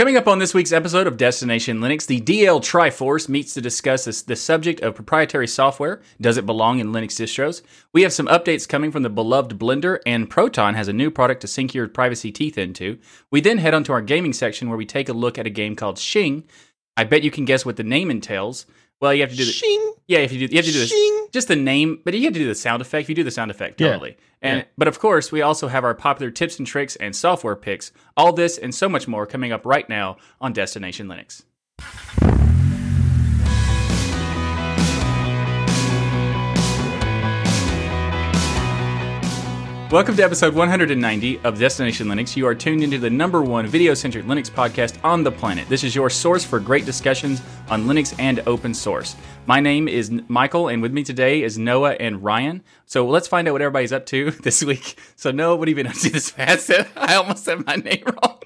Coming 0.00 0.16
up 0.16 0.28
on 0.28 0.38
this 0.38 0.54
week's 0.54 0.72
episode 0.72 1.06
of 1.06 1.18
Destination 1.18 1.80
Linux, 1.80 2.06
the 2.06 2.22
DL 2.22 2.62
Triforce 2.62 3.28
meets 3.28 3.52
to 3.52 3.60
discuss 3.60 4.06
this, 4.06 4.22
the 4.22 4.34
subject 4.34 4.80
of 4.80 4.94
proprietary 4.94 5.46
software. 5.46 6.00
Does 6.18 6.38
it 6.38 6.46
belong 6.46 6.78
in 6.78 6.90
Linux 6.90 7.20
distros? 7.20 7.60
We 7.92 8.00
have 8.00 8.12
some 8.14 8.26
updates 8.28 8.66
coming 8.66 8.92
from 8.92 9.02
the 9.02 9.10
beloved 9.10 9.58
Blender, 9.58 9.98
and 10.06 10.30
Proton 10.30 10.72
has 10.72 10.88
a 10.88 10.94
new 10.94 11.10
product 11.10 11.42
to 11.42 11.46
sink 11.46 11.74
your 11.74 11.86
privacy 11.86 12.32
teeth 12.32 12.56
into. 12.56 12.96
We 13.30 13.42
then 13.42 13.58
head 13.58 13.74
on 13.74 13.84
to 13.84 13.92
our 13.92 14.00
gaming 14.00 14.32
section 14.32 14.70
where 14.70 14.78
we 14.78 14.86
take 14.86 15.10
a 15.10 15.12
look 15.12 15.36
at 15.36 15.46
a 15.46 15.50
game 15.50 15.76
called 15.76 15.98
Shing. 15.98 16.44
I 16.96 17.04
bet 17.04 17.22
you 17.22 17.30
can 17.30 17.44
guess 17.44 17.66
what 17.66 17.76
the 17.76 17.84
name 17.84 18.10
entails. 18.10 18.64
Well, 19.00 19.14
you 19.14 19.22
have 19.22 19.30
to 19.30 19.36
do 19.36 19.44
the 19.44 19.52
Shing. 19.52 19.94
yeah. 20.08 20.18
If 20.18 20.32
you 20.32 20.46
do, 20.46 20.52
you 20.52 20.58
have 20.58 20.66
to 20.66 20.72
do 20.72 20.78
this, 20.78 20.90
Shing. 20.90 21.26
just 21.32 21.48
the 21.48 21.56
name, 21.56 22.00
but 22.04 22.12
you 22.14 22.24
have 22.24 22.34
to 22.34 22.38
do 22.38 22.46
the 22.46 22.54
sound 22.54 22.82
effect. 22.82 23.02
If 23.04 23.08
you 23.08 23.14
do 23.14 23.24
the 23.24 23.30
sound 23.30 23.50
effect, 23.50 23.80
Yeah. 23.80 23.98
And 24.42 24.58
Yeah. 24.60 24.64
but 24.78 24.88
of 24.88 24.98
course, 24.98 25.32
we 25.32 25.40
also 25.42 25.68
have 25.68 25.84
our 25.84 25.94
popular 25.94 26.30
tips 26.30 26.58
and 26.58 26.66
tricks 26.66 26.96
and 26.96 27.14
software 27.16 27.56
picks. 27.56 27.92
All 28.16 28.32
this 28.32 28.58
and 28.58 28.74
so 28.74 28.88
much 28.88 29.08
more 29.08 29.26
coming 29.26 29.52
up 29.52 29.64
right 29.64 29.88
now 29.88 30.16
on 30.40 30.52
Destination 30.52 31.06
Linux. 31.08 31.42
Welcome 39.90 40.14
to 40.18 40.22
episode 40.22 40.54
190 40.54 41.40
of 41.40 41.58
Destination 41.58 42.06
Linux. 42.06 42.36
You 42.36 42.46
are 42.46 42.54
tuned 42.54 42.84
into 42.84 42.96
the 42.96 43.10
number 43.10 43.42
one 43.42 43.66
video 43.66 43.92
centric 43.92 44.24
Linux 44.24 44.48
podcast 44.48 44.96
on 45.02 45.24
the 45.24 45.32
planet. 45.32 45.68
This 45.68 45.82
is 45.82 45.96
your 45.96 46.08
source 46.08 46.44
for 46.44 46.60
great 46.60 46.84
discussions 46.86 47.42
on 47.68 47.86
Linux 47.86 48.14
and 48.20 48.38
open 48.46 48.72
source. 48.72 49.16
My 49.46 49.58
name 49.58 49.88
is 49.88 50.12
Michael, 50.28 50.68
and 50.68 50.80
with 50.80 50.92
me 50.92 51.02
today 51.02 51.42
is 51.42 51.58
Noah 51.58 51.94
and 51.94 52.22
Ryan. 52.22 52.62
So 52.86 53.04
let's 53.04 53.26
find 53.26 53.48
out 53.48 53.52
what 53.52 53.62
everybody's 53.62 53.92
up 53.92 54.06
to 54.06 54.30
this 54.44 54.62
week. 54.62 54.96
So, 55.16 55.32
Noah, 55.32 55.56
what 55.56 55.66
have 55.66 55.76
you 55.76 55.82
been 55.82 55.90
up 55.90 55.98
to 55.98 56.10
this 56.10 56.30
fast? 56.30 56.70
I 56.96 57.16
almost 57.16 57.42
said 57.42 57.66
my 57.66 57.74
name 57.74 58.04
wrong. 58.06 58.38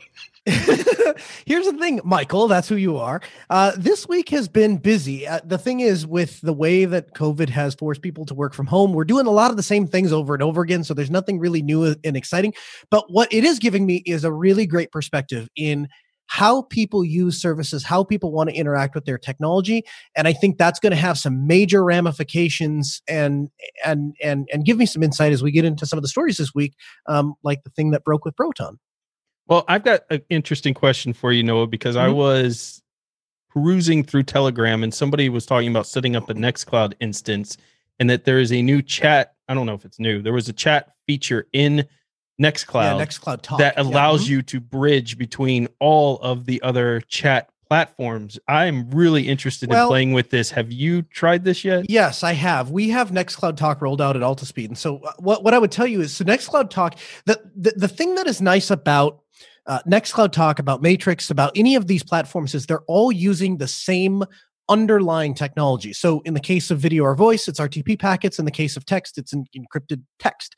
Here's 0.46 1.64
the 1.64 1.76
thing, 1.80 2.02
Michael, 2.04 2.48
that's 2.48 2.68
who 2.68 2.76
you 2.76 2.98
are. 2.98 3.22
Uh, 3.48 3.72
this 3.78 4.06
week 4.06 4.28
has 4.28 4.46
been 4.46 4.76
busy. 4.76 5.26
Uh, 5.26 5.40
the 5.42 5.56
thing 5.56 5.80
is, 5.80 6.06
with 6.06 6.38
the 6.42 6.52
way 6.52 6.84
that 6.84 7.14
COVID 7.14 7.48
has 7.48 7.74
forced 7.74 8.02
people 8.02 8.26
to 8.26 8.34
work 8.34 8.52
from 8.52 8.66
home, 8.66 8.92
we're 8.92 9.04
doing 9.04 9.26
a 9.26 9.30
lot 9.30 9.50
of 9.50 9.56
the 9.56 9.62
same 9.62 9.86
things 9.86 10.12
over 10.12 10.34
and 10.34 10.42
over 10.42 10.60
again. 10.60 10.84
So 10.84 10.92
there's 10.92 11.10
nothing 11.10 11.38
really 11.38 11.62
new 11.62 11.94
and 12.04 12.16
exciting. 12.16 12.52
But 12.90 13.10
what 13.10 13.32
it 13.32 13.42
is 13.42 13.58
giving 13.58 13.86
me 13.86 14.02
is 14.04 14.22
a 14.22 14.32
really 14.32 14.66
great 14.66 14.92
perspective 14.92 15.48
in 15.56 15.88
how 16.26 16.62
people 16.62 17.04
use 17.04 17.40
services, 17.40 17.82
how 17.82 18.04
people 18.04 18.30
want 18.30 18.50
to 18.50 18.56
interact 18.56 18.94
with 18.94 19.06
their 19.06 19.18
technology, 19.18 19.82
and 20.14 20.28
I 20.28 20.34
think 20.34 20.58
that's 20.58 20.80
going 20.80 20.90
to 20.90 20.96
have 20.96 21.18
some 21.18 21.46
major 21.46 21.82
ramifications 21.84 23.02
and 23.08 23.48
and 23.84 24.14
and 24.22 24.48
and 24.52 24.64
give 24.64 24.76
me 24.76 24.86
some 24.86 25.02
insight 25.02 25.32
as 25.32 25.42
we 25.42 25.52
get 25.52 25.64
into 25.64 25.86
some 25.86 25.98
of 25.98 26.02
the 26.02 26.08
stories 26.08 26.36
this 26.36 26.54
week, 26.54 26.74
um, 27.06 27.34
like 27.42 27.62
the 27.62 27.70
thing 27.70 27.92
that 27.92 28.04
broke 28.04 28.24
with 28.24 28.36
Proton. 28.36 28.78
Well, 29.46 29.64
I've 29.68 29.84
got 29.84 30.00
an 30.10 30.22
interesting 30.30 30.74
question 30.74 31.12
for 31.12 31.32
you, 31.32 31.42
Noah, 31.42 31.66
because 31.66 31.96
I 31.96 32.08
Mhm. 32.08 32.14
was 32.14 32.82
perusing 33.50 34.02
through 34.02 34.24
Telegram 34.24 34.82
and 34.82 34.92
somebody 34.92 35.28
was 35.28 35.46
talking 35.46 35.68
about 35.68 35.86
setting 35.86 36.16
up 36.16 36.28
a 36.30 36.34
Nextcloud 36.34 36.94
instance 37.00 37.56
and 38.00 38.08
that 38.10 38.24
there 38.24 38.38
is 38.40 38.52
a 38.52 38.62
new 38.62 38.82
chat. 38.82 39.34
I 39.48 39.54
don't 39.54 39.66
know 39.66 39.74
if 39.74 39.84
it's 39.84 40.00
new. 40.00 40.22
There 40.22 40.32
was 40.32 40.48
a 40.48 40.52
chat 40.52 40.94
feature 41.06 41.46
in 41.52 41.86
Nextcloud 42.42 42.98
yeah, 42.98 43.04
Nextcloud 43.04 43.42
Talk 43.42 43.58
that 43.60 43.78
allows 43.78 44.24
Mhm. 44.26 44.28
you 44.30 44.42
to 44.42 44.60
bridge 44.60 45.16
between 45.18 45.68
all 45.78 46.18
of 46.18 46.46
the 46.46 46.60
other 46.62 47.00
chat 47.02 47.48
platforms. 47.68 48.38
I'm 48.48 48.90
really 48.90 49.28
interested 49.28 49.68
Well- 49.68 49.86
in 49.86 49.88
playing 49.88 50.12
with 50.14 50.30
this. 50.30 50.50
Have 50.50 50.72
you 50.72 51.02
tried 51.02 51.44
this 51.44 51.64
yet? 51.64 51.88
Yes, 51.88 52.24
I 52.24 52.32
have. 52.32 52.70
We 52.70 52.88
have 52.90 53.12
Nextcloud 53.12 53.56
Talk 53.56 53.80
rolled 53.80 54.00
out 54.00 54.16
at 54.16 54.22
Altispeed, 54.22 54.66
and 54.66 54.76
so 54.78 54.98
uh, 54.98 55.12
what 55.18 55.44
what 55.44 55.54
I 55.54 55.58
would 55.60 55.70
tell 55.70 55.86
you 55.86 56.00
is, 56.00 56.12
so 56.12 56.24
Nextcloud 56.24 56.70
Talk, 56.70 56.98
the 57.26 57.40
the, 57.54 57.72
the 57.76 57.88
thing 57.88 58.16
that 58.16 58.26
is 58.26 58.40
nice 58.42 58.68
about 58.70 59.20
uh, 59.66 59.80
Nextcloud 59.86 60.32
Talk, 60.32 60.58
about 60.58 60.82
Matrix, 60.82 61.30
about 61.30 61.52
any 61.56 61.74
of 61.74 61.86
these 61.86 62.02
platforms 62.02 62.54
is 62.54 62.66
they're 62.66 62.82
all 62.86 63.10
using 63.10 63.58
the 63.58 63.68
same 63.68 64.24
underlying 64.68 65.34
technology. 65.34 65.92
So 65.92 66.22
in 66.24 66.34
the 66.34 66.40
case 66.40 66.70
of 66.70 66.78
video 66.78 67.04
or 67.04 67.14
voice, 67.14 67.48
it's 67.48 67.60
RTP 67.60 67.98
packets. 67.98 68.38
In 68.38 68.44
the 68.44 68.50
case 68.50 68.76
of 68.76 68.86
text, 68.86 69.18
it's 69.18 69.34
encrypted 69.34 70.02
text. 70.18 70.56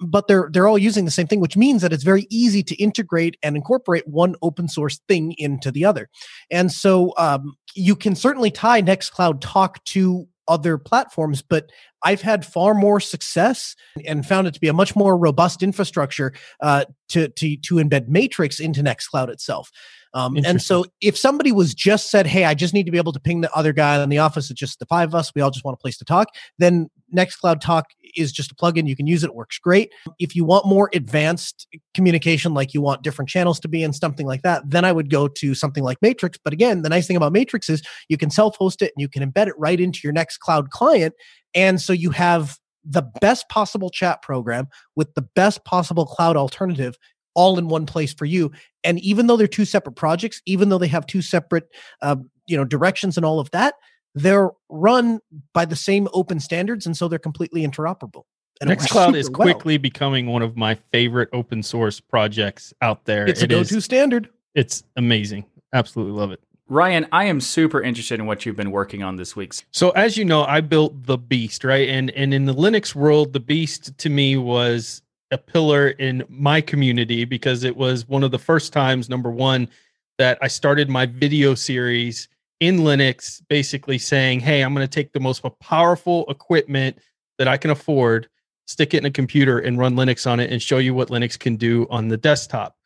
But 0.00 0.26
they're 0.26 0.48
they're 0.52 0.66
all 0.66 0.78
using 0.78 1.04
the 1.04 1.10
same 1.10 1.26
thing, 1.26 1.40
which 1.40 1.56
means 1.56 1.82
that 1.82 1.92
it's 1.92 2.02
very 2.02 2.26
easy 2.30 2.62
to 2.64 2.74
integrate 2.76 3.36
and 3.42 3.56
incorporate 3.56 4.06
one 4.08 4.34
open 4.42 4.68
source 4.68 5.00
thing 5.08 5.34
into 5.38 5.70
the 5.70 5.84
other. 5.84 6.08
And 6.50 6.72
so 6.72 7.12
um, 7.16 7.54
you 7.74 7.94
can 7.94 8.14
certainly 8.16 8.50
tie 8.50 8.82
Nextcloud 8.82 9.38
Talk 9.40 9.84
to 9.84 10.26
other 10.48 10.78
platforms, 10.78 11.42
but 11.42 11.70
I've 12.02 12.22
had 12.22 12.44
far 12.44 12.74
more 12.74 13.00
success 13.00 13.74
and 14.06 14.26
found 14.26 14.46
it 14.46 14.54
to 14.54 14.60
be 14.60 14.68
a 14.68 14.72
much 14.72 14.94
more 14.94 15.16
robust 15.16 15.62
infrastructure 15.62 16.32
uh, 16.60 16.84
to 17.10 17.28
to 17.28 17.56
to 17.56 17.74
embed 17.76 18.08
Matrix 18.08 18.60
into 18.60 18.82
Nextcloud 18.82 19.28
itself. 19.28 19.70
Um, 20.14 20.36
and 20.36 20.62
so, 20.62 20.84
if 21.00 21.18
somebody 21.18 21.50
was 21.50 21.74
just 21.74 22.08
said, 22.08 22.28
"Hey, 22.28 22.44
I 22.44 22.54
just 22.54 22.72
need 22.72 22.86
to 22.86 22.92
be 22.92 22.98
able 22.98 23.12
to 23.12 23.20
ping 23.20 23.40
the 23.40 23.52
other 23.52 23.72
guy 23.72 24.00
in 24.00 24.08
the 24.08 24.18
office," 24.18 24.48
it's 24.48 24.60
just 24.60 24.78
the 24.78 24.86
five 24.86 25.08
of 25.08 25.14
us. 25.16 25.32
We 25.34 25.42
all 25.42 25.50
just 25.50 25.64
want 25.64 25.74
a 25.74 25.82
place 25.82 25.98
to 25.98 26.04
talk. 26.04 26.28
Then 26.56 26.88
Nextcloud 27.14 27.60
Talk 27.60 27.86
is 28.16 28.30
just 28.30 28.52
a 28.52 28.54
plugin. 28.54 28.86
You 28.86 28.94
can 28.94 29.08
use 29.08 29.24
it; 29.24 29.30
it 29.30 29.34
works 29.34 29.58
great. 29.58 29.92
If 30.20 30.36
you 30.36 30.44
want 30.44 30.66
more 30.66 30.88
advanced 30.94 31.66
communication, 31.94 32.54
like 32.54 32.74
you 32.74 32.80
want 32.80 33.02
different 33.02 33.28
channels 33.28 33.58
to 33.60 33.68
be 33.68 33.82
in 33.82 33.92
something 33.92 34.26
like 34.26 34.42
that, 34.42 34.62
then 34.70 34.84
I 34.84 34.92
would 34.92 35.10
go 35.10 35.26
to 35.26 35.54
something 35.54 35.82
like 35.82 35.98
Matrix. 36.00 36.38
But 36.42 36.52
again, 36.52 36.82
the 36.82 36.88
nice 36.88 37.08
thing 37.08 37.16
about 37.16 37.32
Matrix 37.32 37.68
is 37.68 37.82
you 38.08 38.16
can 38.16 38.30
self-host 38.30 38.82
it 38.82 38.92
and 38.96 39.02
you 39.02 39.08
can 39.08 39.28
embed 39.28 39.48
it 39.48 39.54
right 39.58 39.80
into 39.80 40.00
your 40.04 40.12
Nextcloud 40.12 40.70
client, 40.70 41.14
and 41.56 41.80
so 41.80 41.92
you 41.92 42.10
have 42.10 42.56
the 42.84 43.02
best 43.20 43.48
possible 43.48 43.90
chat 43.90 44.22
program 44.22 44.68
with 44.94 45.14
the 45.14 45.22
best 45.34 45.64
possible 45.64 46.06
cloud 46.06 46.36
alternative 46.36 46.96
all 47.34 47.58
in 47.58 47.68
one 47.68 47.86
place 47.86 48.12
for 48.14 48.24
you 48.24 48.50
and 48.84 48.98
even 49.00 49.26
though 49.26 49.36
they're 49.36 49.46
two 49.46 49.64
separate 49.64 49.94
projects 49.96 50.40
even 50.46 50.68
though 50.68 50.78
they 50.78 50.88
have 50.88 51.06
two 51.06 51.22
separate 51.22 51.68
uh, 52.02 52.16
you 52.46 52.56
know 52.56 52.64
directions 52.64 53.16
and 53.16 53.24
all 53.26 53.40
of 53.40 53.50
that 53.50 53.74
they're 54.14 54.50
run 54.68 55.18
by 55.52 55.64
the 55.64 55.76
same 55.76 56.08
open 56.12 56.38
standards 56.40 56.86
and 56.86 56.96
so 56.96 57.08
they're 57.08 57.18
completely 57.18 57.66
interoperable 57.66 58.22
and 58.60 58.70
it 58.70 58.78
works 58.78 58.92
Nextcloud 58.92 59.16
is 59.16 59.26
super 59.26 59.38
well. 59.38 59.52
quickly 59.54 59.78
becoming 59.78 60.26
one 60.26 60.42
of 60.42 60.56
my 60.56 60.76
favorite 60.92 61.28
open 61.32 61.62
source 61.62 61.98
projects 62.00 62.72
out 62.80 63.04
there. 63.04 63.26
it's 63.26 63.40
a 63.40 63.44
It 63.44 63.52
is- 63.52 63.70
go-to 63.70 63.80
standard 63.80 64.28
It's 64.54 64.84
amazing. 64.96 65.44
Absolutely 65.72 66.12
love 66.16 66.30
it. 66.30 66.40
Ryan, 66.68 67.06
I 67.12 67.24
am 67.24 67.40
super 67.40 67.82
interested 67.82 68.20
in 68.20 68.26
what 68.26 68.46
you've 68.46 68.56
been 68.56 68.70
working 68.70 69.02
on 69.02 69.16
this 69.16 69.34
week. 69.36 69.52
So 69.72 69.90
as 69.90 70.16
you 70.16 70.24
know, 70.24 70.44
I 70.44 70.60
built 70.62 71.04
the 71.04 71.18
Beast, 71.18 71.64
right? 71.64 71.88
And 71.88 72.10
and 72.12 72.32
in 72.32 72.46
the 72.46 72.54
Linux 72.54 72.94
world, 72.94 73.32
the 73.32 73.40
Beast 73.40 73.98
to 73.98 74.08
me 74.08 74.36
was 74.36 75.02
a 75.34 75.38
pillar 75.38 75.88
in 75.90 76.24
my 76.28 76.60
community 76.60 77.24
because 77.24 77.64
it 77.64 77.76
was 77.76 78.08
one 78.08 78.22
of 78.22 78.30
the 78.30 78.38
first 78.38 78.72
times 78.72 79.08
number 79.10 79.30
1 79.30 79.68
that 80.16 80.38
I 80.40 80.48
started 80.48 80.88
my 80.88 81.06
video 81.06 81.54
series 81.54 82.28
in 82.60 82.78
Linux 82.78 83.42
basically 83.48 83.98
saying, 83.98 84.40
"Hey, 84.40 84.62
I'm 84.62 84.72
going 84.72 84.86
to 84.86 84.90
take 84.90 85.12
the 85.12 85.20
most 85.20 85.42
powerful 85.60 86.24
equipment 86.28 86.98
that 87.38 87.48
I 87.48 87.56
can 87.56 87.72
afford, 87.72 88.28
stick 88.66 88.94
it 88.94 88.98
in 88.98 89.06
a 89.06 89.10
computer 89.10 89.58
and 89.58 89.76
run 89.76 89.96
Linux 89.96 90.30
on 90.30 90.38
it 90.38 90.52
and 90.52 90.62
show 90.62 90.78
you 90.78 90.94
what 90.94 91.08
Linux 91.08 91.36
can 91.38 91.56
do 91.56 91.86
on 91.90 92.08
the 92.08 92.16
desktop." 92.16 92.76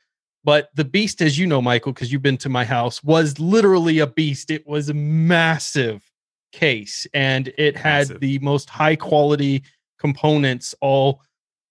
But 0.42 0.70
the 0.74 0.84
beast, 0.84 1.20
as 1.20 1.38
you 1.38 1.46
know, 1.46 1.60
Michael, 1.60 1.92
because 1.92 2.10
you've 2.10 2.22
been 2.22 2.38
to 2.38 2.48
my 2.48 2.64
house, 2.64 3.04
was 3.04 3.38
literally 3.38 3.98
a 3.98 4.06
beast. 4.06 4.50
It 4.50 4.66
was 4.66 4.88
a 4.88 4.94
massive 4.94 6.02
case 6.52 7.06
and 7.12 7.52
it 7.58 7.76
had 7.76 8.08
Massive. 8.08 8.20
the 8.20 8.38
most 8.38 8.70
high 8.70 8.96
quality 8.96 9.62
components 9.98 10.74
all 10.80 11.20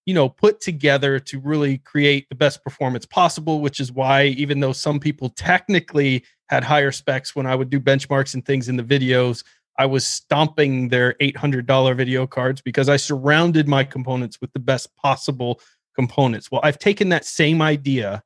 you 0.08 0.14
know 0.14 0.26
put 0.26 0.58
together 0.58 1.20
to 1.20 1.38
really 1.38 1.76
create 1.76 2.26
the 2.30 2.34
best 2.34 2.64
performance 2.64 3.04
possible 3.04 3.60
which 3.60 3.78
is 3.78 3.92
why 3.92 4.24
even 4.24 4.58
though 4.58 4.72
some 4.72 4.98
people 4.98 5.28
technically 5.28 6.24
had 6.48 6.64
higher 6.64 6.90
specs 6.90 7.36
when 7.36 7.44
i 7.44 7.54
would 7.54 7.68
do 7.68 7.78
benchmarks 7.78 8.32
and 8.32 8.46
things 8.46 8.70
in 8.70 8.76
the 8.78 8.82
videos 8.82 9.44
i 9.78 9.84
was 9.84 10.06
stomping 10.06 10.88
their 10.88 11.12
$800 11.20 11.94
video 11.94 12.26
cards 12.26 12.62
because 12.62 12.88
i 12.88 12.96
surrounded 12.96 13.68
my 13.68 13.84
components 13.84 14.40
with 14.40 14.50
the 14.54 14.58
best 14.58 14.96
possible 14.96 15.60
components 15.94 16.50
well 16.50 16.62
i've 16.64 16.78
taken 16.78 17.10
that 17.10 17.26
same 17.26 17.60
idea 17.60 18.22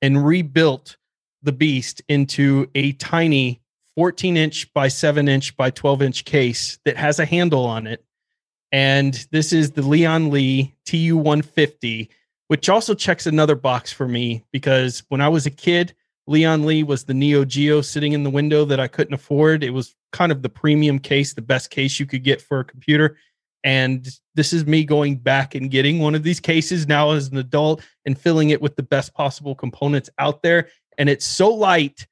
and 0.00 0.24
rebuilt 0.26 0.96
the 1.42 1.52
beast 1.52 2.00
into 2.08 2.70
a 2.74 2.92
tiny 2.92 3.60
14 3.96 4.38
inch 4.38 4.72
by 4.72 4.88
7 4.88 5.28
inch 5.28 5.54
by 5.58 5.68
12 5.68 6.00
inch 6.00 6.24
case 6.24 6.78
that 6.86 6.96
has 6.96 7.18
a 7.18 7.26
handle 7.26 7.66
on 7.66 7.86
it. 7.86 8.02
And 8.72 9.14
this 9.30 9.52
is 9.52 9.72
the 9.72 9.82
Lian 9.82 10.30
Li 10.30 10.74
TU 10.86 11.16
150, 11.16 12.08
which 12.48 12.68
also 12.68 12.94
checks 12.94 13.26
another 13.26 13.54
box 13.54 13.92
for 13.92 14.08
me 14.08 14.44
because 14.50 15.04
when 15.08 15.20
I 15.20 15.28
was 15.28 15.44
a 15.44 15.50
kid, 15.50 15.94
Lian 16.26 16.64
Li 16.64 16.82
was 16.82 17.04
the 17.04 17.14
Neo 17.14 17.44
Geo 17.44 17.82
sitting 17.82 18.12
in 18.12 18.22
the 18.22 18.30
window 18.30 18.64
that 18.64 18.80
I 18.80 18.88
couldn't 18.88 19.14
afford. 19.14 19.62
It 19.62 19.70
was 19.70 19.94
kind 20.12 20.32
of 20.32 20.42
the 20.42 20.48
premium 20.48 20.98
case, 20.98 21.34
the 21.34 21.42
best 21.42 21.70
case 21.70 22.00
you 22.00 22.06
could 22.06 22.24
get 22.24 22.40
for 22.40 22.60
a 22.60 22.64
computer. 22.64 23.18
And 23.64 24.08
this 24.34 24.52
is 24.52 24.66
me 24.66 24.84
going 24.84 25.16
back 25.16 25.54
and 25.54 25.70
getting 25.70 25.98
one 25.98 26.14
of 26.14 26.22
these 26.22 26.40
cases 26.40 26.86
now 26.88 27.10
as 27.10 27.28
an 27.28 27.36
adult 27.36 27.82
and 28.06 28.18
filling 28.18 28.50
it 28.50 28.62
with 28.62 28.76
the 28.76 28.82
best 28.82 29.14
possible 29.14 29.54
components 29.54 30.10
out 30.18 30.42
there. 30.42 30.68
And 30.98 31.08
it's 31.08 31.26
so 31.26 31.52
light 31.52 32.06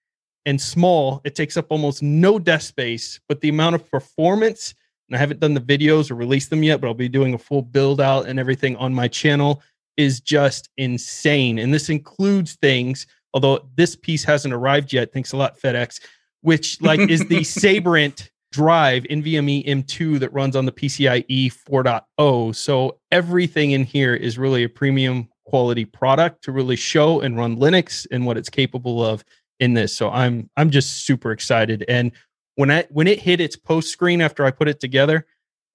and 0.47 0.61
small, 0.61 1.21
it 1.25 1.35
takes 1.35 1.57
up 1.57 1.67
almost 1.71 2.03
no 2.03 2.39
desk 2.39 2.69
space, 2.69 3.21
but 3.29 3.41
the 3.41 3.49
amount 3.49 3.75
of 3.75 3.91
performance, 3.91 4.75
and 5.11 5.17
I 5.17 5.19
haven't 5.19 5.41
done 5.41 5.55
the 5.55 5.61
videos 5.61 6.11
or 6.11 6.15
released 6.15 6.51
them 6.51 6.63
yet, 6.63 6.81
but 6.81 6.87
I'll 6.87 6.95
be 6.95 7.09
doing 7.09 7.35
a 7.35 7.39
full 7.39 7.63
build 7.63 8.01
out 8.01 8.27
and 8.27 8.39
everything 8.39 8.77
on 8.77 8.95
my 8.95 9.09
channel 9.09 9.63
is 9.97 10.21
just 10.21 10.71
insane. 10.79 11.59
And 11.59 11.75
this 11.75 11.91
includes 11.91 12.55
things 12.55 13.07
although 13.35 13.69
this 13.77 13.97
piece 13.97 14.25
hasn't 14.25 14.55
arrived 14.55 14.93
yet. 14.93 15.13
Thanks 15.13 15.33
a 15.33 15.37
lot, 15.37 15.59
FedEx, 15.59 16.01
which 16.43 16.81
like 16.81 17.01
is 17.01 17.27
the 17.27 17.45
Sabrent 17.45 18.31
drive 18.53 19.05
NVMe 19.05 19.67
M2 19.67 20.19
that 20.19 20.33
runs 20.33 20.57
on 20.57 20.67
the 20.67 20.73
PCIe 20.73 21.53
4.0. 21.53 22.55
So 22.55 22.99
everything 23.13 23.73
in 23.73 23.85
here 23.85 24.15
is 24.15 24.39
really 24.39 24.65
a 24.65 24.69
premium 24.69 25.29
quality 25.45 25.85
product 25.85 26.43
to 26.45 26.53
really 26.53 26.77
show 26.77 27.21
and 27.21 27.37
run 27.37 27.57
Linux 27.57 28.07
and 28.11 28.27
what 28.27 28.37
it's 28.37 28.51
capable 28.51 29.05
of 29.05 29.25
in 29.61 29.75
this. 29.75 29.95
So 29.95 30.11
I'm 30.11 30.49
I'm 30.57 30.71
just 30.71 31.05
super 31.07 31.33
excited. 31.33 31.85
And 31.89 32.13
when 32.61 32.71
I 32.71 32.85
when 32.91 33.07
it 33.07 33.19
hit 33.19 33.41
its 33.41 33.57
post 33.57 33.89
screen 33.89 34.21
after 34.21 34.45
I 34.45 34.51
put 34.51 34.69
it 34.69 34.81
together, 34.81 35.27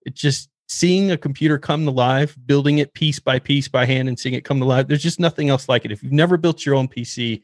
it 0.05 0.13
just 0.13 0.49
seeing 0.67 1.09
a 1.09 1.17
computer 1.17 1.57
come 1.57 1.83
to 1.85 1.91
life, 1.91 2.37
building 2.45 2.77
it 2.77 2.93
piece 2.93 3.19
by 3.19 3.39
piece 3.39 3.67
by 3.67 3.85
hand 3.85 4.07
and 4.07 4.19
seeing 4.19 4.35
it 4.35 4.45
come 4.45 4.59
to 4.59 4.65
life. 4.65 4.87
There's 4.87 5.01
just 5.01 5.19
nothing 5.19 5.49
else 5.49 5.67
like 5.67 5.83
it. 5.83 5.91
If 5.91 6.03
you've 6.03 6.11
never 6.11 6.37
built 6.37 6.63
your 6.63 6.75
own 6.75 6.87
PC, 6.87 7.41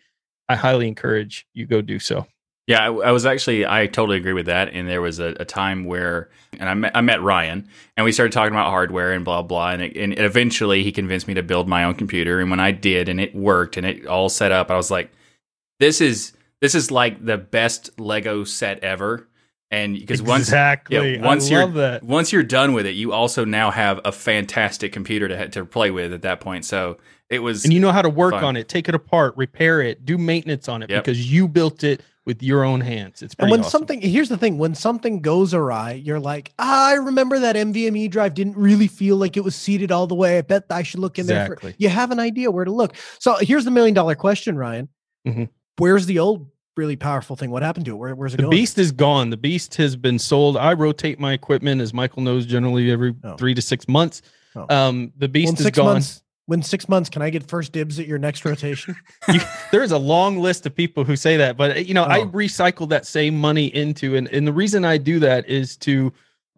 I 0.47 0.55
highly 0.55 0.87
encourage 0.87 1.47
you 1.55 1.65
go 1.65 1.81
do 1.81 1.97
so. 1.97 2.27
Yeah, 2.67 2.83
I, 2.83 2.93
I, 2.93 3.11
was 3.11 3.25
actually 3.25 3.65
I 3.65 3.87
totally 3.87 4.17
agree 4.17 4.33
with 4.33 4.45
that. 4.45 4.69
And 4.73 4.87
there 4.87 5.01
was 5.01 5.17
a, 5.17 5.35
a 5.39 5.45
time 5.45 5.85
where, 5.85 6.29
and 6.59 6.69
I 6.69 6.75
met, 6.75 6.91
I 6.95 7.01
met 7.01 7.23
Ryan, 7.23 7.67
and 7.97 8.03
we 8.03 8.11
started 8.11 8.33
talking 8.33 8.53
about 8.53 8.69
hardware 8.69 9.11
and 9.11 9.25
blah 9.25 9.41
blah, 9.41 9.71
and, 9.71 9.81
it, 9.81 9.97
and 9.97 10.13
eventually 10.19 10.83
he 10.83 10.91
convinced 10.91 11.27
me 11.27 11.33
to 11.33 11.41
build 11.41 11.67
my 11.67 11.83
own 11.83 11.95
computer. 11.95 12.39
And 12.39 12.51
when 12.51 12.59
I 12.59 12.71
did, 12.71 13.09
and 13.09 13.19
it 13.19 13.33
worked, 13.33 13.75
and 13.75 13.87
it 13.87 14.05
all 14.05 14.29
set 14.29 14.51
up, 14.51 14.69
I 14.69 14.75
was 14.75 14.91
like, 14.91 15.11
this 15.79 15.99
is 15.99 16.33
this 16.61 16.75
is 16.75 16.91
like 16.91 17.25
the 17.25 17.37
best 17.37 17.99
Lego 17.99 18.43
set 18.43 18.83
ever. 18.83 19.27
And 19.71 19.97
because 19.97 20.21
once 20.21 20.49
exactly, 20.49 21.15
yeah, 21.15 21.25
once 21.25 21.49
I 21.49 21.53
you're 21.53 21.67
that. 21.67 22.03
once 22.03 22.33
you're 22.33 22.43
done 22.43 22.73
with 22.73 22.85
it, 22.85 22.91
you 22.91 23.13
also 23.13 23.45
now 23.45 23.71
have 23.71 24.01
a 24.03 24.11
fantastic 24.11 24.91
computer 24.91 25.29
to 25.29 25.47
to 25.49 25.65
play 25.65 25.91
with 25.91 26.11
at 26.11 26.23
that 26.23 26.41
point. 26.41 26.65
So 26.65 26.97
it 27.29 27.39
was, 27.39 27.63
and 27.63 27.73
you 27.73 27.79
know 27.79 27.93
how 27.93 28.01
to 28.01 28.09
work 28.09 28.33
fun. 28.33 28.43
on 28.43 28.57
it, 28.57 28.67
take 28.67 28.89
it 28.89 28.95
apart, 28.95 29.33
repair 29.37 29.81
it, 29.81 30.05
do 30.05 30.17
maintenance 30.17 30.67
on 30.67 30.83
it 30.83 30.89
yep. 30.89 31.05
because 31.05 31.31
you 31.31 31.47
built 31.47 31.85
it 31.85 32.03
with 32.25 32.43
your 32.43 32.65
own 32.65 32.81
hands. 32.81 33.21
It's 33.21 33.33
and 33.39 33.49
when 33.49 33.61
awesome. 33.61 33.71
something 33.71 34.01
here's 34.01 34.27
the 34.27 34.37
thing: 34.37 34.57
when 34.57 34.75
something 34.75 35.21
goes 35.21 35.53
awry, 35.53 35.93
you're 35.93 36.19
like, 36.19 36.51
ah, 36.59 36.89
I 36.89 36.95
remember 36.95 37.39
that 37.39 37.55
NVMe 37.55 38.11
drive 38.11 38.33
didn't 38.33 38.57
really 38.57 38.87
feel 38.87 39.15
like 39.15 39.37
it 39.37 39.43
was 39.45 39.55
seated 39.55 39.89
all 39.89 40.05
the 40.05 40.15
way. 40.15 40.37
I 40.37 40.41
bet 40.41 40.65
I 40.69 40.83
should 40.83 40.99
look 40.99 41.17
in 41.17 41.23
exactly. 41.23 41.55
there. 41.61 41.71
For, 41.71 41.75
you 41.79 41.87
have 41.87 42.11
an 42.11 42.19
idea 42.19 42.51
where 42.51 42.65
to 42.65 42.71
look. 42.71 42.95
So 43.19 43.37
here's 43.39 43.63
the 43.63 43.71
million 43.71 43.93
dollar 43.93 44.15
question, 44.15 44.57
Ryan. 44.57 44.89
Mm-hmm. 45.25 45.45
Where's 45.77 46.07
the 46.07 46.19
old 46.19 46.47
really 46.75 46.95
powerful 46.95 47.35
thing? 47.35 47.51
What 47.51 47.63
happened 47.63 47.85
to 47.85 47.93
it? 47.93 47.95
Where, 47.95 48.15
where's 48.15 48.33
it 48.33 48.37
the 48.37 48.43
going? 48.43 48.51
beast 48.51 48.77
is 48.77 48.91
gone. 48.91 49.29
The 49.29 49.37
beast 49.37 49.75
has 49.75 49.95
been 49.95 50.19
sold. 50.19 50.57
I 50.57 50.73
rotate 50.73 51.19
my 51.19 51.33
equipment, 51.33 51.81
as 51.81 51.93
Michael 51.93 52.21
knows, 52.21 52.45
generally 52.45 52.91
every 52.91 53.15
oh. 53.23 53.35
three 53.35 53.53
to 53.53 53.61
six 53.61 53.87
months. 53.87 54.21
Oh. 54.55 54.65
Um, 54.69 55.13
the 55.17 55.27
beast 55.27 55.57
well, 55.57 55.67
is 55.67 55.71
gone. 55.71 55.85
Months, 55.85 56.23
when 56.45 56.61
six 56.61 56.89
months, 56.89 57.09
can 57.09 57.21
I 57.21 57.29
get 57.29 57.47
first 57.47 57.71
dibs 57.71 57.99
at 57.99 58.07
your 58.07 58.17
next 58.17 58.43
rotation? 58.43 58.95
you, 59.29 59.39
there's 59.71 59.91
a 59.91 59.97
long 59.97 60.39
list 60.39 60.65
of 60.65 60.75
people 60.75 61.03
who 61.03 61.15
say 61.15 61.37
that, 61.37 61.57
but 61.57 61.85
you 61.85 61.93
know, 61.93 62.03
oh. 62.03 62.09
I 62.09 62.21
recycle 62.21 62.89
that 62.89 63.05
same 63.05 63.39
money 63.39 63.67
into, 63.67 64.15
and, 64.15 64.27
and 64.29 64.45
the 64.47 64.53
reason 64.53 64.83
I 64.83 64.97
do 64.97 65.19
that 65.19 65.47
is 65.47 65.77
to 65.77 66.11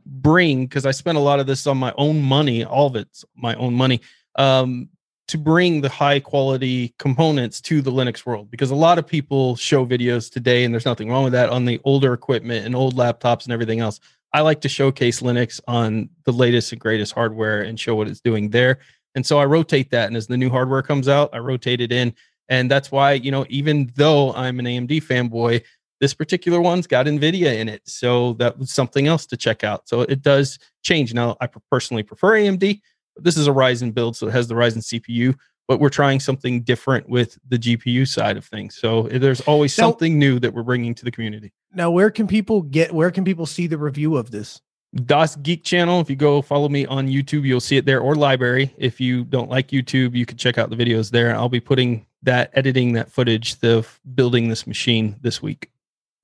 bring, 0.06 0.65
because 0.65 0.86
I 0.86 0.92
spent 0.92 1.18
a 1.18 1.21
lot 1.21 1.39
of 1.39 1.48
this 1.48 1.68
on 1.68 1.77
my 1.77 1.94
own 1.98 2.21
money, 2.21 2.63
all 2.63 2.88
of 2.88 2.95
it's 2.95 3.24
my 3.36 3.56
own 3.56 3.74
money, 3.74 4.01
um, 4.36 4.89
to 5.28 5.38
bring 5.38 5.81
the 5.81 5.90
high 5.90 6.20
quality 6.20 6.94
components 7.00 7.62
to 7.62 7.81
the 7.81 7.92
Linux 7.92 8.25
world. 8.25 8.52
Because 8.52 8.72
a 8.72 8.75
lot 8.75 9.00
of 9.00 9.08
people 9.08 9.56
show 9.56 9.86
videos 9.86 10.31
today, 10.31 10.64
and 10.64 10.74
there's 10.74 10.86
nothing 10.86 11.10
wrong 11.10 11.24
with 11.24 11.34
that 11.34 11.50
on 11.50 11.66
the 11.66 11.80
older 11.84 12.14
equipment 12.14 12.66
and 12.66 12.75
old 12.75 12.96
laptops 12.96 13.46
and 13.46 13.54
everything 13.54 13.80
else. 13.80 14.00
I 14.34 14.42
like 14.42 14.62
to 14.62 14.70
showcase 14.70 15.22
Linux 15.22 15.62
on 15.68 16.10
the 16.25 16.34
latest 16.34 16.72
and 16.72 16.81
greatest 16.81 17.14
hardware 17.14 17.62
and 17.62 17.80
show 17.80 17.96
what 17.96 18.08
it's 18.08 18.20
doing 18.20 18.50
there. 18.50 18.80
And 19.16 19.25
so 19.25 19.38
I 19.38 19.46
rotate 19.46 19.92
that. 19.92 20.08
And 20.08 20.18
as 20.18 20.28
the 20.28 20.38
new 20.38 20.50
hardware 20.50 20.81
comes 20.81 21.08
out, 21.08 21.30
I 21.34 21.38
rotate 21.38 21.81
it 21.81 21.92
in. 21.92 22.16
And 22.50 22.70
that's 22.70 22.92
why, 22.92 23.14
you 23.14 23.31
know, 23.31 23.46
even 23.50 23.92
though 23.96 24.34
I'm 24.34 24.60
an 24.60 24.66
AMD 24.66 25.04
fanboy, 25.04 25.64
this 26.02 26.14
particular 26.14 26.60
one's 26.60 26.88
got 26.88 27.06
NVIDIA 27.06 27.60
in 27.60 27.70
it. 27.70 27.81
So 27.86 28.34
that 28.34 28.58
was 28.58 28.72
something 28.72 29.08
else 29.08 29.25
to 29.28 29.38
check 29.38 29.64
out. 29.64 29.88
So 29.88 30.02
it 30.02 30.22
does 30.22 30.60
change. 30.81 31.14
Now, 31.14 31.38
I 31.40 31.48
personally 31.72 32.04
prefer 32.04 32.31
AMD, 32.31 32.81
this 33.18 33.38
is 33.38 33.48
a 33.48 33.51
Ryzen 33.51 33.94
build. 33.94 34.15
So 34.15 34.27
it 34.27 34.31
has 34.31 34.48
the 34.48 34.56
Ryzen 34.56 34.80
CPU, 34.80 35.36
but 35.68 35.80
we're 35.80 35.89
trying 35.89 36.19
something 36.19 36.62
different 36.62 37.07
with 37.10 37.38
the 37.48 37.57
GPU 37.57 38.07
side 38.07 38.38
of 38.38 38.45
things. 38.45 38.75
So 38.75 39.04
there's 39.04 39.42
always 39.42 39.77
now, 39.77 39.86
something 39.86 40.18
new 40.19 40.39
that 40.39 40.54
we're 40.54 40.63
bringing 40.63 40.94
to 40.95 41.06
the 41.06 41.12
community. 41.12 41.54
Now, 41.74 41.92
where 41.92 42.10
can 42.10 42.27
people 42.27 42.62
get, 42.62 42.94
where 42.94 43.12
can 43.12 43.24
people 43.24 43.45
see 43.45 43.68
the 43.68 43.77
review 43.77 44.18
of 44.18 44.31
this? 44.31 44.62
DasGeek 44.95 45.63
channel. 45.63 46.00
If 46.01 46.10
you 46.10 46.15
go 46.15 46.42
follow 46.42 46.69
me 46.69 46.86
on 46.86 47.07
YouTube, 47.07 47.44
you'll 47.45 47.60
see 47.60 47.77
it 47.77 47.86
there 47.86 48.00
or 48.00 48.13
LBRY. 48.13 48.71
If 48.77 49.01
you 49.01 49.24
don't 49.24 49.50
like 49.50 49.69
YouTube, 49.69 50.15
you 50.15 50.25
can 50.25 50.38
check 50.38 50.57
out 50.57 50.69
the 50.69 50.75
videos 50.75 51.10
there. 51.10 51.36
I'll 51.36 51.50
be 51.50 51.60
putting 51.60 52.06
that 52.21 52.51
editing 52.54 52.94
that 52.94 53.12
footage, 53.12 53.60
the 53.60 53.86
building 54.13 54.50
this 54.50 54.68
machine 54.68 55.15
this 55.21 55.42
week. 55.42 55.71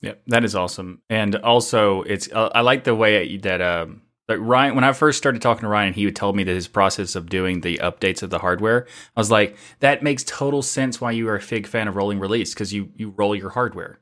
Yeah, 0.02 0.14
that 0.28 0.46
is 0.46 0.56
awesome. 0.56 1.02
And 1.10 1.36
also, 1.38 2.04
it's 2.04 2.32
uh, 2.32 2.50
I 2.54 2.62
like 2.62 2.86
the 2.86 2.96
way 2.96 3.38
that 3.38 3.62
um, 3.62 4.02
that 4.30 4.40
Ryan. 4.40 4.76
When 4.76 4.84
I 4.84 4.94
first 4.94 5.18
started 5.18 5.42
talking 5.42 5.64
to 5.64 5.68
Ryan, 5.68 5.94
he 5.94 6.06
would 6.06 6.16
tell 6.16 6.34
me 6.34 6.44
that 6.44 6.54
his 6.54 6.68
process 6.68 7.16
of 7.16 7.30
doing 7.30 7.62
the 7.62 7.80
updates 7.80 8.22
of 8.22 8.30
the 8.30 8.40
hardware. 8.40 8.86
I 9.18 9.20
was 9.20 9.32
like, 9.32 9.58
that 9.80 10.04
makes 10.04 10.24
total 10.24 10.62
sense. 10.62 11.02
Why 11.02 11.12
you 11.12 11.28
are 11.28 11.36
a 11.36 11.42
big 11.42 11.66
fan 11.68 11.88
of 11.88 11.96
rolling 11.96 12.20
release 12.20 12.54
because 12.54 12.72
you 12.72 12.92
you 12.96 13.10
roll 13.18 13.36
your 13.36 13.50
hardware, 13.50 14.00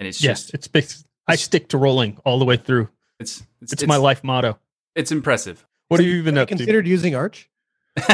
and 0.00 0.06
it's 0.06 0.22
yes, 0.22 0.50
just 0.50 0.68
it's. 0.74 1.04
I 1.26 1.36
stick 1.36 1.68
to 1.68 1.78
rolling 1.78 2.18
all 2.24 2.40
the 2.40 2.44
way 2.44 2.56
through. 2.56 2.88
It's 3.20 3.44
it's, 3.62 3.72
it's 3.72 3.86
my 3.86 3.96
life 3.96 4.24
motto. 4.24 4.58
It's 4.96 5.12
impressive. 5.12 5.64
What 5.88 6.00
have 6.00 6.06
you 6.08 6.16
even 6.16 6.36
up 6.36 6.48
considered 6.48 6.84
to? 6.84 6.90
using 6.90 7.14
Arch? 7.14 7.48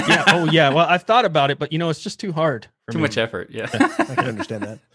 yeah. 0.09 0.25
Oh, 0.29 0.45
yeah. 0.51 0.71
Well, 0.71 0.87
I've 0.87 1.05
thought 1.05 1.25
about 1.25 1.51
it, 1.51 1.59
but 1.59 1.73
you 1.73 1.79
know, 1.79 1.89
it's 1.89 2.03
just 2.03 2.21
too 2.21 2.33
hard. 2.33 2.69
too 2.91 2.99
me. 2.99 3.03
much 3.03 3.17
effort. 3.17 3.51
Yeah. 3.51 3.69
I 3.73 4.15
can 4.15 4.27
understand 4.27 4.63
that. 4.65 4.79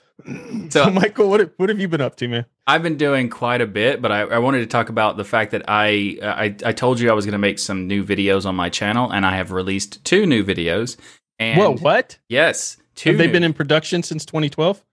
So, 0.69 0.89
Michael, 0.91 1.29
what 1.29 1.53
what 1.57 1.69
have 1.69 1.79
you 1.79 1.87
been 1.87 2.01
up 2.01 2.15
to, 2.17 2.27
man? 2.27 2.45
I've 2.67 2.83
been 2.83 2.97
doing 2.97 3.29
quite 3.29 3.61
a 3.61 3.67
bit, 3.67 4.01
but 4.01 4.11
I, 4.11 4.21
I 4.21 4.37
wanted 4.39 4.59
to 4.59 4.67
talk 4.67 4.89
about 4.89 5.17
the 5.17 5.23
fact 5.23 5.51
that 5.51 5.63
I 5.67 6.17
I, 6.21 6.55
I 6.65 6.71
told 6.73 6.99
you 6.99 7.09
I 7.09 7.13
was 7.13 7.25
going 7.25 7.33
to 7.33 7.39
make 7.39 7.59
some 7.59 7.87
new 7.87 8.03
videos 8.03 8.45
on 8.45 8.55
my 8.55 8.69
channel, 8.69 9.11
and 9.11 9.25
I 9.25 9.35
have 9.35 9.51
released 9.51 10.03
two 10.05 10.25
new 10.25 10.43
videos. 10.43 10.97
And 11.39 11.59
Whoa! 11.59 11.75
What? 11.77 12.17
Yes, 12.29 12.77
two. 12.95 13.09
Have 13.09 13.17
they 13.17 13.27
new. 13.27 13.33
been 13.33 13.43
in 13.43 13.53
production 13.53 14.03
since 14.03 14.25
2012? 14.25 14.83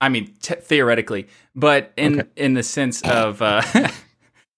I 0.00 0.08
mean, 0.08 0.34
t- 0.40 0.54
theoretically, 0.54 1.28
but 1.54 1.92
in 1.96 2.20
okay. 2.20 2.28
in 2.36 2.54
the 2.54 2.62
sense 2.62 3.02
of. 3.02 3.42
Uh, 3.42 3.62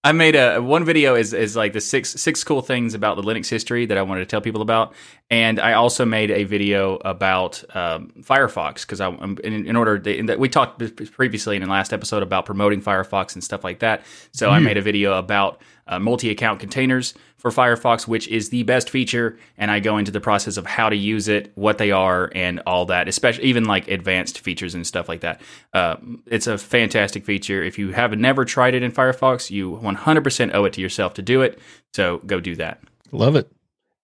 I 0.04 0.10
made 0.10 0.34
a 0.34 0.60
one 0.60 0.84
video 0.84 1.14
is 1.14 1.32
is 1.32 1.54
like 1.54 1.72
the 1.72 1.80
six 1.80 2.10
six 2.10 2.42
cool 2.42 2.60
things 2.60 2.94
about 2.94 3.16
the 3.16 3.22
Linux 3.22 3.48
history 3.48 3.86
that 3.86 3.96
I 3.96 4.02
wanted 4.02 4.20
to 4.22 4.26
tell 4.26 4.40
people 4.40 4.60
about, 4.60 4.94
and 5.32 5.58
I 5.58 5.72
also 5.72 6.04
made 6.04 6.30
a 6.30 6.44
video 6.44 6.96
about 7.06 7.64
um, 7.74 8.12
Firefox 8.20 8.82
because 8.82 9.00
I 9.00 9.08
in, 9.08 9.66
in 9.66 9.76
order 9.76 9.98
to, 9.98 10.14
in 10.14 10.38
we 10.38 10.50
talked 10.50 10.78
previously 11.12 11.56
in 11.56 11.62
the 11.62 11.70
last 11.70 11.94
episode 11.94 12.22
about 12.22 12.44
promoting 12.44 12.82
Firefox 12.82 13.32
and 13.32 13.42
stuff 13.42 13.64
like 13.64 13.78
that. 13.78 14.02
So 14.32 14.50
I 14.50 14.58
made 14.58 14.76
a 14.76 14.82
video 14.82 15.16
about 15.16 15.62
uh, 15.86 15.98
multi-account 15.98 16.60
containers 16.60 17.14
for 17.38 17.50
Firefox, 17.50 18.06
which 18.06 18.28
is 18.28 18.50
the 18.50 18.62
best 18.64 18.90
feature, 18.90 19.38
and 19.56 19.70
I 19.70 19.80
go 19.80 19.96
into 19.96 20.12
the 20.12 20.20
process 20.20 20.58
of 20.58 20.66
how 20.66 20.90
to 20.90 20.96
use 20.96 21.28
it, 21.28 21.50
what 21.54 21.78
they 21.78 21.92
are, 21.92 22.30
and 22.34 22.60
all 22.66 22.84
that. 22.86 23.08
Especially 23.08 23.44
even 23.44 23.64
like 23.64 23.88
advanced 23.88 24.40
features 24.40 24.74
and 24.74 24.86
stuff 24.86 25.08
like 25.08 25.22
that. 25.22 25.40
Uh, 25.72 25.96
it's 26.26 26.46
a 26.46 26.58
fantastic 26.58 27.24
feature. 27.24 27.62
If 27.62 27.78
you 27.78 27.92
have 27.92 28.12
never 28.18 28.44
tried 28.44 28.74
it 28.74 28.82
in 28.82 28.92
Firefox, 28.92 29.50
you 29.50 29.80
100% 29.82 30.54
owe 30.54 30.66
it 30.66 30.74
to 30.74 30.82
yourself 30.82 31.14
to 31.14 31.22
do 31.22 31.40
it. 31.40 31.58
So 31.94 32.18
go 32.18 32.38
do 32.38 32.54
that. 32.56 32.82
Love 33.12 33.34
it. 33.34 33.50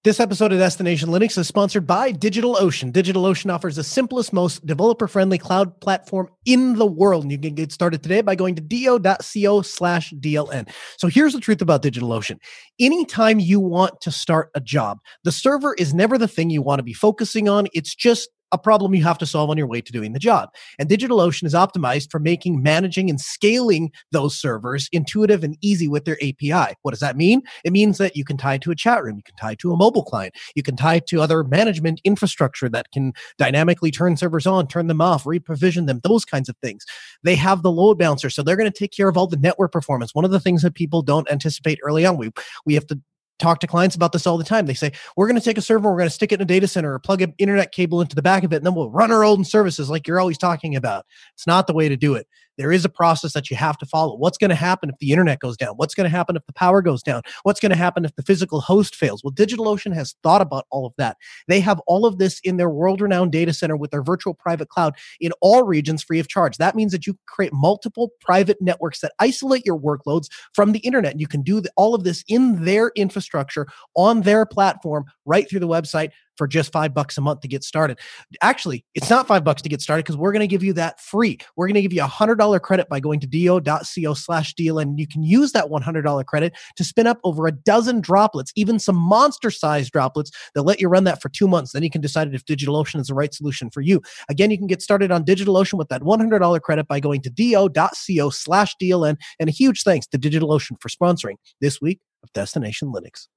This 0.04 0.20
episode 0.20 0.52
of 0.52 0.60
Destination 0.60 1.08
Linux 1.08 1.36
is 1.36 1.48
sponsored 1.48 1.84
by 1.84 2.12
DigitalOcean. 2.12 2.92
DigitalOcean 2.92 3.52
offers 3.52 3.74
the 3.74 3.82
simplest, 3.82 4.32
most 4.32 4.64
developer 4.64 5.08
friendly 5.08 5.38
cloud 5.38 5.80
platform 5.80 6.28
in 6.46 6.76
the 6.76 6.86
world. 6.86 7.24
And 7.24 7.32
you 7.32 7.38
can 7.38 7.56
get 7.56 7.72
started 7.72 8.00
today 8.00 8.20
by 8.20 8.36
going 8.36 8.54
to 8.54 8.62
do.co 8.62 9.62
slash 9.62 10.12
DLN. 10.12 10.70
So 10.98 11.08
here's 11.08 11.32
the 11.32 11.40
truth 11.40 11.60
about 11.60 11.82
DigitalOcean. 11.82 12.38
Anytime 12.78 13.40
you 13.40 13.58
want 13.58 14.00
to 14.02 14.12
start 14.12 14.50
a 14.54 14.60
job, 14.60 14.98
the 15.24 15.32
server 15.32 15.74
is 15.74 15.92
never 15.92 16.16
the 16.16 16.28
thing 16.28 16.48
you 16.48 16.62
want 16.62 16.78
to 16.78 16.84
be 16.84 16.94
focusing 16.94 17.48
on. 17.48 17.66
It's 17.74 17.92
just 17.92 18.30
a 18.52 18.58
problem 18.58 18.94
you 18.94 19.02
have 19.04 19.18
to 19.18 19.26
solve 19.26 19.50
on 19.50 19.58
your 19.58 19.66
way 19.66 19.80
to 19.80 19.92
doing 19.92 20.12
the 20.12 20.18
job. 20.18 20.50
And 20.78 20.88
DigitalOcean 20.88 21.44
is 21.44 21.54
optimized 21.54 22.10
for 22.10 22.18
making, 22.18 22.62
managing, 22.62 23.10
and 23.10 23.20
scaling 23.20 23.90
those 24.12 24.36
servers 24.36 24.88
intuitive 24.92 25.44
and 25.44 25.56
easy 25.60 25.88
with 25.88 26.04
their 26.04 26.16
API. 26.22 26.74
What 26.82 26.92
does 26.92 27.00
that 27.00 27.16
mean? 27.16 27.42
It 27.64 27.72
means 27.72 27.98
that 27.98 28.16
you 28.16 28.24
can 28.24 28.36
tie 28.36 28.58
to 28.58 28.70
a 28.70 28.76
chat 28.76 29.02
room, 29.02 29.16
you 29.16 29.22
can 29.22 29.36
tie 29.36 29.54
to 29.56 29.72
a 29.72 29.76
mobile 29.76 30.02
client, 30.04 30.34
you 30.54 30.62
can 30.62 30.76
tie 30.76 31.00
to 31.00 31.20
other 31.20 31.44
management 31.44 32.00
infrastructure 32.04 32.68
that 32.70 32.90
can 32.92 33.12
dynamically 33.36 33.90
turn 33.90 34.16
servers 34.16 34.46
on, 34.46 34.66
turn 34.66 34.86
them 34.86 35.00
off, 35.00 35.24
reprovision 35.24 35.86
them, 35.86 36.00
those 36.02 36.24
kinds 36.24 36.48
of 36.48 36.56
things. 36.62 36.84
They 37.22 37.34
have 37.36 37.62
the 37.62 37.70
load 37.70 37.98
balancer, 37.98 38.30
so 38.30 38.42
they're 38.42 38.56
going 38.56 38.70
to 38.70 38.78
take 38.78 38.92
care 38.92 39.08
of 39.08 39.16
all 39.16 39.26
the 39.26 39.36
network 39.36 39.72
performance. 39.72 40.14
One 40.14 40.24
of 40.24 40.30
the 40.30 40.40
things 40.40 40.62
that 40.62 40.74
people 40.74 41.02
don't 41.02 41.30
anticipate 41.30 41.78
early 41.82 42.06
on, 42.06 42.16
we 42.16 42.30
we 42.64 42.74
have 42.74 42.86
to 42.88 43.00
talk 43.38 43.60
to 43.60 43.66
clients 43.66 43.96
about 43.96 44.12
this 44.12 44.26
all 44.26 44.38
the 44.38 44.44
time. 44.44 44.66
They 44.66 44.74
say, 44.74 44.92
we're 45.16 45.26
going 45.26 45.38
to 45.38 45.44
take 45.44 45.58
a 45.58 45.62
server, 45.62 45.90
we're 45.90 45.98
going 45.98 46.08
to 46.08 46.14
stick 46.14 46.32
it 46.32 46.36
in 46.36 46.42
a 46.42 46.46
data 46.46 46.68
center 46.68 46.92
or 46.92 46.98
plug 46.98 47.22
an 47.22 47.34
internet 47.38 47.72
cable 47.72 48.00
into 48.00 48.16
the 48.16 48.22
back 48.22 48.44
of 48.44 48.52
it, 48.52 48.56
and 48.56 48.66
then 48.66 48.74
we'll 48.74 48.90
run 48.90 49.12
our 49.12 49.24
own 49.24 49.44
services 49.44 49.90
like 49.90 50.06
you're 50.06 50.20
always 50.20 50.38
talking 50.38 50.76
about. 50.76 51.06
It's 51.34 51.46
not 51.46 51.66
the 51.66 51.74
way 51.74 51.88
to 51.88 51.96
do 51.96 52.14
it. 52.14 52.26
There 52.58 52.72
is 52.72 52.84
a 52.84 52.88
process 52.90 53.32
that 53.32 53.50
you 53.50 53.56
have 53.56 53.78
to 53.78 53.86
follow. 53.86 54.16
What's 54.16 54.36
going 54.36 54.50
to 54.50 54.54
happen 54.56 54.90
if 54.90 54.98
the 54.98 55.12
internet 55.12 55.38
goes 55.38 55.56
down? 55.56 55.74
What's 55.76 55.94
going 55.94 56.04
to 56.04 56.14
happen 56.14 56.36
if 56.36 56.44
the 56.46 56.52
power 56.52 56.82
goes 56.82 57.02
down? 57.02 57.22
What's 57.44 57.60
going 57.60 57.70
to 57.70 57.76
happen 57.76 58.04
if 58.04 58.14
the 58.16 58.22
physical 58.22 58.60
host 58.60 58.94
fails? 58.94 59.24
Well, 59.24 59.32
DigitalOcean 59.32 59.94
has 59.94 60.14
thought 60.22 60.42
about 60.42 60.66
all 60.70 60.84
of 60.84 60.92
that. 60.98 61.16
They 61.46 61.60
have 61.60 61.80
all 61.86 62.04
of 62.04 62.18
this 62.18 62.40
in 62.40 62.56
their 62.56 62.68
world 62.68 63.00
renowned 63.00 63.32
data 63.32 63.54
center 63.54 63.76
with 63.76 63.92
their 63.92 64.02
virtual 64.02 64.34
private 64.34 64.68
cloud 64.68 64.94
in 65.20 65.32
all 65.40 65.62
regions 65.62 66.02
free 66.02 66.18
of 66.18 66.28
charge. 66.28 66.58
That 66.58 66.74
means 66.74 66.92
that 66.92 67.06
you 67.06 67.16
create 67.26 67.52
multiple 67.52 68.10
private 68.20 68.60
networks 68.60 69.00
that 69.00 69.12
isolate 69.18 69.64
your 69.64 69.78
workloads 69.78 70.26
from 70.52 70.72
the 70.72 70.80
internet. 70.80 71.12
And 71.12 71.20
you 71.20 71.28
can 71.28 71.42
do 71.42 71.62
all 71.76 71.94
of 71.94 72.04
this 72.04 72.24
in 72.28 72.64
their 72.64 72.90
infrastructure 72.96 73.66
on 73.94 74.22
their 74.22 74.44
platform 74.44 75.04
right 75.24 75.48
through 75.48 75.60
the 75.60 75.68
website 75.68 76.10
for 76.38 76.46
just 76.46 76.72
five 76.72 76.94
bucks 76.94 77.18
a 77.18 77.20
month 77.20 77.40
to 77.40 77.48
get 77.48 77.64
started. 77.64 77.98
Actually, 78.40 78.84
it's 78.94 79.10
not 79.10 79.26
five 79.26 79.44
bucks 79.44 79.60
to 79.62 79.68
get 79.68 79.82
started 79.82 80.04
because 80.04 80.16
we're 80.16 80.32
going 80.32 80.40
to 80.40 80.46
give 80.46 80.62
you 80.62 80.72
that 80.74 81.00
free. 81.00 81.36
We're 81.56 81.66
going 81.66 81.74
to 81.74 81.82
give 81.82 81.92
you 81.92 82.02
a 82.02 82.06
hundred 82.06 82.36
dollar 82.36 82.60
credit 82.60 82.88
by 82.88 83.00
going 83.00 83.20
to 83.20 83.26
do.co 83.26 84.14
slash 84.14 84.54
DLN. 84.54 84.82
And 84.82 85.00
you 85.00 85.06
can 85.06 85.22
use 85.22 85.52
that 85.52 85.66
$100 85.66 86.26
credit 86.26 86.56
to 86.76 86.84
spin 86.84 87.06
up 87.06 87.18
over 87.24 87.46
a 87.46 87.52
dozen 87.52 88.00
droplets, 88.00 88.52
even 88.54 88.78
some 88.78 88.96
monster 88.96 89.50
sized 89.50 89.92
droplets 89.92 90.30
that 90.54 90.62
let 90.62 90.80
you 90.80 90.88
run 90.88 91.04
that 91.04 91.20
for 91.20 91.28
two 91.28 91.48
months. 91.48 91.72
Then 91.72 91.82
you 91.82 91.90
can 91.90 92.00
decide 92.00 92.32
if 92.32 92.44
DigitalOcean 92.44 93.00
is 93.00 93.08
the 93.08 93.14
right 93.14 93.34
solution 93.34 93.70
for 93.70 93.80
you. 93.80 94.00
Again, 94.28 94.50
you 94.50 94.58
can 94.58 94.66
get 94.66 94.80
started 94.80 95.10
on 95.10 95.24
DigitalOcean 95.24 95.78
with 95.78 95.88
that 95.88 96.02
$100 96.02 96.60
credit 96.62 96.86
by 96.86 97.00
going 97.00 97.20
to 97.22 97.30
do.co 97.30 98.30
slash 98.30 98.74
DLN. 98.80 99.16
And 99.40 99.48
a 99.48 99.52
huge 99.52 99.82
thanks 99.82 100.06
to 100.08 100.18
DigitalOcean 100.18 100.80
for 100.80 100.88
sponsoring 100.88 101.36
this 101.60 101.80
week 101.80 102.00
of 102.22 102.32
Destination 102.32 102.92
Linux. 102.92 103.28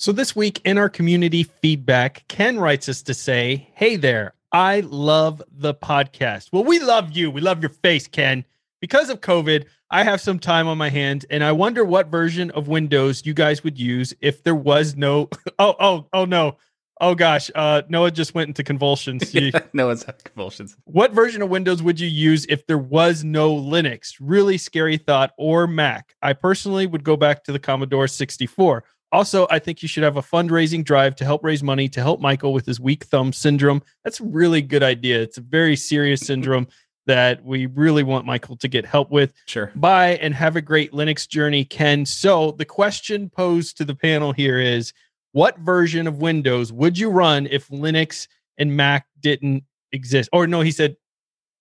So 0.00 0.12
this 0.12 0.36
week 0.36 0.60
in 0.64 0.78
our 0.78 0.88
community 0.88 1.42
feedback, 1.42 2.22
Ken 2.28 2.60
writes 2.60 2.88
us 2.88 3.02
to 3.02 3.12
say, 3.12 3.68
Hey 3.74 3.96
there, 3.96 4.34
I 4.52 4.78
love 4.78 5.42
the 5.50 5.74
podcast. 5.74 6.50
Well, 6.52 6.62
we 6.62 6.78
love 6.78 7.10
you. 7.10 7.32
We 7.32 7.40
love 7.40 7.60
your 7.60 7.70
face, 7.70 8.06
Ken. 8.06 8.44
Because 8.80 9.10
of 9.10 9.20
COVID, 9.20 9.64
I 9.90 10.04
have 10.04 10.20
some 10.20 10.38
time 10.38 10.68
on 10.68 10.78
my 10.78 10.88
hands 10.88 11.24
and 11.30 11.42
I 11.42 11.50
wonder 11.50 11.84
what 11.84 12.06
version 12.12 12.52
of 12.52 12.68
Windows 12.68 13.26
you 13.26 13.34
guys 13.34 13.64
would 13.64 13.76
use 13.76 14.14
if 14.20 14.44
there 14.44 14.54
was 14.54 14.94
no 14.94 15.30
Oh, 15.58 15.74
oh, 15.80 16.06
oh 16.12 16.24
no. 16.24 16.58
Oh 17.00 17.16
gosh, 17.16 17.50
uh, 17.56 17.82
Noah 17.88 18.12
just 18.12 18.34
went 18.36 18.46
into 18.48 18.62
convulsions. 18.62 19.34
yeah, 19.34 19.50
Noah's 19.72 20.04
having 20.04 20.20
convulsions. 20.22 20.76
What 20.84 21.12
version 21.12 21.42
of 21.42 21.48
Windows 21.48 21.82
would 21.82 21.98
you 21.98 22.08
use 22.08 22.46
if 22.48 22.66
there 22.68 22.78
was 22.78 23.24
no 23.24 23.52
Linux? 23.52 24.14
Really 24.20 24.58
scary 24.58 24.96
thought. 24.96 25.32
Or 25.38 25.66
Mac. 25.66 26.14
I 26.22 26.34
personally 26.34 26.86
would 26.86 27.02
go 27.02 27.16
back 27.16 27.42
to 27.44 27.52
the 27.52 27.58
Commodore 27.58 28.06
64. 28.06 28.84
Also, 29.10 29.46
I 29.50 29.58
think 29.58 29.82
you 29.82 29.88
should 29.88 30.02
have 30.02 30.16
a 30.16 30.22
fundraising 30.22 30.84
drive 30.84 31.16
to 31.16 31.24
help 31.24 31.42
raise 31.42 31.62
money 31.62 31.88
to 31.88 32.00
help 32.00 32.20
Michael 32.20 32.52
with 32.52 32.66
his 32.66 32.78
weak 32.78 33.04
thumb 33.04 33.32
syndrome. 33.32 33.82
That's 34.04 34.20
a 34.20 34.24
really 34.24 34.60
good 34.60 34.82
idea. 34.82 35.20
It's 35.20 35.38
a 35.38 35.42
very 35.42 35.76
serious 35.76 36.20
syndrome 36.20 36.68
that 37.06 37.42
we 37.42 37.66
really 37.66 38.02
want 38.02 38.26
Michael 38.26 38.56
to 38.56 38.68
get 38.68 38.84
help 38.84 39.10
with. 39.10 39.32
Sure. 39.46 39.72
Bye 39.74 40.18
and 40.20 40.34
have 40.34 40.56
a 40.56 40.60
great 40.60 40.92
Linux 40.92 41.26
journey, 41.26 41.64
Ken. 41.64 42.04
So, 42.04 42.52
the 42.52 42.66
question 42.66 43.30
posed 43.30 43.78
to 43.78 43.84
the 43.84 43.94
panel 43.94 44.32
here 44.32 44.60
is 44.60 44.92
what 45.32 45.58
version 45.58 46.06
of 46.06 46.18
Windows 46.18 46.72
would 46.72 46.98
you 46.98 47.08
run 47.08 47.46
if 47.50 47.68
Linux 47.68 48.28
and 48.58 48.76
Mac 48.76 49.06
didn't 49.20 49.64
exist? 49.92 50.28
Or 50.32 50.46
no, 50.46 50.60
he 50.60 50.70
said 50.70 50.96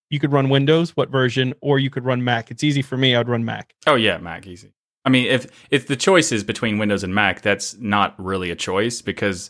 you 0.09 0.19
could 0.19 0.31
run 0.31 0.49
Windows, 0.49 0.95
what 0.95 1.09
version, 1.09 1.53
or 1.61 1.79
you 1.79 1.89
could 1.89 2.05
run 2.05 2.23
Mac. 2.23 2.51
It's 2.51 2.63
easy 2.63 2.81
for 2.81 2.97
me. 2.97 3.15
I'd 3.15 3.29
run 3.29 3.45
Mac. 3.45 3.73
Oh, 3.85 3.95
yeah, 3.95 4.17
Mac, 4.17 4.47
easy. 4.47 4.73
I 5.07 5.09
mean, 5.09 5.27
if 5.27 5.47
if 5.71 5.87
the 5.87 5.95
choice 5.95 6.33
is 6.33 6.43
between 6.43 6.79
Windows 6.79 7.01
and 7.01 7.15
Mac, 7.15 7.41
that's 7.41 7.77
not 7.77 8.13
really 8.17 8.51
a 8.51 8.57
choice 8.57 9.01
because 9.01 9.49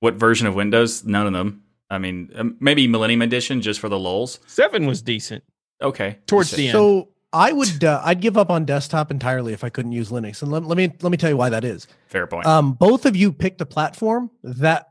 what 0.00 0.16
version 0.16 0.46
of 0.46 0.54
Windows? 0.54 1.02
None 1.02 1.26
of 1.26 1.32
them. 1.32 1.62
I 1.88 1.96
mean, 1.96 2.30
um, 2.34 2.58
maybe 2.60 2.86
Millennium 2.86 3.22
Edition 3.22 3.62
just 3.62 3.80
for 3.80 3.88
the 3.88 3.98
lulls. 3.98 4.38
Seven 4.46 4.86
was 4.86 5.00
decent 5.00 5.44
Okay, 5.82 6.18
towards 6.26 6.50
the 6.50 6.66
end. 6.66 6.72
So 6.72 7.08
I 7.32 7.52
would 7.52 7.82
uh, 7.84 8.02
I'd 8.04 8.20
give 8.20 8.36
up 8.36 8.50
on 8.50 8.66
desktop 8.66 9.10
entirely 9.10 9.54
if 9.54 9.64
I 9.64 9.70
couldn't 9.70 9.92
use 9.92 10.10
Linux. 10.10 10.42
And 10.42 10.52
let, 10.52 10.64
let 10.64 10.76
me 10.76 10.92
let 11.00 11.10
me 11.10 11.16
tell 11.16 11.30
you 11.30 11.38
why 11.38 11.48
that 11.48 11.64
is. 11.64 11.86
fair 12.08 12.26
point. 12.26 12.44
Um, 12.44 12.74
both 12.74 13.06
of 13.06 13.16
you 13.16 13.32
picked 13.32 13.62
a 13.62 13.66
platform 13.66 14.30
that 14.42 14.90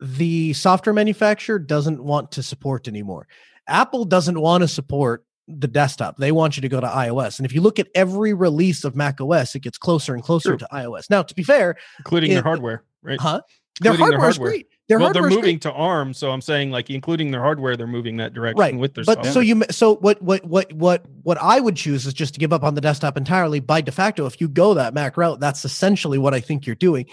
the 0.00 0.54
software 0.54 0.94
manufacturer 0.94 1.58
doesn't 1.58 2.02
want 2.02 2.32
to 2.32 2.42
support 2.42 2.88
anymore. 2.88 3.28
Apple 3.66 4.06
doesn't 4.06 4.40
want 4.40 4.62
to 4.62 4.68
support 4.68 5.26
the 5.48 5.66
desktop. 5.68 6.16
They 6.18 6.30
want 6.32 6.56
you 6.56 6.60
to 6.60 6.68
go 6.68 6.80
to 6.80 6.86
iOS. 6.86 7.38
And 7.38 7.46
if 7.46 7.52
you 7.54 7.60
look 7.60 7.78
at 7.78 7.88
every 7.94 8.34
release 8.34 8.84
of 8.84 8.94
Mac 8.94 9.20
OS, 9.20 9.54
it 9.54 9.60
gets 9.60 9.78
closer 9.78 10.14
and 10.14 10.22
closer 10.22 10.50
True. 10.50 10.58
to 10.58 10.68
iOS. 10.72 11.08
Now, 11.10 11.22
to 11.22 11.34
be 11.34 11.42
fair, 11.42 11.76
including 11.98 12.30
it- 12.30 12.34
their 12.34 12.42
hardware, 12.42 12.84
right? 13.02 13.20
huh? 13.20 13.40
Their 13.80 13.92
Including 13.92 14.10
their 14.10 14.20
hardware 14.20 14.30
is 14.30 14.52
great. 14.52 14.66
Their 14.88 14.98
well, 14.98 15.12
they're 15.12 15.22
moving 15.22 15.40
great. 15.40 15.60
to 15.62 15.72
ARM, 15.72 16.12
so 16.14 16.32
I'm 16.32 16.40
saying 16.40 16.70
like 16.72 16.90
including 16.90 17.30
their 17.30 17.42
hardware, 17.42 17.76
they're 17.76 17.86
moving 17.86 18.16
that 18.16 18.32
direction 18.34 18.58
right 18.58 18.76
with 18.76 18.94
their 18.94 19.04
but 19.04 19.16
software. 19.18 19.32
so 19.34 19.40
you 19.40 19.62
so 19.70 19.96
what 19.96 20.20
what 20.22 20.44
what 20.46 20.72
what 20.72 21.04
what 21.22 21.38
i 21.40 21.60
would 21.60 21.76
choose 21.76 22.06
is 22.06 22.14
just 22.14 22.32
to 22.34 22.40
give 22.40 22.52
up 22.52 22.64
on 22.64 22.74
the 22.74 22.80
desktop 22.80 23.16
entirely 23.16 23.60
by 23.60 23.80
de 23.82 23.92
facto 23.92 24.24
if 24.26 24.40
you 24.40 24.48
go 24.48 24.72
that 24.74 24.94
mac 24.94 25.16
route 25.18 25.38
that's 25.40 25.64
essentially 25.64 26.16
what 26.18 26.32
i 26.34 26.40
think 26.40 26.66
you're 26.66 26.74
doing 26.74 27.04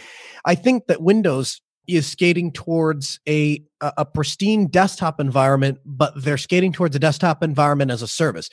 i 0.46 0.56
think 0.56 0.88
that 0.88 1.02
windows 1.02 1.62
is 1.88 2.08
skating 2.08 2.52
towards 2.52 3.20
a 3.28 3.64
a 3.82 4.06
pristine 4.06 4.68
desktop 4.68 5.20
environment 5.20 5.80
but 5.86 6.14
they're 6.16 6.38
skating 6.38 6.72
towards 6.72 6.96
a 6.96 7.00
desktop 7.00 7.44
environment 7.44 7.92
as 7.92 8.02
a 8.02 8.08
service. 8.08 8.50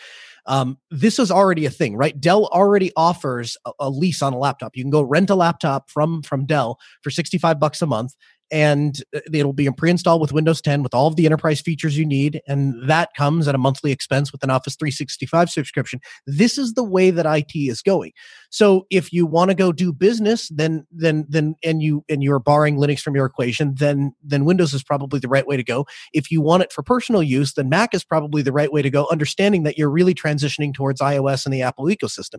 Um, 0.47 0.79
this 0.91 1.21
is 1.21 1.31
already 1.31 1.67
a 1.67 1.71
thing 1.71 1.97
right? 1.97 2.21
Dell 2.21 2.47
already 2.47 2.91
offers 2.97 3.57
a, 3.65 3.73
a 3.81 3.91
lease 3.91 4.23
on 4.23 4.33
a 4.33 4.39
laptop. 4.39 4.77
You 4.77 4.83
can 4.83 4.91
go 4.91 5.03
rent 5.03 5.31
a 5.31 5.35
laptop 5.35 5.91
from 5.91 6.23
from 6.23 6.47
dell 6.47 6.79
for 7.03 7.11
65 7.11 7.59
bucks 7.59 7.81
a 7.81 7.87
month 7.87 8.15
and 8.53 9.03
uh, 9.17 9.21
it'll 9.33 9.55
be 9.55 9.69
pre-installed 9.71 10.21
with 10.21 10.33
Windows 10.33 10.61
10 10.61 10.83
with 10.83 10.95
all 10.95 11.09
of 11.09 11.17
the 11.17 11.27
enterprise 11.27 11.61
features 11.61 11.97
you 11.97 12.05
need, 12.05 12.43
and 12.47 12.75
that 12.89 13.09
comes 13.17 13.49
at 13.49 13.55
a 13.55 13.59
monthly 13.59 13.91
expense 13.91 14.31
with 14.31 14.45
an 14.45 14.51
Office 14.51 14.77
365 14.77 15.51
subscription. 15.51 16.01
This 16.27 16.59
is 16.59 16.75
the 16.75 16.85
way 16.85 17.11
that 17.11 17.27
IT 17.27 17.59
is 17.59 17.83
going. 17.83 18.13
So 18.51 18.87
if 18.91 19.13
you 19.13 19.27
want 19.27 19.51
to 19.51 19.55
go 19.55 19.73
do 19.73 19.93
business, 19.93 20.49
then 20.55 20.87
then 20.93 21.27
then 21.29 21.55
and 21.65 21.83
you 21.83 22.05
and 22.09 22.23
you're 22.23 22.39
barring 22.39 22.77
Linux 22.77 23.01
from 23.01 23.17
your 23.17 23.27
equation, 23.27 23.75
then 23.77 24.13
then 24.23 24.45
Windows 24.45 24.75
is 24.75 24.83
probably 24.85 25.19
the 25.19 25.29
right 25.29 25.47
way 25.47 25.57
to 25.57 25.65
go. 25.65 25.87
If 26.13 26.31
you 26.31 26.43
want 26.43 26.63
it 26.63 26.73
for 26.73 26.83
personal 26.83 27.23
use, 27.23 27.55
then 27.55 27.71
Mac 27.71 27.95
is 27.95 28.05
probably 28.05 28.43
the 28.43 28.53
right 28.53 28.73
way 28.73 28.83
to 28.83 28.91
go, 28.91 29.09
understanding 29.11 29.63
that 29.63 29.79
you're 29.79 29.91
really 29.91 30.15
transitioning 30.15 30.75
towards 30.75 31.01
iOS 31.01 31.47
and 31.47 31.55
the 31.55 31.63
Apple 31.63 31.87
ecosystem. 31.87 32.39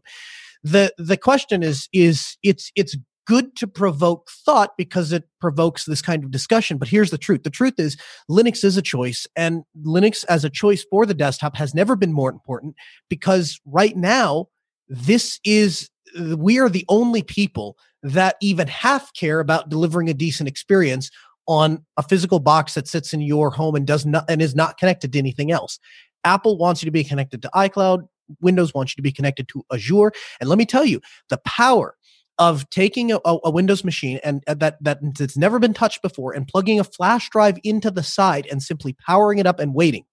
The 0.63 0.93
the 0.98 1.17
question 1.17 1.63
is 1.63 1.89
is 1.91 2.38
it's 2.43 2.72
it's 2.75 2.96
good 3.25 3.56
to 3.58 3.68
provoke 3.68 4.30
thought 4.30 4.72
because 4.77 5.12
it 5.12 5.24
provokes 5.39 5.86
this 5.86 6.01
kind 6.01 6.24
of 6.24 6.32
discussion. 6.32 6.77
But 6.77 6.88
here's 6.88 7.12
the 7.12 7.18
truth 7.18 7.44
the 7.44 7.50
truth 7.50 7.75
is, 7.77 7.98
Linux 8.30 8.63
is 8.63 8.77
a 8.77 8.82
choice, 8.82 9.27
and 9.36 9.63
Linux 9.86 10.25
as 10.30 10.44
a 10.44 10.50
choice 10.50 10.86
for 10.89 11.06
the 11.06 11.13
desktop 11.13 11.56
has 11.56 11.74
never 11.74 11.96
been 11.96 12.13
more 12.13 12.30
important 12.30 12.75
because 13.10 13.60
right 13.65 13.96
now, 13.96 14.48
this 14.88 15.39
is 15.44 15.89
we 16.36 16.60
are 16.60 16.70
the 16.70 16.86
only 16.89 17.24
people 17.24 17.77
that 18.03 18.36
even 18.42 18.68
half 18.68 19.13
care 19.13 19.39
about 19.39 19.70
delivering 19.70 20.10
a 20.10 20.13
decent 20.13 20.50
experience 20.50 21.10
on 21.48 21.84
a 21.98 22.03
physical 22.03 22.39
box 22.39 22.74
that 22.74 22.88
sits 22.88 23.13
in 23.13 23.22
your 23.22 23.50
home 23.50 23.75
and 23.75 23.88
does 23.88 24.06
not 24.06 24.25
and 24.30 24.42
is 24.42 24.56
not 24.56 24.77
connected 24.77 25.13
to 25.13 25.20
anything 25.20 25.51
else. 25.51 25.80
Apple 26.24 26.58
wants 26.58 26.82
you 26.82 26.88
to 26.88 26.92
be 26.92 27.03
connected 27.03 27.42
to 27.42 27.50
iCloud. 27.53 28.08
Windows 28.42 28.74
wants 28.74 28.94
you 28.94 28.96
to 28.96 29.01
be 29.01 29.12
connected 29.12 29.48
to 29.50 29.63
Azure. 29.72 30.12
And 30.39 30.50
let 30.50 30.58
me 30.58 30.65
tell 30.65 30.86
you, 30.86 31.01
the 31.30 31.38
power 31.39 31.96
of 32.40 32.70
taking 32.70 33.12
a, 33.12 33.20
a 33.25 33.52
Windows 33.52 33.84
machine 33.84 34.20
and 34.24 34.44
uh, 34.48 34.54
that 34.56 34.84
that 34.84 35.00
that's 35.18 35.38
never 35.38 35.60
been 35.60 35.74
touched 35.74 36.02
before 36.02 36.34
and 36.34 36.48
plugging 36.48 36.80
a 36.80 36.84
flash 36.84 37.30
drive 37.30 37.60
into 37.63 37.92
the 37.92 38.04
side 38.04 38.48
and 38.52 38.63
simply 38.63 38.94
powering 39.06 39.40
it 39.40 39.46
up 39.46 39.60
and 39.60 39.74
waiting. 39.74 40.06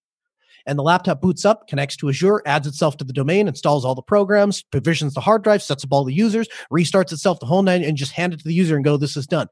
And 0.66 0.78
the 0.78 0.82
laptop 0.82 1.22
boots 1.22 1.46
up, 1.46 1.68
connects 1.68 1.96
to 1.96 2.08
Azure, 2.10 2.42
adds 2.44 2.66
itself 2.66 2.98
to 2.98 3.04
the 3.04 3.14
domain, 3.14 3.48
installs 3.48 3.84
all 3.84 3.94
the 3.94 4.02
programs, 4.02 4.62
provisions 4.62 5.14
the 5.14 5.20
hard 5.20 5.42
drive, 5.42 5.62
sets 5.62 5.84
up 5.84 5.92
all 5.92 6.04
the 6.04 6.12
users, 6.12 6.48
restarts 6.70 7.12
itself 7.12 7.40
the 7.40 7.46
whole 7.46 7.62
nine, 7.62 7.82
and 7.82 7.96
just 7.96 8.12
hand 8.12 8.34
it 8.34 8.38
to 8.40 8.44
the 8.44 8.54
user 8.54 8.76
and 8.76 8.84
go, 8.84 8.98
this 8.98 9.16
is 9.16 9.26
done. 9.26 9.48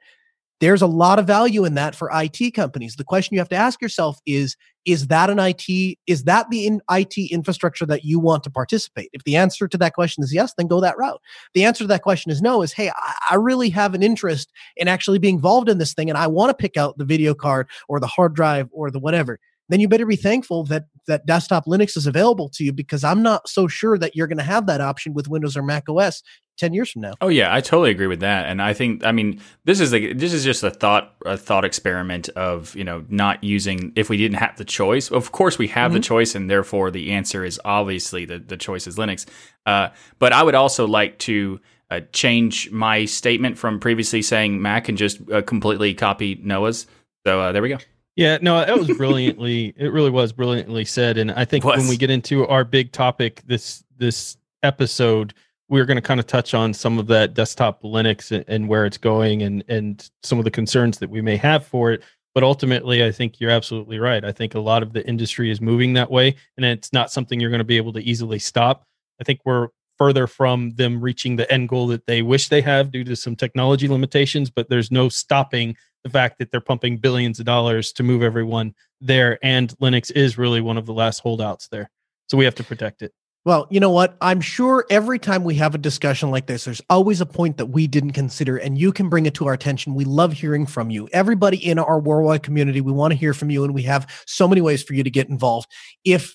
There's 0.60 0.82
a 0.82 0.86
lot 0.86 1.18
of 1.18 1.26
value 1.26 1.64
in 1.64 1.74
that 1.74 1.94
for 1.94 2.10
IT 2.12 2.54
companies. 2.54 2.96
The 2.96 3.04
question 3.04 3.34
you 3.34 3.40
have 3.40 3.48
to 3.50 3.56
ask 3.56 3.80
yourself 3.80 4.20
is 4.26 4.56
is 4.84 5.08
that 5.08 5.28
an 5.28 5.38
IT 5.38 5.98
is 6.06 6.24
that 6.24 6.48
the 6.50 6.66
in 6.66 6.80
IT 6.90 7.30
infrastructure 7.30 7.84
that 7.86 8.04
you 8.04 8.18
want 8.18 8.42
to 8.44 8.50
participate? 8.50 9.10
If 9.12 9.22
the 9.24 9.36
answer 9.36 9.68
to 9.68 9.76
that 9.78 9.94
question 9.94 10.24
is 10.24 10.32
yes, 10.32 10.54
then 10.56 10.66
go 10.66 10.80
that 10.80 10.96
route. 10.96 11.20
The 11.54 11.64
answer 11.64 11.84
to 11.84 11.88
that 11.88 12.02
question 12.02 12.32
is 12.32 12.40
no, 12.40 12.62
is 12.62 12.72
hey, 12.72 12.88
I, 12.88 13.14
I 13.30 13.34
really 13.34 13.68
have 13.70 13.94
an 13.94 14.02
interest 14.02 14.50
in 14.76 14.88
actually 14.88 15.18
being 15.18 15.36
involved 15.36 15.68
in 15.68 15.78
this 15.78 15.94
thing 15.94 16.08
and 16.08 16.18
I 16.18 16.26
want 16.26 16.50
to 16.50 16.54
pick 16.54 16.76
out 16.76 16.96
the 16.96 17.04
video 17.04 17.34
card 17.34 17.68
or 17.88 18.00
the 18.00 18.06
hard 18.06 18.34
drive 18.34 18.68
or 18.72 18.90
the 18.90 18.98
whatever. 18.98 19.38
Then 19.68 19.80
you 19.80 19.88
better 19.88 20.06
be 20.06 20.16
thankful 20.16 20.64
that 20.64 20.86
that 21.08 21.26
desktop 21.26 21.66
Linux 21.66 21.96
is 21.96 22.06
available 22.06 22.48
to 22.50 22.64
you 22.64 22.72
because 22.72 23.02
I'm 23.02 23.22
not 23.22 23.48
so 23.48 23.66
sure 23.66 23.98
that 23.98 24.14
you're 24.14 24.28
going 24.28 24.38
to 24.38 24.44
have 24.44 24.66
that 24.66 24.80
option 24.80 25.12
with 25.12 25.28
Windows 25.28 25.56
or 25.56 25.62
Mac 25.62 25.88
OS 25.88 26.22
10 26.58 26.74
years 26.74 26.90
from 26.90 27.02
now. 27.02 27.14
Oh 27.20 27.28
yeah, 27.28 27.54
I 27.54 27.60
totally 27.60 27.90
agree 27.90 28.06
with 28.06 28.20
that, 28.20 28.46
and 28.46 28.60
I 28.60 28.72
think 28.72 29.04
I 29.04 29.12
mean 29.12 29.40
this 29.64 29.80
is 29.80 29.92
like 29.92 30.18
this 30.18 30.32
is 30.32 30.44
just 30.44 30.62
a 30.62 30.70
thought 30.70 31.14
a 31.24 31.36
thought 31.36 31.64
experiment 31.64 32.28
of 32.30 32.74
you 32.76 32.84
know 32.84 33.04
not 33.08 33.42
using 33.42 33.92
if 33.96 34.10
we 34.10 34.16
didn't 34.16 34.38
have 34.38 34.56
the 34.56 34.64
choice. 34.64 35.10
Of 35.10 35.32
course, 35.32 35.58
we 35.58 35.68
have 35.68 35.92
the 35.92 36.00
choice, 36.00 36.34
and 36.34 36.50
therefore 36.50 36.90
the 36.90 37.12
answer 37.12 37.44
is 37.44 37.60
obviously 37.64 38.24
the 38.24 38.38
the 38.38 38.56
choice 38.56 38.86
is 38.86 38.96
Linux. 38.96 39.26
Uh, 39.66 39.88
but 40.18 40.32
I 40.32 40.42
would 40.42 40.54
also 40.54 40.86
like 40.86 41.18
to 41.20 41.60
uh, 41.90 42.00
change 42.12 42.70
my 42.70 43.04
statement 43.04 43.56
from 43.56 43.80
previously 43.80 44.22
saying 44.22 44.60
Mac 44.60 44.88
and 44.88 44.98
just 44.98 45.18
uh, 45.30 45.42
completely 45.42 45.94
copy 45.94 46.40
Noah's. 46.42 46.86
So 47.26 47.40
uh, 47.40 47.52
there 47.52 47.62
we 47.62 47.70
go. 47.70 47.78
Yeah, 48.18 48.38
no, 48.42 48.58
that 48.58 48.76
was 48.76 48.88
brilliantly. 48.96 49.72
it 49.76 49.92
really 49.92 50.10
was 50.10 50.32
brilliantly 50.32 50.84
said, 50.84 51.18
and 51.18 51.30
I 51.30 51.44
think 51.44 51.64
when 51.64 51.86
we 51.86 51.96
get 51.96 52.10
into 52.10 52.44
our 52.48 52.64
big 52.64 52.90
topic 52.90 53.42
this 53.46 53.84
this 53.96 54.36
episode, 54.64 55.34
we're 55.68 55.84
going 55.84 55.98
to 55.98 56.02
kind 56.02 56.18
of 56.18 56.26
touch 56.26 56.52
on 56.52 56.74
some 56.74 56.98
of 56.98 57.06
that 57.06 57.34
desktop 57.34 57.80
Linux 57.84 58.32
and, 58.32 58.44
and 58.48 58.68
where 58.68 58.86
it's 58.86 58.98
going, 58.98 59.44
and 59.44 59.62
and 59.68 60.10
some 60.24 60.40
of 60.40 60.44
the 60.44 60.50
concerns 60.50 60.98
that 60.98 61.08
we 61.08 61.20
may 61.20 61.36
have 61.36 61.64
for 61.64 61.92
it. 61.92 62.02
But 62.34 62.42
ultimately, 62.42 63.04
I 63.04 63.12
think 63.12 63.38
you're 63.38 63.52
absolutely 63.52 64.00
right. 64.00 64.24
I 64.24 64.32
think 64.32 64.56
a 64.56 64.60
lot 64.60 64.82
of 64.82 64.92
the 64.92 65.06
industry 65.06 65.48
is 65.48 65.60
moving 65.60 65.92
that 65.92 66.10
way, 66.10 66.34
and 66.56 66.66
it's 66.66 66.92
not 66.92 67.12
something 67.12 67.38
you're 67.38 67.50
going 67.50 67.58
to 67.60 67.64
be 67.64 67.76
able 67.76 67.92
to 67.92 68.02
easily 68.02 68.40
stop. 68.40 68.84
I 69.20 69.24
think 69.24 69.42
we're 69.44 69.68
further 69.96 70.26
from 70.26 70.70
them 70.70 71.00
reaching 71.00 71.36
the 71.36 71.52
end 71.52 71.68
goal 71.68 71.86
that 71.88 72.06
they 72.06 72.22
wish 72.22 72.48
they 72.48 72.62
have 72.62 72.90
due 72.90 73.04
to 73.04 73.14
some 73.14 73.36
technology 73.36 73.86
limitations, 73.86 74.50
but 74.50 74.68
there's 74.68 74.90
no 74.90 75.08
stopping 75.08 75.76
the 76.08 76.12
fact 76.18 76.38
that 76.38 76.50
they're 76.50 76.60
pumping 76.60 76.96
billions 76.96 77.38
of 77.38 77.46
dollars 77.46 77.92
to 77.92 78.02
move 78.02 78.22
everyone 78.22 78.74
there. 79.00 79.38
And 79.42 79.70
Linux 79.78 80.10
is 80.10 80.38
really 80.38 80.60
one 80.60 80.78
of 80.78 80.86
the 80.86 80.94
last 80.94 81.20
holdouts 81.20 81.68
there. 81.68 81.90
So 82.28 82.36
we 82.36 82.44
have 82.44 82.54
to 82.56 82.64
protect 82.64 83.02
it. 83.02 83.12
Well, 83.44 83.66
you 83.70 83.80
know 83.80 83.90
what? 83.90 84.16
I'm 84.20 84.42
sure 84.42 84.84
every 84.90 85.18
time 85.18 85.42
we 85.42 85.54
have 85.54 85.74
a 85.74 85.78
discussion 85.78 86.30
like 86.30 86.46
this, 86.46 86.64
there's 86.64 86.82
always 86.90 87.22
a 87.22 87.26
point 87.26 87.56
that 87.56 87.66
we 87.66 87.86
didn't 87.86 88.10
consider, 88.10 88.58
and 88.58 88.76
you 88.76 88.92
can 88.92 89.08
bring 89.08 89.24
it 89.24 89.32
to 89.34 89.46
our 89.46 89.54
attention. 89.54 89.94
We 89.94 90.04
love 90.04 90.34
hearing 90.34 90.66
from 90.66 90.90
you. 90.90 91.08
Everybody 91.12 91.56
in 91.56 91.78
our 91.78 91.98
worldwide 91.98 92.42
community, 92.42 92.82
we 92.82 92.92
want 92.92 93.12
to 93.12 93.16
hear 93.16 93.32
from 93.32 93.48
you, 93.48 93.64
and 93.64 93.72
we 93.72 93.84
have 93.84 94.06
so 94.26 94.48
many 94.48 94.60
ways 94.60 94.82
for 94.82 94.92
you 94.92 95.02
to 95.02 95.10
get 95.10 95.30
involved. 95.30 95.70
If 96.04 96.34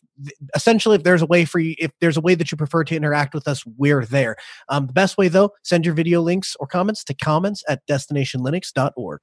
essentially, 0.55 0.95
if 0.95 1.03
there's 1.03 1.21
a 1.21 1.27
way 1.27 1.45
for 1.45 1.59
you, 1.59 1.75
if 1.77 1.91
there's 2.01 2.17
a 2.17 2.21
way 2.21 2.33
that 2.33 2.51
you 2.51 2.57
prefer 2.57 2.83
to 2.85 2.95
interact 2.95 3.35
with 3.35 3.47
us, 3.47 3.63
we're 3.77 4.05
there. 4.05 4.35
Um, 4.69 4.87
the 4.87 4.93
best 4.93 5.15
way, 5.15 5.27
though, 5.27 5.51
send 5.61 5.85
your 5.85 5.93
video 5.93 6.19
links 6.21 6.55
or 6.59 6.65
comments 6.65 7.03
to 7.03 7.13
comments 7.13 7.63
at 7.67 7.85
destinationlinux.org. 7.85 9.21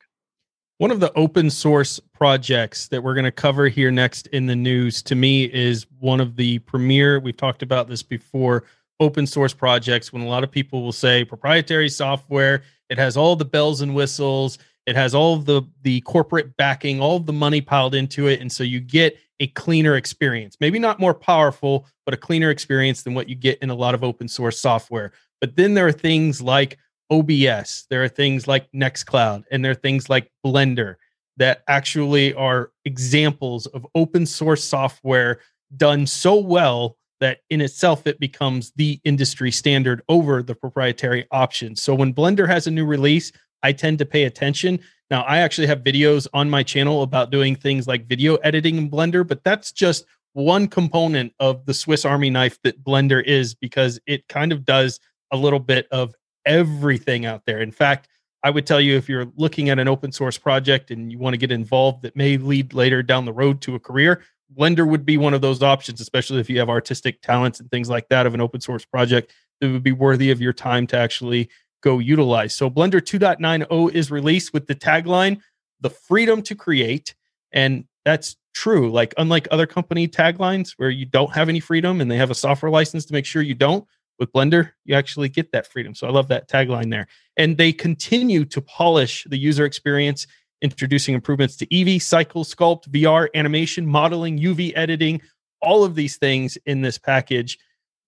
One 0.80 0.90
of 0.90 0.98
the 0.98 1.12
open 1.12 1.50
source 1.50 2.00
projects 2.14 2.88
that 2.88 3.02
we're 3.02 3.12
going 3.12 3.26
to 3.26 3.30
cover 3.30 3.68
here 3.68 3.90
next 3.90 4.28
in 4.28 4.46
the 4.46 4.56
news 4.56 5.02
to 5.02 5.14
me 5.14 5.44
is 5.44 5.86
one 5.98 6.22
of 6.22 6.36
the 6.36 6.58
premier, 6.60 7.20
we've 7.20 7.36
talked 7.36 7.62
about 7.62 7.86
this 7.86 8.02
before, 8.02 8.64
open 8.98 9.26
source 9.26 9.52
projects 9.52 10.10
when 10.10 10.22
a 10.22 10.26
lot 10.26 10.42
of 10.42 10.50
people 10.50 10.82
will 10.82 10.90
say 10.90 11.22
proprietary 11.22 11.90
software, 11.90 12.62
it 12.88 12.96
has 12.96 13.14
all 13.14 13.36
the 13.36 13.44
bells 13.44 13.82
and 13.82 13.94
whistles, 13.94 14.56
it 14.86 14.96
has 14.96 15.14
all 15.14 15.36
the 15.36 15.60
the 15.82 16.00
corporate 16.00 16.56
backing, 16.56 16.98
all 16.98 17.20
the 17.20 17.30
money 17.30 17.60
piled 17.60 17.94
into 17.94 18.28
it 18.28 18.40
and 18.40 18.50
so 18.50 18.64
you 18.64 18.80
get 18.80 19.18
a 19.38 19.48
cleaner 19.48 19.96
experience. 19.96 20.56
Maybe 20.60 20.78
not 20.78 20.98
more 20.98 21.12
powerful, 21.12 21.88
but 22.06 22.14
a 22.14 22.16
cleaner 22.16 22.48
experience 22.48 23.02
than 23.02 23.12
what 23.12 23.28
you 23.28 23.34
get 23.34 23.58
in 23.58 23.68
a 23.68 23.74
lot 23.74 23.94
of 23.94 24.02
open 24.02 24.28
source 24.28 24.58
software. 24.58 25.12
But 25.42 25.56
then 25.56 25.74
there 25.74 25.86
are 25.86 25.92
things 25.92 26.40
like 26.40 26.78
OBS, 27.10 27.86
there 27.90 28.02
are 28.02 28.08
things 28.08 28.46
like 28.46 28.70
Nextcloud, 28.72 29.44
and 29.50 29.64
there 29.64 29.72
are 29.72 29.76
things 29.76 30.08
like 30.08 30.30
Blender 30.44 30.96
that 31.36 31.62
actually 31.68 32.34
are 32.34 32.70
examples 32.84 33.66
of 33.66 33.86
open 33.94 34.26
source 34.26 34.62
software 34.62 35.40
done 35.76 36.06
so 36.06 36.36
well 36.36 36.96
that 37.20 37.40
in 37.50 37.60
itself 37.60 38.06
it 38.06 38.18
becomes 38.18 38.72
the 38.76 39.00
industry 39.04 39.50
standard 39.50 40.02
over 40.08 40.42
the 40.42 40.54
proprietary 40.54 41.26
options. 41.30 41.80
So 41.80 41.94
when 41.94 42.14
Blender 42.14 42.46
has 42.48 42.66
a 42.66 42.70
new 42.70 42.84
release, 42.84 43.32
I 43.62 43.72
tend 43.72 43.98
to 43.98 44.06
pay 44.06 44.24
attention. 44.24 44.80
Now, 45.10 45.22
I 45.22 45.38
actually 45.38 45.66
have 45.66 45.80
videos 45.80 46.26
on 46.32 46.48
my 46.48 46.62
channel 46.62 47.02
about 47.02 47.30
doing 47.30 47.56
things 47.56 47.86
like 47.86 48.06
video 48.06 48.36
editing 48.36 48.76
in 48.76 48.90
Blender, 48.90 49.26
but 49.26 49.44
that's 49.44 49.72
just 49.72 50.06
one 50.32 50.68
component 50.68 51.32
of 51.40 51.66
the 51.66 51.74
Swiss 51.74 52.04
Army 52.04 52.30
knife 52.30 52.58
that 52.62 52.82
Blender 52.82 53.22
is 53.24 53.54
because 53.54 54.00
it 54.06 54.26
kind 54.28 54.52
of 54.52 54.64
does 54.64 55.00
a 55.32 55.36
little 55.36 55.58
bit 55.58 55.88
of 55.90 56.14
everything 56.46 57.26
out 57.26 57.44
there. 57.46 57.60
In 57.60 57.72
fact, 57.72 58.08
I 58.42 58.50
would 58.50 58.66
tell 58.66 58.80
you 58.80 58.96
if 58.96 59.08
you're 59.08 59.30
looking 59.36 59.68
at 59.68 59.78
an 59.78 59.88
open 59.88 60.12
source 60.12 60.38
project 60.38 60.90
and 60.90 61.12
you 61.12 61.18
want 61.18 61.34
to 61.34 61.38
get 61.38 61.52
involved 61.52 62.02
that 62.02 62.16
may 62.16 62.36
lead 62.36 62.72
later 62.72 63.02
down 63.02 63.26
the 63.26 63.32
road 63.32 63.60
to 63.62 63.74
a 63.74 63.80
career, 63.80 64.22
Blender 64.56 64.88
would 64.88 65.04
be 65.04 65.16
one 65.16 65.34
of 65.34 65.42
those 65.42 65.62
options, 65.62 66.00
especially 66.00 66.40
if 66.40 66.48
you 66.50 66.58
have 66.58 66.68
artistic 66.68 67.20
talents 67.20 67.60
and 67.60 67.70
things 67.70 67.88
like 67.88 68.08
that 68.08 68.26
of 68.26 68.34
an 68.34 68.40
open 68.40 68.60
source 68.60 68.84
project 68.84 69.32
that 69.60 69.70
would 69.70 69.82
be 69.82 69.92
worthy 69.92 70.30
of 70.30 70.40
your 70.40 70.52
time 70.52 70.86
to 70.88 70.96
actually 70.96 71.48
go 71.82 71.98
utilize. 71.98 72.54
So 72.54 72.70
Blender 72.70 73.00
2.90 73.00 73.94
is 73.94 74.10
released 74.10 74.52
with 74.52 74.66
the 74.66 74.74
tagline, 74.74 75.40
the 75.80 75.90
freedom 75.90 76.42
to 76.42 76.54
create. 76.54 77.14
And 77.52 77.84
that's 78.04 78.36
true. 78.54 78.90
Like, 78.90 79.14
unlike 79.18 79.48
other 79.50 79.66
company 79.66 80.08
taglines 80.08 80.72
where 80.76 80.90
you 80.90 81.04
don't 81.04 81.32
have 81.34 81.48
any 81.48 81.60
freedom 81.60 82.00
and 82.00 82.10
they 82.10 82.16
have 82.16 82.30
a 82.30 82.34
software 82.34 82.70
license 82.70 83.04
to 83.06 83.12
make 83.12 83.26
sure 83.26 83.42
you 83.42 83.54
don't, 83.54 83.86
with 84.20 84.32
Blender, 84.32 84.72
you 84.84 84.94
actually 84.94 85.30
get 85.30 85.50
that 85.52 85.66
freedom. 85.66 85.94
So 85.94 86.06
I 86.06 86.10
love 86.10 86.28
that 86.28 86.48
tagline 86.48 86.90
there. 86.90 87.08
And 87.36 87.56
they 87.56 87.72
continue 87.72 88.44
to 88.44 88.60
polish 88.60 89.26
the 89.28 89.38
user 89.38 89.64
experience, 89.64 90.26
introducing 90.62 91.14
improvements 91.14 91.56
to 91.56 91.66
Eevee, 91.66 92.00
Cycle, 92.00 92.44
Sculpt, 92.44 92.88
VR, 92.90 93.28
animation, 93.34 93.86
modeling, 93.86 94.38
UV 94.38 94.72
editing, 94.76 95.22
all 95.62 95.82
of 95.82 95.94
these 95.94 96.18
things 96.18 96.58
in 96.66 96.82
this 96.82 96.98
package. 96.98 97.58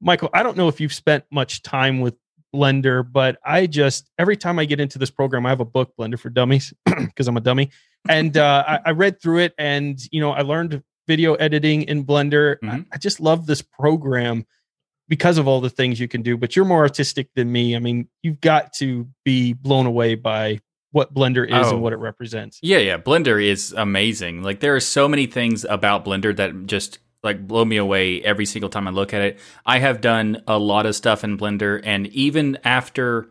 Michael, 0.01 0.29
I 0.35 0.43
don't 0.43 0.57
know 0.57 0.69
if 0.69 0.81
you've 0.81 0.93
spent 0.93 1.25
much 1.31 1.63
time 1.63 2.01
with 2.01 2.15
Blender, 2.55 3.11
but 3.11 3.39
I 3.45 3.67
just 3.67 4.11
every 4.19 4.37
time 4.37 4.59
I 4.59 4.67
get 4.67 4.79
into 4.79 4.99
this 4.99 5.11
program, 5.11 5.47
I 5.47 5.49
have 5.49 5.61
a 5.61 5.65
book, 5.65 5.95
Blender 5.99 6.19
for 6.19 6.29
Dummies, 6.29 6.75
because 6.85 7.27
I'm 7.27 7.37
a 7.39 7.41
dummy, 7.41 7.71
and 8.09 8.37
uh, 8.37 8.65
I, 8.67 8.81
I, 8.87 8.91
read 8.91 9.23
through 9.23 9.39
it, 9.39 9.55
and 9.57 9.99
you 10.11 10.21
know, 10.21 10.33
I 10.33 10.43
learned 10.43 10.83
video 11.09 11.35
editing 11.35 11.85
in 11.85 12.05
Blender. 12.05 12.57
Mm-hmm. 12.63 12.69
I, 12.69 12.85
I 12.93 12.99
just 12.99 13.21
love 13.21 13.47
this 13.47 13.63
program 13.63 14.45
because 15.13 15.37
of 15.37 15.47
all 15.47 15.61
the 15.61 15.69
things 15.69 16.01
you 16.01 16.09
can 16.09 16.23
do. 16.23 16.39
But 16.39 16.57
you're 16.57 16.65
more 16.65 16.81
artistic 16.81 17.29
than 17.35 17.53
me. 17.53 17.77
I 17.77 17.81
mean, 17.81 18.09
you've 18.23 18.41
got 18.41 18.73
to 18.77 19.07
be 19.27 19.53
blown 19.53 19.85
away 19.85 20.15
by 20.15 20.61
what 20.93 21.13
Blender 21.13 21.47
is 21.47 21.67
oh. 21.67 21.75
and 21.75 21.83
what 21.83 21.93
it 21.93 21.99
represents. 21.99 22.59
Yeah, 22.63 22.79
yeah. 22.79 22.97
Blender 22.97 23.45
is 23.45 23.75
amazing. 23.77 24.43
Like 24.43 24.61
there 24.61 24.75
are 24.75 24.81
so 24.81 25.09
many 25.09 25.27
things 25.27 25.67
about 25.69 26.07
Blender 26.07 26.35
that 26.37 26.65
just 26.65 26.99
like 27.23 27.47
blow 27.47 27.63
me 27.63 27.77
away 27.77 28.23
every 28.23 28.47
single 28.47 28.71
time 28.71 28.89
I 28.89 28.91
look 28.91 29.13
at 29.13 29.21
it. 29.21 29.39
I 29.67 29.81
have 29.81 30.01
done 30.01 30.43
a 30.47 30.59
lot 30.59 30.87
of 30.87 30.97
stuff 30.97 31.25
in 31.25 31.37
Blender 31.37 31.79
and 31.85 32.07
even 32.07 32.57
after 32.65 33.29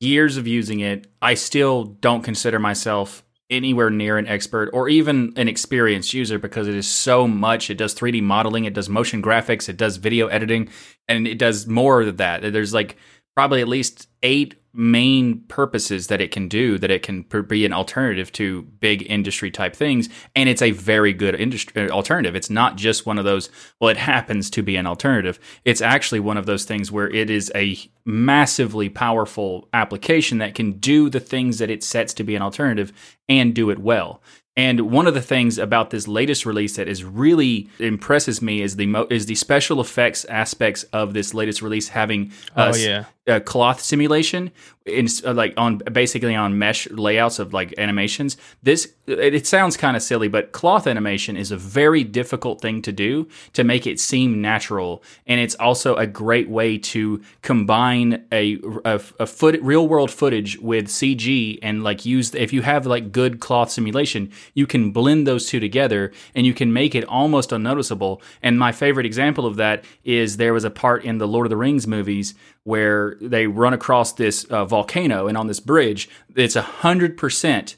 years 0.00 0.36
of 0.36 0.48
using 0.48 0.80
it, 0.80 1.06
I 1.22 1.34
still 1.34 1.84
don't 1.84 2.22
consider 2.22 2.58
myself 2.58 3.22
anywhere 3.50 3.90
near 3.90 4.16
an 4.16 4.26
expert 4.26 4.70
or 4.72 4.88
even 4.88 5.32
an 5.36 5.48
experienced 5.48 6.14
user 6.14 6.38
because 6.38 6.68
it 6.68 6.74
is 6.74 6.86
so 6.86 7.26
much. 7.26 7.70
It 7.70 7.78
does 7.78 7.94
3D 7.94 8.22
modeling, 8.22 8.64
it 8.64 8.74
does 8.74 8.88
motion 8.88 9.22
graphics, 9.22 9.68
it 9.68 9.76
does 9.76 9.96
video 9.96 10.28
editing, 10.28 10.68
and 11.08 11.26
it 11.26 11.38
does 11.38 11.66
more 11.66 12.02
of 12.02 12.16
that. 12.18 12.52
There's 12.52 12.72
like 12.72 12.96
probably 13.34 13.60
at 13.60 13.68
least 13.68 14.08
eight 14.22 14.56
main 14.72 15.40
purposes 15.48 16.06
that 16.06 16.20
it 16.20 16.30
can 16.30 16.46
do 16.46 16.78
that 16.78 16.90
it 16.90 17.02
can 17.02 17.22
be 17.48 17.66
an 17.66 17.72
alternative 17.72 18.30
to 18.30 18.62
big 18.62 19.04
industry 19.10 19.50
type 19.50 19.74
things. 19.74 20.08
And 20.36 20.48
it's 20.48 20.62
a 20.62 20.70
very 20.70 21.12
good 21.12 21.34
industry 21.34 21.88
uh, 21.88 21.90
alternative. 21.90 22.36
It's 22.36 22.50
not 22.50 22.76
just 22.76 23.04
one 23.04 23.18
of 23.18 23.24
those 23.24 23.50
well 23.80 23.90
it 23.90 23.96
happens 23.96 24.48
to 24.50 24.62
be 24.62 24.76
an 24.76 24.86
alternative. 24.86 25.40
It's 25.64 25.80
actually 25.80 26.20
one 26.20 26.36
of 26.36 26.46
those 26.46 26.64
things 26.64 26.92
where 26.92 27.08
it 27.08 27.30
is 27.30 27.50
a 27.54 27.78
massively 28.04 28.88
powerful 28.88 29.68
application 29.72 30.38
that 30.38 30.54
can 30.54 30.72
do 30.72 31.10
the 31.10 31.20
things 31.20 31.58
that 31.58 31.70
it 31.70 31.82
sets 31.82 32.14
to 32.14 32.24
be 32.24 32.36
an 32.36 32.42
alternative 32.42 32.92
and 33.28 33.54
do 33.54 33.70
it 33.70 33.78
well. 33.80 34.22
And 34.56 34.90
one 34.90 35.06
of 35.06 35.14
the 35.14 35.22
things 35.22 35.58
about 35.58 35.90
this 35.90 36.08
latest 36.08 36.44
release 36.44 36.76
that 36.76 36.88
is 36.88 37.04
really 37.04 37.70
impresses 37.78 38.42
me 38.42 38.62
is 38.62 38.76
the 38.76 38.86
mo- 38.86 39.06
is 39.08 39.26
the 39.26 39.36
special 39.36 39.80
effects 39.80 40.24
aspects 40.26 40.82
of 40.92 41.14
this 41.14 41.32
latest 41.32 41.62
release 41.62 41.88
having 41.88 42.32
uh, 42.56 42.72
oh 42.74 42.76
yeah 42.76 43.04
a 43.30 43.40
cloth 43.40 43.80
simulation 43.80 44.50
in 44.86 45.06
uh, 45.24 45.32
like 45.34 45.54
on 45.56 45.78
basically 45.92 46.34
on 46.34 46.58
mesh 46.58 46.88
layouts 46.90 47.38
of 47.38 47.52
like 47.52 47.74
animations. 47.78 48.36
This 48.62 48.92
it, 49.06 49.34
it 49.34 49.46
sounds 49.46 49.76
kind 49.76 49.96
of 49.96 50.02
silly 50.02 50.28
but 50.28 50.52
cloth 50.52 50.86
animation 50.86 51.36
is 51.36 51.50
a 51.50 51.56
very 51.56 52.02
difficult 52.02 52.60
thing 52.60 52.82
to 52.82 52.92
do 52.92 53.28
to 53.52 53.64
make 53.64 53.86
it 53.86 54.00
seem 54.00 54.40
natural. 54.40 55.02
And 55.26 55.40
it's 55.40 55.54
also 55.56 55.96
a 55.96 56.06
great 56.06 56.48
way 56.48 56.78
to 56.78 57.22
combine 57.42 58.24
a 58.32 58.58
a, 58.84 59.00
a 59.20 59.26
foot 59.26 59.60
real 59.62 59.86
world 59.86 60.10
footage 60.10 60.58
with 60.58 60.88
CG 60.88 61.58
and 61.62 61.84
like 61.84 62.04
use 62.04 62.34
if 62.34 62.52
you 62.52 62.62
have 62.62 62.86
like 62.86 63.12
good 63.12 63.40
cloth 63.40 63.70
simulation 63.70 64.30
you 64.54 64.66
can 64.66 64.90
blend 64.90 65.26
those 65.26 65.48
two 65.48 65.60
together 65.60 66.12
and 66.34 66.46
you 66.46 66.54
can 66.54 66.72
make 66.72 66.94
it 66.94 67.04
almost 67.04 67.52
unnoticeable. 67.52 68.22
And 68.42 68.58
my 68.58 68.72
favorite 68.72 69.06
example 69.06 69.46
of 69.46 69.56
that 69.56 69.84
is 70.04 70.36
there 70.36 70.54
was 70.54 70.64
a 70.64 70.70
part 70.70 71.04
in 71.04 71.18
the 71.18 71.28
Lord 71.28 71.46
of 71.46 71.50
the 71.50 71.56
Rings 71.56 71.86
movies 71.86 72.34
where 72.64 73.16
they 73.20 73.46
run 73.46 73.72
across 73.72 74.12
this 74.12 74.44
uh, 74.44 74.64
volcano 74.64 75.26
and 75.26 75.36
on 75.36 75.46
this 75.46 75.60
bridge 75.60 76.08
it's 76.36 76.56
a 76.56 76.62
hundred 76.62 77.16
percent 77.16 77.76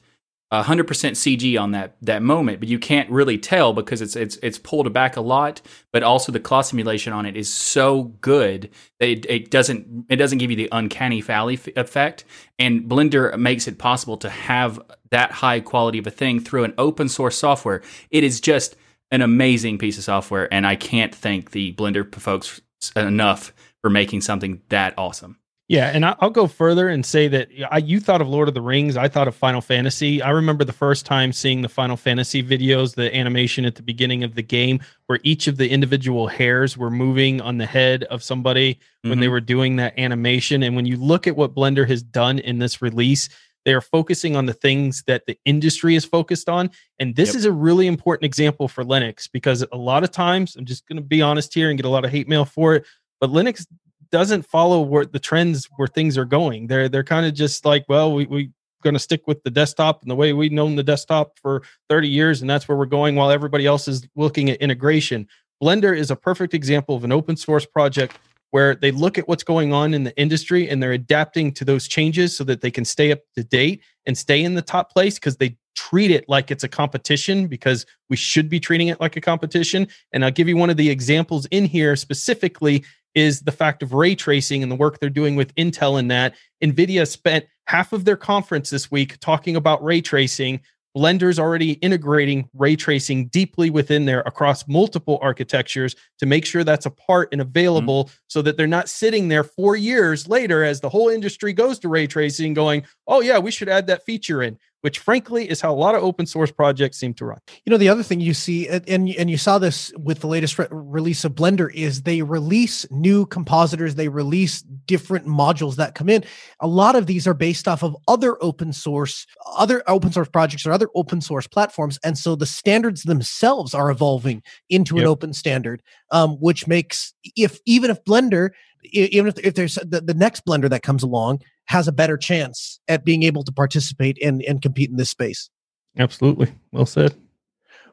hundred 0.60 0.86
percent 0.86 1.16
CG 1.16 1.58
on 1.58 1.70
that 1.70 1.96
that 2.02 2.22
moment, 2.22 2.60
but 2.60 2.68
you 2.68 2.78
can't 2.78 3.08
really 3.08 3.38
tell 3.38 3.72
because 3.72 4.02
it's 4.02 4.14
it's 4.14 4.36
it's 4.42 4.58
pulled 4.58 4.92
back 4.92 5.16
a 5.16 5.22
lot. 5.22 5.62
But 5.92 6.02
also 6.02 6.30
the 6.30 6.40
cloth 6.40 6.66
simulation 6.66 7.14
on 7.14 7.24
it 7.24 7.36
is 7.36 7.52
so 7.52 8.04
good 8.20 8.68
that 9.00 9.08
it, 9.08 9.26
it 9.30 9.50
doesn't 9.50 10.06
it 10.10 10.16
doesn't 10.16 10.38
give 10.38 10.50
you 10.50 10.56
the 10.56 10.68
uncanny 10.70 11.22
valley 11.22 11.54
f- 11.54 11.68
effect. 11.74 12.24
And 12.58 12.82
Blender 12.82 13.38
makes 13.38 13.66
it 13.66 13.78
possible 13.78 14.18
to 14.18 14.28
have 14.28 14.78
that 15.10 15.30
high 15.32 15.60
quality 15.60 15.98
of 15.98 16.06
a 16.06 16.10
thing 16.10 16.38
through 16.38 16.64
an 16.64 16.74
open 16.76 17.08
source 17.08 17.38
software. 17.38 17.80
It 18.10 18.22
is 18.22 18.38
just 18.38 18.76
an 19.10 19.22
amazing 19.22 19.78
piece 19.78 19.96
of 19.96 20.04
software, 20.04 20.52
and 20.52 20.66
I 20.66 20.76
can't 20.76 21.14
thank 21.14 21.52
the 21.52 21.72
Blender 21.74 22.14
folks 22.14 22.60
enough 22.94 23.54
for 23.82 23.90
making 23.90 24.22
something 24.22 24.62
that 24.70 24.94
awesome. 24.96 25.38
Yeah, 25.68 25.90
and 25.94 26.04
I'll 26.04 26.28
go 26.28 26.48
further 26.48 26.88
and 26.90 27.06
say 27.06 27.28
that 27.28 27.48
I, 27.70 27.78
you 27.78 27.98
thought 27.98 28.20
of 28.20 28.28
Lord 28.28 28.48
of 28.48 28.52
the 28.52 28.60
Rings. 28.60 28.96
I 28.96 29.08
thought 29.08 29.26
of 29.26 29.34
Final 29.34 29.62
Fantasy. 29.62 30.20
I 30.20 30.28
remember 30.30 30.64
the 30.64 30.72
first 30.72 31.06
time 31.06 31.32
seeing 31.32 31.62
the 31.62 31.68
Final 31.68 31.96
Fantasy 31.96 32.42
videos, 32.42 32.94
the 32.94 33.14
animation 33.16 33.64
at 33.64 33.76
the 33.76 33.82
beginning 33.82 34.22
of 34.22 34.34
the 34.34 34.42
game, 34.42 34.80
where 35.06 35.18
each 35.22 35.46
of 35.46 35.56
the 35.56 35.70
individual 35.70 36.26
hairs 36.26 36.76
were 36.76 36.90
moving 36.90 37.40
on 37.40 37.56
the 37.56 37.64
head 37.64 38.04
of 38.04 38.22
somebody 38.22 38.74
mm-hmm. 38.74 39.10
when 39.10 39.20
they 39.20 39.26
mm-hmm. 39.26 39.32
were 39.32 39.40
doing 39.40 39.76
that 39.76 39.98
animation. 39.98 40.62
And 40.62 40.76
when 40.76 40.84
you 40.84 40.98
look 40.98 41.26
at 41.26 41.36
what 41.36 41.54
Blender 41.54 41.88
has 41.88 42.02
done 42.02 42.38
in 42.40 42.58
this 42.58 42.82
release, 42.82 43.30
they 43.64 43.72
are 43.72 43.80
focusing 43.80 44.36
on 44.36 44.46
the 44.46 44.52
things 44.52 45.04
that 45.06 45.24
the 45.26 45.38
industry 45.44 45.94
is 45.94 46.04
focused 46.04 46.48
on. 46.48 46.70
And 46.98 47.14
this 47.14 47.30
yep. 47.30 47.36
is 47.36 47.44
a 47.44 47.52
really 47.52 47.86
important 47.86 48.24
example 48.24 48.68
for 48.68 48.84
Linux 48.84 49.28
because 49.32 49.64
a 49.72 49.76
lot 49.76 50.04
of 50.04 50.10
times, 50.10 50.56
I'm 50.56 50.64
just 50.64 50.86
going 50.86 50.96
to 50.96 51.02
be 51.02 51.22
honest 51.22 51.54
here 51.54 51.70
and 51.70 51.78
get 51.78 51.86
a 51.86 51.88
lot 51.88 52.04
of 52.04 52.10
hate 52.10 52.28
mail 52.28 52.44
for 52.44 52.74
it, 52.74 52.84
but 53.22 53.30
Linux 53.30 53.64
doesn't 54.10 54.42
follow 54.42 54.80
where 54.82 55.06
the 55.06 55.20
trends 55.20 55.68
where 55.76 55.86
things 55.86 56.18
are 56.18 56.24
going. 56.24 56.66
They're 56.66 56.88
they're 56.88 57.04
kind 57.04 57.24
of 57.24 57.34
just 57.34 57.64
like, 57.64 57.84
well, 57.88 58.12
we 58.12 58.26
we 58.26 58.50
going 58.82 58.94
to 58.94 59.00
stick 59.00 59.22
with 59.28 59.40
the 59.44 59.50
desktop 59.50 60.02
and 60.02 60.10
the 60.10 60.16
way 60.16 60.32
we've 60.32 60.50
known 60.50 60.74
the 60.74 60.82
desktop 60.82 61.38
for 61.38 61.62
30 61.88 62.08
years 62.08 62.40
and 62.40 62.50
that's 62.50 62.66
where 62.66 62.76
we're 62.76 62.84
going 62.84 63.14
while 63.14 63.30
everybody 63.30 63.64
else 63.64 63.86
is 63.86 64.04
looking 64.16 64.50
at 64.50 64.60
integration. 64.60 65.28
Blender 65.62 65.96
is 65.96 66.10
a 66.10 66.16
perfect 66.16 66.52
example 66.52 66.96
of 66.96 67.04
an 67.04 67.12
open 67.12 67.36
source 67.36 67.64
project 67.64 68.18
where 68.50 68.74
they 68.74 68.90
look 68.90 69.18
at 69.18 69.28
what's 69.28 69.44
going 69.44 69.72
on 69.72 69.94
in 69.94 70.02
the 70.02 70.18
industry 70.18 70.68
and 70.68 70.82
they're 70.82 70.90
adapting 70.90 71.52
to 71.52 71.64
those 71.64 71.86
changes 71.86 72.36
so 72.36 72.42
that 72.42 72.60
they 72.60 72.72
can 72.72 72.84
stay 72.84 73.12
up 73.12 73.20
to 73.36 73.44
date 73.44 73.82
and 74.04 74.18
stay 74.18 74.42
in 74.42 74.54
the 74.54 74.62
top 74.62 74.92
place 74.92 75.14
because 75.14 75.36
they 75.36 75.56
treat 75.74 76.10
it 76.10 76.28
like 76.28 76.50
it's 76.50 76.64
a 76.64 76.68
competition 76.68 77.46
because 77.46 77.86
we 78.10 78.16
should 78.16 78.48
be 78.48 78.60
treating 78.60 78.88
it 78.88 79.00
like 79.00 79.16
a 79.16 79.20
competition. 79.20 79.86
And 80.12 80.24
I'll 80.24 80.30
give 80.30 80.48
you 80.48 80.56
one 80.56 80.70
of 80.70 80.76
the 80.76 80.90
examples 80.90 81.46
in 81.46 81.64
here 81.64 81.96
specifically 81.96 82.84
is 83.14 83.40
the 83.40 83.52
fact 83.52 83.82
of 83.82 83.92
ray 83.92 84.14
tracing 84.14 84.62
and 84.62 84.70
the 84.70 84.76
work 84.76 84.98
they're 84.98 85.10
doing 85.10 85.36
with 85.36 85.54
Intel 85.54 85.98
in 85.98 86.08
that. 86.08 86.34
NVIDIA 86.62 87.06
spent 87.06 87.46
half 87.66 87.92
of 87.92 88.04
their 88.04 88.16
conference 88.16 88.70
this 88.70 88.90
week 88.90 89.18
talking 89.20 89.56
about 89.56 89.82
ray 89.82 90.00
tracing 90.00 90.60
Blender's 90.96 91.38
already 91.38 91.72
integrating 91.74 92.48
ray 92.54 92.76
tracing 92.76 93.26
deeply 93.28 93.70
within 93.70 94.04
there 94.04 94.20
across 94.20 94.68
multiple 94.68 95.18
architectures 95.22 95.96
to 96.18 96.26
make 96.26 96.44
sure 96.44 96.64
that's 96.64 96.86
a 96.86 96.90
part 96.90 97.30
and 97.32 97.40
available 97.40 98.04
mm-hmm. 98.04 98.14
so 98.28 98.42
that 98.42 98.56
they're 98.56 98.66
not 98.66 98.88
sitting 98.88 99.28
there 99.28 99.44
four 99.44 99.74
years 99.74 100.28
later 100.28 100.62
as 100.62 100.80
the 100.80 100.88
whole 100.88 101.08
industry 101.08 101.52
goes 101.52 101.78
to 101.78 101.88
ray 101.88 102.06
tracing 102.06 102.52
going, 102.52 102.84
oh, 103.06 103.20
yeah, 103.20 103.38
we 103.38 103.50
should 103.50 103.68
add 103.68 103.86
that 103.86 104.04
feature 104.04 104.42
in 104.42 104.58
which 104.82 104.98
frankly 104.98 105.48
is 105.48 105.60
how 105.60 105.72
a 105.72 105.74
lot 105.74 105.94
of 105.94 106.02
open 106.02 106.26
source 106.26 106.50
projects 106.50 106.98
seem 106.98 107.14
to 107.14 107.24
run. 107.24 107.38
You 107.64 107.70
know, 107.70 107.76
the 107.76 107.88
other 107.88 108.02
thing 108.02 108.20
you 108.20 108.34
see, 108.34 108.68
and 108.68 109.08
and 109.08 109.30
you 109.30 109.38
saw 109.38 109.58
this 109.58 109.92
with 109.96 110.20
the 110.20 110.26
latest 110.26 110.58
re- 110.58 110.66
release 110.70 111.24
of 111.24 111.34
Blender, 111.34 111.72
is 111.72 112.02
they 112.02 112.22
release 112.22 112.84
new 112.90 113.24
compositors, 113.26 113.94
they 113.94 114.08
release 114.08 114.62
different 114.62 115.26
modules 115.26 115.76
that 115.76 115.94
come 115.94 116.08
in. 116.08 116.24
A 116.60 116.66
lot 116.66 116.96
of 116.96 117.06
these 117.06 117.26
are 117.26 117.34
based 117.34 117.66
off 117.66 117.82
of 117.82 117.96
other 118.08 118.36
open 118.42 118.72
source, 118.72 119.26
other 119.56 119.82
open 119.86 120.12
source 120.12 120.28
projects 120.28 120.66
or 120.66 120.72
other 120.72 120.88
open 120.94 121.20
source 121.20 121.46
platforms, 121.46 121.98
and 122.04 122.18
so 122.18 122.34
the 122.36 122.46
standards 122.46 123.04
themselves 123.04 123.74
are 123.74 123.90
evolving 123.90 124.42
into 124.68 124.96
yep. 124.96 125.02
an 125.02 125.08
open 125.08 125.32
standard, 125.32 125.82
um, 126.10 126.32
which 126.40 126.66
makes 126.66 127.14
if 127.36 127.58
even 127.66 127.90
if 127.90 128.04
Blender 128.04 128.50
even 128.84 129.28
if, 129.28 129.38
if 129.38 129.54
there's 129.54 129.76
the, 129.76 130.00
the 130.00 130.14
next 130.14 130.44
blender 130.44 130.68
that 130.70 130.82
comes 130.82 131.02
along 131.02 131.40
has 131.66 131.88
a 131.88 131.92
better 131.92 132.16
chance 132.16 132.80
at 132.88 133.04
being 133.04 133.22
able 133.22 133.44
to 133.44 133.52
participate 133.52 134.18
and, 134.22 134.42
and 134.42 134.62
compete 134.62 134.90
in 134.90 134.96
this 134.96 135.10
space. 135.10 135.50
Absolutely. 135.98 136.52
Well 136.72 136.86
said. 136.86 137.14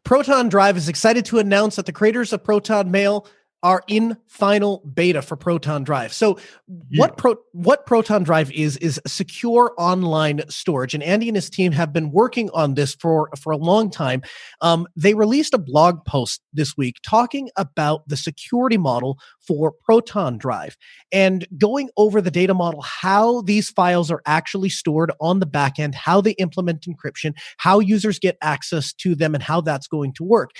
Proton 0.04 0.50
Drive 0.50 0.78
is 0.78 0.88
excited 0.88 1.26
to 1.26 1.40
announce 1.40 1.76
that 1.76 1.86
the 1.86 1.92
creators 1.92 2.34
of 2.34 2.44
Proton 2.44 2.90
Mail 2.90 3.28
are 3.62 3.84
in 3.88 4.16
final 4.28 4.78
beta 4.94 5.22
for 5.22 5.36
Proton 5.36 5.84
Drive. 5.84 6.14
So 6.14 6.40
yeah. 6.68 7.02
what 7.02 7.18
Pro 7.18 7.36
what 7.52 7.86
Proton 7.86 8.24
Drive 8.24 8.52
is 8.52 8.78
is 8.78 9.02
secure 9.06 9.74
online 9.78 10.42
storage, 10.50 10.94
and 10.94 11.04
Andy 11.04 11.28
and 11.28 11.36
his 11.36 11.50
team 11.50 11.74
have 11.74 11.92
been 11.92 12.12
working 12.12 12.50
on 12.52 12.76
this 12.76 12.96
for 12.96 13.30
for 13.38 13.52
a 13.52 13.58
long 13.58 13.92
time. 13.92 14.22
Um, 14.62 14.88
they 14.96 15.14
released 15.14 15.54
a 15.54 15.58
blog 15.58 16.06
post 16.06 16.42
this 16.54 16.76
week 16.78 16.98
talking 17.04 17.50
about 17.58 18.08
the 18.08 18.18
security 18.18 18.78
model 18.78 19.18
for 19.46 19.72
Proton 19.72 20.38
Drive 20.38 20.78
and 21.12 21.48
going 21.58 21.90
over 21.98 22.22
the 22.22 22.32
data 22.32 22.54
model, 22.54 22.82
how 22.82 23.42
these 23.42 23.70
files 23.70 24.12
are 24.12 24.22
actually 24.26 24.70
stored 24.70 25.12
on 25.20 25.40
the 25.40 25.46
back 25.46 25.80
end, 25.80 25.96
how 25.96 26.22
they 26.22 26.32
implement 26.32 26.88
encryption, 26.88 27.34
how 27.58 27.80
users 27.80 28.20
get 28.20 28.38
access 28.42 28.94
to 28.94 29.16
them, 29.16 29.34
and 29.34 29.44
how 29.44 29.62
that's 29.62 29.88
going 29.88 30.14
to 30.14 30.24
work. 30.24 30.52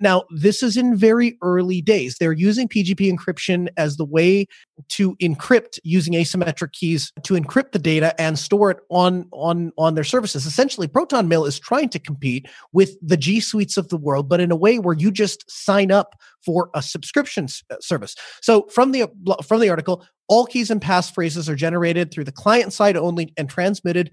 Now, 0.00 0.24
this 0.30 0.62
is 0.62 0.76
in 0.76 0.96
very 0.96 1.36
early 1.42 1.82
days. 1.82 2.16
They're 2.18 2.32
using 2.32 2.68
PGP 2.68 3.12
encryption 3.12 3.68
as 3.76 3.96
the 3.96 4.04
way 4.04 4.46
to 4.88 5.16
encrypt 5.16 5.78
using 5.82 6.14
asymmetric 6.14 6.72
keys 6.72 7.12
to 7.24 7.34
encrypt 7.34 7.72
the 7.72 7.78
data 7.78 8.18
and 8.20 8.38
store 8.38 8.70
it 8.70 8.78
on 8.90 9.26
on 9.32 9.72
on 9.76 9.94
their 9.94 10.04
services. 10.04 10.46
Essentially, 10.46 10.86
Proton 10.86 11.28
Mail 11.28 11.44
is 11.44 11.58
trying 11.58 11.88
to 11.90 11.98
compete 11.98 12.46
with 12.72 12.96
the 13.02 13.16
G 13.16 13.40
Suites 13.40 13.76
of 13.76 13.88
the 13.88 13.96
world, 13.96 14.28
but 14.28 14.40
in 14.40 14.50
a 14.50 14.56
way 14.56 14.78
where 14.78 14.94
you 14.94 15.10
just 15.10 15.37
sign 15.48 15.90
up 15.90 16.14
for 16.44 16.70
a 16.74 16.82
subscription 16.82 17.46
uh, 17.70 17.76
service. 17.80 18.14
So 18.40 18.62
from 18.70 18.92
the 18.92 19.06
from 19.44 19.60
the 19.60 19.70
article, 19.70 20.04
all 20.28 20.46
keys 20.46 20.70
and 20.70 20.80
passphrases 20.80 21.48
are 21.48 21.56
generated 21.56 22.10
through 22.10 22.24
the 22.24 22.32
client 22.32 22.72
side 22.72 22.96
only 22.96 23.32
and 23.36 23.48
transmitted 23.48 24.10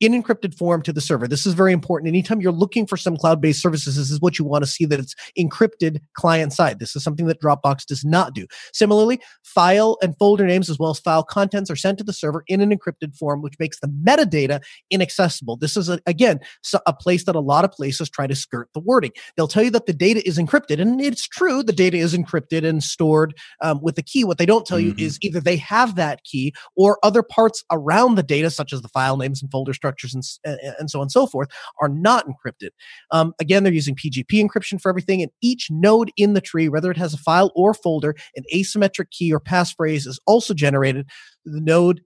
in 0.00 0.12
encrypted 0.12 0.56
form 0.56 0.82
to 0.82 0.92
the 0.92 1.00
server. 1.00 1.28
This 1.28 1.46
is 1.46 1.54
very 1.54 1.72
important. 1.72 2.08
Anytime 2.08 2.40
you're 2.40 2.52
looking 2.52 2.86
for 2.86 2.96
some 2.96 3.16
cloud 3.16 3.40
based 3.40 3.62
services, 3.62 3.96
this 3.96 4.10
is 4.10 4.20
what 4.20 4.38
you 4.38 4.44
want 4.44 4.64
to 4.64 4.70
see 4.70 4.84
that 4.86 4.98
it's 4.98 5.14
encrypted 5.38 6.00
client 6.16 6.52
side. 6.52 6.78
This 6.78 6.96
is 6.96 7.02
something 7.02 7.26
that 7.26 7.40
Dropbox 7.40 7.86
does 7.86 8.04
not 8.04 8.34
do. 8.34 8.46
Similarly, 8.72 9.20
file 9.44 9.96
and 10.02 10.16
folder 10.18 10.46
names 10.46 10.68
as 10.68 10.78
well 10.78 10.90
as 10.90 10.98
file 10.98 11.22
contents 11.22 11.70
are 11.70 11.76
sent 11.76 11.98
to 11.98 12.04
the 12.04 12.12
server 12.12 12.44
in 12.48 12.60
an 12.60 12.76
encrypted 12.76 13.16
form, 13.16 13.42
which 13.42 13.54
makes 13.58 13.80
the 13.80 13.88
metadata 13.88 14.60
inaccessible. 14.90 15.56
This 15.56 15.76
is, 15.76 15.88
a, 15.88 16.00
again, 16.06 16.40
a 16.86 16.92
place 16.92 17.24
that 17.24 17.36
a 17.36 17.40
lot 17.40 17.64
of 17.64 17.72
places 17.72 18.10
try 18.10 18.26
to 18.26 18.34
skirt 18.34 18.68
the 18.74 18.80
wording. 18.80 19.12
They'll 19.36 19.48
tell 19.48 19.62
you 19.62 19.70
that 19.70 19.86
the 19.86 19.92
data 19.92 20.26
is 20.26 20.38
encrypted, 20.38 20.80
and 20.80 21.00
it's 21.00 21.26
true, 21.26 21.62
the 21.62 21.72
data 21.72 21.96
is 21.96 22.14
encrypted 22.14 22.64
and 22.66 22.82
stored 22.82 23.34
um, 23.62 23.80
with 23.82 23.96
a 23.98 24.02
key. 24.02 24.24
What 24.24 24.38
they 24.38 24.46
don't 24.46 24.66
tell 24.66 24.78
mm-hmm. 24.78 24.98
you 24.98 25.06
is 25.06 25.18
either 25.22 25.40
they 25.40 25.56
have 25.56 25.96
that 25.96 26.24
key 26.24 26.52
or 26.76 26.98
other 27.02 27.22
parts 27.22 27.62
around 27.70 28.16
the 28.16 28.22
data, 28.22 28.50
such 28.50 28.72
as 28.72 28.82
the 28.82 28.88
file 28.88 29.16
names 29.16 29.40
and 29.40 29.50
folder 29.50 29.72
and, 30.02 30.58
and 30.78 30.90
so 30.90 30.98
on 30.98 31.04
and 31.04 31.12
so 31.12 31.26
forth, 31.26 31.48
are 31.80 31.88
not 31.88 32.26
encrypted. 32.26 32.70
Um, 33.10 33.34
again, 33.40 33.62
they're 33.62 33.72
using 33.72 33.94
PGP 33.94 34.44
encryption 34.44 34.80
for 34.80 34.88
everything, 34.88 35.22
and 35.22 35.30
each 35.40 35.70
node 35.70 36.10
in 36.16 36.34
the 36.34 36.40
tree, 36.40 36.68
whether 36.68 36.90
it 36.90 36.96
has 36.96 37.14
a 37.14 37.18
file 37.18 37.52
or 37.54 37.74
folder, 37.74 38.14
an 38.36 38.44
asymmetric 38.52 39.10
key 39.10 39.32
or 39.32 39.40
passphrase 39.40 40.06
is 40.06 40.18
also 40.26 40.54
generated. 40.54 41.08
The 41.44 41.60
node 41.60 42.00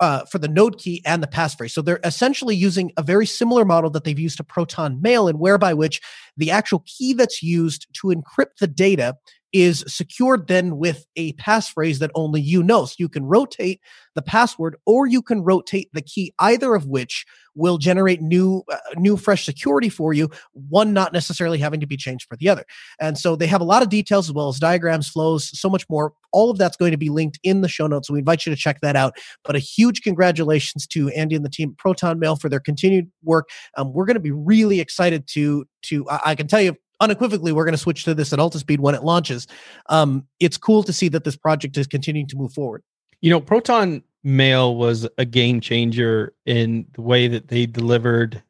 uh, 0.00 0.24
for 0.26 0.38
the 0.38 0.48
node 0.48 0.78
key 0.78 1.02
and 1.04 1.22
the 1.22 1.26
passphrase. 1.26 1.72
So 1.72 1.82
they're 1.82 2.00
essentially 2.04 2.56
using 2.56 2.92
a 2.96 3.02
very 3.02 3.26
similar 3.26 3.64
model 3.64 3.90
that 3.90 4.04
they've 4.04 4.18
used 4.18 4.36
to 4.38 4.44
Proton 4.44 5.00
Mail, 5.02 5.28
and 5.28 5.38
whereby 5.38 5.74
which 5.74 6.00
the 6.36 6.50
actual 6.50 6.84
key 6.86 7.12
that's 7.12 7.42
used 7.42 7.86
to 7.94 8.08
encrypt 8.08 8.58
the 8.60 8.66
data 8.66 9.16
is 9.54 9.84
secured 9.86 10.48
then 10.48 10.78
with 10.78 11.06
a 11.14 11.32
passphrase 11.34 12.00
that 12.00 12.10
only 12.16 12.40
you 12.40 12.60
know. 12.60 12.84
So 12.86 12.96
you 12.98 13.08
can 13.08 13.24
rotate 13.24 13.80
the 14.16 14.20
password 14.20 14.76
or 14.84 15.06
you 15.06 15.22
can 15.22 15.42
rotate 15.42 15.88
the 15.92 16.02
key, 16.02 16.34
either 16.40 16.74
of 16.74 16.86
which 16.86 17.24
will 17.54 17.78
generate 17.78 18.20
new, 18.20 18.64
uh, 18.70 18.78
new 18.96 19.16
fresh 19.16 19.44
security 19.44 19.88
for 19.88 20.12
you, 20.12 20.28
one 20.54 20.92
not 20.92 21.12
necessarily 21.12 21.58
having 21.58 21.78
to 21.78 21.86
be 21.86 21.96
changed 21.96 22.26
for 22.28 22.36
the 22.36 22.48
other. 22.48 22.64
And 22.98 23.16
so 23.16 23.36
they 23.36 23.46
have 23.46 23.60
a 23.60 23.64
lot 23.64 23.80
of 23.80 23.90
details 23.90 24.28
as 24.28 24.34
well 24.34 24.48
as 24.48 24.58
diagrams, 24.58 25.08
flows, 25.08 25.56
so 25.56 25.70
much 25.70 25.88
more. 25.88 26.12
All 26.32 26.50
of 26.50 26.58
that's 26.58 26.76
going 26.76 26.90
to 26.90 26.98
be 26.98 27.08
linked 27.08 27.38
in 27.44 27.60
the 27.60 27.68
show 27.68 27.86
notes. 27.86 28.08
So 28.08 28.14
we 28.14 28.18
invite 28.18 28.44
you 28.44 28.50
to 28.52 28.60
check 28.60 28.80
that 28.80 28.96
out. 28.96 29.16
But 29.44 29.54
a 29.54 29.60
huge 29.60 30.02
congratulations 30.02 30.84
to 30.88 31.10
Andy 31.10 31.36
and 31.36 31.44
the 31.44 31.48
team 31.48 31.76
Proton 31.78 32.18
Mail 32.18 32.34
for 32.34 32.48
their 32.48 32.58
continued 32.58 33.08
work. 33.22 33.48
Um, 33.76 33.92
we're 33.92 34.06
going 34.06 34.14
to 34.14 34.20
be 34.20 34.32
really 34.32 34.80
excited 34.80 35.28
to, 35.28 35.64
to, 35.82 36.10
I, 36.10 36.20
I 36.24 36.34
can 36.34 36.48
tell 36.48 36.60
you 36.60 36.76
unequivocally 37.00 37.52
we're 37.52 37.64
going 37.64 37.72
to 37.72 37.78
switch 37.78 38.04
to 38.04 38.14
this 38.14 38.32
at 38.32 38.38
Altispeed 38.38 38.78
when 38.78 38.94
it 38.94 39.04
launches. 39.04 39.46
Um, 39.86 40.26
it's 40.40 40.56
cool 40.56 40.82
to 40.84 40.92
see 40.92 41.08
that 41.08 41.24
this 41.24 41.36
project 41.36 41.76
is 41.76 41.86
continuing 41.86 42.26
to 42.28 42.36
move 42.36 42.52
forward. 42.52 42.82
You 43.20 43.30
know, 43.30 43.40
Proton 43.40 44.02
Mail 44.22 44.76
was 44.76 45.06
a 45.18 45.24
game 45.24 45.60
changer 45.60 46.32
in 46.46 46.86
the 46.92 47.02
way 47.02 47.28
that 47.28 47.48
they 47.48 47.66
delivered 47.66 48.42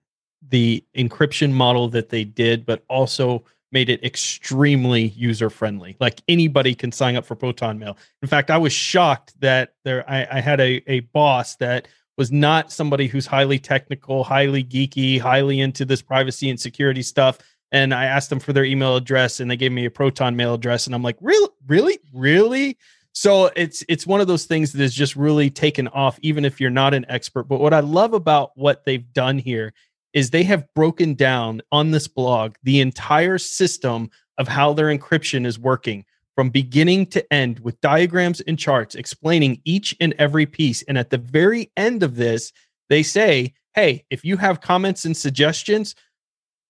the 0.48 0.84
encryption 0.96 1.52
model 1.52 1.88
that 1.88 2.10
they 2.10 2.24
did, 2.24 2.64
but 2.66 2.84
also 2.88 3.44
made 3.72 3.90
it 3.90 4.04
extremely 4.04 5.08
user 5.08 5.50
friendly. 5.50 5.96
Like 5.98 6.20
anybody 6.28 6.76
can 6.76 6.92
sign 6.92 7.16
up 7.16 7.26
for 7.26 7.34
Proton 7.34 7.78
Mail. 7.78 7.98
In 8.22 8.28
fact, 8.28 8.50
I 8.50 8.58
was 8.58 8.72
shocked 8.72 9.34
that 9.40 9.74
there 9.84 10.08
I, 10.08 10.26
I 10.30 10.40
had 10.40 10.60
a, 10.60 10.82
a 10.86 11.00
boss 11.00 11.56
that 11.56 11.88
was 12.16 12.30
not 12.30 12.70
somebody 12.70 13.08
who's 13.08 13.26
highly 13.26 13.58
technical, 13.58 14.22
highly 14.22 14.62
geeky, 14.62 15.18
highly 15.18 15.60
into 15.60 15.84
this 15.84 16.02
privacy 16.02 16.48
and 16.48 16.60
security 16.60 17.02
stuff 17.02 17.38
and 17.72 17.92
I 17.92 18.04
asked 18.04 18.30
them 18.30 18.40
for 18.40 18.52
their 18.52 18.64
email 18.64 18.96
address 18.96 19.40
and 19.40 19.50
they 19.50 19.56
gave 19.56 19.72
me 19.72 19.84
a 19.84 19.90
Proton 19.90 20.36
mail 20.36 20.54
address 20.54 20.86
and 20.86 20.94
I'm 20.94 21.02
like, 21.02 21.16
"Really? 21.20 21.50
Really? 21.66 21.98
Really?" 22.12 22.78
So 23.12 23.46
it's 23.54 23.84
it's 23.88 24.06
one 24.06 24.20
of 24.20 24.26
those 24.26 24.44
things 24.44 24.72
that 24.72 24.82
is 24.82 24.94
just 24.94 25.14
really 25.16 25.50
taken 25.50 25.88
off 25.88 26.18
even 26.22 26.44
if 26.44 26.60
you're 26.60 26.70
not 26.70 26.94
an 26.94 27.06
expert. 27.08 27.44
But 27.44 27.60
what 27.60 27.72
I 27.72 27.80
love 27.80 28.12
about 28.12 28.52
what 28.56 28.84
they've 28.84 29.12
done 29.12 29.38
here 29.38 29.72
is 30.12 30.30
they 30.30 30.44
have 30.44 30.72
broken 30.74 31.14
down 31.14 31.60
on 31.72 31.90
this 31.90 32.08
blog 32.08 32.54
the 32.62 32.80
entire 32.80 33.38
system 33.38 34.10
of 34.38 34.48
how 34.48 34.72
their 34.72 34.86
encryption 34.86 35.46
is 35.46 35.58
working 35.58 36.04
from 36.34 36.50
beginning 36.50 37.06
to 37.06 37.32
end 37.32 37.60
with 37.60 37.80
diagrams 37.80 38.40
and 38.42 38.58
charts 38.58 38.94
explaining 38.94 39.60
each 39.64 39.94
and 40.00 40.14
every 40.18 40.46
piece. 40.46 40.82
And 40.82 40.98
at 40.98 41.10
the 41.10 41.18
very 41.18 41.70
end 41.76 42.02
of 42.02 42.16
this, 42.16 42.52
they 42.88 43.02
say, 43.02 43.54
hey, 43.74 44.04
if 44.10 44.24
you 44.24 44.36
have 44.36 44.60
comments 44.60 45.04
and 45.04 45.16
suggestions, 45.16 45.94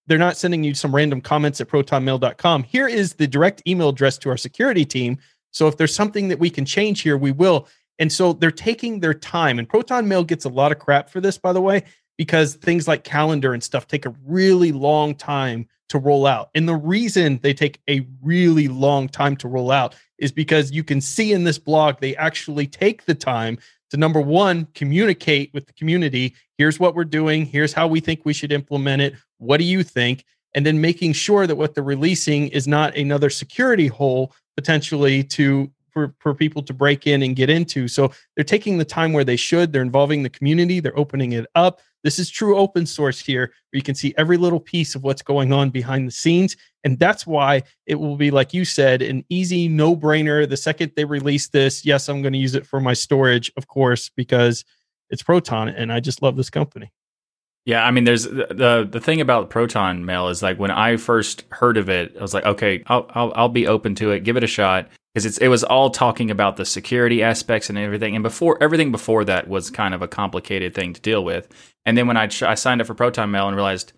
they're 0.06 0.18
not 0.18 0.36
sending 0.36 0.64
you 0.64 0.74
some 0.74 0.94
random 0.94 1.20
comments 1.20 1.60
at 1.60 1.68
protonmail.com. 1.68 2.62
Here 2.64 2.88
is 2.88 3.14
the 3.14 3.26
direct 3.26 3.62
email 3.66 3.88
address 3.88 4.18
to 4.18 4.30
our 4.30 4.36
security 4.36 4.84
team. 4.84 5.18
So 5.50 5.68
if 5.68 5.76
there's 5.76 5.94
something 5.94 6.28
that 6.28 6.38
we 6.38 6.50
can 6.50 6.64
change 6.64 7.00
here, 7.02 7.16
we 7.16 7.32
will. 7.32 7.68
And 7.98 8.12
so 8.12 8.32
they're 8.32 8.50
taking 8.50 9.00
their 9.00 9.14
time. 9.14 9.58
And 9.58 9.68
Proton 9.68 10.08
Mail 10.08 10.24
gets 10.24 10.44
a 10.44 10.48
lot 10.48 10.72
of 10.72 10.78
crap 10.78 11.08
for 11.08 11.20
this, 11.20 11.38
by 11.38 11.52
the 11.52 11.60
way, 11.60 11.84
because 12.18 12.54
things 12.56 12.88
like 12.88 13.04
calendar 13.04 13.54
and 13.54 13.62
stuff 13.62 13.86
take 13.86 14.04
a 14.04 14.14
really 14.24 14.72
long 14.72 15.14
time 15.14 15.68
to 15.90 15.98
roll 15.98 16.26
out. 16.26 16.50
And 16.54 16.68
the 16.68 16.74
reason 16.74 17.38
they 17.42 17.54
take 17.54 17.80
a 17.88 18.06
really 18.22 18.68
long 18.68 19.08
time 19.08 19.36
to 19.36 19.48
roll 19.48 19.70
out 19.70 19.94
is 20.18 20.32
because 20.32 20.72
you 20.72 20.82
can 20.82 21.00
see 21.00 21.32
in 21.32 21.44
this 21.44 21.58
blog, 21.58 22.00
they 22.00 22.16
actually 22.16 22.66
take 22.66 23.04
the 23.04 23.14
time 23.14 23.58
to 23.90 23.96
number 23.96 24.20
one, 24.20 24.66
communicate 24.74 25.52
with 25.54 25.66
the 25.66 25.72
community. 25.74 26.34
Here's 26.58 26.80
what 26.80 26.94
we're 26.94 27.04
doing. 27.04 27.46
Here's 27.46 27.72
how 27.72 27.86
we 27.86 28.00
think 28.00 28.22
we 28.24 28.32
should 28.32 28.50
implement 28.50 29.02
it. 29.02 29.14
What 29.44 29.59
do 29.59 29.64
you 29.64 29.83
think? 29.83 30.24
And 30.54 30.64
then 30.64 30.80
making 30.80 31.12
sure 31.14 31.46
that 31.46 31.57
what 31.57 31.74
they're 31.74 31.85
releasing 31.85 32.48
is 32.48 32.68
not 32.68 32.96
another 32.96 33.30
security 33.30 33.88
hole 33.88 34.33
potentially 34.57 35.24
to 35.24 35.70
for, 35.94 36.14
for 36.18 36.35
people 36.35 36.62
to 36.62 36.74
break 36.74 37.07
in 37.07 37.22
and 37.22 37.37
get 37.37 37.48
into. 37.48 37.87
So 37.88 38.12
they're 38.35 38.44
taking 38.44 38.76
the 38.78 38.85
time 38.85 39.12
where 39.12 39.24
they 39.24 39.37
should. 39.37 39.72
They're 39.72 39.80
involving 39.80 40.22
the 40.22 40.28
community. 40.28 40.80
They're 40.80 40.98
opening 40.98 41.33
it 41.33 41.46
up. 41.54 41.80
This 42.02 42.18
is 42.18 42.28
true 42.28 42.59
open 42.59 42.85
source 42.85 43.20
here, 43.20 43.46
where 43.46 43.78
you 43.78 43.83
can 43.83 43.94
see 43.94 44.12
every 44.18 44.37
little 44.37 44.61
piece 44.61 44.94
of 44.94 45.04
what's 45.04 45.22
going 45.22 45.52
on 45.52 45.70
behind 45.70 46.07
the 46.07 46.12
scenes. 46.12 46.57
And 46.83 46.98
that's 46.98 47.26
why 47.26 47.62
it 47.87 47.94
will 47.94 48.16
be, 48.16 48.30
like 48.30 48.52
you 48.52 48.64
said, 48.66 49.00
an 49.00 49.24
easy 49.30 49.68
no 49.68 49.96
brainer. 49.96 50.46
The 50.46 50.57
second 50.57 50.92
they 50.96 51.04
release 51.04 51.48
this, 51.48 51.87
yes, 51.87 52.09
I'm 52.09 52.20
going 52.20 52.35
to 52.35 52.38
use 52.38 52.54
it 52.54 52.66
for 52.66 52.80
my 52.80 52.92
storage, 52.92 53.50
of 53.57 53.68
course, 53.68 54.11
because 54.11 54.64
it's 55.09 55.22
Proton 55.22 55.68
and 55.68 55.92
I 55.92 56.00
just 56.00 56.20
love 56.20 56.37
this 56.37 56.50
company. 56.50 56.92
Yeah, 57.66 57.83
I 57.83 57.90
mean, 57.92 58.05
there's 58.05 58.24
the 58.24 58.87
the 58.90 59.00
thing 59.00 59.20
about 59.22 59.48
Proton 59.48 60.05
Mail 60.05 60.29
is 60.29 60.42
like 60.42 60.59
when 60.59 60.70
I 60.70 60.96
first 60.98 61.44
heard 61.50 61.79
of 61.79 61.88
it, 61.88 62.14
I 62.18 62.20
was 62.20 62.35
like, 62.35 62.44
okay, 62.44 62.83
I'll 62.87 63.07
I'll, 63.11 63.33
I'll 63.35 63.48
be 63.48 63.66
open 63.66 63.94
to 63.96 64.11
it, 64.11 64.20
give 64.24 64.37
it 64.37 64.44
a 64.44 64.48
shot 64.48 64.90
because 65.14 65.24
it's 65.24 65.38
it 65.38 65.48
was 65.48 65.64
all 65.64 65.88
talking 65.88 66.31
about 66.31 66.57
the 66.57 66.66
security 66.66 67.22
aspects 67.22 67.70
and 67.70 67.79
everything. 67.79 68.14
And 68.16 68.22
before 68.22 68.62
everything 68.62 68.92
before 68.92 69.24
that 69.24 69.48
was 69.48 69.70
kind 69.70 69.94
of 69.94 70.03
a 70.03 70.09
complicated 70.09 70.74
thing 70.74 70.92
to 70.92 71.00
deal 71.00 71.24
with. 71.24 71.48
And 71.87 71.96
then 71.96 72.07
when 72.07 72.18
I 72.18 72.24
I 72.42 72.55
signed 72.55 72.83
up 72.83 72.87
for 72.87 72.94
Proton 72.94 73.31
Mail 73.31 73.48
and 73.48 73.57
realized, 73.57 73.94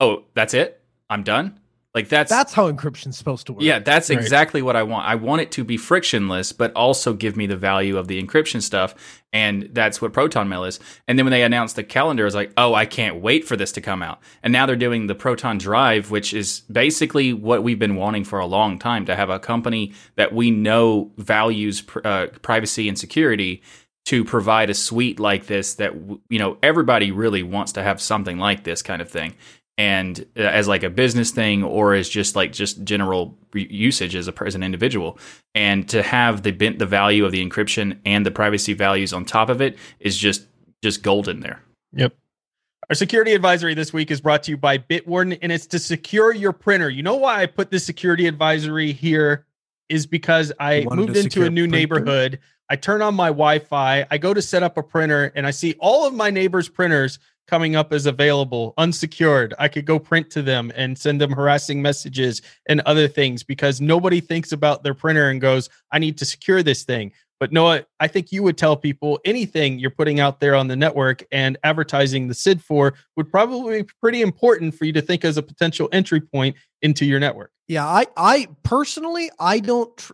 oh, 0.00 0.24
that's 0.32 0.54
it, 0.54 0.82
I'm 1.10 1.22
done. 1.22 1.58
Like 1.94 2.08
that's 2.08 2.30
that's 2.30 2.54
how 2.54 2.72
encryption's 2.72 3.18
supposed 3.18 3.46
to 3.46 3.52
work. 3.52 3.62
Yeah, 3.62 3.78
that's 3.78 4.08
right. 4.08 4.18
exactly 4.18 4.62
what 4.62 4.76
I 4.76 4.82
want. 4.82 5.06
I 5.06 5.14
want 5.14 5.42
it 5.42 5.50
to 5.52 5.64
be 5.64 5.76
frictionless, 5.76 6.50
but 6.50 6.72
also 6.72 7.12
give 7.12 7.36
me 7.36 7.46
the 7.46 7.56
value 7.56 7.98
of 7.98 8.08
the 8.08 8.22
encryption 8.22 8.62
stuff, 8.62 8.94
and 9.30 9.68
that's 9.72 10.00
what 10.00 10.14
Proton 10.14 10.48
Mail 10.48 10.64
is. 10.64 10.80
And 11.06 11.18
then 11.18 11.26
when 11.26 11.32
they 11.32 11.42
announced 11.42 11.76
the 11.76 11.84
calendar, 11.84 12.24
I 12.24 12.24
was 12.24 12.34
like, 12.34 12.50
oh, 12.56 12.72
I 12.72 12.86
can't 12.86 13.20
wait 13.20 13.44
for 13.44 13.56
this 13.56 13.72
to 13.72 13.82
come 13.82 14.02
out. 14.02 14.20
And 14.42 14.54
now 14.54 14.64
they're 14.64 14.74
doing 14.74 15.06
the 15.06 15.14
Proton 15.14 15.58
Drive, 15.58 16.10
which 16.10 16.32
is 16.32 16.60
basically 16.72 17.34
what 17.34 17.62
we've 17.62 17.78
been 17.78 17.96
wanting 17.96 18.24
for 18.24 18.38
a 18.38 18.46
long 18.46 18.78
time 18.78 19.04
to 19.04 19.14
have 19.14 19.28
a 19.28 19.38
company 19.38 19.92
that 20.16 20.32
we 20.32 20.50
know 20.50 21.10
values 21.18 21.82
uh, 22.04 22.28
privacy 22.40 22.88
and 22.88 22.98
security 22.98 23.62
to 24.04 24.24
provide 24.24 24.68
a 24.68 24.74
suite 24.74 25.20
like 25.20 25.46
this 25.46 25.74
that 25.74 25.92
you 26.28 26.38
know 26.38 26.56
everybody 26.62 27.12
really 27.12 27.42
wants 27.42 27.72
to 27.72 27.82
have 27.82 28.00
something 28.00 28.38
like 28.38 28.64
this 28.64 28.82
kind 28.82 29.00
of 29.00 29.08
thing 29.08 29.34
and 29.78 30.26
uh, 30.36 30.42
as 30.42 30.68
like 30.68 30.82
a 30.82 30.90
business 30.90 31.30
thing 31.30 31.62
or 31.64 31.94
as 31.94 32.08
just 32.08 32.36
like 32.36 32.52
just 32.52 32.84
general 32.84 33.36
usage 33.54 34.14
as 34.14 34.28
a 34.28 34.42
as 34.44 34.54
an 34.54 34.62
individual. 34.62 35.18
And 35.54 35.88
to 35.88 36.02
have 36.02 36.42
the 36.42 36.52
bent 36.52 36.78
the 36.78 36.86
value 36.86 37.24
of 37.24 37.32
the 37.32 37.46
encryption 37.46 37.98
and 38.04 38.26
the 38.26 38.30
privacy 38.30 38.74
values 38.74 39.12
on 39.12 39.24
top 39.24 39.48
of 39.48 39.60
it 39.60 39.78
is 40.00 40.16
just 40.16 40.46
just 40.82 41.02
golden 41.02 41.40
there. 41.40 41.62
Yep. 41.94 42.14
Our 42.90 42.94
security 42.94 43.32
advisory 43.32 43.74
this 43.74 43.92
week 43.92 44.10
is 44.10 44.20
brought 44.20 44.42
to 44.44 44.50
you 44.50 44.56
by 44.56 44.76
bitwarden 44.76 45.38
and 45.40 45.50
it's 45.50 45.66
to 45.68 45.78
secure 45.78 46.34
your 46.34 46.52
printer. 46.52 46.90
You 46.90 47.02
know 47.02 47.16
why 47.16 47.42
i 47.42 47.46
put 47.46 47.70
this 47.70 47.84
security 47.84 48.26
advisory 48.26 48.92
here 48.92 49.46
is 49.88 50.06
because 50.06 50.52
i 50.60 50.86
moved 50.90 51.16
into 51.16 51.44
a 51.44 51.50
new 51.50 51.62
printer? 51.62 51.76
neighborhood. 51.76 52.38
I 52.68 52.76
turn 52.76 53.02
on 53.02 53.14
my 53.14 53.28
wi-fi 53.28 54.06
i 54.10 54.18
go 54.18 54.32
to 54.32 54.40
set 54.40 54.62
up 54.62 54.78
a 54.78 54.82
printer 54.82 55.30
and 55.34 55.46
i 55.46 55.50
see 55.50 55.74
all 55.78 56.06
of 56.06 56.14
my 56.14 56.30
neighbors 56.30 56.70
printers 56.70 57.18
coming 57.46 57.76
up 57.76 57.92
as 57.92 58.06
available, 58.06 58.74
unsecured. 58.78 59.54
I 59.58 59.68
could 59.68 59.84
go 59.84 59.98
print 59.98 60.30
to 60.30 60.42
them 60.42 60.72
and 60.74 60.98
send 60.98 61.20
them 61.20 61.32
harassing 61.32 61.82
messages 61.82 62.42
and 62.68 62.80
other 62.82 63.08
things 63.08 63.42
because 63.42 63.80
nobody 63.80 64.20
thinks 64.20 64.52
about 64.52 64.82
their 64.82 64.94
printer 64.94 65.30
and 65.30 65.40
goes, 65.40 65.68
I 65.90 65.98
need 65.98 66.18
to 66.18 66.24
secure 66.24 66.62
this 66.62 66.84
thing. 66.84 67.12
But 67.42 67.52
Noah, 67.52 67.84
I 67.98 68.06
think 68.06 68.30
you 68.30 68.44
would 68.44 68.56
tell 68.56 68.76
people 68.76 69.18
anything 69.24 69.80
you're 69.80 69.90
putting 69.90 70.20
out 70.20 70.38
there 70.38 70.54
on 70.54 70.68
the 70.68 70.76
network 70.76 71.24
and 71.32 71.58
advertising 71.64 72.28
the 72.28 72.34
SID 72.34 72.62
for 72.62 72.94
would 73.16 73.28
probably 73.32 73.82
be 73.82 73.88
pretty 74.00 74.22
important 74.22 74.76
for 74.76 74.84
you 74.84 74.92
to 74.92 75.02
think 75.02 75.24
as 75.24 75.36
a 75.36 75.42
potential 75.42 75.88
entry 75.90 76.20
point 76.20 76.54
into 76.82 77.04
your 77.04 77.18
network. 77.18 77.50
Yeah, 77.66 77.84
I 77.84 78.06
I 78.16 78.46
personally 78.62 79.28
I 79.40 79.58
don't 79.58 79.96
tr- 79.96 80.12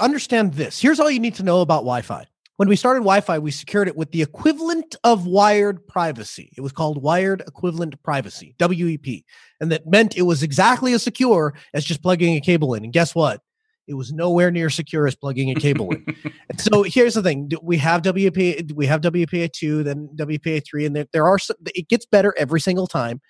understand 0.00 0.54
this. 0.54 0.80
Here's 0.80 0.98
all 0.98 1.08
you 1.08 1.20
need 1.20 1.36
to 1.36 1.44
know 1.44 1.60
about 1.60 1.82
Wi-Fi 1.82 2.26
when 2.56 2.68
we 2.68 2.76
started 2.76 3.00
Wi-Fi, 3.00 3.38
we 3.38 3.50
secured 3.50 3.88
it 3.88 3.96
with 3.96 4.12
the 4.12 4.22
equivalent 4.22 4.94
of 5.02 5.26
wired 5.26 5.86
privacy. 5.86 6.52
It 6.56 6.60
was 6.60 6.72
called 6.72 7.02
wired 7.02 7.42
equivalent 7.46 8.00
privacy, 8.02 8.54
WEP. 8.60 9.24
And 9.60 9.72
that 9.72 9.86
meant 9.86 10.16
it 10.16 10.22
was 10.22 10.42
exactly 10.42 10.92
as 10.92 11.02
secure 11.02 11.54
as 11.72 11.84
just 11.84 12.02
plugging 12.02 12.36
a 12.36 12.40
cable 12.40 12.74
in. 12.74 12.84
And 12.84 12.92
guess 12.92 13.14
what? 13.14 13.40
It 13.86 13.94
was 13.94 14.12
nowhere 14.12 14.50
near 14.50 14.70
secure 14.70 15.06
as 15.06 15.14
plugging 15.14 15.50
a 15.50 15.54
cable 15.54 15.90
in. 15.92 16.06
and 16.48 16.60
so 16.60 16.84
here's 16.84 17.14
the 17.14 17.22
thing: 17.22 17.50
we 17.62 17.76
have 17.78 18.02
WPA, 18.02 18.72
we 18.72 18.86
have 18.86 19.02
WPA 19.02 19.52
two, 19.52 19.82
then 19.82 20.08
WPA 20.16 20.64
three, 20.64 20.86
and 20.86 20.96
there, 20.96 21.06
there 21.12 21.26
are 21.26 21.38
some, 21.38 21.56
it 21.74 21.88
gets 21.88 22.06
better 22.06 22.34
every 22.38 22.60
single 22.60 22.86
time. 22.86 23.20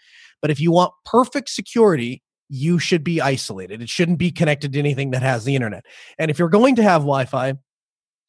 But 0.40 0.50
if 0.50 0.60
you 0.60 0.70
want 0.70 0.92
perfect 1.04 1.48
security, 1.48 2.22
you 2.48 2.78
should 2.78 3.02
be 3.02 3.20
isolated. 3.20 3.82
It 3.82 3.88
shouldn't 3.88 4.18
be 4.18 4.30
connected 4.30 4.72
to 4.74 4.78
anything 4.78 5.10
that 5.10 5.22
has 5.22 5.44
the 5.44 5.56
internet. 5.56 5.84
And 6.18 6.30
if 6.30 6.38
you're 6.38 6.48
going 6.48 6.76
to 6.76 6.82
have 6.82 7.00
Wi-Fi, 7.02 7.54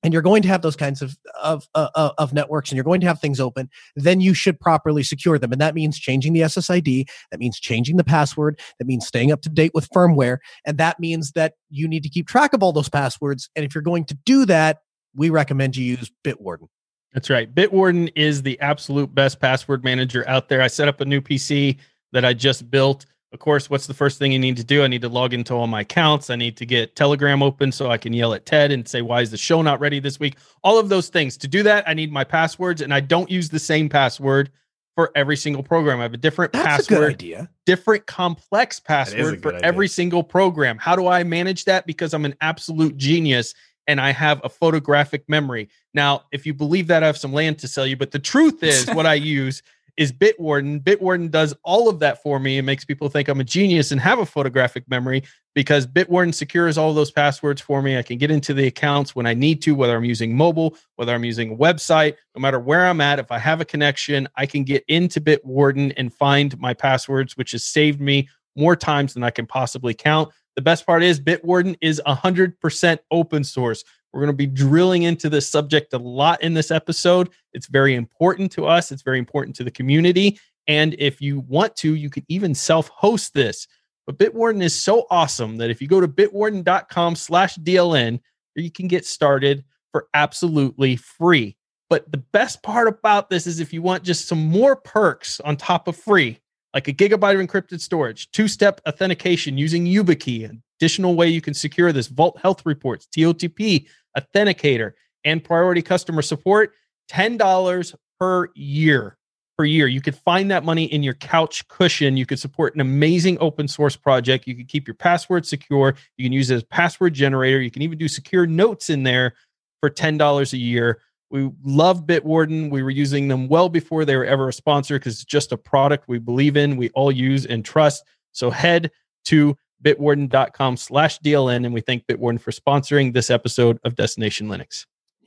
and 0.05 0.13
you're 0.13 0.21
going 0.21 0.43
to 0.43 0.47
have 0.47 0.61
those 0.61 0.75
kinds 0.75 1.01
of 1.01 1.17
of 1.41 1.67
uh, 1.75 1.89
uh, 1.95 2.11
of 2.17 2.31
networks 2.31 2.69
and 2.69 2.77
you're 2.77 2.83
going 2.83 3.01
to 3.01 3.07
have 3.07 3.19
things 3.19 3.39
open 3.39 3.69
then 3.95 4.21
you 4.21 4.33
should 4.33 4.59
properly 4.59 5.03
secure 5.03 5.37
them 5.39 5.51
and 5.51 5.59
that 5.59 5.75
means 5.75 5.97
changing 5.97 6.31
the 6.31 6.41
ssid 6.41 7.05
that 7.31 7.39
means 7.39 7.59
changing 7.59 7.97
the 7.97 8.03
password 8.03 8.59
that 8.79 8.85
means 8.85 9.05
staying 9.05 9.31
up 9.31 9.41
to 9.41 9.49
date 9.49 9.71
with 9.73 9.89
firmware 9.89 10.37
and 10.65 10.77
that 10.77 10.99
means 10.99 11.31
that 11.31 11.53
you 11.69 11.87
need 11.87 12.03
to 12.03 12.09
keep 12.09 12.27
track 12.27 12.53
of 12.53 12.61
all 12.63 12.71
those 12.71 12.89
passwords 12.89 13.49
and 13.55 13.65
if 13.65 13.73
you're 13.73 13.81
going 13.81 14.05
to 14.05 14.15
do 14.25 14.45
that 14.45 14.79
we 15.15 15.29
recommend 15.29 15.75
you 15.77 15.85
use 15.85 16.11
bitwarden. 16.23 16.67
That's 17.13 17.29
right. 17.29 17.53
Bitwarden 17.53 18.11
is 18.17 18.41
the 18.41 18.59
absolute 18.59 19.15
best 19.15 19.39
password 19.39 19.85
manager 19.85 20.27
out 20.27 20.49
there. 20.49 20.61
I 20.61 20.67
set 20.67 20.89
up 20.89 21.01
a 21.01 21.05
new 21.05 21.21
pc 21.21 21.77
that 22.11 22.23
i 22.23 22.33
just 22.33 22.71
built 22.71 23.05
of 23.35 23.39
course, 23.39 23.69
what's 23.69 23.85
the 23.85 23.93
first 23.93 24.17
thing 24.17 24.31
you 24.31 24.39
need 24.39 24.55
to 24.55 24.63
do? 24.63 24.81
I 24.81 24.87
need 24.87 25.01
to 25.01 25.09
log 25.09 25.33
into 25.33 25.53
all 25.53 25.67
my 25.67 25.81
accounts. 25.81 26.29
I 26.29 26.37
need 26.37 26.55
to 26.55 26.65
get 26.65 26.95
Telegram 26.95 27.43
open 27.43 27.69
so 27.69 27.91
I 27.91 27.97
can 27.97 28.13
yell 28.13 28.33
at 28.33 28.45
Ted 28.45 28.71
and 28.71 28.87
say, 28.87 29.01
Why 29.01 29.19
is 29.19 29.29
the 29.29 29.35
show 29.35 29.61
not 29.61 29.81
ready 29.81 29.99
this 29.99 30.21
week? 30.21 30.37
All 30.63 30.79
of 30.79 30.87
those 30.87 31.09
things. 31.09 31.35
To 31.37 31.47
do 31.49 31.61
that, 31.63 31.83
I 31.85 31.93
need 31.93 32.13
my 32.13 32.23
passwords, 32.23 32.81
and 32.81 32.93
I 32.93 33.01
don't 33.01 33.29
use 33.29 33.49
the 33.49 33.59
same 33.59 33.89
password 33.89 34.51
for 34.95 35.11
every 35.15 35.35
single 35.35 35.63
program. 35.63 35.99
I 35.99 36.03
have 36.03 36.13
a 36.13 36.17
different 36.17 36.53
That's 36.53 36.87
password, 36.87 37.03
a 37.03 37.13
idea. 37.13 37.49
different 37.65 38.05
complex 38.05 38.79
password 38.79 39.41
for 39.41 39.49
idea. 39.53 39.67
every 39.67 39.89
single 39.89 40.23
program. 40.23 40.77
How 40.77 40.95
do 40.95 41.07
I 41.07 41.25
manage 41.25 41.65
that? 41.65 41.85
Because 41.85 42.13
I'm 42.13 42.23
an 42.23 42.35
absolute 42.39 42.95
genius 42.95 43.53
and 43.87 43.99
I 43.99 44.11
have 44.11 44.39
a 44.45 44.49
photographic 44.49 45.27
memory. 45.27 45.67
Now, 45.93 46.23
if 46.31 46.45
you 46.45 46.53
believe 46.53 46.87
that, 46.87 47.03
I 47.03 47.07
have 47.07 47.17
some 47.17 47.33
land 47.33 47.59
to 47.59 47.67
sell 47.67 47.85
you. 47.85 47.97
But 47.97 48.11
the 48.11 48.19
truth 48.19 48.63
is, 48.63 48.87
what 48.87 49.05
I 49.05 49.13
use 49.15 49.61
is 49.97 50.11
Bitwarden. 50.11 50.81
Bitwarden 50.81 51.31
does 51.31 51.53
all 51.63 51.89
of 51.89 51.99
that 51.99 52.21
for 52.21 52.39
me 52.39 52.57
and 52.57 52.65
makes 52.65 52.85
people 52.85 53.09
think 53.09 53.27
I'm 53.27 53.39
a 53.39 53.43
genius 53.45 53.91
and 53.91 54.01
have 54.01 54.19
a 54.19 54.25
photographic 54.25 54.89
memory 54.89 55.23
because 55.53 55.87
Bitwarden 55.87 56.33
secures 56.33 56.77
all 56.77 56.93
those 56.93 57.11
passwords 57.11 57.61
for 57.61 57.81
me. 57.81 57.97
I 57.97 58.03
can 58.03 58.17
get 58.17 58.29
into 58.29 58.53
the 58.53 58.67
accounts 58.67 59.15
when 59.15 59.25
I 59.25 59.33
need 59.33 59.61
to, 59.63 59.73
whether 59.73 59.95
I'm 59.95 60.03
using 60.03 60.35
mobile, 60.35 60.77
whether 60.95 61.13
I'm 61.13 61.23
using 61.23 61.53
a 61.53 61.55
website, 61.55 62.15
no 62.35 62.41
matter 62.41 62.59
where 62.59 62.85
I'm 62.87 63.01
at. 63.01 63.19
If 63.19 63.31
I 63.31 63.39
have 63.39 63.61
a 63.61 63.65
connection, 63.65 64.27
I 64.35 64.45
can 64.45 64.63
get 64.63 64.83
into 64.87 65.21
Bitwarden 65.21 65.93
and 65.95 66.13
find 66.13 66.57
my 66.59 66.73
passwords, 66.73 67.37
which 67.37 67.51
has 67.51 67.63
saved 67.63 68.01
me 68.01 68.27
more 68.55 68.75
times 68.75 69.13
than 69.13 69.23
I 69.23 69.31
can 69.31 69.45
possibly 69.45 69.93
count. 69.93 70.29
The 70.55 70.61
best 70.61 70.85
part 70.85 71.03
is 71.03 71.19
Bitwarden 71.19 71.75
is 71.81 72.01
100% 72.05 72.99
open 73.11 73.43
source. 73.43 73.83
We're 74.15 74.21
going 74.21 74.31
to 74.31 74.37
be 74.37 74.47
drilling 74.47 75.03
into 75.03 75.29
this 75.29 75.49
subject 75.49 75.91
a 75.91 75.97
lot 75.97 76.41
in 76.41 76.53
this 76.53 76.71
episode. 76.71 77.31
It's 77.51 77.67
very 77.67 77.95
important 77.95 78.49
to 78.53 78.65
us, 78.65 78.93
it's 78.93 79.01
very 79.01 79.19
important 79.19 79.57
to 79.57 79.65
the 79.65 79.71
community. 79.71 80.39
And 80.67 80.95
if 80.97 81.19
you 81.19 81.41
want 81.41 81.75
to, 81.77 81.95
you 81.95 82.09
can 82.09 82.23
even 82.29 82.55
self 82.55 82.87
host 82.87 83.33
this. 83.33 83.67
But 84.07 84.17
Bitwarden 84.17 84.63
is 84.63 84.73
so 84.73 85.05
awesome 85.09 85.57
that 85.57 85.69
if 85.69 85.81
you 85.81 85.89
go 85.89 85.99
to 85.99 86.07
bitwarden.com 86.07 87.17
slash 87.17 87.57
DLN, 87.57 88.21
you 88.55 88.71
can 88.71 88.87
get 88.87 89.05
started 89.05 89.65
for 89.91 90.07
absolutely 90.13 90.95
free. 90.95 91.57
But 91.89 92.09
the 92.09 92.19
best 92.19 92.63
part 92.63 92.87
about 92.87 93.29
this 93.29 93.45
is 93.45 93.59
if 93.59 93.73
you 93.73 93.81
want 93.81 94.03
just 94.03 94.29
some 94.29 94.45
more 94.47 94.77
perks 94.77 95.41
on 95.41 95.57
top 95.57 95.89
of 95.89 95.97
free, 95.97 96.39
like 96.73 96.87
a 96.87 96.93
gigabyte 96.93 97.39
of 97.39 97.45
encrypted 97.45 97.81
storage, 97.81 98.31
two 98.31 98.47
step 98.47 98.79
authentication 98.87 99.57
using 99.57 99.85
YubiKey, 99.85 100.57
additional 100.79 101.15
way 101.15 101.27
you 101.27 101.41
can 101.41 101.53
secure 101.53 101.91
this 101.91 102.07
Vault 102.07 102.37
Health 102.39 102.65
Reports, 102.65 103.07
TOTP, 103.07 103.87
Authenticator, 104.17 104.93
and 105.23 105.43
Priority 105.43 105.81
Customer 105.81 106.21
Support, 106.21 106.73
$10 107.11 107.95
per 108.19 108.49
year. 108.55 109.17
Per 109.57 109.63
year. 109.63 109.87
You 109.87 110.01
could 110.01 110.15
find 110.15 110.51
that 110.51 110.65
money 110.65 110.83
in 110.85 111.01
your 111.01 111.13
couch 111.13 111.65
cushion. 111.69 112.17
You 112.17 112.25
could 112.25 112.39
support 112.39 112.75
an 112.75 112.81
amazing 112.81 113.37
open 113.39 113.69
source 113.69 113.95
project. 113.95 114.47
You 114.47 114.55
could 114.55 114.67
keep 114.67 114.85
your 114.85 114.95
password 114.95 115.45
secure. 115.45 115.95
You 116.17 116.25
can 116.25 116.33
use 116.33 116.51
it 116.51 116.55
as 116.55 116.63
password 116.63 117.13
generator. 117.13 117.61
You 117.61 117.71
can 117.71 117.81
even 117.81 117.97
do 117.97 118.09
secure 118.09 118.45
notes 118.45 118.89
in 118.89 119.03
there 119.03 119.33
for 119.79 119.89
$10 119.89 120.51
a 120.51 120.57
year. 120.57 120.99
We 121.31 121.49
love 121.63 122.05
Bitwarden. 122.05 122.69
We 122.69 122.83
were 122.83 122.89
using 122.89 123.29
them 123.29 123.47
well 123.47 123.69
before 123.69 124.03
they 124.03 124.15
were 124.15 124.25
ever 124.25 124.49
a 124.49 124.53
sponsor 124.53 124.99
because 124.99 125.13
it's 125.13 125.25
just 125.25 125.51
a 125.51 125.57
product 125.57 126.07
we 126.07 126.19
believe 126.19 126.57
in, 126.57 126.75
we 126.75 126.89
all 126.89 127.11
use 127.11 127.45
and 127.45 127.63
trust. 127.63 128.03
So 128.31 128.49
head 128.49 128.91
to 129.25 129.57
bitwarden.com 129.85 130.77
slash 130.77 131.19
DLN. 131.19 131.65
And 131.65 131.73
we 131.73 131.81
thank 131.81 132.07
Bitwarden 132.07 132.41
for 132.41 132.51
sponsoring 132.51 133.13
this 133.13 133.29
episode 133.29 133.79
of 133.83 133.95
Destination 133.95 134.47
Linux. 134.47 134.85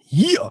Yeah. 0.08 0.50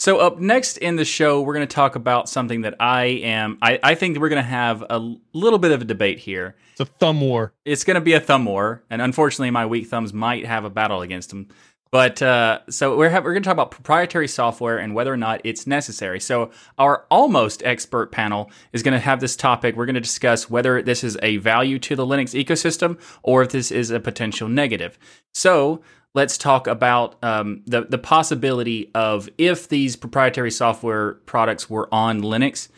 So 0.00 0.18
up 0.18 0.38
next 0.38 0.76
in 0.76 0.94
the 0.94 1.04
show, 1.04 1.42
we're 1.42 1.54
going 1.54 1.66
to 1.66 1.74
talk 1.74 1.96
about 1.96 2.28
something 2.28 2.60
that 2.60 2.76
I 2.78 3.04
am. 3.06 3.58
I, 3.60 3.80
I 3.82 3.94
think 3.96 4.16
we're 4.16 4.28
going 4.28 4.42
to 4.42 4.48
have 4.48 4.84
a 4.88 4.98
little 5.32 5.58
bit 5.58 5.72
of 5.72 5.82
a 5.82 5.84
debate 5.84 6.20
here. 6.20 6.54
It's 6.70 6.80
a 6.80 6.84
thumb 6.84 7.20
war. 7.20 7.52
It's 7.64 7.82
going 7.82 7.96
to 7.96 8.00
be 8.00 8.12
a 8.12 8.20
thumb 8.20 8.44
war, 8.44 8.84
and 8.90 9.02
unfortunately, 9.02 9.50
my 9.50 9.66
weak 9.66 9.88
thumbs 9.88 10.12
might 10.12 10.46
have 10.46 10.64
a 10.64 10.70
battle 10.70 11.02
against 11.02 11.30
them. 11.30 11.48
But 11.90 12.20
uh, 12.20 12.60
so 12.68 12.96
we're 12.96 13.10
we're 13.10 13.32
going 13.32 13.42
to 13.42 13.46
talk 13.46 13.54
about 13.54 13.70
proprietary 13.70 14.28
software 14.28 14.78
and 14.78 14.94
whether 14.94 15.12
or 15.12 15.16
not 15.16 15.40
it's 15.44 15.66
necessary. 15.66 16.20
So 16.20 16.50
our 16.76 17.06
almost 17.10 17.62
expert 17.64 18.12
panel 18.12 18.50
is 18.72 18.82
going 18.82 18.92
to 18.92 19.00
have 19.00 19.20
this 19.20 19.36
topic. 19.36 19.74
We're 19.74 19.86
going 19.86 19.94
to 19.94 20.00
discuss 20.00 20.50
whether 20.50 20.82
this 20.82 21.02
is 21.02 21.16
a 21.22 21.38
value 21.38 21.78
to 21.80 21.96
the 21.96 22.06
Linux 22.06 22.34
ecosystem 22.34 23.00
or 23.22 23.42
if 23.42 23.50
this 23.50 23.70
is 23.70 23.90
a 23.90 24.00
potential 24.00 24.48
negative. 24.48 24.98
So 25.32 25.80
let's 26.14 26.36
talk 26.36 26.66
about 26.66 27.16
um, 27.22 27.62
the 27.66 27.82
the 27.82 27.98
possibility 27.98 28.90
of 28.94 29.28
if 29.38 29.68
these 29.68 29.96
proprietary 29.96 30.50
software 30.50 31.14
products 31.24 31.70
were 31.70 31.88
on 31.92 32.20
Linux, 32.20 32.68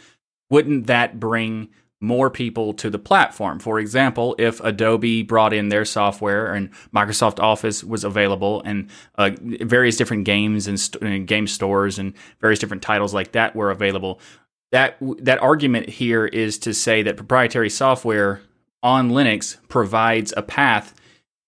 wouldn't 0.50 0.86
that 0.86 1.18
bring 1.18 1.68
more 2.00 2.30
people 2.30 2.72
to 2.72 2.88
the 2.88 2.98
platform. 2.98 3.58
For 3.58 3.78
example, 3.78 4.34
if 4.38 4.58
Adobe 4.60 5.22
brought 5.22 5.52
in 5.52 5.68
their 5.68 5.84
software 5.84 6.52
and 6.54 6.70
Microsoft 6.94 7.38
Office 7.40 7.84
was 7.84 8.04
available 8.04 8.62
and 8.64 8.88
uh, 9.16 9.30
various 9.40 9.96
different 9.96 10.24
games 10.24 10.66
and, 10.66 10.80
st- 10.80 11.02
and, 11.02 11.26
game 11.26 11.46
stores 11.46 11.98
and 11.98 12.14
various 12.40 12.58
different 12.58 12.82
titles 12.82 13.12
like 13.12 13.32
that 13.32 13.54
were 13.54 13.70
available, 13.70 14.18
that 14.72 14.96
that 15.18 15.42
argument 15.42 15.90
here 15.90 16.24
is 16.26 16.58
to 16.58 16.72
say 16.72 17.02
that 17.02 17.16
proprietary 17.16 17.68
software 17.68 18.40
on 18.82 19.10
Linux 19.10 19.58
provides 19.68 20.32
a 20.36 20.42
path 20.42 20.94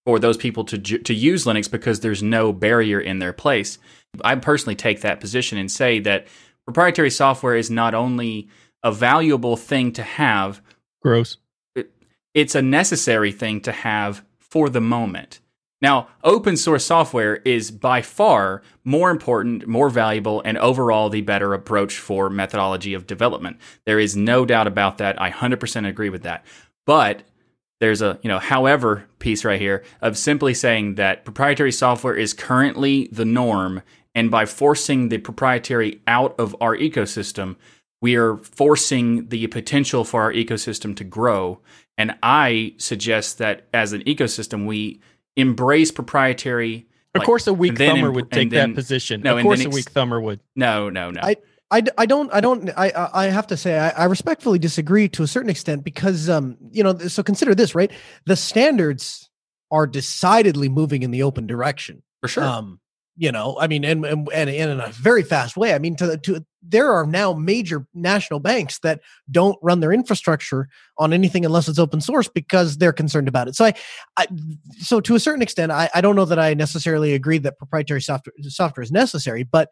for 0.05 0.19
those 0.19 0.37
people 0.37 0.65
to 0.65 0.79
to 0.79 1.15
use 1.15 1.47
Linux 1.47 1.71
because 1.71 2.01
there's 2.01 2.23
no 2.23 2.53
barrier 2.53 3.01
in 3.01 3.21
their 3.21 3.33
place. 3.33 3.79
I 4.23 4.35
personally 4.35 4.75
take 4.75 5.01
that 5.01 5.21
position 5.21 5.57
and 5.57 5.71
say 5.71 5.99
that 6.01 6.27
proprietary 6.67 7.11
software 7.11 7.57
is 7.57 7.71
not 7.71 7.95
only 7.95 8.49
a 8.83 8.93
valuable 8.93 9.57
thing 9.57 9.93
to 9.93 10.03
have. 10.03 10.61
Gross. 11.01 11.37
It, 11.75 11.91
it's 12.35 12.55
a 12.55 12.63
necessary 12.63 13.33
thing 13.33 13.61
to 13.63 13.73
have 13.73 14.25
for 14.39 14.69
the 14.69 14.81
moment. 14.81 15.41
Now, 15.83 16.09
open 16.23 16.57
source 16.57 16.87
software 16.87 17.37
is 17.45 17.73
by 17.73 18.03
far 18.03 18.63
more 18.85 19.11
important, 19.11 19.67
more 19.67 19.91
valuable, 19.91 20.41
and 20.45 20.57
overall 20.59 21.09
the 21.09 21.23
better 21.23 21.55
approach 21.55 21.99
for 21.99 22.31
methodology 22.31 22.95
of 22.95 23.09
development. 23.09 23.57
There 23.85 23.99
is 23.99 24.17
no 24.17 24.47
doubt 24.47 24.69
about 24.69 24.99
that. 24.99 25.21
I 25.21 25.31
100% 25.31 25.89
agree 25.89 26.09
with 26.09 26.23
that. 26.23 26.47
But 26.87 27.25
there's 27.81 28.01
a, 28.01 28.21
you 28.23 28.29
know, 28.29 28.39
however 28.39 29.09
piece 29.19 29.45
right 29.45 29.61
here 29.61 29.83
of 30.01 30.17
simply 30.17 30.55
saying 30.55 30.95
that 30.95 31.25
proprietary 31.25 31.73
software 31.73 32.15
is 32.15 32.33
currently 32.33 33.09
the 33.11 33.25
norm. 33.25 33.83
And 34.15 34.31
by 34.31 34.47
forcing 34.47 35.09
the 35.09 35.19
proprietary 35.19 36.01
out 36.07 36.39
of 36.39 36.55
our 36.61 36.77
ecosystem, 36.77 37.57
we 38.03 38.17
are 38.17 38.37
forcing 38.37 39.29
the 39.29 39.47
potential 39.47 40.05
for 40.05 40.23
our 40.23 40.33
ecosystem 40.33 40.95
to 40.97 41.05
grow. 41.05 41.61
And 41.97 42.17
I 42.23 42.75
suggest 42.77 43.39
that 43.39 43.69
as 43.73 43.93
an 43.93 44.03
ecosystem, 44.03 44.67
we 44.67 45.01
embrace 45.37 45.93
proprietary. 45.93 46.89
Of 47.15 47.21
like, 47.21 47.27
course, 47.27 47.47
a 47.47 47.55
weak 47.55 47.79
thumber 47.79 48.11
would 48.11 48.31
take 48.31 48.51
then, 48.51 48.71
that 48.71 48.75
position. 48.75 49.23
No, 49.23 49.39
of 49.39 49.43
course, 49.45 49.65
a 49.65 49.71
weak 49.71 49.91
thumber 49.91 50.21
would. 50.21 50.41
No, 50.57 50.91
no, 50.91 51.13
no. 51.13 51.21
I, 51.23 51.37
I, 51.71 51.83
I 51.97 52.07
don't 52.07 52.33
I 52.35 52.41
don't 52.41 52.71
I 52.77 52.93
I 53.15 53.27
have 53.27 53.47
to 53.47 53.57
say 53.57 53.79
I, 53.79 53.91
I 53.91 54.05
respectfully 54.05 54.59
disagree 54.59 55.09
to 55.11 55.23
a 55.23 55.27
certain 55.27 55.49
extent 55.49 55.85
because 55.85 56.29
um 56.29 56.59
you 56.71 56.83
know 56.83 56.99
so 56.99 57.23
consider 57.23 57.55
this 57.55 57.75
right 57.75 57.91
the 58.27 58.37
standards 58.37 59.31
are 59.71 59.87
decidedly 59.87 60.69
moving 60.69 61.03
in 61.03 61.13
the 61.13 61.23
open 61.23 61.47
direction 61.47 62.03
for 62.21 62.29
sure 62.29 62.45
um 62.45 62.79
you 63.17 63.31
know 63.31 63.57
i 63.61 63.67
mean 63.67 63.85
and, 63.85 64.05
and 64.05 64.29
and 64.31 64.51
in 64.51 64.81
a 64.81 64.89
very 64.89 65.23
fast 65.23 65.57
way 65.57 65.75
i 65.75 65.79
mean 65.79 65.95
to 65.97 66.17
to 66.19 66.45
there 66.63 66.93
are 66.93 67.07
now 67.07 67.33
major 67.33 67.87
national 67.93 68.41
banks 68.41 68.79
that 68.81 69.01
don't 69.31 69.59
run 69.63 69.81
their 69.81 69.93
infrastructure 69.93 70.69
on 70.99 71.13
anything 71.13 71.45
unless 71.45 71.69
it's 71.69 71.79
open 71.79 72.01
source 72.01 72.29
because 72.29 72.79
they're 72.79 72.93
concerned 72.93 73.29
about 73.29 73.49
it. 73.49 73.57
So 73.57 73.67
i, 73.67 73.75
I 74.17 74.27
so 74.79 75.01
to 75.01 75.15
a 75.15 75.21
certain 75.21 75.43
extent 75.43 75.73
I, 75.73 75.91
I 75.95 76.01
don't 76.01 76.17
know 76.17 76.25
that 76.25 76.39
i 76.39 76.55
necessarily 76.55 77.13
agree 77.13 77.39
that 77.39 77.59
proprietary 77.59 78.01
software 78.01 78.35
software 78.43 78.83
is 78.83 78.93
necessary 78.93 79.43
but 79.43 79.69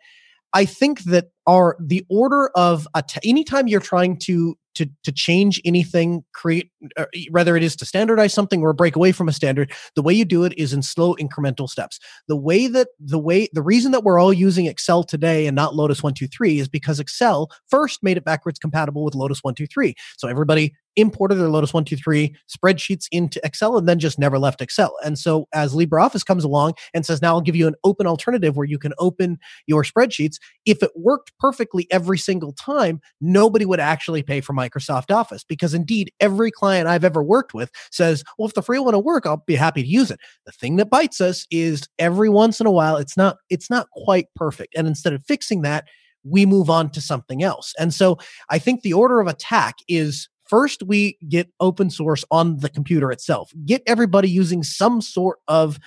i 0.53 0.65
think 0.65 1.05
that 1.05 1.31
our 1.47 1.77
the 1.81 2.05
order 2.11 2.51
of 2.55 2.87
t- 3.07 3.29
anytime 3.29 3.69
you're 3.69 3.81
trying 3.81 4.19
to 4.19 4.57
to 4.75 4.89
to 5.05 5.13
change 5.13 5.61
anything 5.65 6.25
create 6.35 6.71
uh, 6.97 7.07
whether 7.31 7.57
it 7.57 7.63
is 7.63 7.77
to 7.77 7.85
standardize 7.85 8.33
something 8.33 8.63
or 8.63 8.73
break 8.73 8.97
away 8.97 9.13
from 9.13 9.29
a 9.29 9.33
standard 9.33 9.73
the 9.95 10.03
way 10.03 10.15
you 10.15 10.25
do 10.25 10.45
it 10.45 10.53
is 10.57 10.73
in 10.73 10.83
slow 10.83 11.15
incremental 11.17 11.69
steps. 11.69 11.99
The 12.29 12.37
way 12.37 12.67
that 12.69 12.89
the 12.99 13.19
way 13.19 13.49
the 13.53 13.63
reason 13.63 13.93
that 13.93 14.05
we're 14.05 14.19
all 14.19 14.33
using 14.33 14.67
excel 14.67 15.03
today 15.05 15.47
and 15.47 15.55
not 15.55 15.75
lotus 15.75 16.03
123 16.03 16.61
is 16.61 16.69
because 16.69 17.01
excel 17.01 17.51
first 17.69 18.03
made 18.03 18.17
it 18.17 18.25
backwards 18.25 18.59
compatible 18.59 19.05
with 19.05 19.15
lotus 19.15 19.41
123 19.43 19.95
so 20.17 20.29
everybody 20.29 20.75
imported 20.97 21.37
their 21.37 21.49
Lotus 21.49 21.73
123 21.73 22.35
spreadsheets 22.49 23.07
into 23.11 23.41
Excel 23.45 23.77
and 23.77 23.89
then 23.89 23.99
just 23.99 24.19
never 24.19 24.39
left 24.39 24.61
Excel. 24.61 24.97
And 25.05 25.19
so 25.19 25.47
as 25.53 25.75
LibreOffice 25.75 26.25
comes 26.25 26.45
along 26.45 26.75
and 26.95 27.07
says, 27.07 27.23
now 27.23 27.35
I'll 27.35 27.41
give 27.41 27.57
you 27.57 27.67
an 27.67 27.75
open 27.85 28.07
alternative 28.07 28.57
where 28.57 28.67
you 28.67 28.79
can 28.79 28.93
open 28.99 29.39
your 29.67 29.83
spreadsheets, 29.83 30.37
if 30.67 30.83
it 30.83 30.91
worked 30.95 31.33
perfectly 31.39 31.87
every 31.91 32.19
single 32.19 32.53
time, 32.53 33.01
nobody 33.21 33.65
would 33.65 33.81
actually 33.81 34.23
pay 34.23 34.41
for 34.41 34.53
Microsoft 34.53 35.15
Office 35.15 35.45
because 35.45 35.75
indeed 35.75 36.13
every 36.21 36.51
client 36.51 36.89
I've 36.89 37.05
ever 37.05 37.23
worked 37.23 37.55
with 37.55 37.71
says, 37.91 38.25
well, 38.39 38.49
if 38.49 38.55
the 38.55 38.63
free 38.63 38.79
one 38.79 38.95
will 38.95 39.03
work, 39.03 39.27
I'll 39.27 39.45
be 39.47 39.57
happy 39.57 39.83
to 39.83 39.89
use 39.89 40.11
it. 40.11 40.21
The 40.47 40.53
thing 40.53 40.77
that 40.77 40.91
bites 40.91 41.21
us 41.21 41.47
is 41.51 41.89
every 41.99 42.29
once 42.29 42.61
in 42.61 42.67
a 42.67 42.73
while, 42.73 42.97
it's 42.97 43.17
not, 43.17 43.37
it's 43.49 43.71
not 43.71 43.89
quite 43.91 44.27
perfect. 44.35 44.75
And 44.77 44.87
instead 44.87 45.13
of 45.13 45.25
fixing 45.25 45.63
that, 45.63 45.87
we 46.25 46.47
move 46.47 46.69
on 46.69 46.91
to 46.91 47.01
something 47.01 47.43
else. 47.43 47.75
And 47.79 47.95
so 47.95 48.19
I 48.51 48.59
think 48.59 48.83
the 48.83 48.93
order 48.93 49.21
of 49.21 49.27
attack 49.27 49.77
is 49.89 50.29
First, 50.51 50.83
we 50.83 51.17
get 51.29 51.49
open 51.61 51.91
source 51.91 52.25
on 52.33 52.59
the 52.59 52.69
computer 52.69 53.13
itself. 53.13 53.53
Get 53.67 53.85
everybody 53.87 54.29
using 54.29 54.65
some 54.65 55.01
sort 55.01 55.39
of 55.47 55.79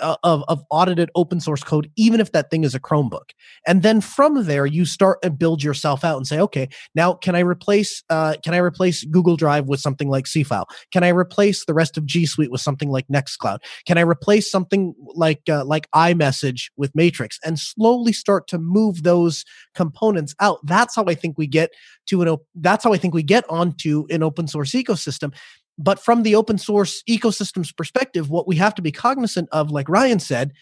of, 0.00 0.44
of 0.48 0.64
audited 0.70 1.10
open 1.14 1.40
source 1.40 1.62
code, 1.62 1.90
even 1.96 2.20
if 2.20 2.32
that 2.32 2.50
thing 2.50 2.64
is 2.64 2.74
a 2.74 2.80
Chromebook. 2.80 3.30
And 3.66 3.82
then 3.82 4.00
from 4.00 4.44
there, 4.44 4.66
you 4.66 4.84
start 4.84 5.18
and 5.22 5.38
build 5.38 5.62
yourself 5.62 6.04
out 6.04 6.16
and 6.16 6.26
say, 6.26 6.38
okay, 6.40 6.68
now 6.94 7.14
can 7.14 7.34
I 7.34 7.40
replace 7.40 8.02
uh, 8.10 8.34
can 8.44 8.54
I 8.54 8.58
replace 8.58 9.04
Google 9.04 9.36
Drive 9.36 9.66
with 9.66 9.80
something 9.80 10.08
like 10.08 10.24
Seafile? 10.24 10.64
Can 10.92 11.04
I 11.04 11.08
replace 11.08 11.64
the 11.64 11.74
rest 11.74 11.96
of 11.96 12.06
G 12.06 12.26
Suite 12.26 12.50
with 12.50 12.60
something 12.60 12.90
like 12.90 13.06
Nextcloud? 13.08 13.58
Can 13.86 13.98
I 13.98 14.02
replace 14.02 14.50
something 14.50 14.94
like 15.14 15.42
uh, 15.48 15.64
like 15.64 15.88
iMessage 15.94 16.70
with 16.76 16.94
Matrix? 16.94 17.38
And 17.44 17.58
slowly 17.58 18.12
start 18.12 18.46
to 18.48 18.58
move 18.58 19.02
those 19.02 19.44
components 19.74 20.34
out. 20.40 20.58
That's 20.64 20.96
how 20.96 21.04
I 21.06 21.14
think 21.14 21.38
we 21.38 21.46
get 21.46 21.70
to 22.06 22.22
an. 22.22 22.36
That's 22.54 22.84
how 22.84 22.92
I 22.92 22.98
think 22.98 23.14
we 23.14 23.22
get 23.22 23.44
onto 23.48 24.06
an 24.10 24.22
open 24.22 24.46
source 24.46 24.72
ecosystem 24.72 25.32
but 25.78 25.98
from 25.98 26.22
the 26.22 26.34
open 26.34 26.58
source 26.58 27.02
ecosystem's 27.08 27.72
perspective, 27.72 28.30
what 28.30 28.46
we 28.46 28.56
have 28.56 28.74
to 28.74 28.82
be 28.82 28.92
cognizant 28.92 29.48
of, 29.52 29.70
like 29.70 29.88
Ryan 29.88 30.18
said, 30.18 30.52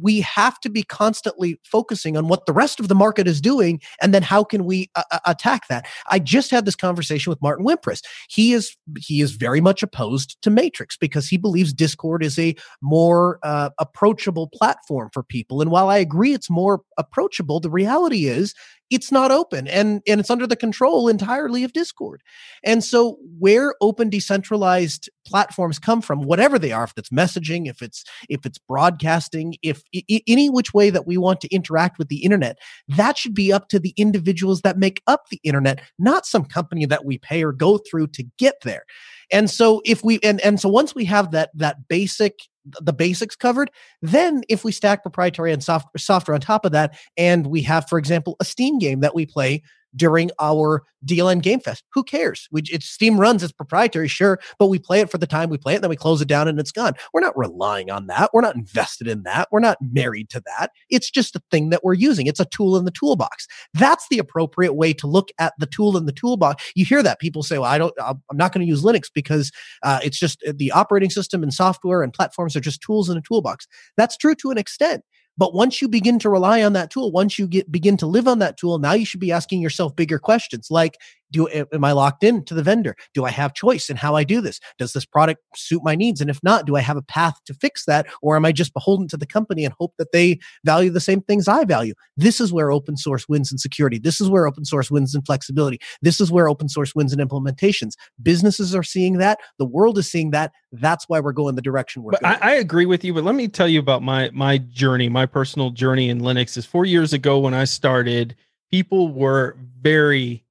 we 0.00 0.20
have 0.20 0.60
to 0.60 0.68
be 0.68 0.82
constantly 0.82 1.58
focusing 1.64 2.16
on 2.16 2.28
what 2.28 2.46
the 2.46 2.52
rest 2.52 2.78
of 2.78 2.88
the 2.88 2.94
market 2.94 3.26
is 3.26 3.40
doing 3.40 3.80
and 4.00 4.12
then 4.12 4.22
how 4.22 4.44
can 4.44 4.64
we 4.64 4.90
uh, 4.94 5.02
uh 5.10 5.18
attack 5.26 5.66
that. 5.68 5.86
I 6.08 6.18
just 6.18 6.50
had 6.50 6.64
this 6.64 6.76
conversation 6.76 7.30
with 7.30 7.42
martin 7.42 7.66
wimpress. 7.66 8.02
He 8.28 8.52
is 8.52 8.76
he 8.98 9.20
is 9.20 9.32
very 9.32 9.60
much 9.60 9.82
opposed 9.82 10.40
to 10.42 10.50
matrix 10.50 10.96
because 10.96 11.28
he 11.28 11.36
believes 11.36 11.72
discord 11.72 12.22
is 12.22 12.38
a 12.38 12.54
more 12.82 13.38
uh, 13.42 13.70
approachable 13.78 14.48
platform 14.48 15.10
for 15.12 15.22
people. 15.22 15.60
And 15.60 15.70
while 15.70 15.88
i 15.88 15.98
agree 15.98 16.34
it's 16.34 16.50
more 16.50 16.82
approachable 16.96 17.60
the 17.60 17.70
reality 17.70 18.26
is 18.26 18.54
it's 18.90 19.12
not 19.12 19.30
open 19.30 19.68
and 19.68 20.02
and 20.06 20.20
it's 20.20 20.30
under 20.30 20.46
the 20.46 20.56
control 20.56 21.08
entirely 21.08 21.64
of 21.64 21.72
discord. 21.72 22.22
And 22.64 22.82
so 22.82 23.18
where 23.38 23.74
open 23.80 24.08
decentralized 24.08 25.10
platforms 25.26 25.78
come 25.78 26.00
from 26.00 26.22
whatever 26.22 26.58
they 26.58 26.72
are 26.72 26.84
if 26.84 26.94
it's 26.96 27.10
messaging 27.10 27.68
if 27.68 27.82
it's 27.82 28.04
if 28.28 28.46
it's 28.46 28.58
broadcasting 28.58 29.56
if 29.62 29.82
I- 29.94 30.22
any 30.26 30.48
which 30.48 30.72
way 30.72 30.90
that 30.90 31.06
we 31.06 31.18
want 31.18 31.40
to 31.42 31.54
interact 31.54 31.98
with 31.98 32.08
the 32.08 32.24
internet 32.24 32.58
that 32.88 33.18
should 33.18 33.34
be 33.34 33.52
up 33.52 33.68
to 33.68 33.78
the 33.78 33.92
individuals 33.96 34.62
that 34.62 34.78
make 34.78 35.02
up 35.06 35.24
the 35.30 35.40
internet 35.44 35.80
not 35.98 36.24
some 36.24 36.44
company 36.44 36.86
that 36.86 37.04
we 37.04 37.18
pay 37.18 37.42
or 37.42 37.52
go 37.52 37.78
through 37.78 38.06
to 38.08 38.24
get 38.38 38.54
there. 38.62 38.84
And 39.30 39.50
so 39.50 39.82
if 39.84 40.02
we 40.02 40.18
and 40.22 40.40
and 40.40 40.58
so 40.60 40.68
once 40.68 40.94
we 40.94 41.04
have 41.04 41.32
that 41.32 41.50
that 41.54 41.88
basic 41.88 42.38
the 42.80 42.92
basics 42.92 43.36
covered, 43.36 43.70
then 44.02 44.42
if 44.48 44.64
we 44.64 44.72
stack 44.72 45.02
proprietary 45.02 45.52
and 45.52 45.62
soft, 45.62 45.88
software 45.98 46.34
on 46.34 46.40
top 46.40 46.64
of 46.64 46.72
that, 46.72 46.98
and 47.16 47.46
we 47.46 47.62
have, 47.62 47.88
for 47.88 47.98
example, 47.98 48.36
a 48.40 48.44
Steam 48.44 48.78
game 48.78 49.00
that 49.00 49.14
we 49.14 49.26
play 49.26 49.62
during 49.96 50.30
our 50.40 50.82
DLN 51.04 51.42
Game 51.42 51.60
Fest. 51.60 51.84
Who 51.92 52.02
cares? 52.02 52.48
We, 52.50 52.62
it's 52.66 52.86
Steam 52.86 53.20
runs, 53.20 53.42
it's 53.42 53.52
proprietary, 53.52 54.08
sure, 54.08 54.40
but 54.58 54.66
we 54.66 54.78
play 54.78 55.00
it 55.00 55.10
for 55.10 55.18
the 55.18 55.26
time 55.26 55.50
we 55.50 55.58
play 55.58 55.74
it, 55.74 55.76
and 55.76 55.84
then 55.84 55.90
we 55.90 55.96
close 55.96 56.20
it 56.20 56.28
down 56.28 56.48
and 56.48 56.58
it's 56.58 56.72
gone. 56.72 56.94
We're 57.12 57.20
not 57.20 57.36
relying 57.36 57.90
on 57.90 58.06
that. 58.08 58.30
We're 58.32 58.40
not 58.40 58.56
invested 58.56 59.06
in 59.06 59.22
that. 59.22 59.48
We're 59.50 59.60
not 59.60 59.78
married 59.80 60.30
to 60.30 60.42
that. 60.46 60.70
It's 60.90 61.10
just 61.10 61.36
a 61.36 61.42
thing 61.50 61.70
that 61.70 61.84
we're 61.84 61.94
using. 61.94 62.26
It's 62.26 62.40
a 62.40 62.44
tool 62.46 62.76
in 62.76 62.84
the 62.84 62.90
toolbox. 62.90 63.46
That's 63.74 64.06
the 64.10 64.18
appropriate 64.18 64.74
way 64.74 64.92
to 64.94 65.06
look 65.06 65.30
at 65.38 65.54
the 65.58 65.66
tool 65.66 65.96
in 65.96 66.06
the 66.06 66.12
toolbox. 66.12 66.72
You 66.74 66.84
hear 66.84 67.02
that 67.02 67.20
people 67.20 67.42
say, 67.42 67.58
"Well, 67.58 67.70
I 67.70 67.78
don't. 67.78 67.94
I'm 68.00 68.20
not 68.32 68.52
going 68.52 68.64
to 68.64 68.68
use 68.68 68.82
Linux 68.82 69.08
because 69.12 69.52
uh, 69.82 70.00
it's 70.02 70.18
just 70.18 70.42
uh, 70.46 70.52
the 70.56 70.72
operating 70.72 71.10
system 71.10 71.42
and 71.42 71.52
software 71.52 72.02
and 72.02 72.12
platforms 72.12 72.56
are 72.56 72.60
just 72.60 72.80
tools 72.80 73.08
in 73.08 73.16
a 73.16 73.22
toolbox." 73.22 73.66
That's 73.96 74.16
true 74.16 74.34
to 74.36 74.50
an 74.50 74.58
extent. 74.58 75.04
But 75.38 75.54
once 75.54 75.80
you 75.80 75.88
begin 75.88 76.18
to 76.18 76.28
rely 76.28 76.62
on 76.64 76.72
that 76.74 76.90
tool, 76.90 77.12
once 77.12 77.38
you 77.38 77.46
get 77.46 77.70
begin 77.70 77.96
to 77.98 78.06
live 78.06 78.26
on 78.28 78.40
that 78.40 78.58
tool, 78.58 78.78
now 78.78 78.92
you 78.92 79.06
should 79.06 79.20
be 79.20 79.32
asking 79.32 79.62
yourself 79.62 79.94
bigger 79.94 80.18
questions 80.18 80.66
like 80.70 80.98
do 81.30 81.48
am 81.48 81.84
I 81.84 81.92
locked 81.92 82.24
in 82.24 82.44
to 82.44 82.54
the 82.54 82.62
vendor? 82.62 82.96
Do 83.14 83.24
I 83.24 83.30
have 83.30 83.54
choice 83.54 83.90
in 83.90 83.96
how 83.96 84.14
I 84.14 84.24
do 84.24 84.40
this? 84.40 84.60
Does 84.78 84.92
this 84.92 85.04
product 85.04 85.40
suit 85.54 85.82
my 85.84 85.94
needs? 85.94 86.20
And 86.20 86.30
if 86.30 86.40
not, 86.42 86.66
do 86.66 86.76
I 86.76 86.80
have 86.80 86.96
a 86.96 87.02
path 87.02 87.38
to 87.46 87.54
fix 87.54 87.84
that? 87.86 88.06
Or 88.22 88.36
am 88.36 88.44
I 88.44 88.52
just 88.52 88.74
beholden 88.74 89.08
to 89.08 89.16
the 89.16 89.26
company 89.26 89.64
and 89.64 89.74
hope 89.78 89.94
that 89.98 90.12
they 90.12 90.38
value 90.64 90.90
the 90.90 91.00
same 91.00 91.20
things 91.22 91.48
I 91.48 91.64
value? 91.64 91.94
This 92.16 92.40
is 92.40 92.52
where 92.52 92.72
open 92.72 92.96
source 92.96 93.28
wins 93.28 93.52
in 93.52 93.58
security. 93.58 93.98
This 93.98 94.20
is 94.20 94.28
where 94.28 94.46
open 94.46 94.64
source 94.64 94.90
wins 94.90 95.14
in 95.14 95.22
flexibility. 95.22 95.78
This 96.02 96.20
is 96.20 96.30
where 96.30 96.48
open 96.48 96.68
source 96.68 96.94
wins 96.94 97.12
in 97.12 97.18
implementations. 97.18 97.92
Businesses 98.22 98.74
are 98.74 98.82
seeing 98.82 99.18
that. 99.18 99.38
The 99.58 99.64
world 99.66 99.98
is 99.98 100.10
seeing 100.10 100.30
that. 100.30 100.52
That's 100.72 101.08
why 101.08 101.20
we're 101.20 101.32
going 101.32 101.54
the 101.54 101.62
direction 101.62 102.02
we're 102.02 102.12
but 102.12 102.22
going. 102.22 102.36
I, 102.36 102.50
I 102.50 102.54
agree 102.54 102.86
with 102.86 103.04
you, 103.04 103.14
but 103.14 103.24
let 103.24 103.34
me 103.34 103.48
tell 103.48 103.68
you 103.68 103.80
about 103.80 104.02
my 104.02 104.30
my 104.32 104.58
journey, 104.58 105.08
my 105.08 105.26
personal 105.26 105.70
journey 105.70 106.08
in 106.08 106.20
Linux 106.20 106.56
is 106.56 106.66
four 106.66 106.84
years 106.84 107.12
ago 107.12 107.38
when 107.38 107.54
I 107.54 107.64
started, 107.64 108.36
people 108.70 109.08
were 109.08 109.56
very 109.80 110.44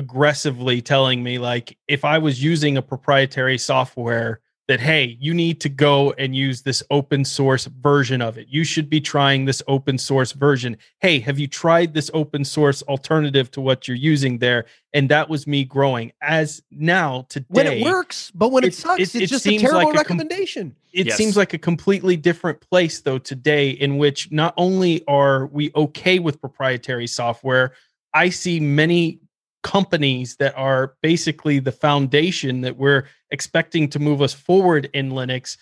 aggressively 0.00 0.82
telling 0.82 1.22
me 1.22 1.38
like 1.38 1.76
if 1.86 2.04
I 2.04 2.18
was 2.18 2.42
using 2.42 2.76
a 2.76 2.82
proprietary 2.82 3.58
software 3.58 4.40
that 4.68 4.78
hey, 4.80 5.16
you 5.20 5.34
need 5.34 5.60
to 5.60 5.68
go 5.68 6.12
and 6.12 6.34
use 6.36 6.62
this 6.62 6.80
open 6.92 7.24
source 7.24 7.64
version 7.64 8.22
of 8.22 8.38
it. 8.38 8.46
You 8.48 8.62
should 8.62 8.88
be 8.88 9.00
trying 9.00 9.44
this 9.44 9.60
open 9.66 9.98
source 9.98 10.30
version. 10.30 10.76
Hey, 11.00 11.18
have 11.18 11.40
you 11.40 11.48
tried 11.48 11.92
this 11.92 12.08
open 12.14 12.44
source 12.44 12.80
alternative 12.82 13.50
to 13.52 13.60
what 13.60 13.88
you're 13.88 13.96
using 13.96 14.38
there? 14.38 14.66
And 14.92 15.08
that 15.08 15.28
was 15.28 15.44
me 15.48 15.64
growing. 15.64 16.12
As 16.22 16.62
now 16.70 17.26
today, 17.28 17.46
when 17.48 17.66
it 17.66 17.82
works, 17.84 18.30
but 18.32 18.52
when 18.52 18.62
it, 18.62 18.68
it- 18.68 18.74
sucks, 18.76 19.00
it- 19.00 19.02
it's 19.02 19.14
it 19.16 19.26
just 19.26 19.46
a 19.48 19.58
terrible 19.58 19.78
like 19.78 19.88
a 19.88 20.04
com- 20.04 20.18
recommendation. 20.18 20.76
it 20.92 21.06
Yes. 21.08 21.16
seems 21.16 21.36
like 21.36 21.52
a 21.52 21.58
completely 21.58 22.16
different 22.16 22.60
place 22.60 23.00
though 23.00 23.18
today 23.18 23.70
in 23.70 23.98
which 23.98 24.30
not 24.30 24.54
only 24.56 25.04
are 25.08 25.46
we 25.46 25.72
okay 25.74 26.20
with 26.20 26.40
proprietary 26.40 27.06
software 27.08 27.72
i 28.12 28.28
see 28.28 28.58
many 28.58 29.20
companies 29.62 30.36
that 30.36 30.56
are 30.56 30.94
basically 31.02 31.58
the 31.58 31.72
foundation 31.72 32.62
that 32.62 32.76
we're 32.76 33.06
expecting 33.30 33.88
to 33.90 33.98
move 33.98 34.22
us 34.22 34.32
forward 34.32 34.88
in 34.94 35.10
linux 35.10 35.56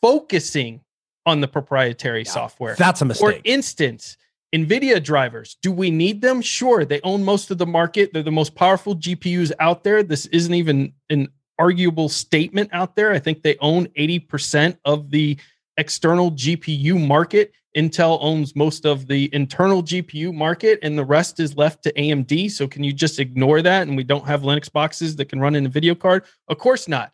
focusing 0.00 0.80
on 1.26 1.40
the 1.40 1.48
proprietary 1.48 2.22
Yeah, 2.24 2.30
software 2.30 2.74
That's 2.76 3.00
a 3.00 3.04
mistake. 3.04 3.36
for 3.36 3.40
instance, 3.44 4.16
NVIDIA 4.54 5.02
drivers, 5.02 5.56
do 5.62 5.72
we 5.72 5.90
need 5.90 6.20
them? 6.20 6.40
Sure. 6.40 6.84
They 6.84 7.00
own 7.02 7.24
most 7.24 7.50
of 7.50 7.58
the 7.58 7.66
market. 7.66 8.12
They're 8.12 8.22
the 8.22 8.30
most 8.30 8.54
powerful 8.54 8.94
GPUs 8.94 9.50
out 9.58 9.82
there. 9.82 10.02
This 10.02 10.26
isn't 10.26 10.54
even 10.54 10.92
an 11.10 11.28
arguable 11.58 12.08
statement 12.08 12.70
out 12.72 12.94
there. 12.94 13.12
I 13.12 13.18
think 13.18 13.42
they 13.42 13.56
own 13.60 13.86
80% 13.98 14.76
of 14.84 15.10
the 15.10 15.38
external 15.76 16.30
GPU 16.32 17.04
market. 17.06 17.52
Intel 17.76 18.18
owns 18.20 18.54
most 18.54 18.86
of 18.86 19.08
the 19.08 19.28
internal 19.34 19.82
GPU 19.82 20.32
market, 20.32 20.78
and 20.82 20.96
the 20.96 21.04
rest 21.04 21.40
is 21.40 21.56
left 21.56 21.82
to 21.82 21.92
AMD. 21.94 22.50
So, 22.52 22.68
can 22.68 22.84
you 22.84 22.92
just 22.92 23.18
ignore 23.18 23.62
that? 23.62 23.88
And 23.88 23.96
we 23.96 24.04
don't 24.04 24.26
have 24.26 24.42
Linux 24.42 24.70
boxes 24.70 25.16
that 25.16 25.24
can 25.26 25.40
run 25.40 25.56
in 25.56 25.66
a 25.66 25.68
video 25.68 25.94
card? 25.94 26.24
Of 26.48 26.58
course 26.58 26.86
not. 26.86 27.12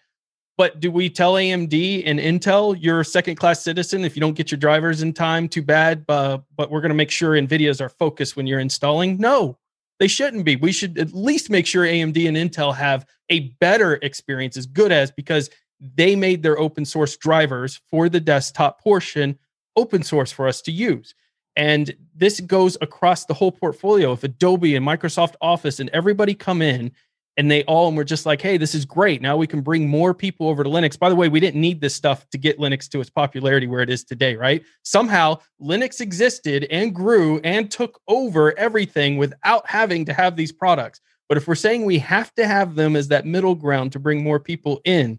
But 0.59 0.79
do 0.79 0.91
we 0.91 1.09
tell 1.09 1.35
AMD 1.35 2.03
and 2.05 2.19
Intel 2.21 2.77
you're 2.79 3.01
a 3.01 3.05
second 3.05 3.37
class 3.37 3.63
citizen 3.63 4.05
if 4.05 4.15
you 4.15 4.21
don't 4.21 4.35
get 4.35 4.51
your 4.51 4.59
drivers 4.59 5.01
in 5.01 5.15
time? 5.15 5.49
Too 5.49 5.63
bad. 5.63 6.05
Uh, 6.07 6.39
but 6.55 6.71
we're 6.71 6.83
going 6.83 6.91
to 6.91 6.95
make 6.95 7.11
sure 7.11 7.31
NVIDIA 7.31 7.71
is 7.71 7.81
our 7.81 7.89
focus 7.89 8.37
when 8.37 8.47
you're 8.47 8.61
installing. 8.61 9.17
No, 9.17 9.57
they 10.01 10.07
shouldn't 10.07 10.45
be. 10.45 10.57
We 10.57 10.73
should 10.73 10.99
at 10.99 11.15
least 11.15 11.49
make 11.49 11.67
sure 11.67 11.87
AMD 11.87 12.29
and 12.29 12.37
Intel 12.37 12.75
have 12.75 13.07
a 13.31 13.49
better 13.61 13.95
experience, 14.03 14.59
as 14.59 14.67
good 14.67 14.93
as 14.93 15.11
because 15.11 15.49
they 15.81 16.15
made 16.15 16.43
their 16.43 16.59
open 16.59 16.85
source 16.85 17.17
drivers 17.17 17.81
for 17.91 18.09
the 18.09 18.21
desktop 18.21 18.81
portion 18.81 19.39
open 19.77 20.03
source 20.03 20.33
for 20.33 20.49
us 20.49 20.61
to 20.63 20.73
use. 20.73 21.15
And 21.57 21.95
this 22.15 22.41
goes 22.41 22.77
across 22.81 23.25
the 23.25 23.35
whole 23.35 23.53
portfolio. 23.53 24.13
If 24.13 24.25
Adobe 24.25 24.77
and 24.77 24.87
Microsoft 24.87 25.35
Office 25.41 25.81
and 25.81 25.91
everybody 25.91 26.35
come 26.35 26.63
in 26.63 26.93
and 27.37 27.51
they 27.51 27.65
all 27.65 27.89
and 27.89 27.97
we're 27.97 28.05
just 28.05 28.27
like, 28.27 28.41
hey, 28.41 28.57
this 28.57 28.75
is 28.75 28.85
great. 28.85 29.23
Now 29.23 29.37
we 29.37 29.47
can 29.47 29.61
bring 29.61 29.89
more 29.89 30.13
people 30.13 30.49
over 30.49 30.63
to 30.63 30.71
Linux. 30.71 30.99
By 30.99 31.09
the 31.09 31.17
way, 31.17 31.29
we 31.29 31.41
didn't 31.41 31.61
need 31.61 31.81
this 31.81 31.95
stuff 31.95 32.29
to 32.31 32.39
get 32.39 32.59
Linux 32.59 32.89
to 32.91 33.01
its 33.01 33.11
popularity 33.11 33.67
where 33.67 33.81
it 33.81 33.91
is 33.91 34.05
today, 34.05 34.37
right? 34.37 34.63
Somehow 34.83 35.39
Linux 35.61 36.01
existed 36.01 36.67
and 36.71 36.95
grew 36.95 37.41
and 37.41 37.71
took 37.71 38.01
over 38.09 38.57
everything 38.59 39.17
without 39.17 39.69
having 39.69 40.05
to 40.05 40.13
have 40.13 40.37
these 40.37 40.53
products. 40.53 41.01
But 41.29 41.39
if 41.39 41.47
we're 41.47 41.55
saying 41.55 41.85
we 41.85 41.99
have 42.01 42.35
to 42.35 42.47
have 42.47 42.75
them 42.75 42.97
as 42.97 43.09
that 43.09 43.27
middle 43.27 43.55
ground 43.55 43.93
to 43.93 43.99
bring 43.99 44.23
more 44.23 44.41
people 44.41 44.81
in, 44.85 45.19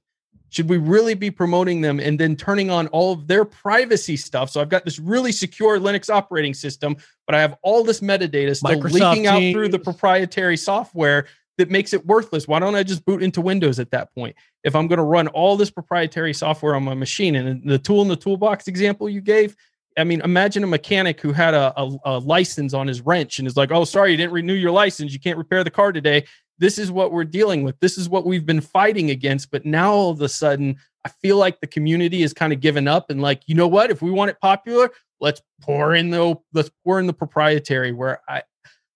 should 0.52 0.70
we 0.70 0.78
really 0.78 1.14
be 1.14 1.32
promoting 1.32 1.80
them 1.82 2.00
and 2.00 2.20
then 2.20 2.36
turning 2.36 2.70
on 2.70 2.88
all 2.88 3.14
of 3.14 3.26
their 3.26 3.46
privacy 3.46 4.18
stuff? 4.18 4.50
So 4.50 4.62
I've 4.62 4.70
got 4.70 4.84
this 4.86 5.00
really 5.00 5.32
secure 5.32 5.80
Linux 5.80 6.10
operating 6.10 6.54
system, 6.54 6.98
but 7.26 7.36
I 7.36 7.42
have 7.42 7.58
all 7.64 7.84
this 7.84 8.02
metadata 8.02 8.56
still 8.56 8.72
Microsoft 8.72 9.12
leaking 9.12 9.28
out 9.28 9.40
through 9.54 9.70
the 9.70 9.80
proprietary 9.80 10.58
software 10.58 11.26
that 11.58 11.72
makes 11.72 11.94
it 11.94 12.06
worthless. 12.06 12.48
Why 12.48 12.60
don't 12.60 12.76
I 12.76 12.84
just 12.84 13.06
boot 13.06 13.24
into 13.24 13.40
Windows 13.40 13.80
at 13.80 13.92
that 13.92 14.14
point? 14.14 14.36
If 14.64 14.76
I'm 14.76 14.88
going 14.88 14.98
to 14.98 15.04
run 15.04 15.30
all 15.30 15.56
this 15.56 15.72
proprietary 15.72 16.34
software 16.34 16.76
on 16.76 16.84
my 16.84 16.96
machine 16.96 17.36
and 17.36 17.64
the 17.64 17.80
tool 17.80 18.02
in 18.02 18.10
the 18.10 18.16
toolbox 18.18 18.68
example 18.68 19.10
you 19.10 19.22
gave, 19.22 19.56
I 19.98 20.04
mean, 20.04 20.22
imagine 20.22 20.64
a 20.64 20.68
mechanic 20.68 21.22
who 21.22 21.32
had 21.32 21.54
a, 21.54 21.74
a, 21.80 21.98
a 22.06 22.20
license 22.20 22.74
on 22.74 22.88
his 22.88 23.02
wrench 23.02 23.40
and 23.40 23.48
is 23.48 23.58
like, 23.58 23.72
oh, 23.72 23.84
sorry, 23.84 24.12
you 24.12 24.18
didn't 24.18 24.34
renew 24.34 24.54
your 24.54 24.72
license. 24.72 25.14
You 25.14 25.20
can't 25.20 25.38
repair 25.38 25.64
the 25.64 25.72
car 25.72 25.92
today. 25.92 26.26
This 26.62 26.78
is 26.78 26.92
what 26.92 27.12
we're 27.12 27.26
dealing 27.26 27.64
with. 27.64 27.78
This 27.82 27.98
is 27.98 28.08
what 28.08 28.26
we've 28.26 28.46
been 28.46 28.62
fighting 28.62 29.10
against. 29.10 29.52
But 29.52 29.66
now 29.66 29.92
all 29.92 30.12
of 30.12 30.22
a 30.22 30.30
sudden, 30.30 30.78
I 31.04 31.10
feel 31.10 31.36
like 31.38 31.60
the 31.60 31.68
community 31.68 32.22
has 32.22 32.34
kind 32.34 32.54
of 32.54 32.62
given 32.62 32.88
up 32.88 33.10
and 33.10 33.20
like, 33.22 33.42
you 33.48 33.56
know 33.56 33.68
what? 33.68 33.90
If 33.92 34.02
we 34.02 34.12
want 34.12 34.30
it 34.32 34.40
popular, 34.40 34.92
let's 35.20 35.42
pour 35.62 35.96
in 35.96 36.12
the 36.12 36.36
let's 36.54 36.70
pour 36.86 37.00
in 37.00 37.08
the 37.08 37.14
proprietary 37.14 37.92
where 37.92 38.22
I 38.30 38.44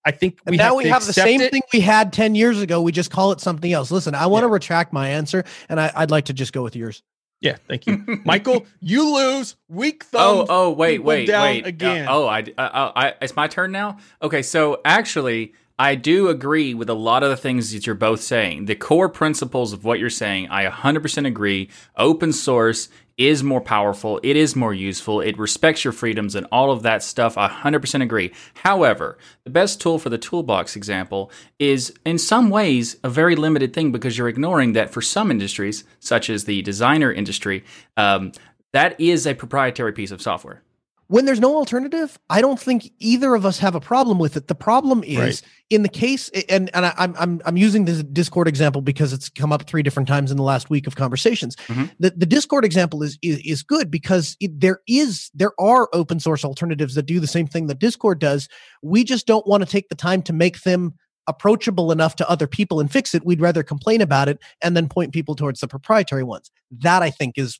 I 0.05 0.11
think 0.11 0.39
we 0.45 0.57
now 0.57 0.65
have 0.65 0.75
we 0.75 0.83
to 0.83 0.89
have 0.91 1.05
the 1.07 1.13
same 1.13 1.41
it. 1.41 1.51
thing 1.51 1.63
we 1.73 1.79
had 1.81 2.13
10 2.13 2.35
years 2.35 2.61
ago. 2.61 2.79
We 2.81 2.91
just 2.91 3.09
call 3.09 3.31
it 3.31 3.41
something 3.41 3.73
else. 3.73 3.89
Listen, 3.89 4.13
I 4.13 4.27
want 4.27 4.43
to 4.43 4.47
Yeah. 4.47 4.53
retract 4.53 4.93
my 4.93 5.09
answer 5.09 5.43
and 5.67 5.79
I, 5.81 5.91
I'd 5.95 6.11
like 6.11 6.25
to 6.25 6.33
just 6.33 6.53
go 6.53 6.61
with 6.61 6.75
yours. 6.75 7.01
Yeah, 7.41 7.57
thank 7.67 7.85
you. 7.87 8.21
Michael, 8.25 8.65
you 8.79 9.13
lose. 9.15 9.55
Weak 9.67 10.03
thumb. 10.05 10.21
Oh, 10.21 10.45
oh, 10.47 10.69
wait, 10.71 11.03
wait, 11.03 11.25
down 11.25 11.41
wait. 11.43 11.65
again. 11.65 12.07
Uh, 12.07 12.11
oh, 12.13 12.27
I, 12.27 12.39
I, 12.57 12.91
I, 12.95 13.13
it's 13.21 13.35
my 13.35 13.47
turn 13.47 13.71
now. 13.71 13.97
Okay, 14.21 14.41
so 14.41 14.79
actually, 14.85 15.53
I 15.77 15.95
do 15.95 16.29
agree 16.29 16.73
with 16.73 16.89
a 16.89 16.93
lot 16.93 17.21
of 17.21 17.29
the 17.29 17.35
things 17.35 17.73
that 17.73 17.85
you're 17.85 17.95
both 17.95 18.21
saying. 18.21 18.65
The 18.65 18.75
core 18.75 19.09
principles 19.09 19.73
of 19.73 19.83
what 19.83 19.99
you're 19.99 20.09
saying, 20.09 20.47
I 20.49 20.65
100% 20.65 21.27
agree. 21.27 21.69
Open 21.97 22.31
source 22.31 22.87
is 23.17 23.43
more 23.43 23.59
powerful. 23.59 24.21
It 24.23 24.37
is 24.37 24.55
more 24.55 24.73
useful. 24.73 25.19
It 25.19 25.37
respects 25.37 25.83
your 25.83 25.91
freedoms 25.91 26.33
and 26.33 26.47
all 26.49 26.71
of 26.71 26.83
that 26.83 27.03
stuff. 27.03 27.37
I 27.37 27.49
100% 27.49 28.01
agree. 28.01 28.31
However, 28.53 29.17
the 29.43 29.49
best 29.49 29.81
tool 29.81 29.99
for 29.99 30.09
the 30.09 30.17
toolbox 30.17 30.77
example 30.77 31.29
is 31.59 31.93
in 32.05 32.19
some 32.19 32.49
ways 32.49 32.95
a 33.03 33.09
very 33.09 33.35
limited 33.35 33.73
thing 33.73 33.91
because 33.91 34.17
you're 34.17 34.29
ignoring 34.29 34.73
that 34.73 34.91
for 34.91 35.01
some 35.01 35.29
industries, 35.29 35.83
such 35.99 36.29
as 36.29 36.45
the 36.45 36.61
designer 36.61 37.11
industry, 37.11 37.65
um, 37.97 38.31
that 38.71 38.99
is 38.99 39.27
a 39.27 39.35
proprietary 39.35 39.91
piece 39.91 40.11
of 40.11 40.21
software. 40.21 40.61
When 41.07 41.25
there's 41.25 41.39
no 41.39 41.55
alternative, 41.55 42.17
I 42.29 42.41
don't 42.41 42.59
think 42.59 42.91
either 42.99 43.35
of 43.35 43.45
us 43.45 43.59
have 43.59 43.75
a 43.75 43.79
problem 43.79 44.17
with 44.17 44.35
it. 44.37 44.47
The 44.47 44.55
problem 44.55 45.03
is 45.03 45.17
Right. 45.17 45.41
in 45.69 45.83
the 45.83 45.89
case, 45.89 46.29
and 46.49 46.69
and 46.73 46.85
I, 46.85 46.93
I'm 46.97 47.15
I'm 47.17 47.41
I'm 47.45 47.57
using 47.57 47.85
this 47.85 48.01
Discord 48.03 48.47
example 48.47 48.81
because 48.81 49.13
it's 49.13 49.29
come 49.29 49.51
up 49.53 49.67
three 49.67 49.83
different 49.83 50.07
times 50.07 50.31
in 50.31 50.37
the 50.37 50.43
last 50.43 50.69
week 50.69 50.87
of 50.87 50.95
conversations. 50.95 51.55
Mhm. 51.67 51.91
The 51.99 52.11
the 52.17 52.25
Discord 52.25 52.65
example 52.65 53.03
is 53.03 53.17
is, 53.21 53.37
is 53.45 53.61
good 53.63 53.91
because 53.91 54.35
it, 54.39 54.59
there 54.59 54.79
is 54.87 55.29
there 55.33 55.51
are 55.59 55.89
open 55.93 56.19
source 56.19 56.43
alternatives 56.43 56.95
that 56.95 57.05
do 57.05 57.19
the 57.19 57.27
same 57.27 57.47
thing 57.47 57.67
that 57.67 57.79
Discord 57.79 58.19
does. 58.19 58.47
We 58.81 59.03
just 59.03 59.27
don't 59.27 59.45
want 59.45 59.63
to 59.63 59.69
take 59.69 59.89
the 59.89 59.95
time 59.95 60.21
to 60.23 60.33
make 60.33 60.63
them 60.63 60.95
approachable 61.27 61.91
enough 61.91 62.15
to 62.15 62.29
other 62.29 62.45
people 62.47 62.79
and 62.79 62.91
fix 62.91 63.15
it. 63.15 63.25
We'd 63.25 63.41
rather 63.41 63.63
complain 63.63 63.99
about 64.01 64.29
it 64.29 64.37
and 64.61 64.77
then 64.77 64.87
point 64.87 65.11
people 65.11 65.33
towards 65.35 65.59
the 65.59 65.67
proprietary 65.67 66.23
ones. 66.23 66.51
That 66.71 67.01
I 67.03 67.09
think 67.11 67.37
is. 67.37 67.59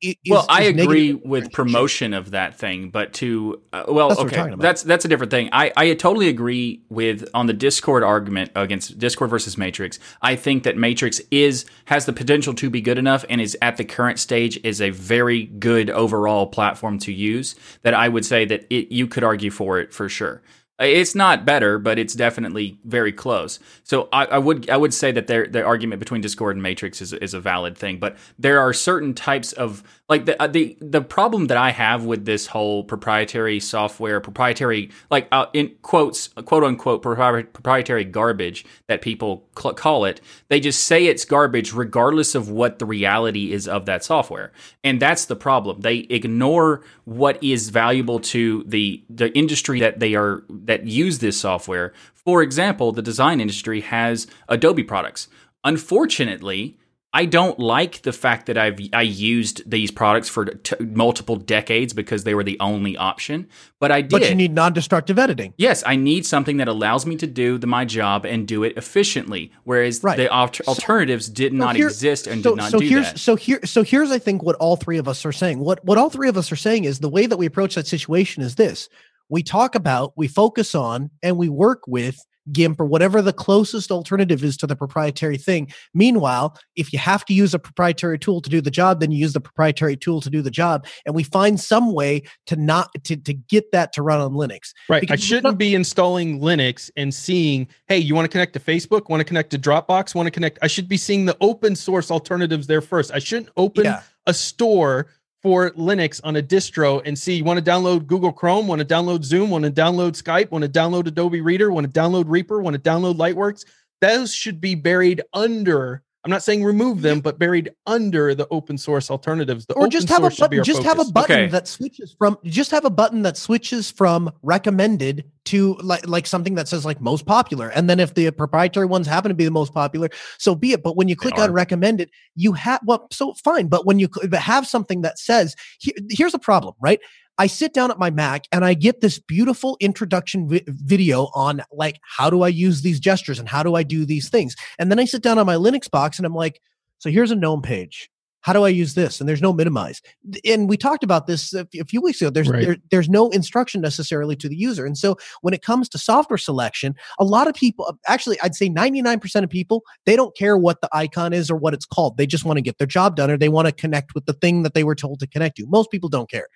Is- 0.00 0.14
well, 0.28 0.46
I 0.48 0.62
agree 0.64 1.12
with 1.12 1.52
promotion 1.52 2.14
of 2.14 2.30
that 2.32 2.58
thing, 2.58 2.90
but 2.90 3.12
to 3.14 3.62
uh, 3.72 3.84
well, 3.88 4.08
That's 4.08 4.20
okay, 4.20 4.54
that's 4.58 4.82
that's 4.82 5.04
a 5.04 5.08
different 5.08 5.30
thing. 5.30 5.48
I 5.52 5.72
I 5.76 5.94
totally 5.94 6.28
agree 6.28 6.82
with 6.88 7.28
on 7.34 7.46
the 7.46 7.52
Discord 7.52 8.02
argument 8.02 8.50
against 8.54 8.98
Discord 8.98 9.30
versus 9.30 9.58
Matrix. 9.58 9.98
I 10.20 10.36
think 10.36 10.62
that 10.64 10.76
Matrix 10.76 11.20
is 11.30 11.64
has 11.86 12.06
the 12.06 12.12
potential 12.12 12.54
to 12.54 12.70
be 12.70 12.80
good 12.80 12.98
enough 12.98 13.24
and 13.28 13.40
is 13.40 13.56
at 13.62 13.76
the 13.76 13.84
current 13.84 14.18
stage 14.18 14.58
is 14.64 14.80
a 14.80 14.90
very 14.90 15.44
good 15.44 15.90
overall 15.90 16.46
platform 16.46 16.98
to 17.00 17.12
use. 17.12 17.54
That 17.82 17.94
I 17.94 18.08
would 18.08 18.24
say 18.24 18.44
that 18.46 18.66
it 18.70 18.92
you 18.92 19.06
could 19.06 19.24
argue 19.24 19.50
for 19.50 19.78
it 19.80 19.92
for 19.92 20.08
sure. 20.08 20.42
Uh, 20.82 20.86
it's 20.86 21.14
not 21.14 21.44
better, 21.44 21.78
but 21.78 21.98
it's 21.98 22.14
definitely 22.14 22.78
very 22.84 23.12
close. 23.12 23.60
So 23.84 24.08
I, 24.12 24.24
I 24.24 24.38
would 24.38 24.68
I 24.68 24.76
would 24.76 24.92
say 24.92 25.12
that 25.12 25.28
their 25.28 25.46
the 25.46 25.62
argument 25.62 26.00
between 26.00 26.20
Discord 26.20 26.56
and 26.56 26.62
Matrix 26.62 27.00
is 27.00 27.12
is 27.12 27.34
a 27.34 27.40
valid 27.40 27.78
thing. 27.78 27.98
But 27.98 28.16
there 28.38 28.58
are 28.60 28.72
certain 28.72 29.14
types 29.14 29.52
of 29.52 29.82
like 30.08 30.26
the 30.26 30.40
uh, 30.42 30.46
the 30.46 30.76
the 30.80 31.00
problem 31.00 31.46
that 31.46 31.56
I 31.56 31.70
have 31.70 32.04
with 32.04 32.24
this 32.24 32.48
whole 32.48 32.84
proprietary 32.84 33.60
software, 33.60 34.20
proprietary 34.20 34.90
like 35.10 35.28
uh, 35.32 35.46
in 35.52 35.72
quotes 35.82 36.28
quote 36.28 36.64
unquote 36.64 37.02
proprietary 37.02 38.04
garbage 38.04 38.64
that 38.88 39.00
people 39.00 39.48
cl- 39.58 39.74
call 39.74 40.04
it. 40.04 40.20
They 40.48 40.60
just 40.60 40.84
say 40.84 41.06
it's 41.06 41.24
garbage 41.24 41.72
regardless 41.72 42.34
of 42.34 42.50
what 42.50 42.78
the 42.78 42.84
reality 42.84 43.52
is 43.52 43.68
of 43.68 43.86
that 43.86 44.04
software, 44.04 44.52
and 44.82 45.00
that's 45.00 45.26
the 45.26 45.36
problem. 45.36 45.80
They 45.80 45.98
ignore 46.10 46.82
what 47.04 47.42
is 47.42 47.70
valuable 47.70 48.18
to 48.20 48.64
the 48.66 49.02
the 49.08 49.32
industry 49.38 49.80
that 49.80 50.00
they 50.00 50.14
are 50.14 50.42
that 50.50 50.84
use 50.84 51.20
this 51.20 51.40
software. 51.40 51.92
For 52.14 52.42
example, 52.42 52.92
the 52.92 53.02
design 53.02 53.40
industry 53.40 53.80
has 53.80 54.26
Adobe 54.48 54.84
products. 54.84 55.28
Unfortunately, 55.64 56.76
I 57.14 57.26
don't 57.26 57.58
like 57.58 58.00
the 58.02 58.12
fact 58.12 58.46
that 58.46 58.56
I've 58.56 58.78
I 58.94 59.02
used 59.02 59.68
these 59.70 59.90
products 59.90 60.30
for 60.30 60.46
t- 60.46 60.76
multiple 60.82 61.36
decades 61.36 61.92
because 61.92 62.24
they 62.24 62.34
were 62.34 62.42
the 62.44 62.58
only 62.58 62.96
option. 62.96 63.48
But 63.80 63.92
I 63.92 64.00
did. 64.00 64.10
But 64.10 64.28
you 64.30 64.34
need 64.34 64.54
non-destructive 64.54 65.18
editing. 65.18 65.52
yes, 65.58 65.82
I 65.86 65.96
need 65.96 66.24
something 66.24 66.56
that 66.56 66.68
allows 66.68 67.04
me 67.04 67.16
to 67.16 67.26
do 67.26 67.58
the, 67.58 67.66
my 67.66 67.84
job 67.84 68.24
and 68.24 68.48
do 68.48 68.64
it 68.64 68.78
efficiently. 68.78 69.52
Whereas 69.64 70.02
Right. 70.02 70.16
the 70.16 70.32
alter- 70.32 70.64
So- 70.64 70.70
alternatives 70.72 71.28
did 71.28 71.52
So 71.52 71.56
not 71.58 71.76
here- 71.76 71.88
exist 71.88 72.26
and 72.26 72.42
so, 72.42 72.50
did 72.50 72.56
not 72.56 72.70
so 72.70 72.78
do 72.78 72.86
here's 72.88 73.12
that. 73.12 73.18
so 73.18 73.36
here 73.36 73.60
so 73.64 73.82
here's 73.82 74.10
I 74.10 74.18
think 74.18 74.42
what 74.42 74.56
all 74.56 74.76
three 74.76 74.96
of 74.96 75.06
us 75.06 75.26
are 75.26 75.32
saying. 75.32 75.58
What 75.58 75.84
what 75.84 75.98
all 75.98 76.08
three 76.08 76.30
of 76.30 76.38
us 76.38 76.50
are 76.50 76.56
saying 76.56 76.84
is 76.84 77.00
the 77.00 77.10
way 77.10 77.26
that 77.26 77.36
we 77.36 77.44
approach 77.44 77.74
that 77.74 77.86
situation 77.86 78.42
is 78.42 78.54
this. 78.54 78.88
We 79.28 79.42
talk 79.42 79.74
about, 79.74 80.12
we 80.16 80.28
focus 80.28 80.74
on, 80.74 81.10
and 81.22 81.36
we 81.36 81.48
work 81.50 81.82
with 81.86 82.16
GIMP 82.50 82.80
or 82.80 82.84
whatever 82.86 83.22
the 83.22 83.32
closest 83.32 83.90
alternative 83.92 84.42
is 84.42 84.56
to 84.56 84.66
the 84.66 84.74
proprietary 84.74 85.36
thing. 85.38 85.70
Meanwhile, 85.94 86.56
if 86.74 86.92
you 86.92 86.98
have 86.98 87.24
to 87.26 87.34
use 87.34 87.54
a 87.54 87.58
proprietary 87.58 88.18
tool 88.18 88.40
to 88.40 88.50
do 88.50 88.60
the 88.60 88.70
job, 88.70 89.00
then 89.00 89.12
you 89.12 89.18
use 89.18 89.32
the 89.32 89.40
proprietary 89.40 89.96
tool 89.96 90.20
to 90.20 90.30
do 90.30 90.42
the 90.42 90.50
job. 90.50 90.86
And 91.06 91.14
we 91.14 91.22
find 91.22 91.60
some 91.60 91.92
way 91.92 92.22
to 92.46 92.56
not 92.56 92.90
to, 93.04 93.16
to 93.16 93.32
get 93.34 93.70
that 93.72 93.92
to 93.92 94.02
run 94.02 94.20
on 94.20 94.32
Linux. 94.32 94.72
Right. 94.88 94.96
I 94.98 95.00
Because 95.00 95.20
it's 95.20 95.24
shouldn't 95.24 95.44
not- 95.44 95.58
be 95.58 95.74
installing 95.74 96.40
Linux 96.40 96.90
and 96.96 97.14
seeing, 97.14 97.68
hey, 97.86 97.98
you 97.98 98.14
want 98.14 98.24
to 98.24 98.28
connect 98.30 98.54
to 98.54 98.60
Facebook, 98.60 99.08
want 99.08 99.20
to 99.20 99.24
connect 99.24 99.50
to 99.50 99.58
Dropbox, 99.58 100.14
want 100.14 100.26
to 100.26 100.30
connect. 100.30 100.58
I 100.62 100.66
should 100.66 100.88
be 100.88 100.96
seeing 100.96 101.24
the 101.26 101.36
open 101.40 101.76
source 101.76 102.10
alternatives 102.10 102.66
there 102.66 102.80
first. 102.80 103.12
I 103.12 103.18
shouldn't 103.18 103.50
open 103.56 103.84
Yeah. 103.84 104.02
a 104.26 104.34
store 104.34 105.06
for 105.42 105.70
Linux 105.72 106.20
on 106.22 106.36
a 106.36 106.42
distro 106.42 107.02
and 107.04 107.18
see, 107.18 107.34
you 107.34 107.44
want 107.44 107.62
to 107.62 107.70
download 107.70 108.06
Google 108.06 108.32
Chrome, 108.32 108.68
want 108.68 108.78
to 108.78 108.84
download 108.84 109.24
Zoom, 109.24 109.50
want 109.50 109.64
to 109.64 109.70
download 109.70 110.12
Skype, 110.12 110.50
want 110.50 110.62
to 110.62 110.70
download 110.70 111.06
Adobe 111.06 111.40
Reader, 111.40 111.72
want 111.72 111.92
to 111.92 112.00
download 112.00 112.24
Reaper, 112.28 112.62
want 112.62 112.74
to 112.74 112.80
download 112.80 113.16
Lightworks. 113.16 113.64
Those 114.00 114.34
should 114.34 114.60
be 114.60 114.74
buried 114.74 115.22
under. 115.32 116.02
I'm 116.24 116.30
not 116.30 116.42
saying 116.44 116.62
remove 116.62 117.02
them, 117.02 117.20
but 117.20 117.38
buried 117.38 117.72
under 117.86 118.34
the 118.34 118.46
open 118.50 118.78
source 118.78 119.10
alternatives. 119.10 119.66
The 119.66 119.74
or 119.74 119.82
open 119.82 119.90
just 119.90 120.08
have 120.08 120.20
a 120.20 120.30
source 120.30 120.34
should 120.36 120.50
be 120.50 120.56
button 120.58 120.58
our 120.60 120.64
just 120.64 120.82
have 120.84 120.98
a 121.00 121.10
button 121.10 121.36
Okay. 121.36 121.46
that 121.48 121.66
switches 121.66 122.14
from 122.16 122.38
just 122.44 122.70
have 122.70 122.84
a 122.84 122.90
button 122.90 123.22
that 123.22 123.36
switches 123.36 123.90
from 123.90 124.30
recommended 124.42 125.24
to 125.46 125.74
like 125.82 126.06
like 126.06 126.26
something 126.26 126.54
that 126.54 126.68
says 126.68 126.84
like 126.84 127.00
most 127.00 127.26
popular 127.26 127.68
and 127.70 127.90
then 127.90 127.98
if 127.98 128.14
the 128.14 128.30
proprietary 128.30 128.86
ones 128.86 129.08
happen 129.08 129.28
to 129.28 129.34
be 129.34 129.44
the 129.44 129.50
most 129.50 129.74
popular 129.74 130.08
so 130.38 130.54
be 130.54 130.72
it 130.72 130.84
but 130.84 130.96
when 130.96 131.08
you 131.08 131.16
click 131.16 131.36
on 131.36 131.50
are. 131.50 131.52
recommended 131.52 132.08
you 132.36 132.52
have 132.52 132.80
well 132.86 133.08
so 133.10 133.34
fine 133.42 133.66
but 133.66 133.84
when 133.84 133.98
you 133.98 134.08
but 134.28 134.38
have 134.40 134.68
something 134.68 135.02
that 135.02 135.18
says 135.18 135.56
here, 135.80 135.94
here's 136.10 136.34
a 136.34 136.38
problem 136.38 136.74
right 136.80 137.00
I 137.38 137.46
sit 137.46 137.72
down 137.72 137.90
at 137.90 137.98
my 137.98 138.10
Mac 138.10 138.44
and 138.52 138.64
I 138.64 138.74
get 138.74 139.00
this 139.00 139.18
beautiful 139.18 139.76
introduction 139.80 140.48
vi- 140.48 140.64
video 140.66 141.30
on 141.34 141.62
like 141.72 141.98
how 142.02 142.30
do 142.30 142.42
I 142.42 142.48
use 142.48 142.82
these 142.82 143.00
gestures 143.00 143.38
and 143.38 143.48
how 143.48 143.62
do 143.62 143.74
I 143.74 143.82
do 143.82 144.04
these 144.04 144.28
things. 144.28 144.54
And 144.78 144.90
then 144.90 144.98
I 144.98 145.04
sit 145.06 145.22
down 145.22 145.38
on 145.38 145.46
my 145.46 145.56
Linux 145.56 145.90
box 145.90 146.18
and 146.18 146.26
I'm 146.26 146.34
like, 146.34 146.60
so 146.98 147.10
here's 147.10 147.30
a 147.30 147.36
GNOME 147.36 147.62
page. 147.62 148.10
How 148.42 148.52
do 148.52 148.64
I 148.64 148.70
use 148.70 148.94
this? 148.94 149.20
And 149.20 149.28
there's 149.28 149.40
no 149.40 149.52
minimize. 149.52 150.02
And 150.44 150.68
we 150.68 150.76
talked 150.76 151.04
about 151.04 151.28
this 151.28 151.54
a 151.54 151.64
few 151.86 152.00
weeks 152.00 152.20
ago. 152.20 152.28
There's 152.28 152.48
Right. 152.48 152.64
there, 152.64 152.76
there's 152.90 153.08
no 153.08 153.30
instruction 153.30 153.80
necessarily 153.80 154.34
to 154.36 154.48
the 154.48 154.56
user. 154.56 154.84
And 154.84 154.98
so 154.98 155.16
when 155.42 155.54
it 155.54 155.62
comes 155.62 155.88
to 155.90 155.98
software 155.98 156.38
selection, 156.38 156.96
a 157.20 157.24
lot 157.24 157.46
of 157.46 157.54
people, 157.54 157.86
uh, 157.88 157.92
actually, 158.08 158.36
I'd 158.42 158.56
say 158.56 158.68
99% 158.68 159.44
of 159.44 159.48
people, 159.50 159.84
they 160.06 160.16
don't 160.16 160.36
care 160.36 160.58
what 160.58 160.80
the 160.80 160.88
icon 160.92 161.32
is 161.32 161.52
or 161.52 161.56
what 161.56 161.72
it's 161.72 161.86
called. 161.86 162.16
They 162.16 162.26
just 162.26 162.44
want 162.44 162.56
to 162.56 162.62
get 162.62 162.78
their 162.78 162.86
job 162.86 163.14
done 163.14 163.30
or 163.30 163.38
they 163.38 163.48
want 163.48 163.66
to 163.66 163.72
connect 163.72 164.12
with 164.12 164.26
the 164.26 164.32
thing 164.32 164.64
that 164.64 164.74
they 164.74 164.82
were 164.82 164.96
told 164.96 165.20
to 165.20 165.28
connect 165.28 165.56
to. 165.58 165.66
Most 165.66 165.92
people 165.92 166.08
don't 166.08 166.28
care 166.28 166.48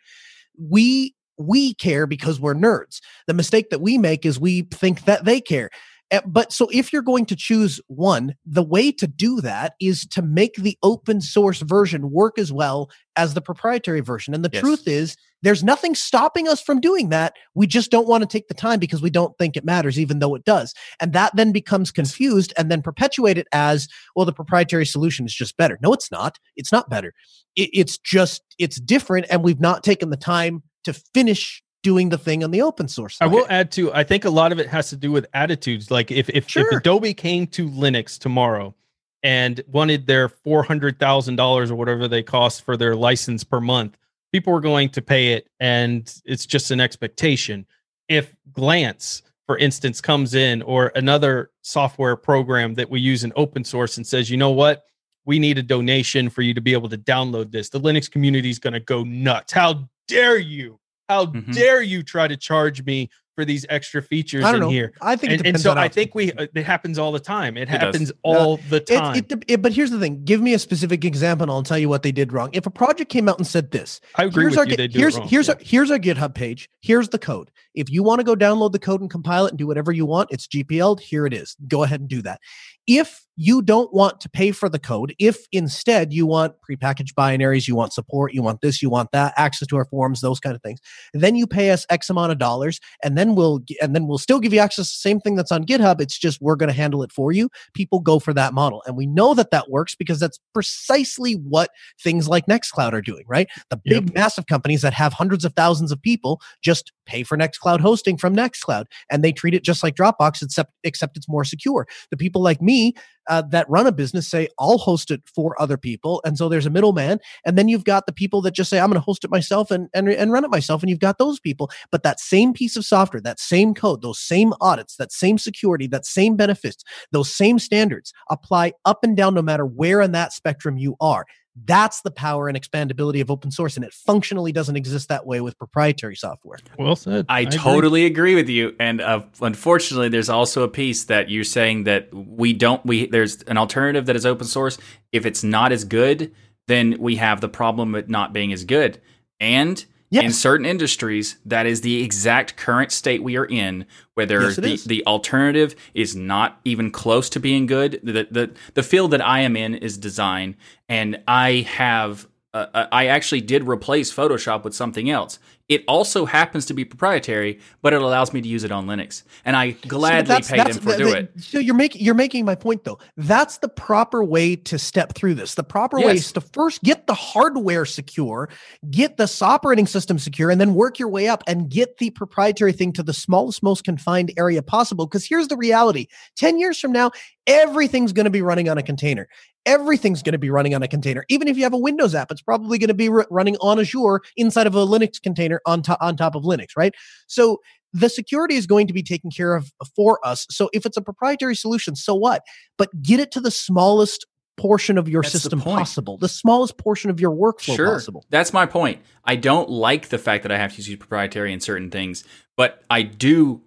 we 0.58 1.14
we 1.38 1.74
care 1.74 2.06
because 2.06 2.40
we're 2.40 2.54
nerds. 2.54 3.00
The 3.26 3.34
mistake 3.34 3.68
that 3.70 3.80
we 3.82 3.98
make 3.98 4.24
is 4.24 4.40
we 4.40 4.62
think 4.62 5.04
that 5.04 5.24
they 5.26 5.40
care. 5.40 5.68
Eh, 6.10 6.20
But 6.26 6.52
so 6.52 6.68
if 6.72 6.92
you're 6.92 7.02
going 7.02 7.26
to 7.26 7.36
choose 7.36 7.78
one, 7.88 8.34
the 8.46 8.62
way 8.62 8.90
to 8.92 9.06
do 9.06 9.40
that 9.42 9.74
is 9.80 10.06
to 10.08 10.22
make 10.22 10.54
the 10.54 10.78
open 10.82 11.20
source 11.20 11.60
version 11.60 12.10
work 12.10 12.38
as 12.38 12.52
well 12.52 12.88
as 13.16 13.34
the 13.34 13.42
proprietary 13.42 14.00
version. 14.00 14.32
And 14.32 14.44
the 14.44 14.50
Yes. 14.52 14.62
truth 14.62 14.88
is, 14.88 15.16
there's 15.46 15.62
nothing 15.62 15.94
stopping 15.94 16.48
us 16.48 16.60
from 16.60 16.80
doing 16.80 17.10
that. 17.10 17.34
We 17.54 17.68
just 17.68 17.88
don't 17.88 18.08
want 18.08 18.22
to 18.22 18.26
take 18.26 18.48
the 18.48 18.54
time 18.54 18.80
because 18.80 19.00
we 19.00 19.10
don't 19.10 19.38
think 19.38 19.56
it 19.56 19.64
matters, 19.64 19.96
even 19.96 20.18
though 20.18 20.34
it 20.34 20.44
does. 20.44 20.74
And 21.00 21.12
that 21.12 21.36
then 21.36 21.52
becomes 21.52 21.92
confused 21.92 22.52
and 22.58 22.68
then 22.68 22.82
perpetuated 22.82 23.46
as, 23.52 23.86
well, 24.16 24.26
the 24.26 24.32
proprietary 24.32 24.84
solution 24.84 25.24
is 25.24 25.32
just 25.32 25.56
better. 25.56 25.78
No, 25.80 25.92
it's 25.92 26.10
not. 26.10 26.40
It's 26.56 26.72
not 26.72 26.90
better. 26.90 27.14
It, 27.54 27.70
it's 27.72 27.96
just, 27.96 28.42
it's 28.58 28.80
different. 28.80 29.26
And 29.30 29.44
we've 29.44 29.60
not 29.60 29.84
taken 29.84 30.10
the 30.10 30.16
time 30.16 30.64
to 30.82 30.92
finish 30.92 31.62
doing 31.84 32.08
the 32.08 32.18
thing 32.18 32.42
on 32.42 32.50
the 32.50 32.62
open 32.62 32.88
source. 32.88 33.16
I 33.20 33.26
will 33.26 33.46
add 33.48 33.70
to. 33.72 33.94
I 33.94 34.02
think 34.02 34.24
a 34.24 34.30
lot 34.30 34.50
of 34.50 34.58
it 34.58 34.66
has 34.66 34.88
to 34.90 34.96
do 34.96 35.12
with 35.12 35.26
attitudes. 35.32 35.92
Like 35.92 36.10
if 36.10 36.28
if, 36.30 36.48
Sure. 36.48 36.66
if 36.66 36.78
Adobe 36.80 37.14
came 37.14 37.46
to 37.48 37.70
Linux 37.70 38.18
tomorrow 38.18 38.74
and 39.22 39.62
wanted 39.68 40.08
their 40.08 40.28
four 40.28 40.64
hundred 40.64 40.98
thousand 40.98 41.36
dollars 41.36 41.70
or 41.70 41.76
whatever 41.76 42.08
they 42.08 42.24
cost 42.24 42.62
for 42.62 42.76
their 42.76 42.96
license 42.96 43.44
per 43.44 43.60
month, 43.60 43.96
people 44.36 44.54
are 44.54 44.60
going 44.60 44.90
to 44.90 45.00
pay 45.00 45.32
it, 45.32 45.48
and 45.60 46.14
it's 46.26 46.44
just 46.44 46.70
an 46.70 46.78
expectation. 46.78 47.64
If 48.06 48.34
Glance, 48.52 49.22
for 49.46 49.56
instance, 49.56 50.02
comes 50.02 50.34
in 50.34 50.60
or 50.60 50.92
another 50.94 51.52
software 51.62 52.16
program 52.16 52.74
that 52.74 52.90
we 52.90 53.00
use 53.00 53.24
in 53.24 53.32
open 53.34 53.64
source 53.64 53.96
and 53.96 54.06
says, 54.06 54.28
you 54.30 54.36
know 54.36 54.50
what, 54.50 54.82
we 55.24 55.38
need 55.38 55.56
a 55.56 55.62
donation 55.62 56.28
for 56.28 56.42
you 56.42 56.52
to 56.52 56.60
be 56.60 56.74
able 56.74 56.90
to 56.90 56.98
download 56.98 57.50
this, 57.50 57.70
the 57.70 57.80
Linux 57.80 58.10
community 58.10 58.50
is 58.50 58.58
going 58.58 58.74
to 58.74 58.80
go 58.80 59.04
nuts. 59.04 59.54
How 59.54 59.88
dare 60.06 60.36
you? 60.36 60.78
How 61.08 61.26
Mhm. 61.26 61.54
dare 61.54 61.80
you 61.80 62.02
try 62.02 62.28
to 62.28 62.36
charge 62.36 62.84
me 62.84 63.08
for 63.36 63.44
these 63.44 63.64
extra 63.68 64.02
features 64.02 64.44
I 64.44 64.50
don't 64.50 64.54
in 64.56 64.60
know. 64.62 64.70
here? 64.70 64.92
I 65.00 65.14
think 65.14 65.34
it 65.34 65.40
And, 65.40 65.46
and 65.48 65.60
so 65.60 65.70
on 65.70 65.78
I 65.78 65.86
think 65.88 66.14
we 66.14 66.32
it 66.32 66.56
happens 66.64 66.98
all 66.98 67.12
the 67.12 67.20
time. 67.20 67.56
It, 67.56 67.66
does. 67.66 67.78
happens 67.78 68.12
all 68.22 68.56
the 68.70 68.80
time. 68.80 69.16
It, 69.16 69.44
it, 69.46 69.62
but 69.62 69.72
here's 69.72 69.90
the 69.90 70.00
thing. 70.00 70.24
Give 70.24 70.40
me 70.40 70.54
a 70.54 70.58
specific 70.58 71.04
example, 71.04 71.44
and 71.44 71.50
I'll 71.52 71.62
tell 71.62 71.78
you 71.78 71.88
what 71.88 72.02
they 72.02 72.10
did 72.12 72.32
wrong. 72.32 72.48
If 72.54 72.66
a 72.66 72.70
project 72.70 73.10
came 73.10 73.28
out 73.28 73.36
and 73.38 73.46
said 73.46 73.70
this, 73.70 74.00
I 74.16 74.24
agree 74.24 74.44
here's 74.44 74.52
with 74.52 74.58
our 74.58 74.64
you. 74.64 74.70
Git- 74.70 74.76
They 74.78 74.88
do 74.88 74.98
here's 74.98 75.16
it 75.16 75.20
wrong. 75.20 75.28
here's 75.28 75.48
Yeah. 75.48 75.54
our 75.54 75.60
here's 75.62 75.90
our 75.90 75.98
GitHub 75.98 76.34
page. 76.34 76.68
Here's 76.80 77.10
the 77.10 77.18
code. 77.18 77.50
If 77.74 77.90
you 77.90 78.02
want 78.02 78.20
to 78.20 78.24
go 78.24 78.34
download 78.34 78.72
the 78.72 78.78
code 78.78 79.02
and 79.02 79.10
compile 79.10 79.44
it 79.46 79.50
and 79.50 79.58
do 79.58 79.66
whatever 79.66 79.92
you 79.92 80.06
want, 80.06 80.30
it's 80.32 80.46
GPL'd. 80.48 81.00
Here 81.00 81.26
it 81.26 81.34
is. 81.34 81.54
Go 81.68 81.82
ahead 81.82 82.00
and 82.00 82.08
do 82.08 82.22
that. 82.22 82.40
If 82.86 83.22
you 83.36 83.60
don't 83.60 83.92
want 83.92 84.20
to 84.22 84.30
pay 84.30 84.50
for 84.50 84.68
the 84.68 84.78
code, 84.78 85.14
if 85.18 85.46
instead 85.52 86.12
you 86.12 86.26
want 86.26 86.54
prepackaged 86.68 87.12
binaries, 87.12 87.68
you 87.68 87.76
want 87.76 87.92
support, 87.92 88.32
you 88.32 88.42
want 88.42 88.62
this, 88.62 88.82
you 88.82 88.88
want 88.88 89.12
that, 89.12 89.34
access 89.36 89.68
to 89.68 89.76
our 89.76 89.84
forums, 89.84 90.22
those 90.22 90.40
kind 90.40 90.56
of 90.56 90.62
things, 90.62 90.80
then 91.12 91.36
you 91.36 91.46
pay 91.46 91.70
us 91.70 91.86
X 91.90 92.08
amount 92.08 92.32
of 92.32 92.38
dollars, 92.38 92.80
and 93.04 93.16
then 93.16 93.34
we'll 93.34 93.60
and 93.82 93.94
then 93.94 94.06
we'll 94.06 94.18
still 94.18 94.40
give 94.40 94.52
you 94.52 94.60
access 94.60 94.90
to 94.90 94.94
the 94.94 95.08
same 95.08 95.20
thing 95.20 95.36
that's 95.36 95.52
on 95.52 95.64
GitHub. 95.64 96.00
It's 96.00 96.18
just 96.18 96.40
we're 96.40 96.56
going 96.56 96.68
to 96.68 96.74
handle 96.74 97.02
it 97.02 97.12
for 97.12 97.30
you. 97.30 97.50
People 97.74 98.00
go 98.00 98.18
for 98.18 98.32
that 98.32 98.54
model, 98.54 98.82
and 98.86 98.96
we 98.96 99.06
know 99.06 99.34
that 99.34 99.50
that 99.50 99.70
works 99.70 99.94
because 99.94 100.18
that's 100.18 100.40
precisely 100.54 101.34
what 101.34 101.70
things 102.02 102.28
like 102.28 102.46
Nextcloud 102.46 102.92
are 102.92 103.02
doing. 103.02 103.24
Right, 103.28 103.48
the 103.70 103.76
big 103.76 104.06
yep. 104.06 104.14
massive 104.14 104.46
companies 104.46 104.82
that 104.82 104.94
have 104.94 105.12
hundreds 105.12 105.44
of 105.44 105.52
thousands 105.52 105.92
of 105.92 106.00
people 106.00 106.40
just 106.62 106.92
pay 107.06 107.22
for 107.22 107.36
Nextcloud 107.36 107.80
hosting 107.80 108.16
from 108.16 108.34
Nextcloud, 108.34 108.86
and 109.10 109.24
they 109.24 109.32
treat 109.32 109.54
it 109.54 109.64
just 109.64 109.82
like 109.82 109.94
Dropbox, 109.94 110.42
except 110.42 110.72
except 110.84 111.16
it's 111.16 111.28
more 111.28 111.44
secure. 111.44 111.86
The 112.10 112.16
people 112.16 112.42
like 112.42 112.60
me 112.60 112.94
uh, 113.28 113.42
that 113.50 113.68
run 113.68 113.86
a 113.86 113.92
business 113.92 114.28
say, 114.28 114.48
I'll 114.58 114.78
host 114.78 115.10
it 115.10 115.22
for 115.34 115.60
other 115.60 115.76
people. 115.76 116.20
And 116.24 116.38
so 116.38 116.48
there's 116.48 116.66
a 116.66 116.70
middleman. 116.70 117.18
And 117.44 117.58
then 117.58 117.68
you've 117.68 117.84
got 117.84 118.06
the 118.06 118.12
people 118.12 118.40
that 118.42 118.52
just 118.52 118.70
say, 118.70 118.78
I'm 118.78 118.88
going 118.88 119.00
to 119.00 119.04
host 119.04 119.24
it 119.24 119.30
myself 119.30 119.70
and, 119.70 119.88
and, 119.94 120.08
and 120.08 120.32
run 120.32 120.44
it 120.44 120.50
myself. 120.50 120.82
And 120.82 120.90
you've 120.90 121.00
got 121.00 121.18
those 121.18 121.40
people. 121.40 121.70
But 121.90 122.02
that 122.02 122.20
same 122.20 122.52
piece 122.52 122.76
of 122.76 122.84
software, 122.84 123.20
that 123.22 123.40
same 123.40 123.74
code, 123.74 124.02
those 124.02 124.20
same 124.20 124.52
audits, 124.60 124.96
that 124.96 125.12
same 125.12 125.38
security, 125.38 125.86
that 125.88 126.06
same 126.06 126.36
benefits, 126.36 126.84
those 127.12 127.32
same 127.32 127.58
standards 127.58 128.12
apply 128.30 128.72
up 128.84 129.02
and 129.02 129.16
down 129.16 129.34
no 129.34 129.42
matter 129.42 129.66
where 129.66 130.00
in 130.00 130.12
that 130.12 130.32
spectrum 130.32 130.78
you 130.78 130.96
are. 131.00 131.26
That's 131.64 132.02
the 132.02 132.10
power 132.10 132.48
and 132.48 132.60
expandability 132.60 133.20
of 133.22 133.30
open 133.30 133.50
source, 133.50 133.76
and 133.76 133.84
it 133.84 133.94
functionally 133.94 134.52
doesn't 134.52 134.76
exist 134.76 135.08
that 135.08 135.26
way 135.26 135.40
with 135.40 135.58
proprietary 135.58 136.14
software. 136.14 136.58
Well 136.78 136.96
said. 136.96 137.24
I, 137.28 137.40
I 137.40 137.44
totally 137.46 138.04
agree. 138.04 138.32
agree. 138.32 138.34
with 138.34 138.48
you, 138.50 138.76
and 138.78 139.00
uh, 139.00 139.22
unfortunately, 139.40 140.10
there's 140.10 140.28
also 140.28 140.62
a 140.62 140.68
piece 140.68 141.04
that 141.04 141.30
you're 141.30 141.44
saying 141.44 141.84
that 141.84 142.12
we 142.12 142.52
don't. 142.52 142.84
We 142.84 143.06
there's 143.06 143.42
an 143.42 143.56
alternative 143.56 144.06
that 144.06 144.16
is 144.16 144.26
open 144.26 144.46
source. 144.46 144.76
If 145.12 145.24
it's 145.24 145.42
not 145.42 145.72
as 145.72 145.84
good, 145.84 146.34
then 146.68 146.96
we 146.98 147.16
have 147.16 147.40
the 147.40 147.48
problem 147.48 147.92
with 147.92 148.08
not 148.08 148.32
being 148.32 148.52
as 148.52 148.64
good, 148.64 149.00
and 149.40 149.84
Yes. 150.10 150.24
In 150.24 150.32
certain 150.32 150.66
industries, 150.66 151.36
that 151.44 151.66
is 151.66 151.80
the 151.80 152.02
exact 152.02 152.56
current 152.56 152.92
state 152.92 153.24
we 153.24 153.36
are 153.36 153.44
in, 153.44 153.86
where 154.14 154.26
yes, 154.26 154.56
the, 154.56 154.80
the 154.86 155.06
alternative 155.06 155.74
is 155.94 156.14
not 156.14 156.60
even 156.64 156.92
close 156.92 157.28
to 157.30 157.40
being 157.40 157.66
good. 157.66 158.00
The, 158.04 158.28
the, 158.30 158.54
the 158.74 158.82
field 158.84 159.10
that 159.10 159.20
I 159.20 159.40
am 159.40 159.56
in 159.56 159.74
is 159.74 159.98
design, 159.98 160.56
and 160.88 161.22
I 161.26 161.66
have 161.68 162.28
uh, 162.56 162.66
uh, 162.72 162.86
I 162.90 163.08
actually 163.08 163.42
did 163.42 163.68
replace 163.68 164.10
Photoshop 164.10 164.64
with 164.64 164.74
something 164.74 165.10
else. 165.10 165.38
It 165.68 165.82
also 165.88 166.26
happens 166.26 166.66
to 166.66 166.74
be 166.74 166.84
proprietary, 166.84 167.58
but 167.82 167.92
it 167.92 168.00
allows 168.00 168.32
me 168.32 168.40
to 168.40 168.48
use 168.48 168.62
it 168.62 168.70
on 168.70 168.86
Linux, 168.86 169.24
and 169.44 169.56
I 169.56 169.72
gladly 169.72 170.40
pay 170.42 170.62
them 170.62 170.74
for 170.74 170.96
doing 170.96 171.16
it. 171.16 171.32
So 171.38 171.58
you're 171.58 171.74
making 171.74 172.02
you're 172.02 172.14
making 172.14 172.44
my 172.44 172.54
point 172.54 172.84
though. 172.84 172.98
That's 173.16 173.58
the 173.58 173.68
proper 173.68 174.22
way 174.22 174.54
to 174.54 174.78
step 174.78 175.14
through 175.14 175.34
this. 175.34 175.56
The 175.56 175.64
proper 175.64 175.98
yes. 175.98 176.06
way 176.06 176.14
is 176.14 176.32
to 176.32 176.40
first 176.40 176.84
get 176.84 177.08
the 177.08 177.14
hardware 177.14 177.84
secure, 177.84 178.48
get 178.92 179.16
the 179.16 179.26
operating 179.42 179.88
system 179.88 180.20
secure, 180.20 180.50
and 180.50 180.60
then 180.60 180.74
work 180.74 181.00
your 181.00 181.08
way 181.08 181.26
up 181.26 181.42
and 181.48 181.68
get 181.68 181.98
the 181.98 182.10
proprietary 182.10 182.72
thing 182.72 182.92
to 182.92 183.02
the 183.02 183.12
smallest, 183.12 183.60
most 183.62 183.82
confined 183.82 184.32
area 184.38 184.62
possible. 184.62 185.06
Because 185.06 185.26
here's 185.26 185.48
the 185.48 185.56
reality: 185.56 186.06
ten 186.36 186.60
years 186.60 186.78
from 186.78 186.92
now, 186.92 187.10
everything's 187.48 188.12
going 188.12 188.24
to 188.24 188.30
be 188.30 188.42
running 188.42 188.68
on 188.68 188.78
a 188.78 188.84
container 188.84 189.28
everything's 189.66 190.22
going 190.22 190.32
to 190.32 190.38
be 190.38 190.48
running 190.48 190.74
on 190.74 190.82
a 190.82 190.88
container. 190.88 191.24
Even 191.28 191.48
if 191.48 191.56
you 191.56 191.64
have 191.64 191.74
a 191.74 191.78
Windows 191.78 192.14
app, 192.14 192.30
it's 192.30 192.40
probably 192.40 192.78
going 192.78 192.88
to 192.88 192.94
be 192.94 193.08
running 193.08 193.56
on 193.56 193.78
Azure 193.78 194.22
inside 194.36 194.66
of 194.66 194.74
a 194.74 194.86
Linux 194.86 195.20
container 195.20 195.55
on, 195.66 195.82
to- 195.82 196.04
on 196.04 196.16
top 196.16 196.34
of 196.34 196.42
Linux, 196.42 196.68
right? 196.76 196.94
So 197.26 197.60
the 197.92 198.08
security 198.08 198.56
is 198.56 198.66
going 198.66 198.86
to 198.86 198.92
be 198.92 199.02
taken 199.02 199.30
care 199.30 199.54
of 199.54 199.72
for 199.94 200.18
us. 200.24 200.46
So 200.50 200.68
if 200.72 200.84
it's 200.84 200.96
a 200.96 201.02
proprietary 201.02 201.56
solution, 201.56 201.96
so 201.96 202.14
what? 202.14 202.42
But 202.76 203.02
get 203.02 203.20
it 203.20 203.30
to 203.32 203.40
the 203.40 203.50
smallest 203.50 204.26
portion 204.56 204.98
of 204.98 205.08
your 205.08 205.22
That's 205.22 205.32
system 205.32 205.58
the 205.58 205.64
possible, 205.64 206.16
the 206.16 206.28
smallest 206.28 206.78
portion 206.78 207.10
of 207.10 207.20
your 207.20 207.30
workflow 207.30 207.76
sure. 207.76 207.92
possible. 207.92 208.24
That's 208.30 208.52
my 208.52 208.66
point. 208.66 209.00
I 209.24 209.36
don't 209.36 209.68
like 209.68 210.08
the 210.08 210.18
fact 210.18 210.42
that 210.44 210.52
I 210.52 210.58
have 210.58 210.74
to 210.74 210.82
use 210.82 210.96
proprietary 210.96 211.52
in 211.52 211.60
certain 211.60 211.90
things, 211.90 212.24
but 212.56 212.82
I 212.90 213.02
do 213.02 213.62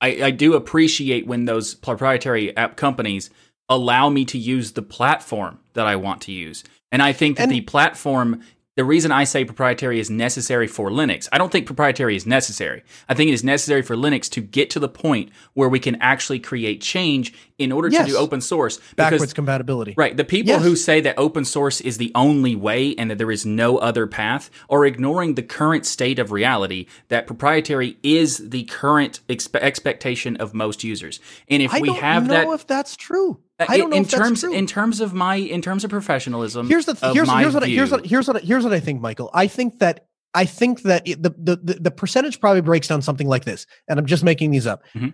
I, 0.00 0.24
I 0.24 0.30
do 0.32 0.54
appreciate 0.54 1.26
when 1.26 1.46
those 1.46 1.74
proprietary 1.74 2.54
app 2.56 2.76
companies 2.76 3.30
allow 3.68 4.10
me 4.10 4.24
to 4.26 4.38
use 4.38 4.72
the 4.72 4.82
platform 4.82 5.60
that 5.72 5.86
I 5.86 5.96
want 5.96 6.20
to 6.22 6.32
use. 6.32 6.64
And 6.92 7.02
I 7.02 7.12
think 7.12 7.38
that 7.38 7.44
and, 7.44 7.52
the 7.52 7.62
platform 7.62 8.42
the 8.76 8.84
reason 8.84 9.12
I 9.12 9.24
say 9.24 9.44
proprietary 9.44 10.00
is 10.00 10.10
necessary 10.10 10.66
for 10.66 10.90
Linux. 10.90 11.28
I 11.32 11.38
don't 11.38 11.52
think 11.52 11.66
proprietary 11.66 12.16
is 12.16 12.26
necessary. 12.26 12.82
I 13.08 13.14
think 13.14 13.30
it 13.30 13.34
is 13.34 13.44
necessary 13.44 13.82
for 13.82 13.94
Linux 13.94 14.28
to 14.30 14.40
get 14.40 14.70
to 14.70 14.80
the 14.80 14.88
point 14.88 15.30
where 15.52 15.68
we 15.68 15.78
can 15.78 15.96
actually 16.00 16.40
create 16.40 16.80
change 16.80 17.32
in 17.56 17.70
order 17.70 17.88
yes. 17.88 18.06
to 18.06 18.12
do 18.12 18.18
open 18.18 18.40
source. 18.40 18.78
Because, 18.78 18.94
Backwards 18.96 19.32
compatibility. 19.32 19.94
Right. 19.96 20.16
The 20.16 20.24
people 20.24 20.54
yes. 20.54 20.62
who 20.62 20.74
say 20.74 21.00
that 21.02 21.16
open 21.16 21.44
source 21.44 21.80
is 21.80 21.98
the 21.98 22.10
only 22.16 22.56
way 22.56 22.96
and 22.96 23.10
that 23.10 23.18
there 23.18 23.30
is 23.30 23.46
no 23.46 23.78
other 23.78 24.08
path 24.08 24.50
are 24.68 24.84
ignoring 24.84 25.36
the 25.36 25.42
current 25.42 25.86
state 25.86 26.18
of 26.18 26.32
reality 26.32 26.86
that 27.08 27.28
proprietary 27.28 27.96
is 28.02 28.50
the 28.50 28.64
current 28.64 29.20
expe- 29.28 29.60
expectation 29.60 30.36
of 30.38 30.52
most 30.52 30.82
users. 30.82 31.20
And 31.48 31.62
if 31.62 31.72
I 31.72 31.80
we 31.80 31.94
have 31.94 32.26
that. 32.28 32.48
if 32.48 32.66
that's 32.66 32.96
true. 32.96 33.38
Uh, 33.58 33.66
I 33.68 33.78
don't 33.78 33.90
know 33.90 33.96
in 33.96 34.04
terms 34.04 34.42
in 34.42 34.66
terms 34.66 35.00
of 35.00 35.14
my 35.14 35.36
in 35.36 35.62
terms 35.62 35.84
of 35.84 35.90
professionalism. 35.90 36.68
Here's 36.68 36.86
the 36.86 36.94
th- 36.94 37.12
here's, 37.14 37.30
here's 37.30 37.54
what 37.54 37.62
I, 37.62 37.66
here's 37.66 37.90
what 37.90 38.06
here's 38.06 38.26
what 38.26 38.42
here's 38.42 38.64
what 38.64 38.72
I 38.72 38.80
think, 38.80 39.00
Michael. 39.00 39.30
I 39.32 39.46
think 39.46 39.78
that 39.78 40.06
I 40.34 40.44
think 40.44 40.82
that 40.82 41.06
it, 41.06 41.22
the, 41.22 41.30
the 41.30 41.78
the 41.80 41.90
percentage 41.90 42.40
probably 42.40 42.62
breaks 42.62 42.88
down 42.88 43.02
something 43.02 43.28
like 43.28 43.44
this, 43.44 43.66
and 43.88 43.98
I'm 43.98 44.06
just 44.06 44.24
making 44.24 44.50
these 44.50 44.66
up. 44.66 44.82
Mm-hmm. 44.94 45.10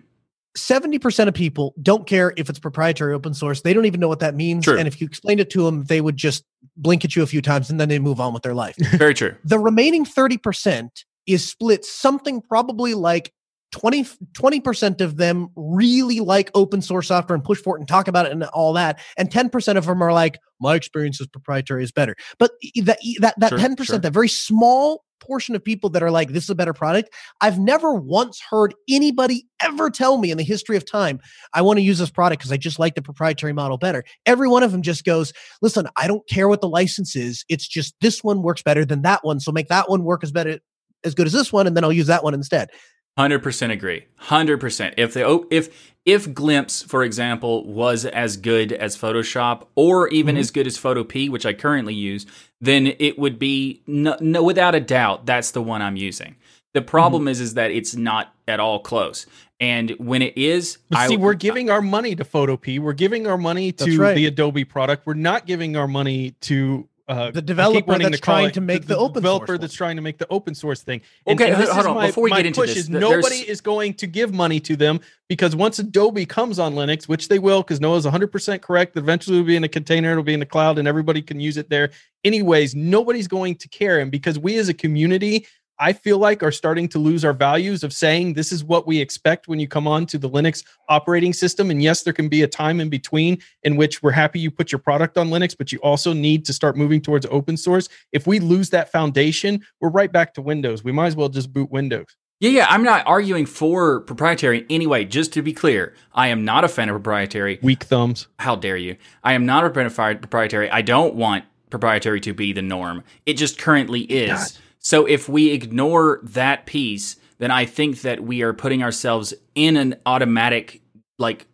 70% 0.57 1.27
of 1.29 1.33
people 1.33 1.73
don't 1.81 2.05
care 2.05 2.33
if 2.35 2.49
it's 2.49 2.59
proprietary 2.59 3.13
open 3.13 3.33
source. 3.33 3.61
They 3.61 3.73
don't 3.73 3.85
even 3.85 3.99
know 3.99 4.09
what 4.09 4.19
that 4.19 4.35
means. 4.35 4.65
True. 4.65 4.77
And 4.77 4.87
if 4.87 4.99
you 4.99 5.07
explained 5.07 5.39
it 5.39 5.49
to 5.51 5.63
them, 5.63 5.85
they 5.85 6.01
would 6.01 6.17
just 6.17 6.43
blink 6.75 7.05
at 7.05 7.15
you 7.15 7.23
a 7.23 7.27
few 7.27 7.41
times 7.41 7.69
and 7.69 7.79
then 7.79 7.87
they 7.87 7.99
move 7.99 8.19
on 8.19 8.33
with 8.33 8.43
their 8.43 8.53
life. 8.53 8.75
Very 8.97 9.13
true. 9.13 9.33
The 9.45 9.59
remaining 9.59 10.03
30% 10.03 10.89
is 11.25 11.47
split 11.47 11.85
something 11.85 12.41
probably 12.41 12.93
like 12.93 13.31
20 13.71 14.59
percent 14.59 15.01
of 15.01 15.17
them 15.17 15.49
really 15.55 16.19
like 16.19 16.51
open 16.53 16.81
source 16.81 17.07
software 17.07 17.35
and 17.35 17.43
push 17.43 17.59
for 17.59 17.77
it 17.77 17.79
and 17.79 17.87
talk 17.87 18.07
about 18.07 18.25
it 18.25 18.31
and 18.31 18.43
all 18.45 18.73
that. 18.73 18.99
And 19.17 19.29
10% 19.29 19.77
of 19.77 19.85
them 19.85 20.01
are 20.01 20.13
like 20.13 20.39
my 20.59 20.75
experience 20.75 21.21
is 21.21 21.27
proprietary 21.27 21.83
is 21.83 21.91
better. 21.91 22.15
But 22.37 22.51
that 22.83 22.99
that 23.19 23.39
that 23.39 23.49
sure, 23.49 23.59
10% 23.59 23.83
sure. 23.85 23.97
that 23.97 24.13
very 24.13 24.27
small 24.27 25.03
portion 25.21 25.55
of 25.55 25.63
people 25.63 25.89
that 25.91 26.03
are 26.03 26.11
like 26.11 26.29
this 26.29 26.45
is 26.45 26.49
a 26.49 26.55
better 26.55 26.73
product 26.73 27.09
i've 27.41 27.59
never 27.59 27.93
once 27.93 28.41
heard 28.49 28.73
anybody 28.89 29.45
ever 29.61 29.89
tell 29.91 30.17
me 30.17 30.31
in 30.31 30.37
the 30.37 30.43
history 30.43 30.75
of 30.75 30.83
time 30.83 31.19
i 31.53 31.61
want 31.61 31.77
to 31.77 31.83
use 31.83 31.99
this 31.99 32.09
product 32.09 32.39
because 32.39 32.51
i 32.51 32.57
just 32.57 32.79
like 32.79 32.95
the 32.95 33.03
proprietary 33.03 33.53
model 33.53 33.77
better. 33.77 34.03
Every 34.25 34.47
one 34.47 34.63
of 34.63 34.71
them 34.71 34.81
just 34.81 35.05
goes 35.05 35.31
listen 35.61 35.87
i 35.95 36.07
don't 36.07 36.27
care 36.27 36.49
what 36.49 36.59
the 36.59 36.67
license 36.67 37.15
is 37.15 37.45
it's 37.49 37.67
just 37.67 37.93
this 38.01 38.23
one 38.23 38.41
works 38.41 38.63
better 38.63 38.83
than 38.83 39.03
that 39.03 39.23
one 39.23 39.39
so 39.39 39.51
make 39.51 39.67
that 39.67 39.89
one 39.89 40.03
work 40.03 40.23
as 40.23 40.31
better 40.31 40.59
as 41.03 41.13
good 41.13 41.27
as 41.27 41.33
this 41.33 41.53
one 41.53 41.67
and 41.67 41.77
then 41.77 41.83
i'll 41.83 41.93
use 41.93 42.07
that 42.07 42.23
one 42.23 42.33
instead 42.33 42.69
Hundred 43.17 43.43
percent 43.43 43.71
agree. 43.71 44.05
Hundred 44.15 44.59
percent. 44.59 44.95
If 44.97 45.13
the 45.13 45.45
if 45.51 45.93
if 46.05 46.33
Glimpse, 46.33 46.81
for 46.81 47.03
example, 47.03 47.65
was 47.65 48.05
as 48.05 48.37
good 48.37 48.71
as 48.71 48.97
Photoshop, 48.97 49.67
or 49.75 50.07
even 50.09 50.35
mm-hmm. 50.35 50.39
as 50.39 50.51
good 50.51 50.65
as 50.65 50.77
Photopea, 50.77 51.29
which 51.29 51.45
I 51.45 51.53
currently 51.53 51.93
use, 51.93 52.25
then 52.59 52.87
it 52.99 53.19
would 53.19 53.37
be 53.37 53.83
no, 53.85 54.17
no, 54.19 54.41
without 54.41 54.75
a 54.75 54.79
doubt 54.79 55.25
that's 55.25 55.51
the 55.51 55.61
one 55.61 55.81
I'm 55.81 55.97
using. 55.97 56.35
The 56.73 56.81
problem 56.81 57.23
mm-hmm. 57.23 57.29
is 57.29 57.41
is 57.41 57.53
that 57.55 57.71
it's 57.71 57.95
not 57.95 58.33
at 58.47 58.59
all 58.59 58.79
close. 58.79 59.25
And 59.59 59.91
when 59.99 60.23
it 60.23 60.35
is, 60.35 60.79
but 60.89 60.99
I, 60.99 61.07
see, 61.07 61.17
we're 61.17 61.35
giving 61.35 61.69
our 61.69 61.83
money 61.83 62.15
to 62.15 62.23
Photopea. 62.23 62.79
We're 62.79 62.93
giving 62.93 63.27
our 63.27 63.37
money 63.37 63.71
to 63.73 63.97
right. 63.99 64.15
the 64.15 64.25
Adobe 64.25 64.63
product. 64.65 65.05
We're 65.05 65.13
not 65.13 65.45
giving 65.45 65.75
our 65.75 65.87
money 65.87 66.31
to 66.41 66.87
uh, 67.11 67.31
the 67.31 67.41
developer 67.41 67.97
that's 67.97 68.19
trying 68.19 68.51
to 68.51 68.61
make 68.61 68.83
the, 68.83 68.87
the, 68.87 68.93
the 68.95 68.99
open 68.99 69.21
developer 69.21 69.47
source 69.47 69.59
that's 69.59 69.73
trying 69.73 69.97
to 69.97 70.01
make 70.01 70.17
the 70.17 70.27
open 70.29 70.55
source 70.55 70.81
thing. 70.81 71.01
And, 71.25 71.39
okay, 71.39 71.51
and 71.51 71.63
hold 71.63 71.85
on. 71.85 71.95
My, 71.95 72.07
Before 72.07 72.23
we 72.23 72.31
get 72.31 72.45
into 72.45 72.61
this, 72.61 72.77
is 72.77 72.89
nobody 72.89 73.37
is 73.37 73.59
going 73.59 73.95
to 73.95 74.07
give 74.07 74.33
money 74.33 74.59
to 74.61 74.75
them 74.77 75.01
because 75.27 75.55
once 75.55 75.77
Adobe 75.79 76.25
comes 76.25 76.57
on 76.57 76.73
Linux, 76.73 77.09
which 77.09 77.27
they 77.27 77.37
will, 77.37 77.63
because 77.63 77.81
Noah's 77.81 78.05
100% 78.05 78.61
correct, 78.61 78.95
eventually 78.95 79.37
it'll 79.37 79.47
be 79.47 79.55
in 79.57 79.63
a 79.63 79.69
container, 79.69 80.11
it'll 80.11 80.23
be 80.23 80.33
in 80.33 80.39
the 80.39 80.45
cloud, 80.45 80.77
and 80.77 80.87
everybody 80.87 81.21
can 81.21 81.39
use 81.39 81.57
it 81.57 81.69
there. 81.69 81.91
Anyways, 82.23 82.75
nobody's 82.75 83.27
going 83.27 83.55
to 83.55 83.67
care, 83.67 83.99
and 83.99 84.09
because 84.09 84.39
we 84.39 84.57
as 84.57 84.69
a 84.69 84.73
community 84.73 85.47
I 85.79 85.93
feel 85.93 86.17
like 86.19 86.43
are 86.43 86.51
starting 86.51 86.87
to 86.89 86.99
lose 86.99 87.25
our 87.25 87.33
values 87.33 87.83
of 87.83 87.91
saying 87.91 88.33
this 88.33 88.51
is 88.51 88.63
what 88.63 88.85
we 88.85 88.99
expect 88.99 89.47
when 89.47 89.59
you 89.59 89.67
come 89.67 89.87
on 89.87 90.05
to 90.07 90.17
the 90.17 90.29
Linux 90.29 90.63
operating 90.89 91.33
system. 91.33 91.71
And 91.71 91.81
yes, 91.81 92.03
there 92.03 92.13
can 92.13 92.29
be 92.29 92.43
a 92.43 92.47
time 92.47 92.79
in 92.79 92.89
between 92.89 93.39
in 93.63 93.75
which 93.77 94.03
we're 94.03 94.11
happy 94.11 94.39
you 94.39 94.51
put 94.51 94.71
your 94.71 94.79
product 94.79 95.17
on 95.17 95.29
Linux, 95.29 95.57
but 95.57 95.71
you 95.71 95.79
also 95.79 96.13
need 96.13 96.45
to 96.45 96.53
start 96.53 96.77
moving 96.77 97.01
towards 97.01 97.25
open 97.31 97.57
source. 97.57 97.89
If 98.11 98.27
we 98.27 98.39
lose 98.39 98.69
that 98.69 98.91
foundation, 98.91 99.63
we're 99.79 99.89
right 99.89 100.11
back 100.11 100.33
to 100.35 100.41
Windows. 100.41 100.83
We 100.83 100.91
might 100.91 101.07
as 101.07 101.15
well 101.15 101.29
just 101.29 101.51
boot 101.51 101.71
Windows. 101.71 102.15
Yeah, 102.41 102.49
yeah, 102.49 102.65
I'm 102.69 102.81
not 102.81 103.05
arguing 103.05 103.45
for 103.45 103.99
proprietary 104.01 104.65
anyway. 104.67 105.05
Just 105.05 105.31
to 105.33 105.43
be 105.43 105.53
clear, 105.53 105.93
I 106.13 106.29
am 106.29 106.43
not 106.43 106.63
a 106.63 106.67
fan 106.67 106.89
of 106.89 106.95
proprietary. 106.95 107.59
Weak 107.61 107.83
thumbs. 107.83 108.27
How 108.39 108.55
dare 108.55 108.77
you? 108.77 108.97
I 109.23 109.33
am 109.33 109.45
not 109.45 109.63
a 109.63 109.69
fan 109.69 109.85
of 109.85 109.95
proprietary. 109.95 110.67
I 110.67 110.81
don't 110.81 111.13
want 111.13 111.45
proprietary 111.69 112.19
to 112.21 112.33
be 112.33 112.51
the 112.51 112.63
norm. 112.63 113.03
It 113.27 113.35
just 113.35 113.59
currently 113.59 114.01
is. 114.01 114.31
God. 114.31 114.61
So 114.81 115.05
if 115.05 115.29
we 115.29 115.51
ignore 115.51 116.19
that 116.23 116.65
piece, 116.65 117.15
then 117.37 117.51
I 117.51 117.65
think 117.65 118.01
that 118.01 118.23
we 118.23 118.41
are 118.41 118.53
putting 118.53 118.83
ourselves 118.83 119.33
in 119.55 119.77
an 119.77 119.95
automatic, 120.05 120.81
like, 121.17 121.47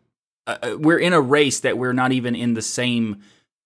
uh, 0.48 0.58
uh, 0.64 0.78
we're 0.80 0.98
in 1.00 1.14
a 1.14 1.22
race 1.22 1.60
that 1.62 1.78
we're 1.78 1.94
not 1.94 2.12
even 2.14 2.36
in 2.36 2.54
the 2.54 2.62
same 2.62 3.22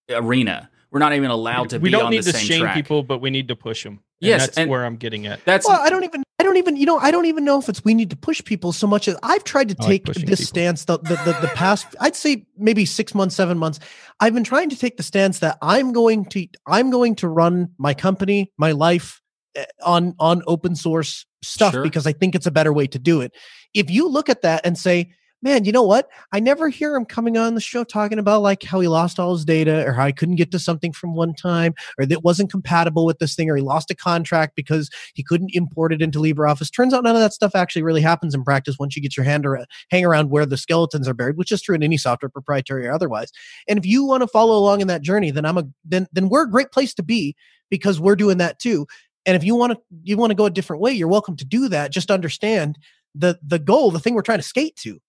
arena. 0.09 0.69
we're 0.91 0.99
not 0.99 1.13
even 1.13 1.31
allowed 1.31 1.69
to 1.69 1.77
we 1.77 1.89
be 1.89 1.91
don't 1.91 2.09
need 2.11 2.23
to 2.23 2.33
shame 2.33 2.61
track. 2.63 2.75
people, 2.75 3.01
but 3.01 3.19
we 3.19 3.29
need 3.29 3.47
to 3.47 3.55
push 3.55 3.83
them. 3.83 3.93
And 3.93 4.27
Yes, 4.29 4.41
that's 4.41 4.57
and- 4.57 4.69
where 4.69 4.83
I'm 4.85 4.97
getting 4.97 5.25
at. 5.25 5.43
That's 5.45 5.65
Well, 5.65 5.79
I 5.79 5.89
don't 5.89 6.03
even, 6.03 6.23
I 6.37 6.43
don't 6.43 6.57
even, 6.57 6.75
you 6.75 6.85
know, 6.85 6.97
I 6.97 7.11
don't 7.11 7.25
even 7.27 7.45
know 7.45 7.59
if 7.59 7.69
it's 7.69 7.83
we 7.85 7.93
need 7.93 8.09
to 8.09 8.15
push 8.17 8.43
people 8.43 8.71
so 8.73 8.87
much 8.87 9.07
as 9.07 9.15
I've 9.23 9.43
tried 9.43 9.69
to 9.69 9.75
I 9.79 9.87
take 9.87 10.05
pushing 10.05 10.25
this 10.25 10.41
people. 10.41 10.47
stance 10.47 10.85
the, 10.85 10.97
the 10.97 11.15
the 11.23 11.37
the 11.41 11.51
past, 11.55 11.87
I'd 12.01 12.15
say 12.15 12.45
maybe 12.57 12.85
six 12.85 13.15
months, 13.15 13.35
seven 13.35 13.57
months. 13.57 13.79
I've 14.19 14.33
been 14.33 14.43
trying 14.43 14.69
to 14.71 14.75
take 14.75 14.97
the 14.97 15.03
stance 15.03 15.39
that 15.39 15.57
I'm 15.61 15.93
going 15.93 16.25
to, 16.25 16.47
I'm 16.67 16.89
going 16.89 17.15
to 17.17 17.27
run 17.29 17.69
my 17.77 17.93
company, 17.93 18.51
my 18.57 18.71
life 18.73 19.20
Eh, 19.55 19.65
on 19.83 20.15
on 20.19 20.41
open 20.47 20.75
source 20.75 21.25
stuff 21.43 21.73
Sure. 21.73 21.83
because 21.83 22.07
I 22.07 22.13
think 22.13 22.35
it's 22.35 22.45
a 22.45 22.51
better 22.51 22.71
way 22.71 22.87
to 22.87 22.99
do 22.99 23.19
it. 23.21 23.33
If 23.73 23.89
you 23.89 24.07
look 24.07 24.29
at 24.29 24.43
that 24.43 24.61
and 24.65 24.77
say, 24.77 25.11
man, 25.41 25.65
you 25.65 25.71
know 25.71 25.83
what? 25.83 26.07
I 26.31 26.39
never 26.39 26.69
hear 26.69 26.95
him 26.95 27.03
coming 27.03 27.35
on 27.35 27.55
the 27.55 27.61
show 27.61 27.83
talking 27.83 28.19
about 28.19 28.43
like 28.43 28.63
how 28.63 28.79
he 28.79 28.87
lost 28.87 29.19
all 29.19 29.33
his 29.33 29.43
data 29.43 29.83
or 29.85 29.91
how 29.93 30.05
he 30.05 30.13
couldn't 30.13 30.35
get 30.35 30.51
to 30.51 30.59
something 30.59 30.93
from 30.93 31.15
one 31.15 31.33
time 31.33 31.73
or 31.97 32.05
that 32.05 32.23
wasn't 32.23 32.51
compatible 32.51 33.05
with 33.05 33.17
this 33.19 33.35
thing 33.35 33.49
or 33.49 33.55
he 33.55 33.61
lost 33.63 33.89
a 33.91 33.95
contract 33.95 34.55
because 34.55 34.89
he 35.15 35.23
couldn't 35.23 35.49
import 35.53 35.91
it 35.91 36.01
into 36.01 36.19
LibreOffice. 36.19 36.73
Turns 36.73 36.93
out 36.93 37.03
none 37.03 37.15
of 37.15 37.21
that 37.21 37.33
stuff 37.33 37.55
actually 37.55 37.81
really 37.81 38.01
happens 38.01 38.35
in 38.35 38.43
practice 38.43 38.77
once 38.79 38.95
you 38.95 39.01
get 39.01 39.17
your 39.17 39.23
hand 39.23 39.45
around, 39.45 39.65
hang 39.89 40.05
around 40.05 40.29
where 40.29 40.45
the 40.45 40.57
skeletons 40.57 41.07
are 41.07 41.13
buried, 41.15 41.37
which 41.37 41.51
is 41.51 41.61
true 41.61 41.75
in 41.75 41.83
any 41.83 41.97
software, 41.97 42.29
proprietary 42.29 42.87
or 42.87 42.93
otherwise. 42.93 43.31
And 43.67 43.79
if 43.79 43.85
you 43.85 44.05
want 44.05 44.21
to 44.21 44.27
follow 44.27 44.57
along 44.57 44.79
in 44.79 44.87
that 44.87 45.01
journey, 45.01 45.31
then 45.31 45.45
I'm 45.45 45.57
a 45.57 45.63
then 45.83 46.07
then 46.13 46.29
we're 46.29 46.43
a 46.43 46.49
great 46.51 46.71
place 46.71 46.93
to 46.93 47.03
be 47.03 47.35
because 47.69 47.99
we're 47.99 48.15
doing 48.15 48.37
that 48.37 48.59
too. 48.59 48.85
And 49.25 49.35
if 49.35 49.43
you 49.43 49.55
want 49.55 49.73
to 49.73 49.79
you 50.03 50.17
want 50.17 50.31
to 50.31 50.35
go 50.35 50.45
a 50.45 50.49
different 50.49 50.81
way, 50.81 50.91
you're 50.91 51.07
welcome 51.07 51.35
to 51.37 51.45
do 51.45 51.67
that. 51.69 51.91
Just 51.91 52.09
understand 52.11 52.77
the 53.15 53.39
the 53.43 53.59
goal, 53.59 53.91
the 53.91 53.99
thing 53.99 54.13
we're 54.13 54.21
trying 54.21 54.39
to 54.39 54.43
skate 54.43 54.75
to 54.77 54.99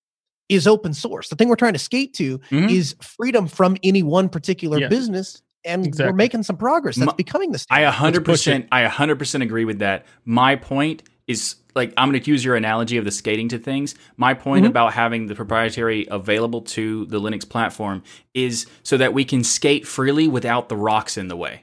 is 0.49 0.67
open 0.67 0.93
source. 0.93 1.29
The 1.29 1.37
thing 1.37 1.49
we're 1.49 1.57
trying 1.57 1.73
to 1.73 1.79
skate 1.79 2.13
to 2.15 2.39
Mhm. 2.51 2.71
is 2.71 2.95
freedom 3.01 3.47
from 3.47 3.77
any 3.83 4.03
one 4.03 4.29
particular 4.29 4.79
Yeah. 4.79 4.89
business. 4.89 5.41
And 5.65 5.87
Exactly. 5.87 6.11
we're 6.11 6.17
making 6.17 6.43
some 6.43 6.57
progress. 6.57 6.97
That's 6.97 7.07
My- 7.07 7.15
becoming 7.17 7.53
the 7.53 7.57
I 7.71 7.83
standard. 7.83 7.87
a 7.87 7.91
hundred 7.93 8.25
push 8.25 8.47
it. 8.47 8.51
percent 8.51 8.69
I 8.73 8.81
a 8.83 8.89
hundred 8.89 9.19
percent 9.19 9.43
agree 9.45 9.65
with 9.65 9.79
that. 9.79 10.05
My 10.25 10.57
point 10.57 11.05
is 11.29 11.55
like 11.75 11.95
I'm 11.97 12.11
going 12.11 12.21
to 12.21 12.31
use 12.31 12.45
your 12.45 12.57
analogy 12.57 12.97
of 12.99 13.05
the 13.07 13.11
skating 13.13 13.49
to 13.49 13.59
things. 13.59 13.95
My 14.19 14.35
point 14.35 14.67
Mhm. 14.67 14.71
about 14.71 14.93
having 14.93 15.29
the 15.29 15.35
proprietary 15.37 16.07
available 16.11 16.61
to 16.63 17.07
the 17.07 17.19
Linux 17.21 17.49
platform 17.49 18.03
is 18.35 18.67
so 18.83 18.97
that 18.99 19.15
we 19.15 19.25
can 19.25 19.43
skate 19.45 19.87
freely 19.87 20.27
without 20.29 20.69
the 20.69 20.77
rocks 20.77 21.17
in 21.17 21.29
the 21.29 21.37
way. 21.37 21.63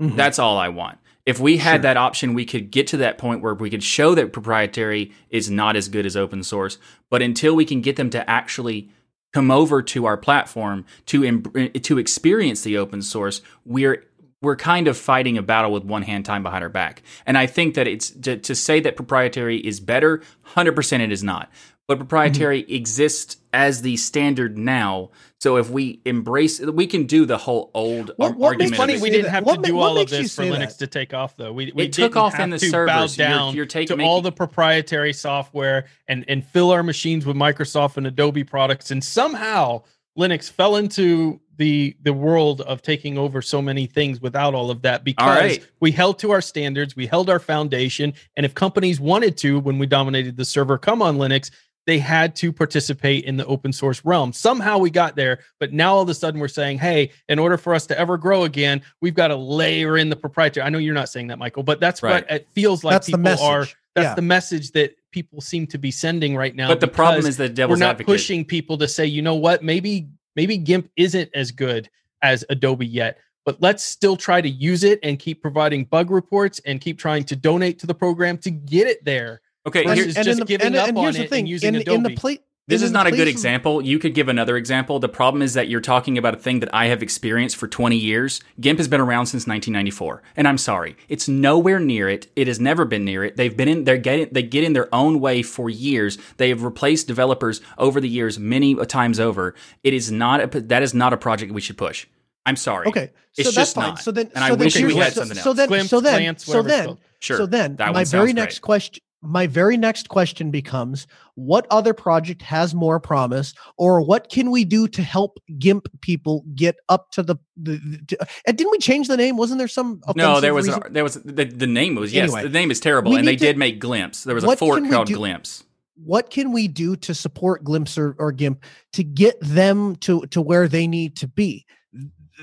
Mhm. 0.00 0.14
That's 0.16 0.38
all 0.38 0.56
I 0.58 0.68
want. 0.68 0.98
If 1.26 1.38
we 1.38 1.58
had 1.58 1.76
Sure. 1.76 1.82
that 1.82 1.96
option, 1.96 2.34
we 2.34 2.44
could 2.44 2.70
get 2.70 2.86
to 2.88 2.96
that 2.98 3.18
point 3.18 3.42
where 3.42 3.54
we 3.54 3.70
could 3.70 3.82
show 3.82 4.14
that 4.14 4.32
proprietary 4.32 5.12
is 5.28 5.50
not 5.50 5.76
as 5.76 5.88
good 5.88 6.06
as 6.06 6.16
open 6.16 6.42
source. 6.42 6.78
But 7.10 7.22
until 7.22 7.54
we 7.54 7.64
can 7.64 7.80
get 7.80 7.96
them 7.96 8.10
to 8.10 8.28
actually 8.28 8.88
come 9.32 9.50
over 9.50 9.80
to 9.82 10.06
our 10.06 10.16
platform 10.16 10.84
to 11.06 11.22
em- 11.24 11.42
to 11.82 11.98
experience 11.98 12.62
the 12.62 12.76
open 12.78 13.02
source, 13.02 13.42
we're 13.64 14.04
we're 14.42 14.56
kind 14.56 14.88
of 14.88 14.96
fighting 14.96 15.36
a 15.36 15.42
battle 15.42 15.70
with 15.70 15.84
one 15.84 16.00
hand 16.00 16.24
tied 16.24 16.42
behind 16.42 16.64
our 16.64 16.70
back. 16.70 17.02
And 17.26 17.36
I 17.36 17.44
think 17.46 17.74
that 17.74 17.86
it's 17.86 18.08
to, 18.10 18.38
to 18.38 18.54
say 18.54 18.80
that 18.80 18.96
proprietary 18.96 19.58
is 19.58 19.80
better, 19.80 20.22
hundred 20.42 20.74
percent 20.74 21.02
it 21.02 21.12
is 21.12 21.22
not. 21.22 21.50
But 21.90 21.98
proprietary 21.98 22.62
mm-hmm. 22.62 22.72
exists 22.72 23.38
as 23.52 23.82
the 23.82 23.96
standard 23.96 24.56
now. 24.56 25.10
So 25.40 25.56
if 25.56 25.70
we 25.70 26.00
embrace, 26.04 26.60
we 26.60 26.86
can 26.86 27.04
do 27.06 27.26
the 27.26 27.36
whole 27.36 27.72
old 27.74 28.12
What- 28.14 28.30
ar- 28.30 28.36
what 28.36 28.46
argument. 28.50 28.70
It's 28.70 28.76
funny 28.78 29.00
we 29.00 29.10
didn't 29.10 29.24
that? 29.24 29.30
have 29.32 29.44
What 29.44 29.54
to 29.54 29.60
ma- 29.62 29.66
do 29.66 29.74
what 29.74 29.88
all 29.88 29.98
of 29.98 30.08
this 30.08 30.32
for 30.32 30.44
Linux 30.44 30.78
that? 30.78 30.78
to 30.78 30.86
take 30.86 31.12
off, 31.14 31.36
though. 31.36 31.52
We, 31.52 31.72
we 31.74 31.86
It 31.86 31.92
took 31.92 32.14
off 32.14 32.38
in 32.38 32.50
the 32.50 32.58
to 32.58 32.70
bow 32.70 33.08
servers. 33.08 33.18
You're- 33.18 33.50
you're 33.56 33.66
taking- 33.66 33.98
to 33.98 34.04
all 34.04 34.20
the 34.20 34.30
proprietary 34.30 35.12
software 35.12 35.86
and 36.06 36.24
and 36.28 36.46
fill 36.46 36.70
our 36.70 36.84
machines 36.84 37.26
with 37.26 37.34
Microsoft 37.34 37.96
and 37.96 38.06
Adobe 38.06 38.44
products, 38.44 38.92
and 38.92 39.02
somehow 39.02 39.82
Linux 40.16 40.48
fell 40.48 40.76
into 40.76 41.40
the 41.56 41.96
the 42.02 42.12
world 42.12 42.60
of 42.60 42.82
taking 42.82 43.18
over 43.18 43.42
so 43.42 43.60
many 43.60 43.86
things 43.86 44.20
without 44.20 44.54
all 44.54 44.70
of 44.70 44.82
that 44.82 45.02
because 45.02 45.40
right. 45.40 45.66
we 45.80 45.90
held 45.90 46.20
to 46.20 46.30
our 46.30 46.40
standards, 46.40 46.94
we 46.94 47.08
held 47.08 47.28
our 47.28 47.40
foundation, 47.40 48.14
and 48.36 48.46
if 48.46 48.54
companies 48.54 49.00
wanted 49.00 49.36
to, 49.38 49.58
when 49.58 49.76
we 49.80 49.86
dominated 49.86 50.36
the 50.36 50.44
server, 50.44 50.78
come 50.78 51.02
on 51.02 51.18
Linux. 51.18 51.50
They 51.90 51.98
had 51.98 52.36
to 52.36 52.52
participate 52.52 53.24
in 53.24 53.36
the 53.36 53.44
open 53.46 53.72
source 53.72 54.04
realm. 54.04 54.32
Somehow 54.32 54.78
we 54.78 54.90
got 54.90 55.16
there, 55.16 55.40
but 55.58 55.72
now 55.72 55.94
all 55.96 56.02
of 56.02 56.08
a 56.08 56.14
sudden 56.14 56.38
we're 56.38 56.46
saying, 56.46 56.78
hey, 56.78 57.10
in 57.28 57.40
order 57.40 57.56
for 57.56 57.74
us 57.74 57.84
to 57.88 57.98
ever 57.98 58.16
grow 58.16 58.44
again, 58.44 58.82
we've 59.00 59.16
got 59.16 59.26
to 59.28 59.34
layer 59.34 59.98
in 59.98 60.08
the 60.08 60.14
proprietary. 60.14 60.64
I 60.64 60.68
know 60.70 60.78
you're 60.78 60.94
not 60.94 61.08
saying 61.08 61.26
that, 61.26 61.38
Michael, 61.40 61.64
but 61.64 61.80
that's 61.80 62.00
Right. 62.00 62.22
what 62.24 62.30
it 62.30 62.46
feels 62.52 62.84
like 62.84 62.92
That's 62.92 63.06
the 63.08 63.10
people 63.14 63.22
message. 63.24 63.44
are. 63.44 63.66
That's 63.96 64.04
Yeah. 64.10 64.14
the 64.14 64.22
message 64.22 64.70
that 64.70 64.94
people 65.10 65.40
seem 65.40 65.66
to 65.66 65.78
be 65.78 65.90
sending 65.90 66.36
right 66.36 66.54
now. 66.54 66.68
but 66.68 66.78
the 66.78 66.86
problem 66.86 67.26
is 67.26 67.36
the 67.36 67.52
we're 67.68 67.74
not 67.74 67.90
advocate. 67.90 68.06
pushing 68.06 68.44
people 68.44 68.78
to 68.78 68.86
say, 68.86 69.04
you 69.06 69.20
know 69.20 69.34
what, 69.34 69.64
maybe 69.64 70.06
maybe 70.36 70.58
GIMP 70.58 70.88
isn't 70.96 71.28
as 71.34 71.50
good 71.50 71.90
as 72.22 72.44
Adobe 72.50 72.86
yet, 72.86 73.18
but 73.44 73.60
let's 73.60 73.82
still 73.82 74.16
try 74.16 74.40
to 74.40 74.48
use 74.48 74.84
it 74.84 75.00
and 75.02 75.18
keep 75.18 75.42
providing 75.42 75.86
bug 75.86 76.12
reports 76.12 76.60
and 76.64 76.80
keep 76.80 77.00
trying 77.00 77.24
to 77.24 77.34
donate 77.34 77.80
to 77.80 77.88
the 77.88 77.94
program 77.94 78.38
to 78.38 78.50
get 78.52 78.86
it 78.86 79.04
there. 79.04 79.40
Okay, 79.66 79.84
versus 79.84 80.14
here, 80.14 80.24
just 80.24 80.38
the- 80.40 80.44
giving 80.46 80.74
up 80.76 80.88
on 80.96 81.02
here's 81.04 81.14
the 81.16 81.20
it 81.20 81.24
and 81.24 81.30
thing, 81.30 81.46
using 81.46 81.74
in, 81.74 81.80
in 81.82 82.02
the 82.02 82.08
Adobe. 82.10 82.16
pla- 82.16 82.34
this 82.68 82.82
in 82.82 82.86
is 82.86 82.92
not 82.92 83.06
a 83.08 83.10
good 83.10 83.26
example. 83.26 83.82
You 83.82 83.98
could 83.98 84.14
give 84.14 84.28
another 84.28 84.56
example. 84.56 85.00
The 85.00 85.08
problem 85.08 85.42
is 85.42 85.54
that 85.54 85.68
you're 85.68 85.80
talking 85.80 86.16
about 86.16 86.34
a 86.34 86.38
thing 86.38 86.60
that 86.60 86.72
I 86.72 86.86
have 86.86 87.02
experienced 87.02 87.56
for 87.56 87.66
20 87.66 87.96
years. 87.96 88.40
GIMP 88.60 88.78
has 88.78 88.86
been 88.86 89.00
around 89.00 89.26
since 89.26 89.46
1994, 89.46 90.22
and 90.36 90.46
I'm 90.46 90.56
sorry, 90.58 90.96
it's 91.08 91.26
nowhere 91.28 91.80
near 91.80 92.08
it. 92.08 92.28
It 92.36 92.46
has 92.46 92.60
never 92.60 92.84
been 92.84 93.04
near 93.04 93.24
it. 93.24 93.36
They've 93.36 93.54
been 93.56 93.66
in. 93.68 93.84
They're 93.84 93.98
getting. 93.98 94.28
They 94.30 94.42
get 94.44 94.62
in 94.62 94.72
their 94.72 94.88
own 94.94 95.18
way 95.20 95.42
for 95.42 95.68
years. 95.68 96.16
They 96.36 96.48
have 96.50 96.62
replaced 96.62 97.08
developers 97.08 97.60
over 97.76 98.00
the 98.00 98.08
years 98.08 98.38
many 98.38 98.74
times 98.86 99.18
over. 99.18 99.54
It 99.82 99.92
is 99.92 100.12
not. 100.12 100.54
A, 100.54 100.60
that 100.60 100.82
is 100.84 100.94
not 100.94 101.12
a 101.12 101.16
project 101.16 101.50
we 101.52 101.60
should 101.60 101.76
push. 101.78 102.06
I'm 102.46 102.56
sorry. 102.56 102.86
Okay, 102.86 103.10
It's 103.36 103.48
so 103.48 103.50
that's 103.50 103.54
just 103.54 103.74
fine. 103.74 103.88
not. 103.90 103.98
So 104.00 104.12
then, 104.12 104.30
And 104.34 104.42
I 104.44 104.48
so 104.50 104.56
then 104.56 104.64
wish 104.66 104.76
we 104.80 104.94
had 104.96 105.12
so- 105.12 105.20
something 105.22 105.36
So 105.38 105.52
then, 105.52 105.68
Glimp, 105.68 105.88
so 105.88 106.00
then, 106.00 106.20
glance, 106.22 106.44
so 106.44 106.62
then. 106.62 106.98
Sure. 107.18 107.36
so 107.36 107.46
then, 107.46 107.76
that 107.76 107.92
my 107.92 108.04
very 108.04 108.28
sounds 108.28 108.34
next 108.34 108.58
great. 108.60 108.62
question, 108.66 109.02
my 109.22 109.46
very 109.46 109.76
next 109.76 110.08
question 110.08 110.50
becomes: 110.50 111.06
What 111.34 111.66
other 111.70 111.92
project 111.92 112.42
has 112.42 112.74
more 112.74 112.98
promise, 112.98 113.54
or 113.76 114.00
what 114.00 114.30
can 114.30 114.50
we 114.50 114.64
do 114.64 114.88
to 114.88 115.02
help 115.02 115.38
GIMP 115.58 115.88
people 116.00 116.44
get 116.54 116.76
up 116.88 117.10
to 117.12 117.22
the? 117.22 117.36
the, 117.56 117.76
the 118.08 118.28
and 118.46 118.56
didn't 118.56 118.70
we 118.70 118.78
change 118.78 119.08
the 119.08 119.16
name? 119.16 119.36
Wasn't 119.36 119.58
there 119.58 119.68
some? 119.68 120.00
No, 120.16 120.40
there 120.40 120.54
was 120.54 120.70
there 120.90 121.04
was 121.04 121.14
the, 121.14 121.44
the 121.44 121.66
name 121.66 121.94
was 121.96 122.12
yes 122.12 122.24
Anyway, 122.32 122.42
the 122.44 122.58
name 122.58 122.70
is 122.70 122.80
terrible 122.80 123.14
and 123.16 123.26
they 123.26 123.36
to- 123.36 123.44
did 123.44 123.58
make 123.58 123.78
glimpse. 123.78 124.24
There 124.24 124.34
was 124.34 124.44
a 124.44 124.56
fork 124.56 124.88
called 124.88 125.08
do- 125.08 125.14
glimpse. 125.16 125.64
what 126.02 126.30
can 126.30 126.52
we 126.52 126.66
do 126.66 126.96
to 126.96 127.12
support 127.14 127.62
Glimpse 127.62 127.98
or, 127.98 128.16
or 128.18 128.32
GIMP 128.32 128.64
to 128.94 129.04
get 129.04 129.36
them 129.40 129.96
to 129.96 130.22
to 130.26 130.40
where 130.40 130.66
they 130.66 130.86
need 130.86 131.16
to 131.16 131.28
be? 131.28 131.66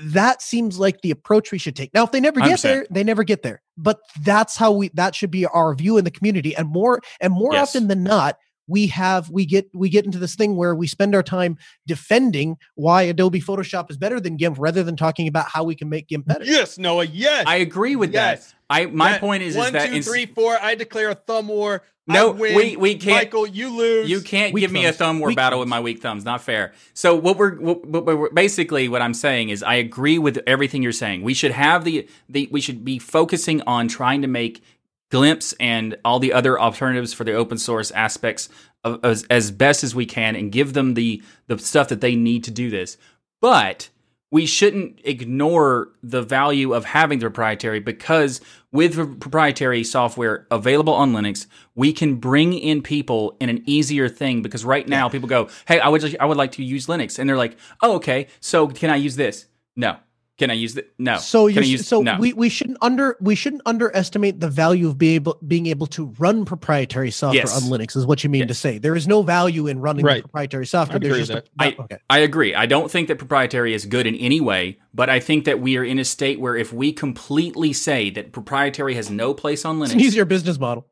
That 0.02 0.42
seems 0.42 0.78
like 0.78 1.00
the 1.02 1.10
approach 1.10 1.50
we 1.52 1.58
should 1.58 1.76
take. 1.76 1.92
Now, 1.94 2.04
if 2.04 2.12
they 2.12 2.20
never 2.20 2.40
get 2.40 2.58
100%. 2.58 2.62
there, 2.62 2.86
they 2.90 3.04
never 3.04 3.24
get 3.24 3.42
there. 3.42 3.62
But 3.76 4.00
that's 4.22 4.56
how 4.56 4.72
we 4.72 4.88
that 4.94 5.14
should 5.14 5.30
be 5.30 5.46
our 5.46 5.74
view 5.74 5.98
in 5.98 6.04
the 6.04 6.10
community. 6.10 6.54
And 6.56 6.68
more 6.68 7.00
and 7.20 7.32
more 7.32 7.52
Yes. 7.52 7.68
often 7.70 7.88
than 7.88 8.02
not, 8.02 8.36
we 8.66 8.86
have 8.88 9.30
we 9.30 9.46
get 9.46 9.68
we 9.74 9.88
get 9.88 10.04
into 10.04 10.18
this 10.18 10.34
thing 10.34 10.54
where 10.56 10.74
we 10.74 10.86
spend 10.86 11.14
our 11.14 11.22
time 11.22 11.56
defending 11.86 12.56
why 12.74 13.02
Adobe 13.02 13.40
Photoshop 13.40 13.90
is 13.90 13.96
better 13.96 14.20
than 14.20 14.36
GIMP 14.36 14.56
rather 14.58 14.82
than 14.82 14.94
talking 14.96 15.26
about 15.26 15.46
how 15.48 15.64
we 15.64 15.74
can 15.74 15.88
make 15.88 16.06
GIMP 16.08 16.26
better. 16.26 16.44
Yes, 16.44 16.76
Noah. 16.78 17.04
Yes. 17.04 17.44
I 17.46 17.56
agree 17.56 17.96
with 17.96 18.12
yes. 18.12 18.48
that. 18.48 18.54
I 18.70 18.86
my 18.86 19.12
That- 19.12 19.20
point 19.20 19.42
is 19.42 19.56
one, 19.56 19.68
is 19.68 19.72
that 19.72 19.88
two, 19.88 19.94
ins- 19.96 20.06
three, 20.06 20.26
four. 20.26 20.58
I 20.60 20.74
declare 20.74 21.08
a 21.10 21.14
thumb 21.14 21.48
war. 21.48 21.82
No, 22.14 22.30
win. 22.30 22.54
we- 22.54 22.76
we 22.76 22.94
can't- 22.94 23.16
Michael, 23.16 23.46
you 23.46 23.68
lose. 23.76 24.10
You 24.10 24.20
can't 24.20 24.52
Weak 24.54 24.62
give 24.62 24.72
me 24.72 24.86
a 24.86 24.92
thumb 24.92 25.18
war 25.18 25.28
Weak 25.28 25.36
battle 25.36 25.58
with 25.60 25.68
my 25.68 25.80
weak 25.80 26.00
thumbs. 26.00 26.24
Not 26.24 26.42
fair. 26.42 26.72
So 26.94 27.14
what 27.14 27.36
we're, 27.36 27.56
what, 27.56 27.84
what 27.86 28.04
we're 28.06 28.30
basically 28.30 28.88
what 28.88 29.02
I'm 29.02 29.14
saying 29.14 29.50
is 29.50 29.62
I 29.62 29.74
agree 29.74 30.18
with 30.18 30.38
everything 30.46 30.82
you're 30.82 30.92
saying. 30.92 31.22
We 31.22 31.34
should 31.34 31.52
have 31.52 31.84
the 31.84 32.08
the 32.28 32.48
we 32.50 32.60
should 32.60 32.84
be 32.84 32.98
focusing 32.98 33.62
on 33.66 33.88
trying 33.88 34.22
to 34.22 34.28
make 34.28 34.62
Glimpse 35.10 35.54
and 35.58 35.96
all 36.04 36.18
the 36.18 36.32
other 36.34 36.60
alternatives 36.60 37.14
for 37.14 37.24
the 37.24 37.32
open 37.32 37.56
source 37.56 37.90
aspects 37.92 38.50
of, 38.84 39.02
as, 39.02 39.24
as 39.30 39.50
best 39.50 39.82
as 39.82 39.94
we 39.94 40.04
can 40.04 40.36
and 40.36 40.52
give 40.52 40.74
them 40.74 40.94
the 40.94 41.22
the 41.46 41.58
stuff 41.58 41.88
that 41.88 42.00
they 42.02 42.14
need 42.14 42.44
to 42.44 42.50
do 42.50 42.68
this. 42.70 42.98
But 43.40 43.88
we 44.30 44.44
shouldn't 44.44 45.00
ignore 45.04 45.88
the 46.02 46.22
value 46.22 46.74
of 46.74 46.84
having 46.84 47.18
the 47.18 47.24
proprietary 47.24 47.80
because 47.80 48.40
with 48.72 49.20
proprietary 49.20 49.82
software 49.82 50.46
available 50.50 50.92
on 50.92 51.12
Linux, 51.12 51.46
we 51.74 51.92
can 51.92 52.16
bring 52.16 52.52
in 52.52 52.82
people 52.82 53.36
in 53.40 53.48
an 53.48 53.62
easier 53.64 54.08
thing 54.08 54.42
because 54.42 54.64
right 54.64 54.86
now 54.86 55.08
people 55.08 55.28
go, 55.28 55.48
"Hey, 55.66 55.80
I 55.80 55.88
would 55.88 56.16
I 56.20 56.26
would 56.26 56.36
like 56.36 56.52
to 56.52 56.64
use 56.64 56.86
Linux." 56.86 57.18
And 57.18 57.28
they're 57.28 57.36
like, 57.36 57.56
"Oh, 57.82 57.96
okay. 57.96 58.26
So 58.40 58.68
can 58.68 58.90
I 58.90 58.96
use 58.96 59.16
this?" 59.16 59.46
No. 59.76 59.96
Can 60.38 60.50
I 60.50 60.54
use 60.54 60.74
that? 60.74 60.92
No. 61.00 61.18
So 61.18 61.48
you 61.48 61.60
I 61.60 61.64
use 61.64 61.86
so 61.88 62.00
no. 62.00 62.16
we, 62.18 62.32
we 62.32 62.48
shouldn't 62.48 62.78
under 62.80 63.16
we 63.20 63.34
shouldn't 63.34 63.62
underestimate 63.66 64.38
the 64.38 64.48
value 64.48 64.86
of 64.88 64.96
being 64.96 65.14
able 65.16 65.36
being 65.46 65.66
able 65.66 65.88
to 65.88 66.14
run 66.18 66.44
proprietary 66.44 67.10
software 67.10 67.42
Yes. 67.42 67.60
on 67.60 67.68
Linux 67.68 67.96
is 67.96 68.06
what 68.06 68.22
you 68.22 68.30
mean 68.30 68.46
to 68.46 68.54
say. 68.54 68.78
There 68.78 68.94
is 68.94 69.08
no 69.08 69.22
value 69.22 69.66
in 69.66 69.80
running 69.80 70.02
the 70.04 70.06
Right. 70.06 70.22
proprietary 70.22 70.66
software. 70.66 70.96
I'd 70.96 71.02
There's 71.02 71.12
agree 71.12 71.20
just 71.20 71.34
with 71.34 71.44
a, 71.60 71.64
I- 71.64 71.76
okay. 71.84 71.98
I 72.08 72.18
agree. 72.20 72.54
I 72.54 72.66
don't 72.66 72.88
think 72.88 73.08
that 73.08 73.18
proprietary 73.18 73.74
is 73.74 73.84
good 73.84 74.06
in 74.06 74.14
any 74.14 74.40
way, 74.40 74.78
but 74.94 75.10
I 75.10 75.18
think 75.18 75.44
that 75.44 75.60
we 75.60 75.76
are 75.76 75.84
in 75.84 75.98
a 75.98 76.04
state 76.04 76.38
where 76.38 76.56
if 76.56 76.72
we 76.72 76.92
completely 76.92 77.72
say 77.72 78.08
that 78.10 78.30
proprietary 78.30 78.94
has 78.94 79.10
no 79.10 79.34
place 79.34 79.64
on 79.64 79.82
It's 79.82 79.90
Linux, 79.90 79.94
an 79.94 80.00
easier 80.00 80.24
business 80.24 80.58
model. 80.60 80.86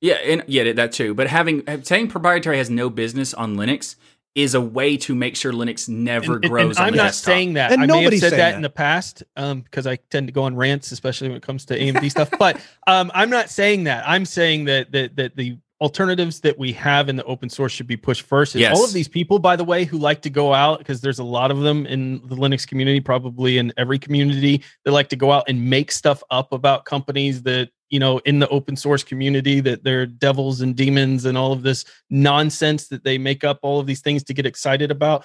Yeah, 0.00 0.14
and 0.24 0.44
yeah, 0.46 0.72
that 0.72 0.92
too. 0.92 1.14
But 1.14 1.28
having 1.28 1.62
saying 1.82 2.08
proprietary 2.08 2.58
has 2.58 2.70
no 2.70 2.90
business 2.90 3.32
on 3.34 3.56
Linux 3.56 3.96
is 4.34 4.54
a 4.54 4.60
way 4.60 4.96
to 4.96 5.14
make 5.14 5.36
sure 5.36 5.52
Linux 5.52 5.88
never 5.88 6.34
And- 6.34 6.44
and- 6.44 6.50
grows. 6.50 6.76
and 6.76 6.78
on 6.78 6.84
I'm 6.86 6.90
the 6.92 6.96
not 6.98 7.02
desktop. 7.04 7.24
saying 7.32 7.52
that. 7.54 7.72
And 7.72 7.82
I 7.82 7.86
may 7.86 8.02
have 8.02 8.14
said 8.18 8.32
that, 8.32 8.36
that. 8.36 8.54
in 8.54 8.62
the 8.62 8.70
past 8.70 9.22
um, 9.36 9.60
because 9.60 9.86
I 9.86 9.96
tend 10.10 10.26
to 10.26 10.32
go 10.32 10.42
on 10.42 10.56
rants, 10.56 10.90
especially 10.92 11.28
when 11.28 11.36
it 11.36 11.42
comes 11.42 11.64
to 11.66 11.78
AMD 11.78 12.10
stuff. 12.10 12.30
But 12.38 12.60
um, 12.86 13.12
I'm 13.14 13.30
not 13.30 13.48
saying 13.48 13.84
that. 13.84 14.02
I'm 14.08 14.24
saying 14.24 14.64
that 14.64 14.90
that 14.92 15.16
that 15.16 15.36
the 15.36 15.56
alternatives 15.80 16.40
that 16.40 16.58
we 16.58 16.72
have 16.72 17.08
in 17.08 17.16
the 17.16 17.24
open 17.24 17.48
source 17.50 17.70
should 17.72 17.86
be 17.86 17.96
pushed 17.96 18.22
first. 18.22 18.54
And 18.54 18.60
Yes. 18.62 18.76
all 18.76 18.84
of 18.84 18.92
these 18.92 19.08
people, 19.08 19.38
by 19.38 19.54
the 19.56 19.64
way, 19.64 19.84
who 19.84 19.98
like 19.98 20.22
to 20.22 20.30
go 20.30 20.54
out 20.54 20.78
because 20.78 21.00
there's 21.00 21.18
a 21.18 21.24
lot 21.24 21.50
of 21.50 21.60
them 21.60 21.84
in 21.86 22.26
the 22.26 22.36
Linux 22.36 22.66
community, 22.66 23.00
probably 23.00 23.58
in 23.58 23.72
every 23.76 23.98
community, 23.98 24.62
they 24.84 24.90
like 24.90 25.08
to 25.10 25.16
go 25.16 25.30
out 25.30 25.44
and 25.48 25.68
make 25.68 25.92
stuff 25.92 26.22
up 26.30 26.52
about 26.52 26.84
companies 26.86 27.42
that 27.42 27.68
you 27.90 27.98
know 27.98 28.18
in 28.18 28.38
the 28.38 28.48
open 28.48 28.76
source 28.76 29.02
community 29.02 29.60
that 29.60 29.84
they're 29.84 30.06
devils 30.06 30.60
and 30.60 30.76
demons 30.76 31.24
and 31.24 31.36
all 31.36 31.52
of 31.52 31.62
this 31.62 31.84
nonsense 32.10 32.88
that 32.88 33.04
they 33.04 33.18
make 33.18 33.44
up 33.44 33.58
all 33.62 33.80
of 33.80 33.86
these 33.86 34.00
things 34.00 34.22
to 34.24 34.34
get 34.34 34.46
excited 34.46 34.90
about 34.90 35.24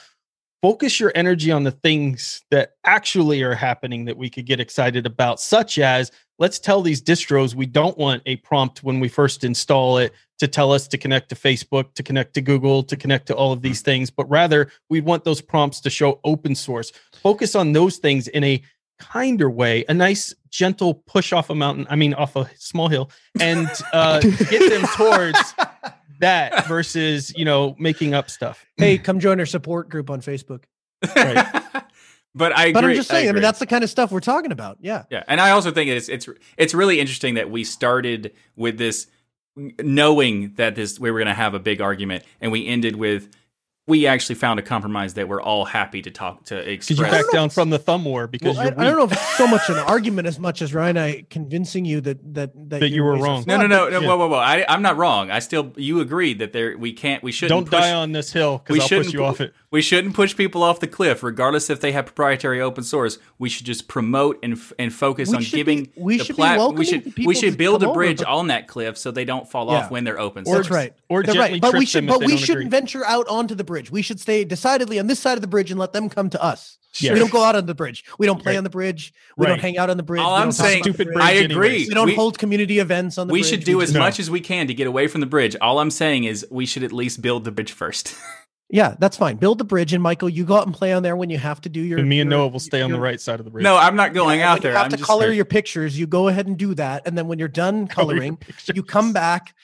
focus 0.61 0.99
your 0.99 1.11
energy 1.15 1.51
on 1.51 1.63
the 1.63 1.71
things 1.71 2.41
that 2.51 2.73
actually 2.83 3.41
are 3.41 3.55
happening 3.55 4.05
that 4.05 4.17
we 4.17 4.29
could 4.29 4.45
get 4.45 4.59
excited 4.59 5.05
about, 5.05 5.39
such 5.39 5.79
as 5.79 6.11
let's 6.37 6.59
tell 6.59 6.81
these 6.81 7.01
distros 7.01 7.55
we 7.55 7.65
don't 7.65 7.97
want 7.97 8.21
a 8.25 8.35
prompt 8.37 8.83
when 8.83 8.99
we 8.99 9.07
first 9.07 9.43
install 9.43 9.97
it 9.97 10.13
to 10.37 10.47
tell 10.47 10.71
us 10.71 10.87
to 10.87 10.97
connect 10.97 11.29
to 11.29 11.35
Facebook, 11.35 11.93
to 11.93 12.03
connect 12.03 12.33
to 12.33 12.41
Google, 12.41 12.83
to 12.83 12.95
connect 12.95 13.27
to 13.27 13.35
all 13.35 13.51
of 13.51 13.61
these 13.61 13.81
things, 13.81 14.09
but 14.09 14.29
rather 14.29 14.71
we 14.89 15.01
want 15.01 15.23
those 15.23 15.41
prompts 15.41 15.79
to 15.81 15.89
show 15.89 16.19
open 16.23 16.55
source. 16.55 16.91
Focus 17.21 17.55
on 17.55 17.73
those 17.73 17.97
things 17.97 18.27
in 18.29 18.43
a 18.43 18.61
kinder 18.99 19.49
way, 19.49 19.85
a 19.89 19.93
nice, 19.93 20.35
gentle 20.49 20.93
push 20.93 21.33
off 21.33 21.49
a 21.49 21.55
mountain, 21.55 21.87
I 21.89 21.95
mean, 21.95 22.13
off 22.13 22.35
a 22.35 22.49
small 22.57 22.87
hill, 22.87 23.11
and 23.39 23.67
uh, 23.93 24.19
get 24.49 24.69
them 24.69 24.87
towards 24.95 25.55
that 26.19 26.67
versus, 26.67 27.33
you 27.35 27.45
know, 27.45 27.75
making 27.79 28.13
up 28.13 28.29
stuff. 28.29 28.65
hey, 28.77 28.97
come 28.97 29.19
join 29.19 29.39
our 29.39 29.45
support 29.45 29.89
group 29.89 30.09
on 30.09 30.21
Facebook. 30.21 30.65
but 31.01 32.55
I 32.55 32.65
agree. 32.65 32.73
But 32.73 32.85
I'm 32.85 32.95
just 32.95 33.09
saying, 33.09 33.29
I, 33.29 33.31
mean, 33.31 33.41
that's 33.41 33.59
the 33.59 33.65
kind 33.65 33.83
of 33.83 33.89
stuff 33.89 34.11
we're 34.11 34.19
talking 34.19 34.51
about. 34.51 34.77
Yeah. 34.81 35.03
Yeah, 35.09 35.23
and 35.27 35.39
I 35.39 35.51
also 35.51 35.71
think 35.71 35.89
it's 35.89 36.09
it's 36.09 36.27
it's 36.57 36.73
really 36.73 36.99
interesting 36.99 37.35
that 37.35 37.49
we 37.49 37.63
started 37.63 38.33
with 38.55 38.77
this 38.77 39.07
knowing 39.55 40.53
that 40.55 40.75
this 40.75 40.99
we 40.99 41.11
were 41.11 41.19
going 41.19 41.27
to 41.27 41.33
have 41.33 41.53
a 41.53 41.59
big 41.59 41.81
argument, 41.81 42.23
and 42.41 42.51
we 42.51 42.67
ended 42.67 42.95
with 42.95 43.29
we 43.89 44.07
actually 44.07 44.35
found 44.35 44.59
a 44.59 44.63
compromise 44.63 45.15
that 45.15 45.27
we're 45.27 45.41
all 45.41 45.65
happy 45.65 46.01
to 46.03 46.11
talk 46.11 46.45
to 46.45 46.55
Because 46.55 46.89
you 46.89 46.95
express. 46.95 47.23
back 47.25 47.31
down 47.33 47.49
from 47.49 47.69
the 47.71 47.77
thumb 47.79 48.05
war 48.05 48.27
because 48.27 48.55
Well, 48.55 48.67
I, 48.77 48.81
I 48.81 48.85
don't 48.85 48.95
know 48.97 49.03
if 49.03 49.11
it's 49.11 49.37
so 49.37 49.47
much 49.47 49.67
an 49.69 49.77
argument 49.79 50.27
as 50.27 50.39
much 50.39 50.61
as 50.61 50.73
Ryan 50.73 50.97
I 50.97 51.25
convincing 51.29 51.83
you 51.83 51.99
that 52.01 52.33
that 52.35 52.69
that, 52.69 52.79
That 52.79 52.89
you 52.91 53.03
were 53.03 53.17
wrong. 53.17 53.43
no, 53.47 53.57
no, 53.57 53.67
flawed. 53.67 53.69
no, 53.69 53.89
no. 53.89 53.99
Yeah. 53.99 54.07
Whoa, 54.07 54.17
whoa, 54.17 54.27
whoa! 54.29 54.37
I, 54.37 54.63
I'm 54.69 54.81
not 54.81 54.95
wrong. 54.97 55.31
I 55.31 55.39
still 55.39 55.73
you 55.75 55.99
agreed 55.99 56.39
that 56.39 56.53
there 56.53 56.77
we 56.77 56.93
can't 56.93 57.21
we 57.23 57.31
shouldn't 57.33 57.57
Don't 57.65 57.69
push, 57.69 57.81
die 57.81 57.93
on 57.93 58.13
this 58.13 58.31
hill 58.31 58.63
we 58.69 58.75
because 58.75 58.81
I'll 58.83 58.87
shouldn't 58.87 59.07
push 59.07 59.13
you 59.13 59.25
off 59.25 59.41
it. 59.41 59.53
We 59.71 59.83
shouldn't 59.83 60.15
push 60.15 60.35
people 60.35 60.63
off 60.63 60.79
the 60.79 60.87
cliff, 60.87 61.21
regardless 61.21 61.69
if 61.69 61.79
they 61.79 61.91
have 61.91 62.07
proprietary 62.07 62.59
open 62.59 62.83
source. 62.83 63.19
We 63.37 63.49
should 63.49 63.67
just 63.67 63.87
promote 63.87 64.39
and 64.41 64.53
f- 64.53 64.73
and 64.79 64.91
focus 64.91 65.29
We 65.29 65.35
on 65.35 65.41
should 65.43 65.51
be- 65.51 65.57
giving 65.57 65.89
we 65.95 66.17
the 66.17 66.23
should 66.23 66.35
be 66.35 66.41
plat- 66.41 66.73
we 66.73 66.85
should 66.85 67.13
we 67.25 67.35
should 67.35 67.55
build 67.55 67.81
come 67.81 67.87
a 67.89 67.91
over, 67.91 67.99
bridge 67.99 68.17
but- 68.17 68.27
on 68.27 68.47
that 68.47 68.67
cliff 68.67 68.97
so 68.97 69.11
they 69.11 69.25
don't 69.25 69.47
fall 69.49 69.67
Yeah. 69.71 69.77
off 69.85 69.91
when 69.91 70.05
they're 70.05 70.19
open 70.19 70.41
Or, 70.47 70.53
source. 70.55 70.57
That's 70.67 70.69
right. 70.71 70.93
Or 71.07 71.21
That's 71.21 71.35
gently 71.35 71.51
right. 71.53 71.61
But 71.61 71.69
trick 71.69 71.79
we 71.81 71.85
should 71.85 72.07
them 72.07 72.19
but 72.19 72.25
we 72.25 72.35
shouldn't 72.37 72.65
agree. 72.67 72.69
venture 72.69 73.05
out 73.05 73.27
onto 73.27 73.53
the 73.53 73.63
bridge. 73.63 73.91
We 73.91 74.01
should 74.01 74.19
stay 74.19 74.43
decidedly 74.43 74.97
on 74.97 75.05
this 75.05 75.19
side 75.19 75.37
of 75.37 75.41
the 75.41 75.47
bridge 75.47 75.69
and 75.69 75.79
let 75.79 75.93
them 75.93 76.09
come 76.09 76.31
to 76.31 76.43
us. 76.43 76.77
Yes. 76.99 77.13
We 77.13 77.19
don't 77.19 77.31
go 77.31 77.43
out 77.43 77.55
on 77.55 77.67
the 77.67 77.75
bridge. 77.75 78.03
We 78.17 78.25
don't 78.25 78.41
play 78.41 78.53
Right. 78.53 78.57
on 78.57 78.63
the 78.63 78.71
bridge. 78.71 79.13
We 79.37 79.45
don't 79.45 79.61
hang 79.61 79.77
out 79.77 79.91
on 79.91 79.97
the 79.97 80.01
bridge. 80.03 80.21
All 80.23 80.33
I'm 80.33 80.51
saying- 80.51 80.81
Stupid 80.81 81.05
bridge. 81.09 81.13
bridge 81.13 81.23
I 81.25 81.31
agree. 81.33 81.67
anyways. 81.69 81.87
We 81.89 81.93
don't 81.93 82.07
We- 82.07 82.15
hold 82.15 82.39
community 82.39 82.79
events 82.79 83.19
on 83.19 83.27
the 83.27 83.33
bridge. 83.33 83.41
we 83.43 83.43
bridge. 83.43 83.59
should 83.61 83.65
do 83.65 83.81
as 83.83 83.93
No. 83.93 83.99
much 83.99 84.19
as 84.19 84.31
we 84.31 84.39
can 84.39 84.65
to 84.65 84.73
get 84.73 84.87
away 84.87 85.05
from 85.05 85.21
the 85.21 85.27
bridge. 85.27 85.55
All 85.61 85.77
I'm 85.77 85.91
saying 85.91 86.23
is 86.23 86.47
we 86.49 86.65
should 86.65 86.83
at 86.83 86.91
least 86.91 87.21
build 87.21 87.43
the 87.43 87.51
bridge 87.51 87.71
first. 87.71 88.15
Yeah, 88.71 88.93
that's 88.99 89.17
fine. 89.17 89.37
Build 89.37 89.57
the 89.57 89.63
bridge, 89.63 89.93
and 89.93 90.03
Michael, 90.03 90.29
you 90.29 90.45
go 90.45 90.55
out 90.55 90.67
and 90.67 90.75
play 90.75 90.93
on 90.93 91.01
there 91.01 91.15
when 91.15 91.31
you 91.31 91.39
have 91.39 91.59
to 91.61 91.69
do 91.69 91.81
your. 91.81 91.97
And 91.97 92.07
me 92.07 92.19
and 92.19 92.29
your- 92.29 92.39
Noah 92.41 92.47
will 92.49 92.59
stay 92.59 92.83
on 92.83 92.91
the 92.91 92.99
right 92.99 93.19
side 93.19 93.39
of 93.39 93.45
the 93.45 93.49
bridge. 93.51 93.63
no, 93.63 93.75
I'm 93.75 93.95
not 93.95 94.13
going 94.13 94.39
Yeah, 94.39 94.51
out 94.51 94.55
when 94.57 94.61
there. 94.61 94.71
You 94.73 94.77
have 94.77 94.85
I'm 94.85 94.91
to 94.91 94.97
just 94.97 95.07
color 95.07 95.31
your 95.31 95.45
pictures. 95.45 95.97
You 95.97 96.05
go 96.05 96.27
ahead 96.27 96.45
and 96.45 96.55
do 96.55 96.75
that, 96.75 97.07
and 97.07 97.17
then 97.17 97.27
when 97.27 97.39
you're 97.39 97.47
done 97.47 97.87
coloring, 97.87 98.37
you 98.73 98.83
come 98.83 99.11
back 99.11 99.55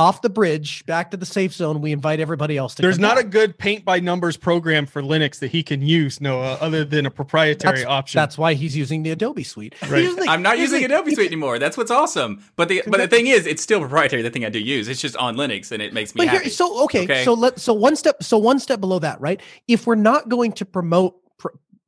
off 0.00 0.22
the 0.22 0.30
bridge 0.30 0.84
back 0.86 1.10
to 1.10 1.16
the 1.18 1.26
safe 1.26 1.52
zone. 1.52 1.82
We 1.82 1.92
invite 1.92 2.20
everybody 2.20 2.56
else 2.56 2.74
to. 2.76 2.82
There's 2.82 2.96
come 2.96 3.02
not 3.02 3.18
a 3.18 3.22
good 3.22 3.58
paint 3.58 3.84
by 3.84 4.00
numbers 4.00 4.38
program 4.38 4.86
for 4.86 5.02
Linux 5.02 5.38
that 5.40 5.50
he 5.50 5.62
can 5.62 5.82
use, 5.82 6.20
Noah, 6.22 6.54
other 6.60 6.84
than 6.86 7.04
a 7.04 7.10
proprietary 7.10 7.84
option. 7.84 8.18
That's 8.18 8.38
why 8.38 8.54
he's 8.54 8.74
using 8.74 9.02
the 9.02 9.10
Adobe 9.10 9.44
Suite. 9.44 9.74
Right. 9.82 10.02
Here's 10.02 10.14
the 10.14 10.22
thing- 10.22 10.30
I'm 10.30 10.40
not 10.42 10.58
using 10.58 10.78
thing. 10.80 10.86
Adobe 10.86 11.14
Suite 11.14 11.26
anymore. 11.32 11.58
That's 11.58 11.76
what's 11.76 11.90
awesome. 11.90 12.42
But 12.56 12.68
the 12.68 12.82
but 12.86 12.96
the 12.98 13.08
thing 13.08 13.26
is, 13.26 13.46
it's 13.46 13.62
still 13.62 13.80
proprietary. 13.80 14.22
The 14.22 14.30
thing 14.30 14.44
I 14.46 14.48
do 14.48 14.58
use, 14.58 14.88
it's 14.88 15.00
just 15.02 15.16
on 15.16 15.36
Linux, 15.36 15.70
and 15.70 15.82
it 15.82 15.92
makes 15.92 16.14
me 16.14 16.20
But 16.20 16.30
here, 16.30 16.38
happy. 16.40 16.50
so 16.50 16.82
okay, 16.84 17.04
Okay. 17.04 17.24
so 17.24 17.34
let 17.34 17.60
so 17.60 17.74
one 17.74 17.94
step 17.94 18.22
so 18.22 18.38
one 18.38 18.58
step 18.58 18.80
below 18.80 18.98
that, 19.00 19.20
right? 19.20 19.40
If 19.68 19.86
we're 19.86 19.96
not 19.96 20.28
going 20.30 20.52
to 20.52 20.64
promote 20.64 21.16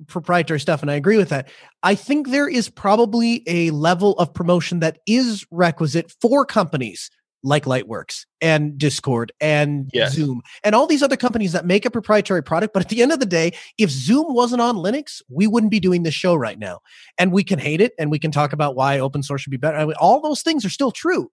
proprietary 0.09 0.59
stuff, 0.61 0.83
and 0.83 0.91
I 0.91 0.95
agree 0.95 1.17
with 1.17 1.29
that, 1.29 1.49
I 1.83 1.95
think 1.95 2.29
there 2.31 2.49
is 2.49 2.69
probably 2.69 3.43
a 3.47 3.71
level 3.71 4.13
of 4.19 4.35
promotion 4.35 4.81
that 4.81 4.99
is 5.07 5.47
requisite 5.51 6.13
for 6.21 6.45
companies 6.45 7.11
like 7.43 7.65
Lightworks 7.65 8.25
and 8.41 8.79
Discord 8.79 9.33
and 9.41 9.91
Yes. 9.93 10.15
Zoom 10.15 10.43
and 10.63 10.75
all 10.75 10.87
these 10.87 11.03
other 11.03 11.17
companies 11.17 11.53
that 11.53 11.67
make 11.67 11.85
a 11.85 11.91
proprietary 11.91 12.43
product. 12.43 12.73
But 12.73 12.83
at 12.83 12.89
the 12.89 13.03
end 13.03 13.13
of 13.13 13.21
the 13.21 13.27
day, 13.27 13.53
if 13.79 13.91
Zoom 13.91 14.35
wasn't 14.35 14.63
on 14.63 14.77
Linux, 14.77 15.23
we 15.29 15.47
wouldn't 15.47 15.71
be 15.71 15.81
doing 15.81 16.03
this 16.03 16.15
show 16.15 16.35
right 16.35 16.59
now. 16.59 16.81
And 17.19 17.33
we 17.33 17.43
can 17.45 17.59
hate 17.59 17.81
it 17.81 17.93
and 17.99 18.11
we 18.11 18.19
can 18.19 18.31
talk 18.31 18.53
about 18.53 18.77
why 18.77 18.99
open 18.99 19.23
source 19.23 19.43
should 19.43 19.51
be 19.51 19.57
better. 19.57 19.77
I 19.77 19.85
mean, 19.85 19.95
all 20.01 20.21
those 20.21 20.43
things 20.43 20.65
are 20.65 20.71
still 20.71 20.93
true. 20.93 21.31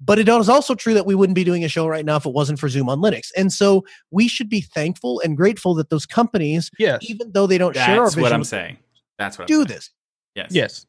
But 0.00 0.18
it 0.18 0.28
is 0.28 0.48
also 0.48 0.74
true 0.74 0.92
that 0.94 1.06
we 1.06 1.14
wouldn't 1.14 1.36
be 1.36 1.44
doing 1.44 1.64
a 1.64 1.68
show 1.68 1.86
right 1.86 2.04
now 2.04 2.16
if 2.16 2.26
it 2.26 2.32
wasn't 2.32 2.58
for 2.58 2.68
Zoom 2.68 2.88
on 2.88 2.98
Linux. 2.98 3.30
And 3.36 3.52
so 3.52 3.84
we 4.10 4.26
should 4.28 4.48
be 4.48 4.60
thankful 4.60 5.20
and 5.20 5.36
grateful 5.36 5.74
that 5.76 5.88
those 5.88 6.04
companies, 6.04 6.70
yes. 6.78 6.98
even 7.02 7.30
though 7.32 7.46
they 7.46 7.58
don't 7.58 7.74
share 7.74 8.00
our 8.00 8.06
That's 8.06 8.16
vision, 8.16 8.22
what 8.22 8.32
I'm 8.32 8.44
saying. 8.44 8.78
That's 9.18 9.38
what 9.38 9.44
I'm 9.44 9.46
do 9.46 9.54
saying. 9.58 9.66
this. 9.68 9.90
Yes. 10.34 10.48
Yes. 10.50 10.86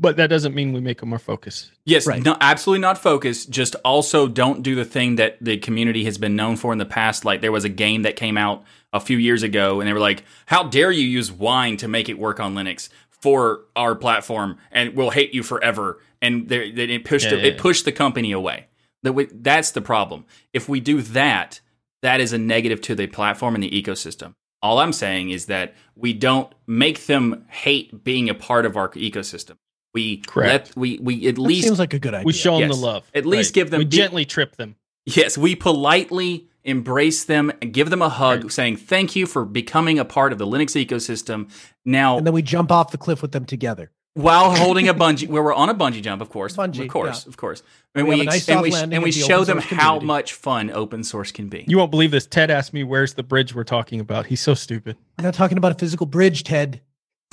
But 0.00 0.16
that 0.16 0.28
doesn't 0.28 0.54
mean 0.54 0.72
we 0.72 0.80
make 0.80 1.00
them 1.00 1.10
more 1.10 1.18
focused. 1.18 1.72
Yes, 1.84 2.06
Right. 2.06 2.24
no, 2.24 2.36
absolutely 2.40 2.80
not 2.80 2.96
focus. 2.96 3.44
Just 3.44 3.74
also 3.84 4.26
don't 4.28 4.62
do 4.62 4.74
the 4.74 4.84
thing 4.86 5.16
that 5.16 5.36
the 5.42 5.58
community 5.58 6.04
has 6.04 6.16
been 6.16 6.34
known 6.34 6.56
for 6.56 6.72
in 6.72 6.78
the 6.78 6.86
past. 6.86 7.26
Like 7.26 7.42
there 7.42 7.52
was 7.52 7.64
a 7.64 7.68
game 7.68 8.00
that 8.02 8.16
came 8.16 8.38
out 8.38 8.64
a 8.94 9.00
few 9.00 9.18
years 9.18 9.42
ago, 9.42 9.78
and 9.80 9.86
they 9.86 9.92
were 9.92 10.00
like, 10.00 10.24
"How 10.46 10.64
dare 10.64 10.90
you 10.90 11.06
use 11.06 11.30
Wine 11.30 11.76
to 11.76 11.86
make 11.86 12.08
it 12.08 12.18
work 12.18 12.40
on 12.40 12.54
Linux 12.54 12.88
for 13.10 13.66
our 13.76 13.94
platform, 13.94 14.56
and 14.72 14.96
we'll 14.96 15.10
hate 15.10 15.34
you 15.34 15.42
forever." 15.42 16.00
And 16.22 16.48
they, 16.48 16.70
they 16.70 16.84
it 16.84 17.04
pushed 17.04 17.26
Yeah, 17.30 17.36
yeah, 17.38 17.44
it 17.48 17.54
yeah. 17.56 17.60
pushed 17.62 17.84
the 17.84 17.92
company 17.92 18.32
away. 18.32 18.66
That 19.02 19.12
we- 19.12 19.28
That's 19.32 19.70
the 19.70 19.80
problem. 19.82 20.24
If 20.54 20.68
we 20.68 20.80
do 20.80 21.02
that, 21.02 21.60
that 22.02 22.20
is 22.20 22.32
a 22.32 22.38
negative 22.38 22.80
to 22.82 22.94
the 22.94 23.06
platform 23.06 23.54
and 23.54 23.62
the 23.62 23.70
ecosystem. 23.70 24.32
All 24.62 24.78
I'm 24.78 24.92
saying 24.92 25.30
is 25.30 25.46
that 25.46 25.74
we 25.94 26.12
don't 26.14 26.52
make 26.66 27.06
them 27.06 27.44
hate 27.48 28.02
being 28.04 28.28
a 28.30 28.34
part 28.34 28.64
of 28.66 28.76
our 28.76 28.88
ecosystem. 28.90 29.56
We 29.94 30.18
Correct. 30.18 30.68
let 30.68 30.76
we 30.76 30.98
we 31.02 31.26
at 31.28 31.34
That 31.36 31.40
least 31.42 31.66
seems 31.66 31.78
like 31.78 31.94
a 31.94 31.98
good 31.98 32.14
idea. 32.14 32.24
We 32.24 32.32
show 32.32 32.58
them 32.58 32.68
Yes. 32.68 32.78
the 32.78 32.86
love. 32.86 33.10
At 33.14 33.26
least 33.26 33.54
give 33.54 33.70
them 33.70 33.78
We 33.78 33.84
be- 33.84 33.96
gently 33.96 34.24
trip 34.24 34.56
them. 34.56 34.76
Yes, 35.06 35.36
we 35.38 35.56
politely 35.56 36.46
embrace 36.62 37.24
them 37.24 37.50
and 37.62 37.72
give 37.72 37.88
them 37.90 38.02
a 38.02 38.08
hug, 38.10 38.42
Right. 38.44 38.52
saying 38.52 38.76
thank 38.76 39.16
you 39.16 39.26
for 39.26 39.44
becoming 39.44 39.98
a 39.98 40.04
part 40.04 40.30
of 40.32 40.38
the 40.38 40.46
Linux 40.46 40.76
ecosystem. 40.84 41.48
Now, 41.84 42.18
and 42.18 42.26
then 42.26 42.34
we 42.34 42.42
jump 42.42 42.70
off 42.70 42.92
the 42.92 42.98
cliff 42.98 43.22
with 43.22 43.32
them 43.32 43.44
together. 43.46 43.90
while 44.14 44.54
holding 44.54 44.86
a 44.88 44.92
bungee, 45.02 45.26
where 45.28 45.42
we're 45.42 45.54
on 45.54 45.68
a 45.70 45.74
bungee 45.74 46.02
jump, 46.02 46.20
of 46.20 46.28
course, 46.28 46.56
Bungee, 46.56 46.82
of 46.82 46.88
course, 46.88 47.24
yeah. 47.24 47.28
of 47.30 47.36
course, 47.36 47.62
and 47.94 48.06
We 48.06 48.14
we, 48.14 48.18
have 48.18 48.26
nice 48.26 48.48
and 48.48 48.56
soft 48.56 48.62
we, 48.64 48.70
landing 48.72 48.96
and 48.96 49.02
we 49.04 49.10
the 49.12 49.20
show 49.20 49.44
them 49.44 49.60
source 49.60 49.72
how 49.80 50.00
much 50.00 50.34
fun 50.34 50.70
open 50.70 51.02
source 51.04 51.30
can 51.32 51.48
be. 51.48 51.64
You 51.66 51.78
won't 51.78 51.90
believe 51.92 52.10
this. 52.10 52.26
Ted 52.26 52.50
asked 52.50 52.72
me, 52.74 52.84
"Where's 52.84 53.14
the 53.14 53.22
bridge 53.22 53.54
we're 53.54 53.64
talking 53.64 53.98
about?" 54.00 54.26
He's 54.26 54.40
so 54.40 54.54
stupid. 54.54 54.96
I'm 55.18 55.24
not 55.24 55.34
talking 55.34 55.56
about 55.58 55.72
a 55.72 55.76
physical 55.76 56.06
bridge, 56.06 56.44
Ted. 56.44 56.80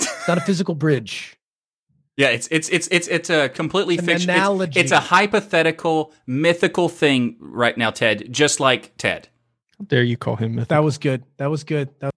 It's 0.00 0.28
not 0.28 0.38
a 0.38 0.40
physical 0.40 0.74
bridge. 0.74 1.36
Yeah, 2.18 2.28
it's 2.30 2.48
it's 2.50 2.68
it's 2.68 2.88
it's 2.88 3.06
it's 3.08 3.30
a 3.30 3.48
completely 3.48 3.96
An 3.96 4.04
fiction. 4.04 4.28
It's, 4.30 4.38
analogy. 4.38 4.80
it's 4.80 4.92
a 4.92 5.00
hypothetical, 5.00 6.12
mythical 6.26 6.88
thing 6.90 7.36
right 7.40 7.78
now, 7.78 7.90
Ted. 7.90 8.26
Just 8.30 8.58
like 8.60 8.92
Ted. 8.98 9.28
How 9.78 9.84
dare 9.86 10.02
you 10.02 10.16
call 10.16 10.36
him 10.36 10.56
mythical? 10.56 10.74
That 10.76 10.82
was 10.84 10.98
good. 10.98 11.22
That 11.36 11.46
was 11.46 11.62
good. 11.62 11.88
That 12.00 12.12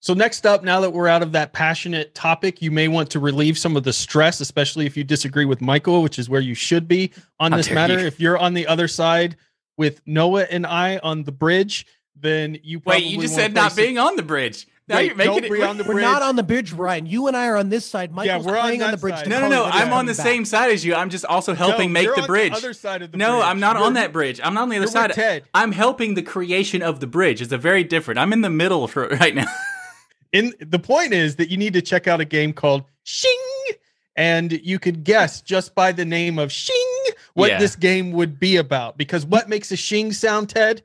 So 0.00 0.12
next 0.12 0.44
up, 0.44 0.64
now 0.64 0.80
that 0.80 0.90
we're 0.90 1.06
out 1.06 1.22
of 1.22 1.30
that 1.32 1.52
passionate 1.52 2.16
topic, 2.16 2.60
you 2.60 2.72
may 2.72 2.88
want 2.88 3.08
to 3.10 3.20
relieve 3.20 3.56
some 3.56 3.76
of 3.76 3.84
the 3.84 3.92
stress, 3.92 4.40
especially 4.40 4.86
if 4.86 4.96
you 4.96 5.04
disagree 5.04 5.44
with 5.44 5.60
Michael, 5.60 6.02
which 6.02 6.18
is 6.18 6.28
where 6.28 6.40
you 6.40 6.54
should 6.54 6.88
be 6.88 7.12
on 7.38 7.52
How 7.52 7.58
this 7.58 7.70
matter. 7.70 8.00
you. 8.00 8.06
If 8.06 8.18
you're 8.18 8.36
on 8.38 8.54
the 8.54 8.66
other 8.66 8.88
side 8.88 9.36
with 9.76 10.00
Noah 10.04 10.46
and 10.50 10.66
I 10.66 10.98
on 10.98 11.22
the 11.22 11.32
bridge, 11.32 11.86
then 12.16 12.58
you 12.64 12.80
probably 12.80 13.02
Wait, 13.04 13.10
you 13.12 13.20
just 13.20 13.34
said 13.36 13.54
not 13.54 13.70
play 13.72 13.84
some- 13.84 13.84
being 13.84 13.98
on 13.98 14.16
the 14.16 14.22
bridge. 14.24 14.66
Now 14.88 14.96
Wait, 14.98 15.06
you're 15.06 15.14
making 15.16 15.32
don't 15.34 15.44
it. 15.46 15.50
be 15.52 15.62
on 15.64 15.76
the 15.78 15.84
We're 15.84 16.00
not 16.00 16.22
on 16.22 16.36
the 16.36 16.44
bridge, 16.44 16.72
Ryan. 16.72 17.06
You 17.06 17.26
and 17.26 17.36
I 17.36 17.48
are 17.48 17.56
on 17.56 17.70
this 17.70 17.84
side. 17.84 18.12
Michael's 18.12 18.46
we're 18.46 18.56
on 18.56 18.62
playing 18.62 18.82
on, 18.82 18.90
that 18.92 18.96
the 18.96 19.00
bridge. 19.00 19.26
No, 19.26 19.40
no, 19.40 19.48
no. 19.48 19.64
I'm 19.64 19.92
on 19.92 20.06
the 20.06 20.14
back. 20.14 20.24
same 20.24 20.44
side 20.44 20.70
as 20.70 20.84
you. 20.84 20.94
I'm 20.94 21.10
just 21.10 21.24
also 21.24 21.54
helping 21.54 21.88
No, 21.88 21.94
make 21.94 22.04
you're 22.04 22.14
the 22.14 22.20
on 22.22 22.26
bridge. 22.28 22.52
other 22.52 22.72
side 22.72 23.02
of 23.02 23.10
the 23.10 23.18
no, 23.18 23.38
bridge. 23.38 23.44
I'm 23.46 23.58
not 23.58 23.74
You're- 23.76 23.86
on 23.86 23.94
that 23.94 24.12
bridge. 24.12 24.40
I'm 24.44 24.54
not 24.54 24.62
on 24.62 24.68
the 24.68 24.76
other 24.76 24.84
You're 24.84 24.92
side. 24.92 25.08
with 25.10 25.16
Ted. 25.16 25.42
I'm 25.52 25.72
helping 25.72 26.14
the 26.14 26.22
creation 26.22 26.82
of 26.82 27.00
the 27.00 27.08
bridge. 27.08 27.42
It's 27.42 27.50
a 27.50 27.58
very 27.58 27.82
different. 27.82 28.18
I'm 28.20 28.32
in 28.32 28.42
the 28.42 28.50
middle 28.50 28.86
for, 28.86 29.08
right 29.20 29.34
now. 29.34 29.46
in 30.32 30.54
the 30.60 30.78
point 30.78 31.12
is 31.12 31.34
that 31.36 31.50
you 31.50 31.56
need 31.56 31.72
to 31.72 31.82
check 31.82 32.06
out 32.06 32.20
a 32.20 32.24
game 32.24 32.52
called 32.52 32.84
Shing, 33.02 33.32
and 34.14 34.52
you 34.52 34.78
could 34.78 35.02
guess 35.02 35.40
just 35.40 35.74
by 35.74 35.90
the 35.90 36.04
name 36.04 36.38
of 36.38 36.52
Shing 36.52 36.76
what 37.34 37.50
Yeah. 37.50 37.58
this 37.58 37.74
game 37.74 38.12
would 38.12 38.38
be 38.38 38.56
about. 38.56 38.96
Because 38.96 39.26
what 39.26 39.48
makes 39.48 39.72
a 39.72 39.76
Shing 39.76 40.12
sound, 40.12 40.48
Ted? 40.48 40.84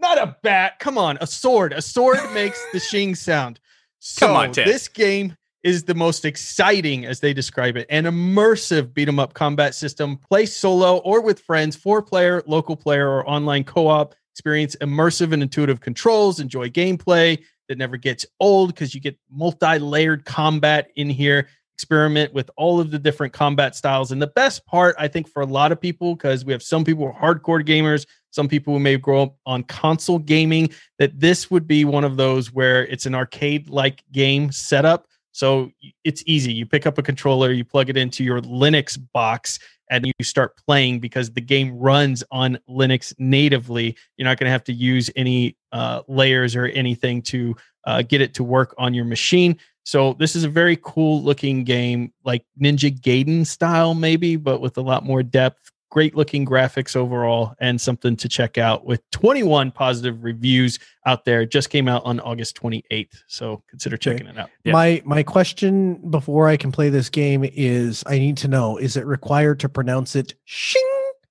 Not 0.00 0.18
a 0.18 0.36
bat. 0.42 0.78
Come 0.78 0.96
on, 0.98 1.18
a 1.20 1.26
sword. 1.26 1.72
A 1.72 1.82
sword 1.82 2.18
makes 2.34 2.60
the 2.72 2.80
shing 2.80 3.14
sound. 3.14 3.60
So 3.98 4.26
Come 4.26 4.36
on, 4.36 4.52
Ted. 4.52 4.66
this 4.66 4.88
game 4.88 5.36
is 5.62 5.84
the 5.84 5.94
most 5.94 6.24
exciting, 6.24 7.04
as 7.04 7.20
they 7.20 7.34
describe 7.34 7.76
it, 7.76 7.86
an 7.90 8.04
immersive 8.04 8.94
beat 8.94 9.08
'em 9.08 9.18
up 9.18 9.34
combat 9.34 9.74
system. 9.74 10.16
Play 10.16 10.46
solo 10.46 10.98
or 10.98 11.20
with 11.20 11.40
friends, 11.40 11.76
four 11.76 12.00
player, 12.00 12.42
local 12.46 12.76
player, 12.76 13.08
or 13.10 13.28
online 13.28 13.64
co 13.64 13.86
op. 13.88 14.14
Experience 14.32 14.74
immersive 14.80 15.32
and 15.34 15.42
intuitive 15.42 15.80
controls. 15.80 16.40
Enjoy 16.40 16.68
gameplay 16.70 17.38
that 17.68 17.76
never 17.76 17.98
gets 17.98 18.24
old 18.40 18.70
because 18.72 18.94
you 18.94 19.00
get 19.00 19.18
multi 19.30 19.78
layered 19.78 20.24
combat 20.24 20.90
in 20.96 21.10
here. 21.10 21.46
Experiment 21.76 22.32
with 22.32 22.50
all 22.56 22.80
of 22.80 22.90
the 22.90 22.98
different 22.98 23.34
combat 23.34 23.76
styles. 23.76 24.12
And 24.12 24.22
the 24.22 24.28
best 24.28 24.64
part, 24.66 24.96
I 24.98 25.08
think, 25.08 25.28
for 25.28 25.42
a 25.42 25.46
lot 25.46 25.72
of 25.72 25.80
people, 25.80 26.14
because 26.14 26.44
we 26.44 26.52
have 26.52 26.62
some 26.62 26.84
people 26.84 27.04
who 27.06 27.12
are 27.12 27.34
hardcore 27.34 27.62
gamers, 27.66 28.06
some 28.30 28.48
people 28.48 28.74
who 28.74 28.80
may 28.80 28.96
grow 28.96 29.22
up 29.22 29.36
on 29.46 29.62
console 29.64 30.18
gaming, 30.18 30.70
that 30.98 31.18
this 31.18 31.50
would 31.50 31.66
be 31.66 31.84
one 31.84 32.04
of 32.04 32.16
those 32.16 32.52
where 32.52 32.86
it's 32.86 33.06
an 33.06 33.14
arcade 33.14 33.68
like 33.68 34.02
game 34.12 34.50
setup. 34.52 35.06
So 35.32 35.70
it's 36.04 36.22
easy. 36.26 36.52
You 36.52 36.66
pick 36.66 36.86
up 36.86 36.98
a 36.98 37.02
controller, 37.02 37.52
you 37.52 37.64
plug 37.64 37.88
it 37.88 37.96
into 37.96 38.24
your 38.24 38.40
Linux 38.40 38.98
box, 39.12 39.58
and 39.90 40.06
you 40.06 40.12
start 40.22 40.56
playing 40.56 41.00
because 41.00 41.30
the 41.30 41.40
game 41.40 41.76
runs 41.76 42.22
on 42.30 42.58
Linux 42.68 43.12
natively. 43.18 43.96
You're 44.16 44.24
not 44.24 44.38
going 44.38 44.46
to 44.46 44.52
have 44.52 44.64
to 44.64 44.72
use 44.72 45.10
any 45.16 45.56
uh, 45.72 46.02
layers 46.08 46.54
or 46.54 46.66
anything 46.66 47.22
to 47.22 47.56
uh, 47.84 48.02
get 48.02 48.20
it 48.20 48.34
to 48.34 48.44
work 48.44 48.74
on 48.78 48.94
your 48.94 49.04
machine. 49.04 49.58
So 49.84 50.14
this 50.14 50.36
is 50.36 50.44
a 50.44 50.48
very 50.48 50.78
cool 50.82 51.22
looking 51.22 51.64
game, 51.64 52.12
like 52.24 52.44
Ninja 52.60 52.96
Gaiden 52.96 53.46
style, 53.46 53.94
maybe, 53.94 54.36
but 54.36 54.60
with 54.60 54.78
a 54.78 54.82
lot 54.82 55.04
more 55.04 55.22
depth. 55.22 55.72
Great 55.90 56.14
looking 56.14 56.46
graphics 56.46 56.94
overall, 56.94 57.54
and 57.60 57.80
something 57.80 58.16
to 58.16 58.28
check 58.28 58.58
out 58.58 58.86
with 58.86 59.02
21 59.10 59.72
positive 59.72 60.22
reviews 60.22 60.78
out 61.04 61.24
there. 61.24 61.42
It 61.42 61.50
just 61.50 61.68
came 61.68 61.88
out 61.88 62.04
on 62.04 62.20
August 62.20 62.56
28th, 62.60 63.22
so 63.26 63.62
consider 63.68 63.96
checking 63.96 64.28
it 64.28 64.38
out. 64.38 64.50
Yeah. 64.64 64.72
My 64.72 65.02
my 65.04 65.22
question 65.24 65.96
before 66.10 66.48
I 66.48 66.56
can 66.56 66.70
play 66.70 66.90
this 66.90 67.10
game 67.10 67.44
is 67.44 68.04
I 68.06 68.18
need 68.18 68.36
to 68.38 68.48
know 68.48 68.76
is 68.76 68.96
it 68.96 69.04
required 69.04 69.58
to 69.60 69.68
pronounce 69.68 70.14
it 70.14 70.34
shing 70.44 70.82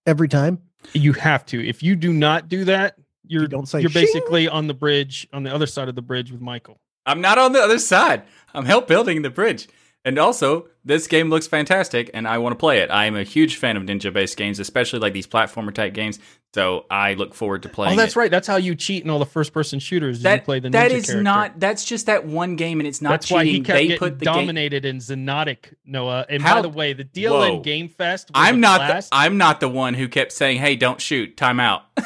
every 0.05 0.27
time? 0.27 0.59
You 0.93 1.13
have 1.13 1.45
to. 1.47 1.65
If 1.65 1.81
you 1.81 1.95
do 1.95 2.11
not 2.11 2.49
do 2.49 2.65
that, 2.65 2.95
you're 3.27 3.43
You 3.43 3.47
don't 3.47 3.67
say 3.67 3.79
you're 3.81 3.89
shing? 3.89 4.03
basically 4.03 4.47
on 4.49 4.67
the 4.67 4.73
bridge 4.73 5.27
on 5.31 5.43
the 5.43 5.53
other 5.53 5.67
side 5.67 5.87
of 5.87 5.95
the 5.95 6.01
bridge 6.01 6.31
with 6.31 6.41
Michael. 6.41 6.79
I'm 7.05 7.21
not 7.21 7.37
on 7.37 7.53
the 7.53 7.61
other 7.61 7.79
side. 7.79 8.23
I'm 8.53 8.65
help 8.65 8.87
building 8.87 9.21
the 9.21 9.29
bridge. 9.29 9.67
And 10.05 10.17
also, 10.17 10.67
this 10.85 11.07
game 11.07 11.29
looks 11.29 11.45
fantastic, 11.45 12.09
and 12.13 12.25
I 12.25 12.37
want 12.37 12.53
to 12.53 12.57
play 12.57 12.79
it. 12.79 12.89
I 12.89 13.05
am 13.05 13.15
a 13.17 13.23
huge 13.23 13.57
fan 13.57 13.75
of 13.75 13.83
ninja-based 13.83 14.37
games, 14.37 14.57
especially 14.59 14.99
like 14.99 15.11
these 15.11 15.27
platformer 15.27 15.73
type 15.73 15.93
games. 15.93 16.19
So 16.53 16.85
I 16.89 17.13
look 17.13 17.33
forward 17.35 17.63
to 17.63 17.69
oh, 17.69 17.73
playing. 17.73 17.93
Oh, 17.93 17.95
that's 17.97 18.15
it. 18.15 18.19
right. 18.19 18.31
That's 18.31 18.47
how 18.47 18.55
you 18.55 18.75
cheat 18.75 19.03
in 19.03 19.09
all 19.09 19.19
the 19.19 19.25
first 19.25 19.53
person 19.53 19.77
shooters. 19.79 20.19
is 20.19 20.23
you 20.23 20.41
play 20.41 20.59
the 20.59 20.69
that 20.69 20.89
ninja 20.89 20.95
is 20.95 21.05
character. 21.07 21.21
not. 21.21 21.59
That's 21.59 21.83
just 21.83 22.05
that 22.05 22.25
one 22.25 22.55
game, 22.55 22.79
and 22.79 22.87
it's 22.87 23.01
not 23.01 23.09
That's 23.09 23.27
cheating. 23.27 23.37
why 23.37 23.45
he 23.45 23.59
kept 23.59 23.75
they 23.77 23.87
getting 23.87 23.99
put 23.99 24.19
the 24.19 24.25
game. 24.25 24.33
dominated 24.33 24.85
in 24.85 24.97
Xonotic, 24.97 25.73
Noah. 25.85 26.25
And 26.29 26.41
How- 26.41 26.55
by 26.55 26.61
the 26.61 26.69
way, 26.69 26.93
the 26.93 27.03
DLN 27.03 27.29
Whoa. 27.29 27.59
Game 27.59 27.89
Fest. 27.89 28.29
Was 28.33 28.41
I'm 28.41 28.59
not. 28.61 28.79
The. 28.87 29.07
I'm 29.11 29.37
not 29.37 29.59
the 29.59 29.69
one 29.69 29.93
who 29.93 30.07
kept 30.07 30.31
saying, 30.31 30.59
"Hey, 30.59 30.75
don't 30.75 31.01
shoot. 31.01 31.35
Time 31.37 31.59
out." 31.59 31.83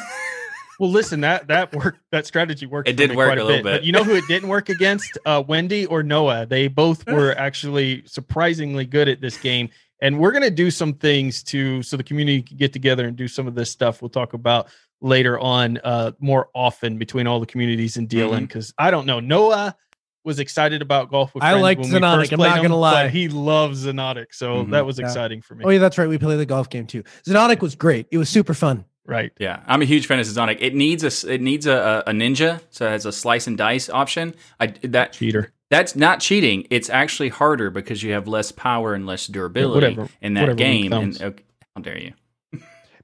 well, 0.80 0.90
listen, 0.90 1.20
that 1.22 1.48
that 1.48 1.74
worked. 1.74 2.00
That 2.12 2.26
strategy 2.26 2.66
worked. 2.66 2.88
It 2.88 2.96
did 2.96 3.14
work 3.14 3.28
quite 3.28 3.38
a 3.38 3.44
little 3.44 3.62
But 3.62 3.80
bit. 3.80 3.84
you 3.84 3.92
know 3.92 4.04
who 4.04 4.14
it 4.14 4.24
didn't 4.28 4.48
work 4.48 4.68
against? 4.68 5.18
Uh, 5.26 5.42
Wendy 5.46 5.86
or 5.86 6.02
Noah. 6.02 6.46
They 6.46 6.68
both 6.68 7.06
were 7.10 7.32
actually 7.38 8.02
surprisingly 8.06 8.84
good 8.86 9.08
at 9.08 9.20
this 9.20 9.36
game. 9.36 9.68
And 10.02 10.18
we're 10.18 10.32
gonna 10.32 10.50
do 10.50 10.70
some 10.70 10.92
things 10.94 11.42
to 11.44 11.82
so 11.82 11.96
the 11.96 12.02
community 12.02 12.42
can 12.42 12.56
get 12.56 12.72
together 12.72 13.06
and 13.06 13.16
do 13.16 13.28
some 13.28 13.46
of 13.46 13.54
this 13.54 13.70
stuff. 13.70 14.02
We'll 14.02 14.08
talk 14.10 14.32
about 14.34 14.68
later 15.00 15.38
on 15.38 15.78
uh, 15.84 16.12
more 16.18 16.48
often 16.54 16.98
between 16.98 17.26
all 17.26 17.38
the 17.40 17.46
communities 17.46 17.96
in 17.96 18.06
DLN 18.08 18.30
Mhm. 18.30 18.40
because 18.48 18.74
I 18.78 18.90
don't 18.90 19.06
know 19.06 19.20
Noah 19.20 19.76
was 20.24 20.38
excited 20.40 20.80
about 20.82 21.10
golf 21.10 21.34
with 21.34 21.44
I 21.44 21.50
friends 21.50 21.62
liked 21.62 21.80
when 21.82 21.92
we 21.92 21.98
Xonotic, 21.98 22.16
first 22.16 22.32
I'm 22.32 22.38
played 22.38 22.48
not 22.48 22.56
him, 22.58 22.62
gonna 22.64 22.76
lie. 22.76 23.04
but 23.04 23.10
he 23.12 23.28
loves 23.28 23.84
Xonotic, 23.86 24.26
so 24.32 24.64
Mhm. 24.64 24.70
that 24.70 24.86
was 24.86 24.98
Yeah. 24.98 25.04
exciting 25.04 25.42
for 25.42 25.54
me. 25.54 25.64
Oh 25.66 25.70
yeah, 25.70 25.78
that's 25.78 25.98
right. 25.98 26.08
We 26.08 26.16
played 26.18 26.38
the 26.38 26.46
golf 26.46 26.70
game 26.70 26.86
too. 26.86 27.02
Xonotic 27.28 27.60
was 27.60 27.74
great. 27.74 28.06
It 28.10 28.16
was 28.18 28.28
super 28.30 28.54
fun. 28.54 28.86
Right. 29.06 29.32
Yeah, 29.38 29.62
I'm 29.66 29.82
a 29.82 29.84
huge 29.84 30.06
fan 30.06 30.18
of 30.18 30.26
Sonic. 30.26 30.58
It 30.62 30.74
needs 30.74 31.02
a 31.04 31.08
s- 31.08 31.24
it 31.24 31.40
needs 31.42 31.66
a, 31.66 32.02
a, 32.06 32.10
a 32.10 32.12
ninja, 32.12 32.60
so 32.70 32.86
it 32.86 32.90
has 32.90 33.04
a 33.06 33.12
slice 33.12 33.46
and 33.46 33.58
dice 33.58 33.90
option. 33.90 34.34
I 34.58 34.68
that 34.82 35.12
Cheater. 35.12 35.52
that's 35.70 35.94
not 35.94 36.20
cheating. 36.20 36.66
It's 36.70 36.88
actually 36.88 37.28
harder 37.28 37.68
because 37.70 38.02
you 38.02 38.12
have 38.12 38.26
less 38.26 38.50
power 38.50 38.94
and 38.94 39.06
less 39.06 39.26
durability 39.26 39.88
whatever. 39.96 40.08
in 40.22 40.34
that 40.34 40.40
Whatever, 40.42 40.56
game. 40.56 40.92
And 40.92 41.14
thumbs. 41.16 41.22
okay, 41.22 41.44
how 41.76 41.82
dare 41.82 41.98
you? 41.98 42.12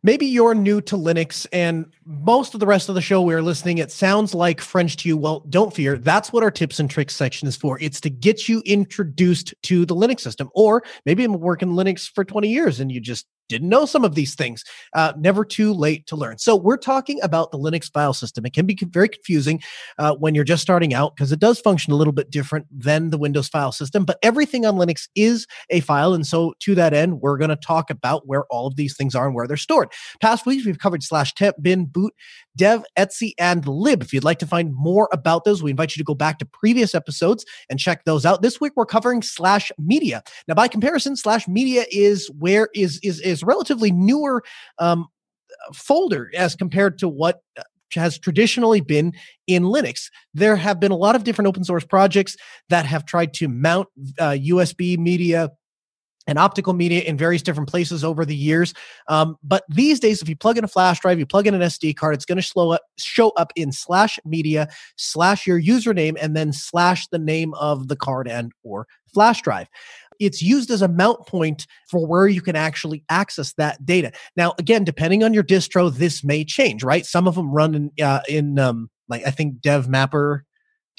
Maybe 0.02 0.24
you're 0.24 0.54
new 0.54 0.80
to 0.80 0.96
Linux 0.96 1.46
and 1.52 1.84
most 2.06 2.54
of 2.54 2.60
the 2.60 2.66
rest 2.66 2.88
of 2.88 2.94
the 2.94 3.02
show 3.02 3.20
we're 3.20 3.42
listening, 3.42 3.76
it 3.76 3.92
sounds 3.92 4.34
like 4.34 4.62
French 4.62 4.96
to 4.96 5.08
you. 5.10 5.18
Well, 5.18 5.40
don't 5.50 5.74
fear. 5.74 5.98
That's 5.98 6.32
what 6.32 6.42
our 6.42 6.50
tips 6.50 6.80
and 6.80 6.88
tricks 6.88 7.14
section 7.14 7.46
is 7.46 7.54
for. 7.54 7.78
It's 7.82 8.00
to 8.00 8.08
get 8.08 8.48
you 8.48 8.62
introduced 8.64 9.52
to 9.64 9.84
the 9.84 9.94
Linux 9.94 10.20
system. 10.20 10.48
Or 10.54 10.82
maybe 11.04 11.22
I'm 11.22 11.34
working 11.38 11.68
Linux 11.72 12.10
for 12.10 12.24
20 12.24 12.48
years 12.48 12.80
and 12.80 12.90
you 12.90 12.98
just 12.98 13.26
didn't 13.50 13.68
know 13.68 13.84
some 13.84 14.04
of 14.04 14.14
these 14.14 14.34
things. 14.34 14.64
Uh, 14.94 15.12
never 15.18 15.44
too 15.44 15.74
late 15.74 16.06
to 16.06 16.16
learn. 16.16 16.38
So 16.38 16.56
we're 16.56 16.76
talking 16.76 17.20
about 17.22 17.50
the 17.50 17.58
Linux 17.58 17.92
file 17.92 18.14
system. 18.14 18.46
It 18.46 18.52
can 18.52 18.66
be 18.66 18.78
very 18.80 19.08
confusing 19.08 19.60
uh, 19.98 20.14
when 20.14 20.34
you're 20.34 20.44
just 20.44 20.62
starting 20.62 20.94
out 20.94 21.14
because 21.14 21.32
it 21.32 21.40
does 21.40 21.60
function 21.60 21.92
a 21.92 21.96
little 21.96 22.12
bit 22.12 22.30
different 22.30 22.66
than 22.70 23.10
the 23.10 23.18
Windows 23.18 23.48
file 23.48 23.72
system, 23.72 24.04
but 24.04 24.18
everything 24.22 24.64
on 24.64 24.76
Linux 24.76 25.08
is 25.14 25.46
a 25.68 25.80
file. 25.80 26.14
And 26.14 26.26
so 26.26 26.54
to 26.60 26.74
that 26.76 26.94
end, 26.94 27.20
we're 27.20 27.36
going 27.36 27.50
to 27.50 27.56
talk 27.56 27.90
about 27.90 28.26
where 28.26 28.44
all 28.46 28.66
of 28.66 28.76
these 28.76 28.96
things 28.96 29.14
are 29.14 29.26
and 29.26 29.34
where 29.34 29.46
they're 29.46 29.56
stored. 29.56 29.88
Past 30.20 30.46
weeks, 30.46 30.64
we've 30.64 30.78
covered 30.78 31.02
slash 31.02 31.34
temp, 31.34 31.56
bin, 31.60 31.86
boot, 31.86 32.14
dev, 32.56 32.84
etc, 32.96 33.32
and 33.38 33.66
lib. 33.66 34.02
If 34.02 34.12
you'd 34.12 34.24
like 34.24 34.38
to 34.40 34.46
find 34.46 34.74
more 34.74 35.08
about 35.12 35.44
those, 35.44 35.62
we 35.62 35.70
invite 35.70 35.96
you 35.96 36.00
to 36.00 36.04
go 36.04 36.14
back 36.14 36.38
to 36.38 36.44
previous 36.46 36.94
episodes 36.94 37.44
and 37.68 37.78
check 37.78 38.04
those 38.04 38.24
out. 38.24 38.42
This 38.42 38.60
week, 38.60 38.72
we're 38.76 38.86
covering 38.86 39.22
slash 39.22 39.72
media. 39.78 40.22
Now, 40.46 40.54
by 40.54 40.68
comparison, 40.68 41.16
slash 41.16 41.48
media 41.48 41.84
is 41.90 42.30
where 42.38 42.68
is 42.74 43.00
is 43.02 43.20
is 43.20 43.39
relatively 43.42 43.90
newer 43.90 44.42
um, 44.78 45.06
folder 45.74 46.30
as 46.36 46.54
compared 46.54 46.98
to 46.98 47.08
what 47.08 47.40
uh, 47.58 47.62
has 47.94 48.18
traditionally 48.18 48.80
been 48.80 49.12
in 49.46 49.64
Linux. 49.64 50.10
There 50.34 50.56
have 50.56 50.78
been 50.80 50.92
a 50.92 50.96
lot 50.96 51.16
of 51.16 51.24
different 51.24 51.48
open 51.48 51.64
source 51.64 51.84
projects 51.84 52.36
that 52.68 52.86
have 52.86 53.04
tried 53.04 53.34
to 53.34 53.48
mount 53.48 53.88
uh, 54.18 54.30
USB 54.30 54.98
media 54.98 55.50
and 56.26 56.38
optical 56.38 56.72
media 56.72 57.00
in 57.00 57.16
various 57.16 57.42
different 57.42 57.68
places 57.68 58.04
over 58.04 58.24
the 58.24 58.36
years. 58.36 58.74
Um, 59.08 59.36
but 59.42 59.64
these 59.68 59.98
days, 59.98 60.22
if 60.22 60.28
you 60.28 60.36
plug 60.36 60.58
in 60.58 60.64
a 60.64 60.68
flash 60.68 61.00
drive, 61.00 61.18
you 61.18 61.26
plug 61.26 61.46
in 61.46 61.54
an 61.54 61.62
SD 61.62 61.96
card, 61.96 62.14
it's 62.14 62.24
going 62.24 62.40
to 62.40 62.78
show 62.98 63.30
up 63.30 63.52
in 63.56 63.72
slash 63.72 64.18
media 64.24 64.68
slash 64.96 65.46
your 65.46 65.60
username 65.60 66.16
and 66.20 66.36
then 66.36 66.52
slash 66.52 67.08
the 67.08 67.18
name 67.18 67.54
of 67.54 67.88
the 67.88 67.96
card 67.96 68.28
and 68.28 68.52
or 68.62 68.86
flash 69.12 69.42
drive. 69.42 69.66
It's 70.20 70.42
used 70.42 70.70
as 70.70 70.82
a 70.82 70.88
mount 70.88 71.26
point 71.26 71.66
for 71.88 72.06
where 72.06 72.28
you 72.28 72.42
can 72.42 72.54
actually 72.54 73.02
access 73.08 73.52
that 73.54 73.84
data. 73.84 74.12
Now, 74.36 74.54
again, 74.58 74.84
depending 74.84 75.24
on 75.24 75.34
your 75.34 75.42
distro, 75.42 75.92
this 75.92 76.22
may 76.22 76.44
change, 76.44 76.84
right? 76.84 77.04
Some 77.04 77.26
of 77.26 77.34
them 77.34 77.50
run 77.50 77.74
in 77.74 77.90
uh, 78.04 78.20
in 78.28 78.58
um, 78.58 78.90
like 79.08 79.26
I 79.26 79.30
think 79.30 79.60
Dev 79.60 79.88
Mapper 79.88 80.44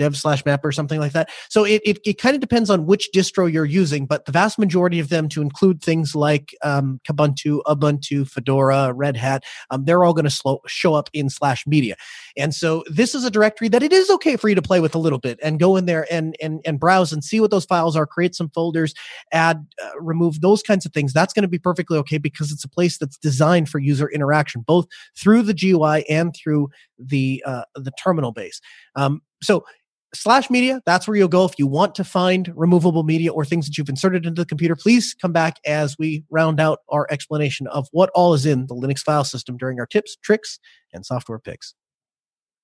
dev 0.02 0.18
slash 0.18 0.44
map 0.46 0.66
or 0.66 0.72
something 0.72 1.00
like 1.00 1.12
that. 1.12 1.30
So 1.50 1.64
it, 1.64 1.80
it, 1.86 2.00
it 2.04 2.18
kind 2.18 2.34
of 2.34 2.42
depends 2.42 2.72
on 2.72 2.88
which 2.88 3.10
distro 3.16 3.52
you're 3.52 3.66
using, 3.66 4.08
but 4.08 4.26
the 4.26 4.32
vast 4.32 4.58
majority 4.58 5.00
of 5.00 5.10
them 5.10 5.30
to 5.30 5.44
include 5.44 5.84
things 5.84 6.16
like 6.16 6.56
um, 6.64 7.00
Kubuntu, 7.08 7.62
Ubuntu, 7.68 8.28
Fedora, 8.28 8.94
Red 8.94 9.16
Hat, 9.16 9.44
um, 9.70 9.86
they're 9.86 10.04
all 10.04 10.14
going 10.14 10.28
to 10.28 10.60
show 10.66 10.96
up 10.96 11.10
in 11.14 11.30
slash 11.30 11.68
media. 11.68 11.96
And 12.36 12.56
so 12.56 12.84
this 12.90 13.14
is 13.14 13.24
a 13.24 13.30
directory 13.30 13.68
that 13.70 13.84
it 13.84 13.94
is 13.94 14.10
okay 14.10 14.38
for 14.38 14.50
you 14.50 14.56
to 14.56 14.62
play 14.64 14.80
with 14.80 14.96
a 14.96 14.98
little 14.98 15.20
bit 15.20 15.38
and 15.44 15.60
go 15.60 15.78
in 15.78 15.86
there 15.86 16.12
and, 16.12 16.36
and, 16.42 16.62
and 16.66 16.80
browse 16.80 17.14
and 17.14 17.24
see 17.24 17.40
what 17.40 17.52
those 17.52 17.66
files 17.66 17.96
are, 17.96 18.08
create 18.08 18.34
some 18.34 18.50
folders, 18.50 18.96
add, 19.32 19.64
uh, 19.84 20.00
remove 20.00 20.42
those 20.42 20.64
kinds 20.64 20.84
of 20.84 20.94
things. 20.94 21.14
That's 21.14 21.32
going 21.34 21.44
to 21.44 21.48
be 21.48 21.60
perfectly 21.60 22.00
okay 22.00 22.18
because 22.18 22.52
it's 22.52 22.64
a 22.64 22.70
place 22.70 22.98
that's 22.98 23.18
designed 23.18 23.70
for 23.70 23.78
user 23.78 24.10
interaction, 24.10 24.62
both 24.62 24.88
through 25.16 25.44
the 25.44 25.54
GUI 25.54 26.10
and 26.10 26.34
through 26.36 26.70
the, 26.98 27.44
uh, 27.46 27.66
the 27.76 27.92
terminal 27.92 28.32
base. 28.32 28.60
Um, 28.96 29.22
so 29.44 29.66
slash 30.14 30.50
media 30.50 30.82
that's 30.86 31.08
where 31.08 31.16
you'll 31.16 31.28
go 31.28 31.46
if 31.46 31.54
you 31.58 31.68
want 31.68 31.96
to 31.96 32.04
find 32.04 32.52
removable 32.56 33.04
media 33.04 33.32
or 33.32 33.46
things 33.46 33.66
that 33.66 33.78
you've 33.78 33.90
inserted 33.90 34.26
into 34.26 34.42
the 34.42 34.46
computer 34.46 34.76
please 34.76 35.16
come 35.22 35.32
back 35.32 35.58
as 35.66 35.96
we 35.98 36.24
round 36.30 36.60
out 36.60 36.80
our 36.90 37.08
explanation 37.10 37.68
of 37.68 37.88
what 37.92 38.10
all 38.14 38.34
is 38.34 38.46
in 38.46 38.68
the 38.68 38.76
linux 38.76 39.00
file 39.00 39.24
system 39.24 39.58
during 39.58 39.80
our 39.80 39.86
tips 39.86 40.18
tricks 40.24 40.60
and 40.94 41.06
software 41.06 41.40
picks 41.40 41.74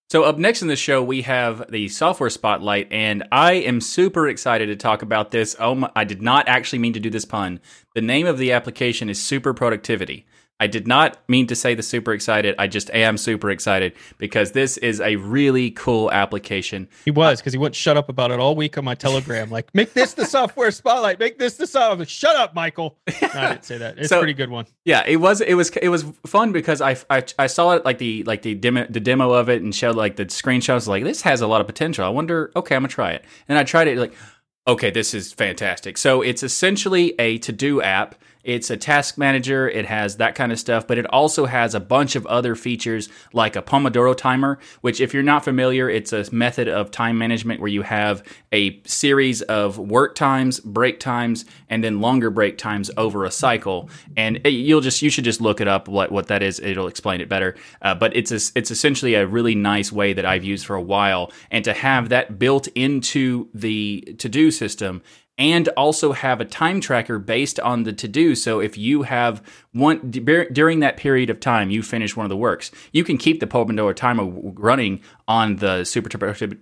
So 0.09 0.23
up 0.23 0.37
next 0.37 0.61
in 0.61 0.69
the 0.69 0.77
show, 0.77 1.03
we 1.03 1.23
have 1.23 1.69
the 1.69 1.89
software 1.89 2.29
spotlight, 2.29 2.87
and 2.91 3.27
I 3.31 3.53
am 3.53 3.81
super 3.81 4.29
excited 4.29 4.67
to 4.67 4.75
talk 4.77 5.01
about 5.01 5.31
this. 5.31 5.55
Oh, 5.59 5.75
my, 5.75 5.91
I 5.97 6.05
did 6.05 6.21
not 6.21 6.47
actually 6.47 6.79
mean 6.79 6.93
to 6.93 6.99
do 7.01 7.09
this 7.09 7.25
pun. 7.25 7.59
The 7.93 8.01
name 8.01 8.25
of 8.25 8.37
the 8.37 8.53
application 8.53 9.09
is 9.09 9.21
Super 9.21 9.53
Productivity. 9.53 10.25
I 10.59 10.65
did 10.67 10.87
not 10.87 11.17
mean 11.29 11.45
to 11.47 11.55
say 11.55 11.75
the 11.75 11.83
super 11.83 12.13
excited. 12.13 12.55
I 12.57 12.65
just 12.65 12.89
am 12.89 13.17
super 13.17 13.51
excited 13.51 13.93
because 14.17 14.53
this 14.53 14.77
is 14.77 14.99
a 14.99 15.17
really 15.17 15.69
cool 15.69 16.11
application. 16.11 16.87
He 17.05 17.11
was 17.11 17.39
because 17.39 17.53
he 17.53 17.59
wouldn't 17.59 17.75
shut 17.75 17.95
up 17.95 18.09
about 18.09 18.31
it 18.31 18.39
all 18.39 18.55
week 18.55 18.75
on 18.77 18.83
my 18.83 18.95
Telegram. 18.95 19.51
Like, 19.51 19.73
make 19.75 19.93
this 19.93 20.13
the 20.13 20.25
software 20.25 20.71
spotlight. 20.71 21.19
Make 21.19 21.37
this 21.37 21.57
the 21.57 21.67
software. 21.67 22.07
Shut 22.07 22.35
up, 22.35 22.55
Michael. 22.55 22.97
No, 23.21 23.27
I 23.33 23.49
didn't 23.49 23.65
say 23.65 23.77
that. 23.77 23.99
It's 23.99 24.09
So- 24.09 24.17
a 24.17 24.19
pretty 24.19 24.33
good 24.33 24.49
one. 24.49 24.65
Yeah, 24.83 25.03
it 25.05 25.17
was 25.17 25.41
it 25.41 25.53
was 25.53 25.69
it 25.77 25.89
was 25.89 26.03
fun 26.25 26.51
because 26.53 26.81
I, 26.81 26.97
I, 27.09 27.23
I 27.37 27.47
saw 27.47 27.73
it 27.73 27.85
like 27.85 27.99
the 27.99 28.23
like 28.23 28.41
the 28.41 28.55
demo 28.55 28.87
the 28.89 28.99
demo 28.99 29.33
of 29.33 29.49
it 29.49 29.61
and 29.61 29.75
showed 29.75 29.95
like 29.95 30.15
the 30.15 30.25
screenshots 30.25 30.87
like 30.87 31.03
this 31.03 31.21
has 31.21 31.41
a 31.41 31.47
lot 31.47 31.61
of 31.61 31.67
potential. 31.67 32.03
I 32.03 32.09
wonder. 32.09 32.51
Okay, 32.55 32.75
I'm 32.75 32.81
gonna 32.81 32.87
try 32.89 33.11
it. 33.11 33.23
And 33.47 33.57
I 33.59 33.63
tried 33.63 33.87
it 33.89 33.97
like 33.97 34.13
okay, 34.67 34.89
this 34.89 35.13
is 35.13 35.31
fantastic. 35.31 35.97
So 35.97 36.21
it's 36.21 36.41
essentially 36.43 37.13
a 37.19 37.37
to 37.39 37.51
do 37.53 37.81
app. 37.81 38.15
It's 38.43 38.69
a 38.69 38.77
task 38.77 39.17
manager. 39.17 39.67
It 39.69 39.85
has 39.85 40.17
that 40.17 40.35
kind 40.35 40.51
of 40.51 40.59
stuff, 40.59 40.87
but 40.87 40.97
it 40.97 41.05
also 41.07 41.45
has 41.45 41.75
a 41.75 41.79
bunch 41.79 42.15
of 42.15 42.25
other 42.27 42.55
features 42.55 43.09
like 43.33 43.55
a 43.55 43.61
Pomodoro 43.61 44.15
timer, 44.15 44.57
which, 44.81 45.01
if 45.01 45.13
you're 45.13 45.23
not 45.23 45.43
familiar, 45.43 45.89
it's 45.89 46.13
a 46.13 46.25
method 46.31 46.67
of 46.67 46.91
time 46.91 47.17
management 47.17 47.59
where 47.59 47.67
you 47.69 47.81
have 47.81 48.23
a 48.51 48.81
series 48.83 49.41
of 49.43 49.77
work 49.77 50.15
times, 50.15 50.59
break 50.59 50.99
times, 50.99 51.45
and 51.69 51.83
then 51.83 51.99
longer 51.99 52.29
break 52.29 52.57
times 52.57 52.89
over 52.97 53.25
a 53.25 53.31
cycle. 53.31 53.89
And 54.15 54.37
it- 54.45 54.49
you'll 54.49 54.81
just 54.81 55.01
you 55.01 55.09
should 55.09 55.25
just 55.25 55.41
look 55.41 55.59
it 55.61 55.67
up 55.67 55.87
what 55.87 56.11
what 56.11 56.27
that 56.27 56.41
is. 56.41 56.59
It'll 56.59 56.87
explain 56.87 57.21
it 57.21 57.29
better. 57.29 57.55
Uh, 57.81 57.95
but 57.95 58.15
it's 58.15 58.31
a, 58.31 58.39
it's 58.57 58.71
essentially 58.71 59.15
a 59.15 59.27
really 59.27 59.55
nice 59.55 59.91
way 59.91 60.13
that 60.13 60.25
I've 60.25 60.43
used 60.43 60.65
for 60.65 60.75
a 60.75 60.81
while, 60.81 61.31
and 61.51 61.65
to 61.65 61.73
have 61.73 62.09
that 62.09 62.39
built 62.39 62.67
into 62.75 63.49
the 63.53 64.15
to 64.19 64.29
do 64.29 64.51
system 64.51 65.01
and 65.37 65.67
also 65.69 66.13
have 66.13 66.41
a 66.41 66.45
time 66.45 66.81
tracker 66.81 67.19
based 67.19 67.59
on 67.59 67.83
the 67.83 67.93
to 67.93 68.07
do. 68.07 68.33
So 68.35 68.59
if 68.59 68.77
you 68.77 69.03
have 69.03 69.43
one 69.71 70.09
during 70.09 70.79
that 70.79 70.97
period 70.97 71.29
of 71.29 71.39
time, 71.39 71.69
you 71.69 71.83
finish 71.83 72.15
one 72.15 72.25
of 72.25 72.29
the 72.29 72.37
works, 72.37 72.71
you 72.91 73.03
can 73.03 73.17
keep 73.17 73.39
the 73.39 73.45
Pomodoro 73.45 73.95
timer 73.95 74.25
running 74.25 75.01
on 75.27 75.57
the 75.57 75.83
Super 75.83 76.09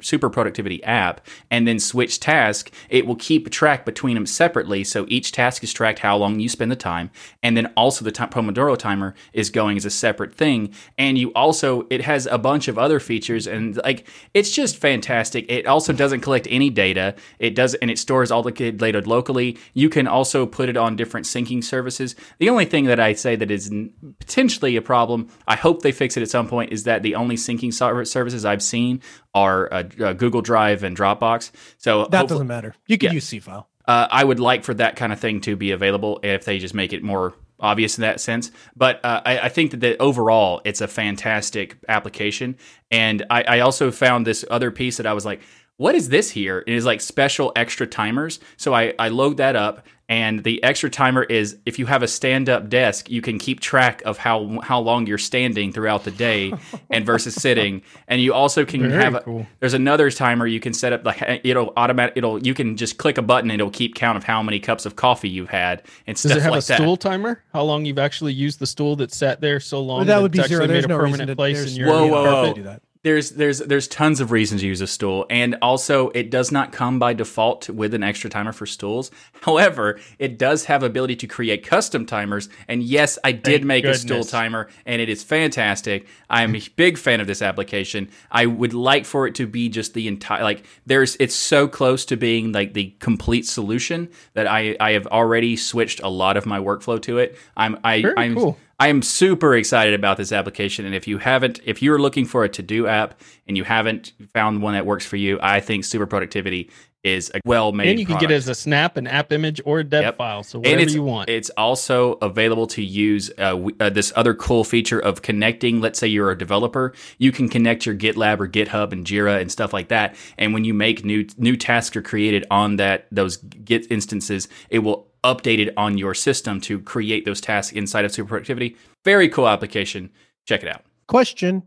Super 0.01 0.29
Productivity 0.29 0.83
app, 0.83 1.25
and 1.49 1.67
then 1.67 1.79
switch 1.79 2.19
task. 2.19 2.71
It 2.89 3.05
will 3.05 3.15
keep 3.15 3.49
track 3.51 3.85
between 3.85 4.15
them 4.15 4.25
separately, 4.25 4.83
so 4.83 5.05
each 5.07 5.31
task 5.31 5.63
is 5.63 5.71
tracked 5.71 5.99
how 5.99 6.17
long 6.17 6.39
you 6.39 6.49
spend 6.49 6.71
the 6.71 6.75
time, 6.75 7.11
and 7.43 7.55
then 7.55 7.71
also 7.77 8.03
the 8.03 8.11
ti- 8.11 8.23
Pomodoro 8.23 8.75
timer 8.75 9.13
is 9.33 9.49
going 9.49 9.77
as 9.77 9.85
a 9.85 9.89
separate 9.89 10.33
thing. 10.33 10.73
And 10.97 11.17
you 11.17 11.31
also 11.33 11.87
it 11.89 12.01
has 12.01 12.25
a 12.25 12.37
bunch 12.37 12.67
of 12.67 12.77
other 12.77 12.99
features, 12.99 13.47
and 13.47 13.77
like 13.77 14.07
it's 14.33 14.51
just 14.51 14.77
fantastic. 14.77 15.45
It 15.49 15.67
also 15.67 15.93
doesn't 15.93 16.21
collect 16.21 16.47
any 16.49 16.69
data. 16.69 17.15
It 17.39 17.55
does, 17.55 17.75
and 17.75 17.89
it 17.89 17.99
stores 17.99 18.31
all 18.31 18.43
the 18.43 18.51
data 18.71 19.01
locally. 19.05 19.57
You 19.73 19.89
can 19.89 20.07
also 20.07 20.45
put 20.45 20.69
it 20.69 20.77
on 20.77 20.95
different 20.95 21.25
syncing 21.25 21.63
services. 21.63 22.15
The 22.39 22.49
only 22.49 22.65
thing 22.65 22.85
that 22.85 22.99
I 22.99 23.13
say 23.13 23.35
that 23.35 23.51
is 23.51 23.71
potentially 24.19 24.75
a 24.75 24.81
problem, 24.81 25.29
I 25.47 25.55
hope 25.55 25.81
they 25.81 25.91
fix 25.91 26.17
it 26.17 26.21
at 26.23 26.29
some 26.29 26.47
point, 26.47 26.71
is 26.71 26.83
that 26.83 27.03
the 27.03 27.15
only 27.15 27.35
syncing 27.35 27.73
services 28.07 28.45
I've 28.45 28.63
seen 28.63 29.01
are 29.33 29.71
uh, 29.73 29.83
uh, 29.99 30.13
Google 30.13 30.41
Drive 30.41 30.83
and 30.83 30.95
Dropbox. 30.97 31.51
So 31.77 32.05
That 32.11 32.27
doesn't 32.27 32.47
matter. 32.47 32.75
You 32.87 32.97
can 32.97 33.07
Yeah. 33.07 33.13
use 33.13 33.29
Seafile. 33.29 33.65
uh, 33.87 34.07
I 34.11 34.23
would 34.23 34.39
like 34.39 34.63
for 34.63 34.73
that 34.75 34.95
kind 34.95 35.11
of 35.13 35.19
thing 35.19 35.41
to 35.41 35.55
be 35.55 35.71
available 35.71 36.19
if 36.23 36.45
they 36.45 36.59
just 36.59 36.73
make 36.73 36.93
it 36.93 37.03
more 37.03 37.33
obvious 37.59 37.97
in 37.97 38.01
that 38.01 38.19
sense. 38.19 38.51
But 38.75 39.03
uh, 39.05 39.21
I, 39.25 39.39
I 39.39 39.49
think 39.49 39.71
that 39.71 39.79
the, 39.79 39.97
overall, 40.01 40.61
it's 40.65 40.81
a 40.81 40.87
fantastic 40.87 41.77
application. 41.87 42.57
And 42.91 43.25
I, 43.29 43.43
I 43.43 43.59
also 43.61 43.91
found 43.91 44.27
this 44.27 44.43
other 44.49 44.71
piece 44.71 44.97
that 44.97 45.05
I 45.05 45.13
was 45.13 45.25
like, 45.25 45.41
what 45.77 45.95
is 45.95 46.09
this 46.09 46.31
here? 46.31 46.63
It 46.65 46.73
is 46.73 46.85
like 46.85 47.01
special 47.01 47.51
extra 47.55 47.85
timers. 47.87 48.39
So 48.57 48.73
I, 48.73 48.93
I 48.97 49.09
load 49.09 49.37
that 49.37 49.55
up. 49.55 49.85
And 50.07 50.43
the 50.43 50.61
extra 50.63 50.87
timer 50.91 51.23
is 51.23 51.57
if 51.65 51.79
you 51.79 51.87
have 51.87 52.03
a 52.03 52.07
stand 52.07 52.47
up 52.47 52.69
desk, 52.69 53.09
you 53.09 53.23
can 53.23 53.39
keep 53.39 53.59
track 53.59 54.03
of 54.05 54.19
how 54.19 54.59
how 54.61 54.79
long 54.79 55.07
you're 55.07 55.17
standing 55.17 55.71
throughout 55.71 56.03
the 56.03 56.11
day 56.11 56.53
and 56.91 57.03
versus 57.03 57.33
sitting. 57.33 57.81
And 58.07 58.21
you 58.21 58.31
also 58.31 58.65
can 58.65 58.87
Very 58.87 59.03
have 59.03 59.15
a, 59.15 59.21
cool. 59.21 59.47
there's 59.61 59.73
another 59.73 60.11
timer 60.11 60.45
you 60.45 60.59
can 60.59 60.75
set 60.75 60.93
up 60.93 61.03
like 61.05 61.23
it'll 61.43 61.73
automatic 61.75 62.13
it'll 62.17 62.37
you 62.45 62.53
can 62.53 62.77
just 62.77 62.99
click 62.99 63.17
a 63.17 63.23
button 63.23 63.49
and 63.49 63.59
it'll 63.59 63.71
keep 63.71 63.95
count 63.95 64.15
of 64.15 64.23
how 64.23 64.43
many 64.43 64.59
cups 64.59 64.85
of 64.85 64.95
coffee 64.95 65.27
you've 65.27 65.49
had 65.49 65.81
and 66.05 66.13
Does 66.15 66.21
stuff 66.21 66.37
it 66.37 66.41
have 66.43 66.51
like 66.51 66.63
a 66.65 66.67
that. 66.67 66.77
stool 66.77 66.97
timer? 66.97 67.41
How 67.51 67.63
long 67.63 67.83
you've 67.85 67.97
actually 67.97 68.33
used 68.33 68.59
the 68.59 68.67
stool 68.67 68.95
that 68.97 69.11
sat 69.11 69.41
there 69.41 69.59
so 69.59 69.81
long? 69.81 69.97
Well, 69.97 70.05
that 70.05 70.21
would 70.21 70.31
be 70.31 70.37
it's 70.37 70.49
zero. 70.49 70.65
actually 70.65 70.73
There's 70.75 70.83
made 70.87 70.93
a 70.93 70.97
no 70.97 71.03
reason 71.03 71.11
permanent 71.17 71.29
to 71.29 71.35
place 71.35 71.71
in 71.71 71.79
your 71.79 71.89
Whoa, 71.89 72.05
whoa, 72.05 72.23
whoa. 72.43 72.53
do 72.53 72.61
that. 72.61 72.83
There's 73.05 73.29
there's 73.29 73.59
there's 73.59 73.87
tons 73.87 74.19
of 74.19 74.31
reasons 74.31 74.61
to 74.61 74.67
use 74.67 74.81
a 74.81 74.87
stool, 74.87 75.27
and 75.29 75.59
also 75.61 76.09
it 76.15 76.31
does 76.31 76.51
not 76.51 76.71
come 76.71 76.97
by 76.97 77.13
default 77.13 77.69
with 77.69 77.93
an 77.93 78.01
extra 78.01 78.31
timer 78.31 78.51
for 78.51 78.65
stools. 78.65 79.11
However, 79.41 79.99
it 80.17 80.39
does 80.39 80.65
have 80.65 80.81
ability 80.81 81.17
to 81.17 81.27
create 81.27 81.63
custom 81.63 82.07
timers, 82.07 82.49
and 82.67 82.81
yes, 82.81 83.19
I 83.23 83.31
did 83.31 83.61
Thank 83.61 83.65
make 83.65 83.85
a 83.85 83.93
stool 83.93 84.23
timer, 84.23 84.69
and 84.87 85.03
it 85.03 85.07
is 85.07 85.23
fantastic. 85.23 86.07
I'm 86.31 86.55
a 86.55 86.61
big 86.77 86.97
fan 86.97 87.21
of 87.21 87.27
this 87.27 87.43
application. 87.43 88.09
I 88.31 88.47
would 88.47 88.73
like 88.73 89.05
for 89.05 89.27
it 89.27 89.35
to 89.35 89.45
be 89.45 89.69
just 89.69 89.93
the 89.93 90.07
entire 90.07 90.41
like 90.41 90.65
there's 90.87 91.15
it's 91.19 91.35
so 91.35 91.67
close 91.67 92.05
to 92.05 92.17
being 92.17 92.53
like 92.53 92.73
the 92.73 92.95
complete 92.99 93.45
solution 93.45 94.09
that 94.33 94.47
I 94.47 94.77
I 94.79 94.93
have 94.93 95.05
already 95.05 95.57
switched 95.57 96.01
a 96.01 96.09
lot 96.09 96.37
of 96.37 96.47
my 96.47 96.57
workflow 96.57 96.99
to 97.03 97.19
it. 97.19 97.37
I'm 97.55 97.77
I 97.83 98.01
Very 98.01 98.15
I'm 98.17 98.33
cool. 98.33 98.57
I 98.79 98.89
am 98.89 99.01
super 99.01 99.55
excited 99.55 99.93
about 99.93 100.17
this 100.17 100.31
application. 100.31 100.85
And 100.85 100.93
if 100.93 101.07
you 101.07 101.17
haven't, 101.17 101.59
if 101.63 101.81
you're 101.81 101.99
looking 101.99 102.25
for 102.25 102.43
a 102.43 102.49
to 102.49 102.61
do 102.61 102.87
app 102.87 103.19
and 103.47 103.55
you 103.55 103.63
haven't 103.63 104.13
found 104.33 104.61
one 104.61 104.73
that 104.73 104.85
works 104.85 105.05
for 105.05 105.15
you, 105.15 105.39
I 105.41 105.61
think 105.61 105.85
Super 105.85 106.05
Productivity 106.05 106.69
is 107.01 107.31
a 107.35 107.39
well 107.45 107.71
made. 107.71 107.87
and 107.91 107.99
you 107.99 108.05
can 108.05 108.17
get 108.17 108.31
it 108.31 108.33
as 108.33 108.47
a 108.47 108.55
snap, 108.55 108.97
an 108.97 109.05
app 109.05 109.31
image, 109.31 109.61
or 109.63 109.79
a 109.79 109.83
dev 109.83 110.01
Yep. 110.03 110.17
file. 110.17 110.43
So 110.43 110.57
whatever 110.59 110.89
you 110.89 111.03
want. 111.03 111.29
It's 111.29 111.51
also 111.51 112.13
available 112.13 112.65
to 112.67 112.83
use 112.83 113.31
uh, 113.37 113.69
uh, 113.79 113.91
this 113.91 114.11
other 114.15 114.33
cool 114.33 114.63
feature 114.63 114.99
of 114.99 115.21
connecting. 115.21 115.81
Let's 115.81 115.99
say 115.99 116.07
you're 116.07 116.31
a 116.31 116.37
developer, 116.37 116.93
you 117.19 117.31
can 117.31 117.47
connect 117.47 117.85
your 117.85 117.93
GitLab 117.95 118.39
or 118.39 118.47
GitHub 118.47 118.91
and 118.91 119.05
Jira 119.05 119.39
and 119.39 119.51
stuff 119.51 119.71
like 119.71 119.89
that. 119.89 120.15
And 120.39 120.51
when 120.51 120.65
you 120.65 120.73
make 120.73 121.05
new 121.05 121.27
new 121.37 121.55
tasks 121.55 121.95
are 121.95 122.01
created 122.01 122.43
on 122.49 122.77
that 122.77 123.05
those 123.11 123.37
Git 123.37 123.89
instances, 123.91 124.47
it 124.71 124.79
will 124.79 125.07
update 125.25 125.59
it 125.59 125.73
on 125.77 125.97
your 125.97 126.13
system 126.13 126.61
to 126.61 126.79
create 126.79 127.25
those 127.25 127.41
tasks 127.41 127.73
inside 127.73 128.05
of 128.05 128.11
Super 128.11 128.29
Productivity. 128.29 128.77
Very 129.03 129.27
cool 129.29 129.47
application. 129.47 130.11
Check 130.47 130.63
it 130.63 130.69
out. 130.69 130.83
Question: 131.07 131.63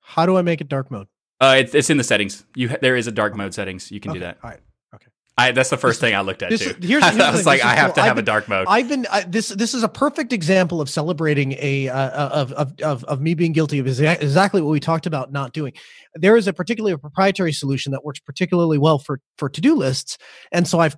How 0.00 0.26
do 0.26 0.36
I 0.36 0.42
make 0.42 0.60
it 0.60 0.68
dark 0.68 0.90
mode? 0.90 1.06
Uh, 1.40 1.56
it's, 1.58 1.74
it's 1.74 1.90
in 1.90 1.96
the 1.96 2.04
settings. 2.04 2.44
You 2.54 2.68
ha- 2.70 2.76
there 2.80 2.96
is 2.96 3.06
a 3.06 3.12
dark 3.12 3.36
mode 3.36 3.52
settings. 3.54 3.90
You 3.90 4.00
can 4.00 4.12
do 4.12 4.20
that. 4.20 4.38
All 4.44 4.50
right. 4.50 4.60
Okay. 4.94 5.06
I, 5.36 5.50
that's 5.50 5.70
the 5.70 5.76
first 5.76 6.00
thing 6.00 6.14
I 6.14 6.20
looked 6.20 6.42
at 6.42 6.50
this- 6.50 6.60
too. 6.60 6.74
here's- 6.80 7.02
I 7.02 7.10
here's 7.10 7.16
the 7.26 7.32
was 7.32 7.46
like, 7.46 7.58
this 7.60 7.66
I 7.66 7.74
have 7.74 7.86
cool. 7.88 7.94
to 7.94 8.02
have 8.02 8.12
a 8.12 8.14
been- 8.16 8.24
dark 8.26 8.48
mode. 8.48 8.66
I've 8.68 8.88
been 8.88 9.06
I, 9.10 9.22
this. 9.24 9.48
This 9.48 9.74
is 9.74 9.82
a 9.82 9.88
perfect 9.88 10.32
example 10.32 10.80
of 10.80 10.88
celebrating 10.88 11.52
a 11.58 11.88
uh, 11.88 12.10
of, 12.42 12.52
of 12.52 12.80
of 12.82 13.04
of 13.04 13.20
me 13.20 13.34
being 13.34 13.52
guilty 13.52 13.78
of 13.80 13.86
exactly 13.88 14.60
what 14.62 14.70
we 14.70 14.78
talked 14.80 15.06
about 15.06 15.32
not 15.32 15.52
doing. 15.52 15.72
There 16.14 16.36
is 16.36 16.46
a 16.46 16.52
particularly 16.52 16.92
a 16.92 16.98
proprietary 16.98 17.52
solution 17.52 17.92
that 17.92 18.04
works 18.04 18.20
particularly 18.20 18.78
well 18.78 18.98
for 18.98 19.20
for 19.38 19.48
to 19.48 19.60
do 19.60 19.74
lists, 19.74 20.18
and 20.52 20.68
so 20.68 20.78
I've 20.78 20.96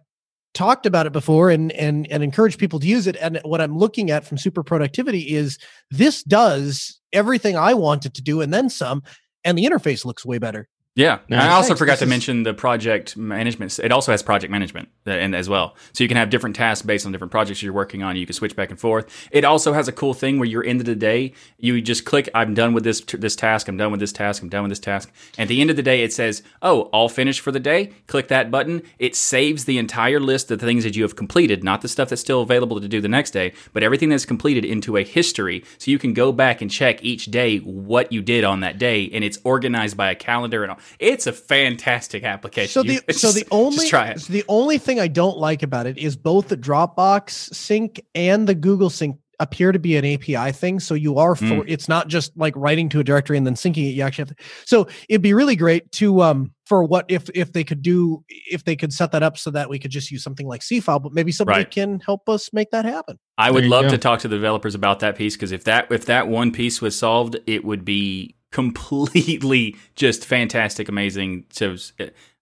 talked 0.55 0.87
about 0.87 1.07
it 1.07 1.13
before 1.13 1.51
and 1.51 1.73
and 1.73 2.07
and 2.11 2.23
encourage 2.23 2.59
people 2.59 2.81
to 2.81 2.87
use 2.87 3.07
it. 3.07 3.17
And 3.21 3.41
what 3.45 3.61
I'm 3.61 3.77
looking 3.77 4.11
at 4.11 4.25
from 4.25 4.39
Super 4.39 4.63
Productivity 4.63 5.35
is 5.35 5.59
this 5.91 6.23
does 6.23 7.01
everything 7.13 7.57
I 7.57 7.75
want 7.75 8.07
it 8.07 8.15
to 8.15 8.23
do 8.23 8.41
and 8.41 8.55
then 8.55 8.71
some, 8.71 9.03
and 9.45 9.59
the 9.59 9.65
interface 9.65 10.05
looks 10.05 10.25
way 10.25 10.39
better. 10.39 10.69
Yeah, 10.97 11.19
Nice. 11.29 11.43
I 11.43 11.49
also 11.49 11.69
Thanks. 11.71 11.79
forgot 11.81 11.93
This 11.95 11.99
to 12.01 12.05
is- 12.05 12.11
mention 12.11 12.43
the 12.45 12.55
project 12.55 13.17
management. 13.17 13.81
It 13.81 13.91
also 13.91 14.13
has 14.13 14.23
project 14.23 14.53
management 14.53 14.89
uh, 15.09 15.11
and 15.11 15.35
as 15.35 15.49
well, 15.49 15.75
so 15.93 16.05
you 16.05 16.09
can 16.09 16.17
have 16.17 16.31
different 16.31 16.55
tasks 16.55 16.87
based 16.87 17.05
on 17.05 17.11
different 17.11 17.33
projects 17.33 17.65
you're 17.65 17.73
working 17.73 18.05
on. 18.05 18.15
You 18.15 18.27
can 18.27 18.33
switch 18.33 18.55
back 18.55 18.71
and 18.71 18.79
forth. 18.79 19.07
It 19.33 19.45
also 19.45 19.73
has 19.73 19.89
a 19.89 19.93
cool 19.93 20.15
thing 20.15 20.39
where 20.39 20.47
you're 20.49 20.65
end 20.65 20.79
of 20.79 20.87
the 20.87 20.95
day, 20.95 21.33
you 21.59 21.81
just 21.81 22.05
click, 22.05 22.29
"I'm 22.33 22.55
done 22.55 22.75
with 22.75 22.85
this 22.85 23.01
this 23.01 23.35
task. 23.35 23.67
I'm 23.67 23.77
done 23.77 23.91
with 23.91 23.99
this 23.99 24.13
task. 24.13 24.41
I'm 24.41 24.49
done 24.49 24.63
with 24.63 24.71
this 24.71 24.79
task." 24.79 25.11
At 25.37 25.49
the 25.49 25.61
end 25.61 25.69
of 25.71 25.75
the 25.75 25.83
day, 25.83 26.05
it 26.05 26.13
says, 26.13 26.45
"Oh, 26.63 26.83
all 26.93 27.09
finished 27.09 27.41
for 27.41 27.51
the 27.51 27.59
day." 27.59 27.91
Click 28.07 28.29
that 28.29 28.53
button. 28.53 28.81
It 29.01 29.17
saves 29.17 29.65
the 29.65 29.79
entire 29.79 30.21
list 30.21 30.49
of 30.53 30.61
the 30.61 30.67
things 30.67 30.85
that 30.85 30.95
you 30.95 31.03
have 31.03 31.17
completed, 31.17 31.65
not 31.65 31.81
the 31.83 31.89
stuff 31.89 32.09
that's 32.11 32.21
still 32.21 32.41
available 32.43 32.81
to 32.81 32.87
do 32.87 33.01
the 33.01 33.09
next 33.09 33.33
day, 33.33 33.53
but 33.73 33.83
everything 33.83 34.11
that's 34.11 34.25
completed 34.27 34.65
into 34.65 34.97
a 34.97 35.03
history, 35.03 35.65
so 35.77 35.91
you 35.91 35.99
can 35.99 36.13
go 36.13 36.31
back 36.31 36.63
and 36.63 36.71
check 36.71 37.03
each 37.03 37.27
day 37.33 37.59
what 37.59 38.13
you 38.13 38.23
did 38.23 38.45
on 38.45 38.61
that 38.61 38.79
day, 38.79 39.11
and 39.13 39.25
it's 39.25 39.41
organized 39.43 39.97
by 39.97 40.09
a 40.09 40.15
calendar 40.15 40.63
and 40.63 40.71
all. 40.71 40.79
It's 40.99 41.27
a 41.27 41.33
fantastic 41.33 42.25
application. 42.25 42.69
So 42.71 42.83
You- 42.83 43.01
the 43.07 43.13
so 43.15 43.29
just- 43.29 43.35
the 43.37 43.47
only 43.51 43.89
try 43.89 44.09
it. 44.09 44.21
so 44.21 44.33
the 44.33 44.45
only 44.49 44.79
thing 44.79 45.01
I 45.01 45.09
don't 45.09 45.39
like 45.39 45.63
about 45.63 45.87
it 45.87 45.99
is 45.99 46.17
both 46.17 46.49
the 46.49 46.57
Dropbox 46.57 47.55
sync 47.55 48.05
and 48.15 48.47
the 48.49 48.55
Google 48.55 48.91
sync 48.91 49.17
appear 49.41 49.73
to 49.73 49.81
be 49.81 49.97
an 49.97 50.05
API 50.05 50.53
thing. 50.53 50.79
So 50.79 50.95
you 50.95 51.19
are 51.19 51.35
for 51.35 51.45
Mm. 51.45 51.65
it's 51.67 51.89
not 51.89 52.07
just 52.07 52.31
like 52.37 52.55
writing 52.57 52.89
to 52.91 53.01
a 53.01 53.05
directory 53.05 53.37
and 53.37 53.45
then 53.45 53.55
syncing 53.55 53.79
it. 53.89 53.91
You 53.91 54.03
actually 54.03 54.23
have 54.29 54.37
to. 54.37 54.45
So 54.65 54.87
it'd 55.09 55.23
be 55.23 55.35
really 55.35 55.57
great 55.57 55.91
to 55.93 56.23
um 56.23 56.53
for 56.67 56.85
what 56.85 57.05
if 57.09 57.29
if 57.35 57.53
they 57.53 57.65
could 57.65 57.83
do 57.83 58.23
if 58.49 58.63
they 58.63 58.77
could 58.77 58.93
set 58.93 59.11
that 59.11 59.25
up 59.25 59.37
so 59.37 59.51
that 59.51 59.69
we 59.69 59.81
could 59.81 59.91
just 59.91 60.13
use 60.13 60.23
something 60.23 60.47
like 60.47 60.61
Seafile, 60.61 61.03
but 61.03 61.13
maybe 61.13 61.33
somebody 61.33 61.59
Right. 61.61 61.71
can 61.71 61.99
help 61.99 62.29
us 62.29 62.51
make 62.53 62.71
that 62.71 62.85
happen. 62.85 63.19
I 63.37 63.47
There 63.47 63.55
would 63.55 63.65
love 63.65 63.87
go. 63.87 63.91
to 63.91 63.99
talk 63.99 64.21
to 64.21 64.29
the 64.29 64.37
developers 64.37 64.77
about 64.77 65.01
that 65.01 65.17
piece 65.17 65.35
because 65.35 65.51
if 65.51 65.65
that 65.65 65.91
if 65.91 66.07
that 66.07 66.29
one 66.29 66.53
piece 66.53 66.81
was 66.81 66.97
solved, 66.97 67.37
it 67.49 67.65
would 67.65 67.85
be 67.85 68.37
completely 68.55 69.77
just 69.95 70.25
fantastic, 70.27 70.89
amazing. 70.89 71.45
So 71.51 71.77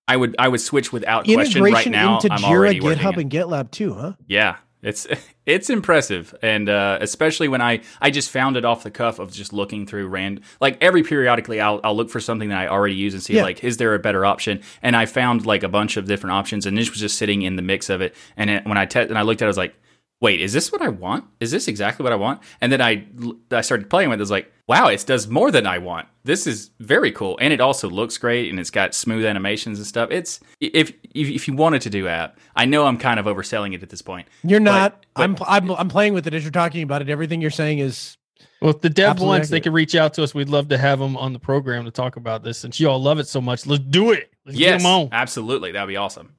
I 0.09 0.17
would 0.17 0.35
I 0.39 0.49
would 0.49 0.61
switch 0.61 0.93
without 0.93 1.25
question 1.25 1.63
right 1.63 1.71
Integration 1.71 1.93
now. 1.93 2.15
into 2.17 2.33
I'm 2.33 2.39
Jira, 2.41 2.45
already 2.49 2.81
GitHub, 2.81 3.17
and 3.17 3.31
GitLab 3.31 3.71
too, 3.71 3.95
huh? 3.95 4.13
Yeah, 4.27 4.57
It's 4.83 5.07
it's 5.47 5.71
impressive, 5.71 6.35
and 6.43 6.69
uh, 6.69 6.99
especially 7.01 7.49
when 7.49 7.61
I 7.61 7.81
I 8.01 8.11
just 8.11 8.31
found 8.31 8.57
it 8.57 8.65
off 8.65 8.83
the 8.83 8.91
cuff 8.91 9.19
of 9.19 9.33
just 9.33 9.53
looking 9.53 9.87
through 9.87 10.09
rand 10.09 10.41
like 10.61 10.77
every 10.81 11.03
periodically 11.03 11.61
I'll 11.61 11.81
I'll 11.85 11.97
look 11.97 12.11
for 12.11 12.21
something 12.21 12.49
that 12.49 12.59
I 12.59 12.67
already 12.69 12.95
use 12.95 13.15
and 13.15 13.23
see 13.23 13.35
Yeah. 13.37 13.45
like 13.45 13.63
is 13.63 13.77
there 13.77 13.95
a 13.95 13.99
better 13.99 14.25
option, 14.27 14.61
and 14.83 14.97
I 14.97 15.07
found 15.07 15.47
like 15.47 15.63
a 15.63 15.69
bunch 15.69 15.97
of 15.97 16.07
different 16.07 16.33
options, 16.35 16.67
and 16.67 16.77
this 16.77 16.91
was 16.91 16.99
just 17.01 17.17
sitting 17.19 17.43
in 17.43 17.57
the 17.57 17.63
mix 17.63 17.89
of 17.91 18.01
it, 18.01 18.15
and 18.37 18.51
it, 18.51 18.67
when 18.67 18.77
I 18.79 18.87
te- 18.87 19.01
and 19.01 19.17
I 19.19 19.23
looked 19.23 19.43
at 19.43 19.47
it, 19.47 19.49
I 19.49 19.55
was 19.55 19.57
like. 19.59 19.75
Wait, 20.23 20.41
is 20.41 20.53
this 20.55 20.73
what 20.73 20.81
I 20.81 20.89
want? 20.89 21.25
Is 21.41 21.51
this 21.51 21.69
exactly 21.69 22.05
what 22.05 22.13
I 22.13 22.17
want? 22.17 22.41
And 22.63 22.73
then 22.73 22.81
I 22.81 23.07
I 23.51 23.61
started 23.61 23.91
playing 23.91 24.09
with 24.09 24.19
it. 24.19 24.23
I 24.23 24.25
was 24.25 24.31
like, 24.31 24.51
wow, 24.69 24.87
it 24.87 25.05
does 25.07 25.27
more 25.29 25.51
than 25.51 25.67
I 25.67 25.79
want. 25.79 26.07
This 26.25 26.47
is 26.47 26.71
very 26.79 27.11
cool, 27.13 27.37
and 27.41 27.53
it 27.53 27.61
also 27.61 27.91
looks 27.91 28.17
great, 28.19 28.49
and 28.49 28.59
it's 28.61 28.71
got 28.71 28.95
smooth 28.95 29.25
animations 29.27 29.79
and 29.79 29.87
stuff. 29.87 30.11
It's 30.13 30.39
if 30.61 30.91
if, 31.15 31.29
if 31.29 31.49
you 31.49 31.55
wanted 31.55 31.83
to 31.83 31.91
do 31.91 32.07
app, 32.09 32.39
I 32.57 32.65
know 32.65 32.87
I'm 32.87 32.97
kind 32.99 33.19
of 33.21 33.27
overselling 33.27 33.75
it 33.75 33.83
at 33.83 33.91
this 33.91 34.01
point. 34.01 34.29
You're 34.45 34.61
not. 34.61 35.05
but- 35.15 35.23
I'm, 35.25 35.37
I'm 35.47 35.71
I'm 35.73 35.89
playing 35.89 36.15
with 36.15 36.27
it 36.29 36.35
as 36.35 36.43
you're 36.45 36.53
talking 36.53 36.83
about 36.85 37.03
it. 37.03 37.11
Everything 37.11 37.43
you're 37.43 37.51
saying 37.51 37.81
is 37.81 38.17
Well, 38.61 38.71
if 38.71 38.81
the 38.81 38.91
dev 38.91 39.11
Absolutely 39.11 39.39
wants, 39.39 39.49
they 39.51 39.61
can 39.61 39.73
reach 39.73 39.97
out 39.97 40.15
to 40.15 40.23
us. 40.23 40.33
We'd 40.35 40.49
love 40.49 40.69
to 40.69 40.79
have 40.79 41.01
them 41.01 41.17
on 41.17 41.33
the 41.33 41.41
program 41.41 41.85
to 41.87 41.91
talk 41.91 42.15
about 42.15 42.45
this. 42.45 42.59
Since 42.59 42.79
you 42.79 42.89
all 42.89 43.03
love 43.03 43.19
it 43.19 43.27
so 43.27 43.41
much, 43.41 43.67
let's 43.67 43.83
do 43.83 44.13
it. 44.13 44.31
Let's 44.47 44.57
get 44.57 44.71
Yes, 44.75 44.83
them 44.83 44.91
on. 44.93 45.09
absolutely, 45.11 45.73
that'd 45.73 45.89
be 45.89 45.97
awesome. 45.97 46.33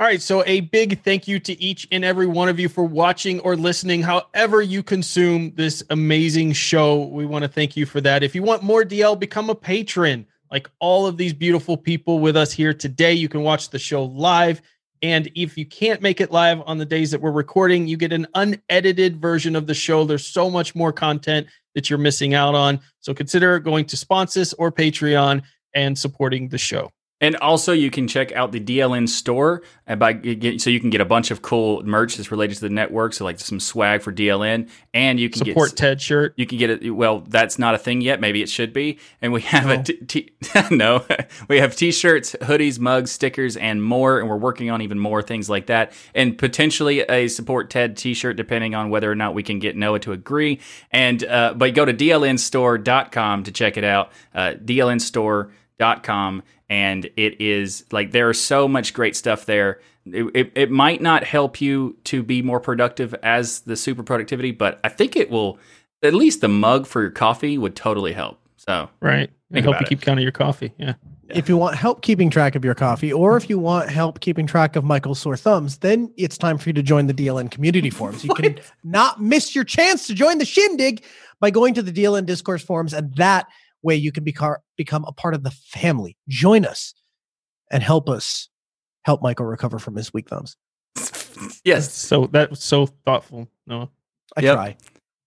All 0.00 0.06
right. 0.06 0.22
So, 0.22 0.44
a 0.46 0.60
big 0.60 1.02
thank 1.02 1.26
you 1.26 1.40
to 1.40 1.60
each 1.60 1.88
and 1.90 2.04
every 2.04 2.28
one 2.28 2.48
of 2.48 2.60
you 2.60 2.68
for 2.68 2.84
watching 2.84 3.40
or 3.40 3.56
listening, 3.56 4.00
however 4.00 4.62
you 4.62 4.80
consume 4.80 5.52
this 5.56 5.82
amazing 5.90 6.52
show. 6.52 7.06
We 7.06 7.26
want 7.26 7.42
to 7.42 7.48
thank 7.48 7.76
you 7.76 7.84
for 7.84 8.00
that. 8.02 8.22
If 8.22 8.32
you 8.32 8.44
want 8.44 8.62
more 8.62 8.84
DL, 8.84 9.18
become 9.18 9.50
a 9.50 9.56
patron. 9.56 10.24
Like 10.52 10.70
all 10.78 11.06
of 11.06 11.16
these 11.16 11.32
beautiful 11.32 11.76
people 11.76 12.20
with 12.20 12.36
us 12.36 12.52
here 12.52 12.72
today, 12.72 13.12
you 13.12 13.28
can 13.28 13.42
watch 13.42 13.70
the 13.70 13.78
show 13.80 14.04
live. 14.04 14.62
And 15.02 15.32
if 15.34 15.58
you 15.58 15.66
can't 15.66 16.00
make 16.00 16.20
it 16.20 16.30
live 16.30 16.62
on 16.64 16.78
the 16.78 16.86
days 16.86 17.10
that 17.10 17.20
we're 17.20 17.32
recording, 17.32 17.88
you 17.88 17.96
get 17.96 18.12
an 18.12 18.28
unedited 18.36 19.20
version 19.20 19.56
of 19.56 19.66
the 19.66 19.74
show. 19.74 20.04
There's 20.04 20.26
so 20.26 20.48
much 20.48 20.76
more 20.76 20.92
content 20.92 21.48
that 21.74 21.90
you're 21.90 21.98
missing 21.98 22.34
out 22.34 22.54
on. 22.54 22.78
So 23.00 23.14
consider 23.14 23.58
going 23.58 23.84
to 23.86 23.96
Sponsus 23.96 24.54
or 24.58 24.70
Patreon 24.70 25.42
and 25.74 25.98
supporting 25.98 26.48
the 26.50 26.58
show. 26.58 26.92
And 27.20 27.34
also, 27.36 27.72
you 27.72 27.90
can 27.90 28.06
check 28.06 28.30
out 28.32 28.52
the 28.52 28.60
DLN 28.60 29.08
store 29.08 29.62
by 29.96 30.12
so 30.58 30.70
you 30.70 30.78
can 30.78 30.90
get 30.90 31.00
a 31.00 31.04
bunch 31.04 31.32
of 31.32 31.42
cool 31.42 31.82
merch 31.84 32.16
that's 32.16 32.30
related 32.30 32.54
to 32.54 32.60
the 32.60 32.68
network. 32.70 33.12
So, 33.12 33.24
like 33.24 33.40
some 33.40 33.58
swag 33.58 34.02
for 34.02 34.12
DLN, 34.12 34.68
and 34.94 35.18
you 35.18 35.28
can 35.28 35.44
Support 35.44 35.70
get 35.70 35.76
Ted 35.76 36.00
shirt. 36.00 36.34
You 36.36 36.46
can 36.46 36.58
get 36.58 36.70
it. 36.70 36.90
Well, 36.92 37.20
that's 37.26 37.58
not 37.58 37.74
a 37.74 37.78
thing 37.78 38.02
yet. 38.02 38.20
Maybe 38.20 38.40
it 38.40 38.48
should 38.48 38.72
be. 38.72 38.98
And 39.20 39.32
we 39.32 39.40
have 39.40 39.66
No. 39.66 39.72
a 39.72 39.82
t- 39.82 39.96
t- 40.06 40.32
no. 40.70 41.04
we 41.48 41.58
have 41.58 41.74
t-shirts, 41.74 42.36
hoodies, 42.42 42.78
mugs, 42.78 43.10
stickers, 43.10 43.56
and 43.56 43.82
more. 43.82 44.20
And 44.20 44.28
we're 44.28 44.36
working 44.36 44.70
on 44.70 44.80
even 44.82 45.00
more 45.00 45.20
things 45.20 45.50
like 45.50 45.66
that, 45.66 45.92
and 46.14 46.38
potentially 46.38 47.00
a 47.00 47.26
support 47.26 47.68
Ted 47.68 47.96
t-shirt, 47.96 48.36
depending 48.36 48.76
on 48.76 48.90
whether 48.90 49.10
or 49.10 49.16
not 49.16 49.34
we 49.34 49.42
can 49.42 49.58
get 49.58 49.76
Noah 49.76 49.98
to 50.00 50.12
agree. 50.12 50.60
And 50.92 51.24
uh, 51.24 51.54
but 51.56 51.74
go 51.74 51.84
to 51.84 51.92
dlnstore.com 51.92 53.42
to 53.42 53.50
check 53.50 53.76
it 53.76 53.84
out. 53.84 54.12
Uh, 54.34 54.54
dlnstore.com, 55.78 56.42
and 56.68 57.06
it 57.16 57.40
is 57.40 57.84
like 57.92 58.12
there 58.12 58.30
is 58.30 58.42
so 58.42 58.68
much 58.68 58.94
great 58.94 59.16
stuff 59.16 59.46
there. 59.46 59.80
It, 60.06 60.24
it, 60.34 60.52
it 60.54 60.70
might 60.70 61.00
not 61.00 61.24
help 61.24 61.60
you 61.60 61.96
to 62.04 62.22
be 62.22 62.42
more 62.42 62.60
productive 62.60 63.14
as 63.22 63.60
the 63.60 63.76
super 63.76 64.02
productivity, 64.02 64.52
but 64.52 64.80
I 64.84 64.88
think 64.88 65.16
it 65.16 65.30
will 65.30 65.58
at 66.02 66.14
least 66.14 66.40
the 66.40 66.48
mug 66.48 66.86
for 66.86 67.02
your 67.02 67.10
coffee 67.10 67.58
would 67.58 67.76
totally 67.76 68.12
help. 68.12 68.38
So 68.56 68.88
Right. 69.00 69.30
Think 69.52 69.66
I 69.66 69.70
hope 69.70 69.80
you 69.80 69.86
it. 69.86 69.88
keep 69.88 70.00
count 70.02 70.18
of 70.18 70.22
your 70.22 70.32
coffee. 70.32 70.72
Yeah. 70.78 70.94
if 71.30 71.48
you 71.48 71.56
want 71.56 71.74
help 71.76 72.02
keeping 72.02 72.28
track 72.30 72.54
of 72.54 72.64
your 72.64 72.74
coffee, 72.74 73.12
or 73.12 73.36
if 73.36 73.48
you 73.48 73.58
want 73.58 73.88
help 73.88 74.20
keeping 74.20 74.46
track 74.46 74.76
of 74.76 74.84
Michael's 74.84 75.18
sore 75.18 75.36
thumbs, 75.36 75.78
then 75.78 76.12
it's 76.16 76.36
time 76.36 76.58
for 76.58 76.68
you 76.68 76.72
to 76.74 76.82
join 76.82 77.06
the 77.06 77.14
DLN 77.14 77.50
community 77.50 77.90
forums. 77.90 78.24
You 78.24 78.34
can 78.36 78.58
not 78.84 79.22
miss 79.22 79.54
your 79.54 79.64
chance 79.64 80.06
to 80.06 80.14
join 80.14 80.38
the 80.38 80.44
shindig 80.44 81.02
by 81.40 81.50
going 81.50 81.74
to 81.74 81.82
the 81.82 81.92
DLN 81.92 82.26
discourse 82.26 82.62
forums, 82.62 82.92
and 82.92 83.14
that 83.16 83.46
way 83.82 83.94
you 83.94 84.12
can 84.12 84.24
become 84.24 84.56
become 84.78 85.04
a 85.06 85.12
part 85.12 85.34
of 85.34 85.42
the 85.42 85.50
family. 85.50 86.16
Join 86.28 86.64
us 86.64 86.94
and 87.70 87.82
help 87.82 88.08
us 88.08 88.48
help 89.04 89.20
Michael 89.20 89.44
recover 89.44 89.78
from 89.78 89.96
his 89.96 90.14
weak 90.14 90.30
thumbs. 90.30 90.56
yes, 91.64 91.92
So 91.92 92.26
that 92.28 92.48
was 92.50 92.62
so 92.62 92.86
thoughtful. 92.86 93.48
Noah. 93.66 93.90
I 94.36 94.40
Yep. 94.40 94.54
try. 94.54 94.76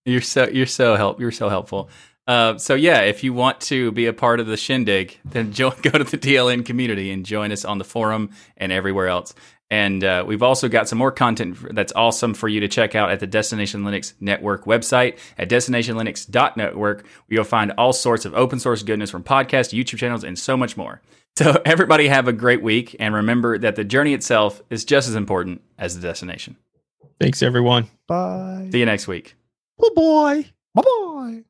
you're 0.06 0.22
so 0.22 0.48
you're 0.48 0.66
so 0.66 0.96
help 0.96 1.20
you're 1.20 1.32
so 1.32 1.50
helpful. 1.50 1.90
Uh, 2.28 2.58
so 2.58 2.76
yeah, 2.76 3.02
if 3.02 3.24
you 3.24 3.34
want 3.34 3.60
to 3.62 3.92
be 3.92 4.06
a 4.06 4.14
part 4.14 4.40
of 4.40 4.48
the 4.48 4.56
shindig, 4.58 5.18
then 5.26 5.52
jo- 5.60 5.74
go 5.82 5.92
to 5.92 6.04
the 6.04 6.18
DLN 6.18 6.66
community 6.66 7.12
and 7.12 7.26
join 7.26 7.52
us 7.52 7.66
on 7.66 7.78
the 7.78 7.84
forum 7.84 8.30
and 8.58 8.72
everywhere 8.72 9.08
else. 9.08 9.34
And 9.72 10.04
uh, 10.04 10.26
we've 10.28 10.44
also 10.44 10.68
got 10.68 10.90
some 10.90 10.98
more 10.98 11.14
content 11.14 11.58
that's 11.74 11.94
awesome 11.96 12.34
for 12.34 12.50
you 12.50 12.60
to 12.60 12.68
check 12.68 12.94
out 12.94 13.10
at 13.10 13.22
the 13.22 13.26
Destination 13.26 13.84
Linux 13.84 14.14
Network 14.20 14.66
website 14.66 15.18
at 15.38 15.50
destinationlinux.network, 15.50 17.02
where 17.02 17.06
you'll 17.30 17.46
find 17.46 17.72
all 17.78 17.94
sorts 17.94 18.26
of 18.26 18.34
open 18.34 18.60
source 18.60 18.84
goodness 18.84 19.10
from 19.10 19.24
podcasts, 19.24 19.74
YouTube 19.74 19.98
channels, 19.98 20.26
and 20.26 20.38
so 20.38 20.58
much 20.58 20.76
more. 20.76 21.02
So 21.38 21.62
everybody 21.66 22.10
have 22.10 22.28
a 22.28 22.34
great 22.34 22.62
week, 22.62 22.98
and 23.00 23.16
remember 23.16 23.58
that 23.60 23.78
the 23.78 23.86
journey 23.86 24.14
itself 24.14 24.62
is 24.70 24.84
just 24.84 25.08
as 25.08 25.16
important 25.16 25.62
as 25.80 25.96
the 25.96 26.02
destination. 26.02 26.58
Thanks, 27.22 27.42
everyone. 27.42 27.90
Bye. 28.08 28.68
See 28.74 28.80
you 28.80 28.86
next 28.86 29.08
week. 29.08 29.36
Bye 29.80 29.88
bye. 29.96 30.46
Bye 30.76 30.82
bye. 30.82 31.44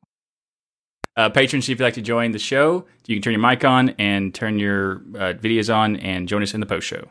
Uh, 1.16 1.28
patrons, 1.28 1.64
if 1.64 1.70
you'd 1.70 1.80
like 1.80 1.94
to 1.94 2.02
join 2.02 2.30
the 2.30 2.38
show, 2.38 2.86
you 3.08 3.16
can 3.16 3.22
turn 3.22 3.32
your 3.32 3.42
mic 3.42 3.64
on 3.64 3.90
and 3.98 4.32
turn 4.32 4.60
your 4.60 5.02
uh, 5.16 5.32
videos 5.34 5.74
on 5.74 5.96
and 5.96 6.28
join 6.28 6.42
us 6.42 6.54
in 6.54 6.60
the 6.60 6.66
post 6.66 6.86
show. 6.86 7.08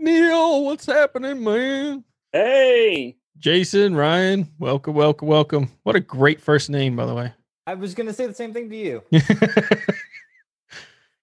Neil, 0.00 0.64
what's 0.64 0.86
happening, 0.86 1.44
man? 1.44 2.04
Hey, 2.32 3.16
Jason, 3.36 3.94
Ryan, 3.94 4.48
welcome, 4.58 4.94
welcome, 4.94 5.28
welcome. 5.28 5.70
What 5.82 5.94
a 5.94 6.00
great 6.00 6.40
first 6.40 6.70
name, 6.70 6.96
by 6.96 7.04
the 7.04 7.14
way. 7.14 7.34
I 7.66 7.74
was 7.74 7.94
gonna 7.94 8.14
say 8.14 8.26
the 8.26 8.32
same 8.34 8.52
thing 8.54 8.70
to 8.70 8.76
you. 8.76 9.02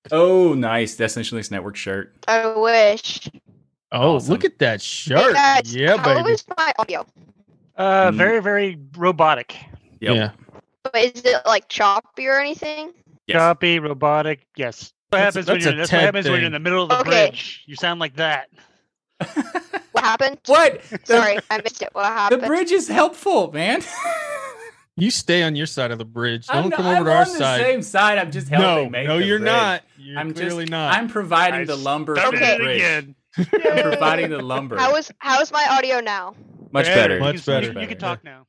Oh, 0.09 0.53
nice. 0.53 0.95
Destination 0.95 1.37
Linux 1.37 1.51
Network 1.51 1.75
shirt. 1.75 2.13
I 2.29 2.47
wish. 2.55 3.29
oh, 3.91 4.15
Awesome. 4.15 4.31
look 4.31 4.45
at 4.45 4.57
that 4.59 4.79
Hey 4.79 4.85
shirt. 4.85 5.33
guys, 5.33 5.75
yeah, 5.75 5.97
how 5.97 6.13
baby. 6.15 6.29
is 6.31 6.45
my 6.57 6.71
audio? 6.79 7.05
Uh, 7.75 8.11
Mm. 8.11 8.15
very, 8.15 8.41
very 8.41 8.79
robotic. 8.95 9.57
Yep. 9.99 10.15
Yeah. 10.15 10.31
But 10.83 10.95
is 10.95 11.21
it 11.25 11.35
like 11.45 11.67
choppy 11.67 12.25
or 12.27 12.39
anything? 12.39 12.93
Yes. 13.27 13.35
Choppy, 13.35 13.79
robotic. 13.79 14.47
Yes. 14.55 14.93
What 15.09 15.19
That's 15.19 15.35
happens 15.35 15.47
when 15.47 15.55
that's 15.55 15.65
you're 15.65 15.75
that's 15.77 15.91
what 15.91 16.01
happens 16.01 16.25
when 16.29 16.35
you're 16.39 16.45
in 16.47 16.51
the 16.51 16.59
middle 16.59 16.83
of 16.83 16.89
the 16.89 16.99
Okay. 16.99 17.29
bridge? 17.29 17.63
You 17.65 17.75
sound 17.75 17.99
like 17.99 18.15
that. 18.17 18.49
What 19.93 20.03
happened? 20.03 20.37
What? 20.45 20.83
The- 20.83 20.99
Sorry, 21.05 21.39
I 21.49 21.59
missed 21.61 21.81
it. 21.81 21.89
What 21.93 22.05
happened? 22.05 22.43
The 22.43 22.47
bridge 22.47 22.71
is 22.71 22.87
helpful, 22.87 23.51
man. 23.51 23.81
You 24.99 25.11
stay 25.11 25.43
on 25.43 25.55
your 25.55 25.67
side 25.67 25.91
of 25.91 25.99
the 25.99 26.05
bridge. 26.05 26.47
Don't 26.47 26.65
I'm, 26.65 26.71
come 26.71 26.87
I'm 26.87 26.95
over 27.01 27.09
to 27.11 27.15
our 27.15 27.21
on 27.21 27.27
the 27.31 27.37
side. 27.37 27.61
same 27.61 27.81
side. 27.83 28.17
I'm 28.17 28.31
just 28.31 28.49
helping 28.49 28.85
no, 28.85 28.89
make 28.89 29.07
no, 29.07 29.19
the 29.19 29.25
you're 29.25 29.37
bridge. 29.37 29.45
not. 29.45 29.83
You're 29.95 30.17
I'm 30.17 30.33
clearly 30.33 30.63
just, 30.63 30.71
not. 30.71 30.91
I'm 30.95 31.07
providing 31.07 31.59
I 31.61 31.65
the 31.65 31.75
lumber 31.75 32.15
for 32.15 32.31
the 32.31 32.37
bridge. 32.57 32.77
again. 32.81 33.15
I'm 33.37 33.45
providing 33.91 34.31
the 34.31 34.39
lumber. 34.41 34.75
How 34.75 34.95
is 34.95 35.11
how 35.19 35.39
is 35.41 35.51
my 35.51 35.63
audio 35.69 35.99
now? 35.99 36.33
Much 36.71 36.87
better. 36.87 37.19
Much 37.19 37.45
better. 37.45 37.67
You, 37.67 37.73
can- 37.73 37.81
you 37.83 37.87
can 37.89 37.97
talk 37.99 38.23
now. 38.23 38.47